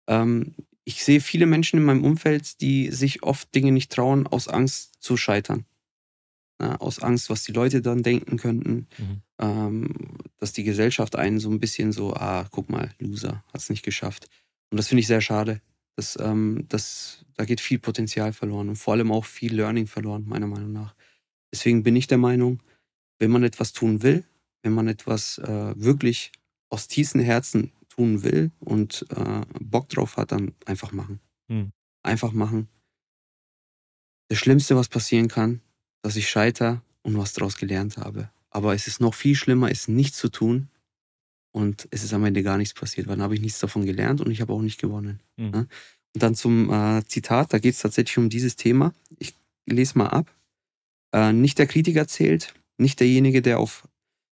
Ähm, 0.07 0.55
ich 0.83 1.03
sehe 1.03 1.21
viele 1.21 1.45
Menschen 1.45 1.77
in 1.77 1.85
meinem 1.85 2.05
Umfeld, 2.05 2.59
die 2.61 2.89
sich 2.89 3.21
oft 3.21 3.53
Dinge 3.53 3.71
nicht 3.71 3.91
trauen, 3.91 4.25
aus 4.25 4.47
Angst 4.47 4.95
zu 4.99 5.15
scheitern. 5.15 5.65
Ne? 6.59 6.81
Aus 6.81 6.97
Angst, 6.97 7.29
was 7.29 7.43
die 7.43 7.51
Leute 7.51 7.83
dann 7.83 8.01
denken 8.01 8.37
könnten. 8.37 8.87
Mhm. 8.97 9.21
Ähm, 9.37 9.93
dass 10.39 10.53
die 10.53 10.63
Gesellschaft 10.63 11.15
einen 11.15 11.39
so 11.39 11.51
ein 11.51 11.59
bisschen 11.59 11.91
so, 11.91 12.15
ah, 12.15 12.47
guck 12.49 12.71
mal, 12.71 12.89
Loser, 12.97 13.43
hat 13.53 13.61
es 13.61 13.69
nicht 13.69 13.85
geschafft. 13.85 14.27
Und 14.71 14.77
das 14.77 14.87
finde 14.87 15.01
ich 15.01 15.07
sehr 15.07 15.21
schade. 15.21 15.61
Das, 15.95 16.17
ähm, 16.19 16.65
das, 16.69 17.25
da 17.35 17.45
geht 17.45 17.61
viel 17.61 17.77
Potenzial 17.77 18.33
verloren 18.33 18.69
und 18.69 18.77
vor 18.77 18.93
allem 18.93 19.11
auch 19.11 19.25
viel 19.25 19.53
Learning 19.53 19.85
verloren, 19.85 20.25
meiner 20.25 20.47
Meinung 20.47 20.71
nach. 20.71 20.95
Deswegen 21.51 21.83
bin 21.83 21.95
ich 21.95 22.07
der 22.07 22.17
Meinung, 22.17 22.63
wenn 23.19 23.29
man 23.29 23.43
etwas 23.43 23.73
tun 23.73 24.01
will, 24.01 24.23
wenn 24.63 24.73
man 24.73 24.87
etwas 24.87 25.37
äh, 25.39 25.73
wirklich 25.75 26.31
aus 26.69 26.87
tiefstem 26.87 27.21
Herzen 27.21 27.73
tun 27.89 28.23
will 28.23 28.51
und 28.59 29.05
äh, 29.09 29.41
Bock 29.59 29.89
drauf 29.89 30.15
hat, 30.15 30.31
dann 30.31 30.53
einfach 30.65 30.93
machen. 30.93 31.19
Hm. 31.49 31.71
Einfach 32.03 32.31
machen. 32.31 32.69
Das 34.29 34.39
Schlimmste, 34.39 34.77
was 34.77 34.87
passieren 34.87 35.27
kann, 35.27 35.59
dass 36.01 36.15
ich 36.15 36.29
scheitere 36.29 36.81
und 37.03 37.17
was 37.17 37.33
daraus 37.33 37.57
gelernt 37.57 37.97
habe. 37.97 38.31
Aber 38.49 38.73
es 38.73 38.87
ist 38.87 39.01
noch 39.01 39.13
viel 39.13 39.35
schlimmer, 39.35 39.69
es 39.69 39.89
nicht 39.89 40.15
zu 40.15 40.29
tun 40.29 40.69
und 41.51 41.87
es 41.91 42.03
ist 42.03 42.13
am 42.13 42.23
Ende 42.23 42.43
gar 42.43 42.57
nichts 42.57 42.73
passiert, 42.73 43.07
weil 43.07 43.15
dann 43.15 43.23
habe 43.23 43.35
ich 43.35 43.41
nichts 43.41 43.59
davon 43.59 43.85
gelernt 43.85 44.21
und 44.21 44.31
ich 44.31 44.41
habe 44.41 44.53
auch 44.53 44.61
nicht 44.61 44.79
gewonnen. 44.79 45.19
Mhm. 45.37 45.51
Ne? 45.51 45.67
Und 46.13 46.23
dann 46.23 46.35
zum 46.35 46.71
äh, 46.71 47.03
Zitat, 47.05 47.53
da 47.53 47.59
geht 47.59 47.73
es 47.73 47.81
tatsächlich 47.81 48.17
um 48.17 48.29
dieses 48.29 48.55
Thema. 48.55 48.93
Ich 49.17 49.35
lese 49.65 49.97
mal 49.97 50.07
ab. 50.07 50.33
Äh, 51.13 51.33
nicht 51.33 51.59
der 51.59 51.67
Kritiker 51.67 52.07
zählt, 52.07 52.53
nicht 52.77 52.99
derjenige, 52.99 53.41
der, 53.41 53.59
auf, 53.59 53.87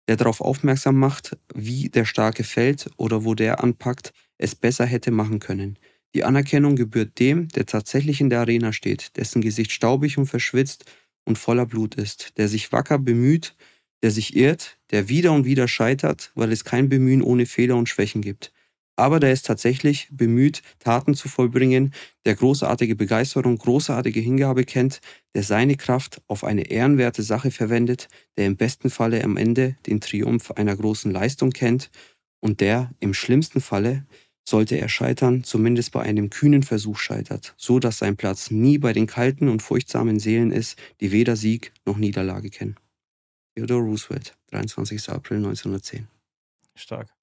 der 0.08 0.18
darauf 0.18 0.42
aufmerksam 0.42 0.98
macht, 0.98 1.38
wie 1.54 1.90
der 1.90 2.06
Starke 2.06 2.44
fällt 2.44 2.90
oder 2.98 3.24
wo 3.26 3.36
der 3.36 3.64
anpackt, 3.64 4.14
es 4.38 4.56
besser 4.56 4.86
hätte 4.86 5.12
machen 5.12 5.40
können. 5.40 5.78
Die 6.16 6.24
Anerkennung 6.24 6.76
gebührt 6.76 7.20
dem, 7.20 7.50
der 7.50 7.66
tatsächlich 7.66 8.20
in 8.20 8.30
der 8.30 8.40
Arena 8.40 8.74
steht, 8.74 9.16
dessen 9.18 9.42
Gesicht 9.42 9.72
staubig 9.72 10.18
und 10.18 10.26
verschwitzt 10.26 10.86
und 11.26 11.38
voller 11.38 11.66
Blut 11.66 11.96
ist, 11.96 12.38
der 12.38 12.48
sich 12.48 12.72
wacker 12.72 12.98
bemüht, 12.98 13.56
der 14.04 14.12
sich 14.12 14.36
irrt, 14.36 14.78
der 14.92 15.10
wieder 15.10 15.34
und 15.34 15.46
wieder 15.46 15.68
scheitert, 15.68 16.32
weil 16.36 16.52
es 16.52 16.64
kein 16.64 16.90
Bemühen 16.90 17.22
ohne 17.22 17.46
Fehler 17.46 17.76
und 17.76 17.90
Schwächen 17.90 18.22
gibt. 18.22 18.52
Aber 18.96 19.22
der 19.22 19.32
ist 19.32 19.46
tatsächlich 19.46 20.10
bemüht, 20.12 20.62
Taten 20.80 21.14
zu 21.16 21.30
vollbringen, 21.30 21.94
der 22.26 22.36
großartige 22.36 22.96
Begeisterung, 22.98 23.58
großartige 23.58 24.20
Hingabe 24.20 24.66
kennt, 24.66 25.00
der 25.34 25.44
seine 25.44 25.76
Kraft 25.78 26.22
auf 26.28 26.44
eine 26.44 26.70
ehrenwerte 26.70 27.24
Sache 27.24 27.52
verwendet, 27.52 28.10
der 28.38 28.46
im 28.46 28.58
besten 28.58 28.90
Falle 28.90 29.24
am 29.24 29.38
Ende 29.38 29.78
den 29.88 30.02
Triumph 30.02 30.52
einer 30.52 30.76
großen 30.76 31.12
Leistung 31.12 31.52
kennt 31.52 31.90
Und 32.42 32.62
der, 32.62 32.92
im 33.00 33.14
schlimmsten 33.14 33.62
Falle, 33.62 34.06
sollte 34.48 34.78
er 34.78 34.90
scheitern, 34.90 35.44
zumindest 35.44 35.92
bei 35.92 36.02
einem 36.02 36.30
kühnen 36.30 36.64
Versuch 36.64 36.98
scheitert, 37.00 37.54
so 37.58 37.80
dass 37.80 38.00
sein 38.00 38.18
Platz 38.18 38.52
nie 38.52 38.78
bei 38.78 38.94
den 38.94 39.08
kalten 39.08 39.48
und 39.50 39.62
furchtsamen 39.62 40.20
Seelen 40.20 40.52
ist, 40.52 40.78
die 41.02 41.12
weder 41.12 41.36
Sieg 41.38 41.74
noch 41.86 41.98
Niederlage 41.98 42.50
kennen. 42.50 42.78
Theodore 43.60 43.84
Roosevelt, 43.84 44.38
23. 44.52 45.10
April 45.10 45.40
1910. 45.40 46.08
Stark. 46.76 47.14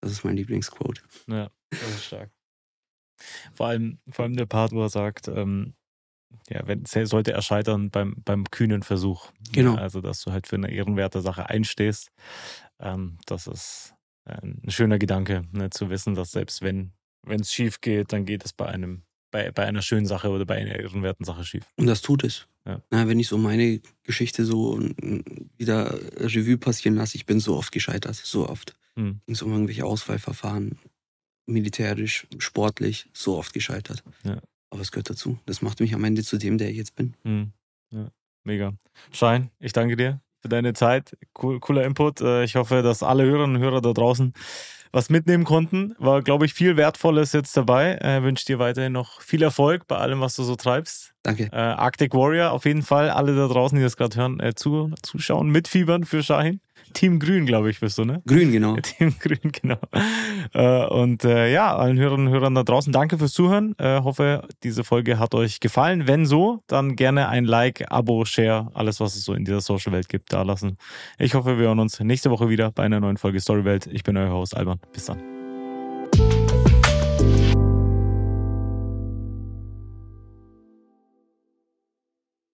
Das 0.00 0.12
ist 0.12 0.22
mein 0.22 0.36
Lieblingsquote. 0.36 1.02
Ja, 1.26 1.50
das 1.70 1.88
ist 1.88 2.04
stark. 2.04 2.30
Vor 3.52 3.66
allem, 3.66 3.98
vor 4.08 4.24
allem 4.24 4.36
der 4.36 4.46
Part, 4.46 4.70
wo 4.70 4.80
er 4.80 4.88
sagt, 4.88 5.26
ähm, 5.26 5.74
ja, 6.48 6.64
wenn, 6.68 6.84
sollte 6.86 7.32
er 7.32 7.42
scheitern 7.42 7.90
beim, 7.90 8.22
beim 8.24 8.44
kühnen 8.44 8.84
Versuch. 8.84 9.32
Genau. 9.50 9.74
Ja, 9.74 9.80
also, 9.80 10.00
dass 10.00 10.22
du 10.22 10.30
halt 10.30 10.46
für 10.46 10.54
eine 10.54 10.70
ehrenwerte 10.70 11.20
Sache 11.22 11.48
einstehst. 11.48 12.12
Ähm, 12.78 13.18
das 13.26 13.48
ist 13.48 13.94
ein 14.26 14.62
schöner 14.68 15.00
Gedanke, 15.00 15.48
ne, 15.50 15.70
zu 15.70 15.90
wissen, 15.90 16.14
dass 16.14 16.30
selbst 16.30 16.62
wenn 16.62 16.92
es 17.26 17.52
schief 17.52 17.80
geht, 17.80 18.12
dann 18.12 18.26
geht 18.26 18.44
es 18.44 18.52
bei 18.52 18.66
einem 18.66 19.02
bei, 19.30 19.50
bei 19.50 19.66
einer 19.66 19.82
schönen 19.82 20.06
Sache 20.06 20.30
oder 20.30 20.46
bei 20.46 20.56
einer 20.56 20.76
ehrenwerten 20.76 21.24
Sache 21.24 21.44
schief. 21.44 21.64
Und 21.76 21.86
das 21.86 22.02
tut 22.02 22.24
es. 22.24 22.46
Ja. 22.66 22.82
Na, 22.90 23.08
wenn 23.08 23.18
ich 23.18 23.28
so 23.28 23.38
meine 23.38 23.80
Geschichte 24.02 24.44
so 24.44 24.78
wieder 25.56 25.94
Revue 26.16 26.58
passieren 26.58 26.96
lasse, 26.96 27.16
ich 27.16 27.26
bin 27.26 27.40
so 27.40 27.56
oft 27.56 27.72
gescheitert, 27.72 28.16
so 28.16 28.48
oft. 28.48 28.76
Hm. 28.96 29.20
Ging 29.26 29.34
es 29.34 29.42
um 29.42 29.52
irgendwelche 29.52 29.84
Auswahlverfahren, 29.84 30.78
militärisch, 31.46 32.26
sportlich, 32.38 33.08
so 33.12 33.36
oft 33.36 33.52
gescheitert. 33.52 34.02
Ja. 34.24 34.40
Aber 34.70 34.82
es 34.82 34.92
gehört 34.92 35.10
dazu. 35.10 35.38
Das 35.46 35.62
macht 35.62 35.80
mich 35.80 35.94
am 35.94 36.04
Ende 36.04 36.22
zu 36.22 36.36
dem, 36.36 36.58
der 36.58 36.70
ich 36.70 36.76
jetzt 36.76 36.94
bin. 36.94 37.14
Hm. 37.22 37.52
Ja. 37.90 38.10
Mega. 38.44 38.74
Schein, 39.12 39.50
ich 39.60 39.72
danke 39.72 39.96
dir 39.96 40.20
für 40.40 40.48
deine 40.48 40.72
Zeit. 40.72 41.16
Cool, 41.40 41.60
cooler 41.60 41.84
Input. 41.84 42.20
Äh, 42.20 42.44
ich 42.44 42.56
hoffe, 42.56 42.82
dass 42.82 43.02
alle 43.02 43.24
Hörerinnen 43.24 43.56
und 43.56 43.62
Hörer 43.62 43.80
da 43.80 43.92
draußen 43.92 44.32
was 44.92 45.10
mitnehmen 45.10 45.44
konnten. 45.44 45.94
War, 45.98 46.22
glaube 46.22 46.46
ich, 46.46 46.54
viel 46.54 46.76
Wertvolles 46.76 47.32
jetzt 47.32 47.56
dabei. 47.56 47.96
Äh, 47.96 48.22
wünsche 48.22 48.46
dir 48.46 48.58
weiterhin 48.58 48.92
noch 48.92 49.20
viel 49.20 49.42
Erfolg 49.42 49.86
bei 49.86 49.96
allem, 49.96 50.20
was 50.20 50.34
du 50.36 50.42
so 50.42 50.56
treibst. 50.56 51.12
Danke. 51.22 51.50
Äh, 51.52 51.56
Arctic 51.56 52.14
Warrior 52.14 52.52
auf 52.52 52.64
jeden 52.64 52.82
Fall. 52.82 53.10
Alle 53.10 53.36
da 53.36 53.48
draußen, 53.48 53.76
die 53.76 53.82
das 53.82 53.96
gerade 53.96 54.16
hören, 54.16 54.40
äh, 54.40 54.54
zu, 54.54 54.92
zuschauen, 55.02 55.50
mitfiebern 55.50 56.04
für 56.04 56.22
Shahin. 56.22 56.60
Team 56.92 57.18
Grün, 57.18 57.46
glaube 57.46 57.70
ich, 57.70 57.80
bist 57.80 57.98
du, 57.98 58.04
ne? 58.04 58.22
Grün, 58.26 58.52
genau. 58.52 58.76
Team 58.82 59.14
Grün, 59.18 59.52
genau. 59.52 59.78
Äh, 60.54 60.86
und 60.86 61.24
äh, 61.24 61.52
ja, 61.52 61.76
allen 61.76 61.98
Hörerinnen 61.98 62.28
und 62.28 62.32
Hörern 62.32 62.54
da 62.54 62.62
draußen, 62.62 62.92
danke 62.92 63.18
fürs 63.18 63.32
Zuhören. 63.32 63.74
Äh, 63.78 64.00
hoffe, 64.00 64.46
diese 64.62 64.84
Folge 64.84 65.18
hat 65.18 65.34
euch 65.34 65.60
gefallen. 65.60 66.06
Wenn 66.06 66.26
so, 66.26 66.62
dann 66.66 66.96
gerne 66.96 67.28
ein 67.28 67.44
Like, 67.44 67.90
Abo, 67.90 68.24
Share, 68.24 68.70
alles, 68.74 69.00
was 69.00 69.16
es 69.16 69.24
so 69.24 69.34
in 69.34 69.44
dieser 69.44 69.60
Social-Welt 69.60 70.08
gibt, 70.08 70.32
da 70.32 70.42
lassen. 70.42 70.76
Ich 71.18 71.34
hoffe, 71.34 71.58
wir 71.58 71.66
hören 71.66 71.80
uns 71.80 72.00
nächste 72.00 72.30
Woche 72.30 72.48
wieder 72.48 72.70
bei 72.72 72.84
einer 72.84 73.00
neuen 73.00 73.16
Folge 73.16 73.40
Storywelt. 73.40 73.86
Ich 73.86 74.02
bin 74.02 74.16
euer 74.16 74.32
Host 74.32 74.56
Alban. 74.56 74.80
Bis 74.92 75.06
dann. 75.06 75.37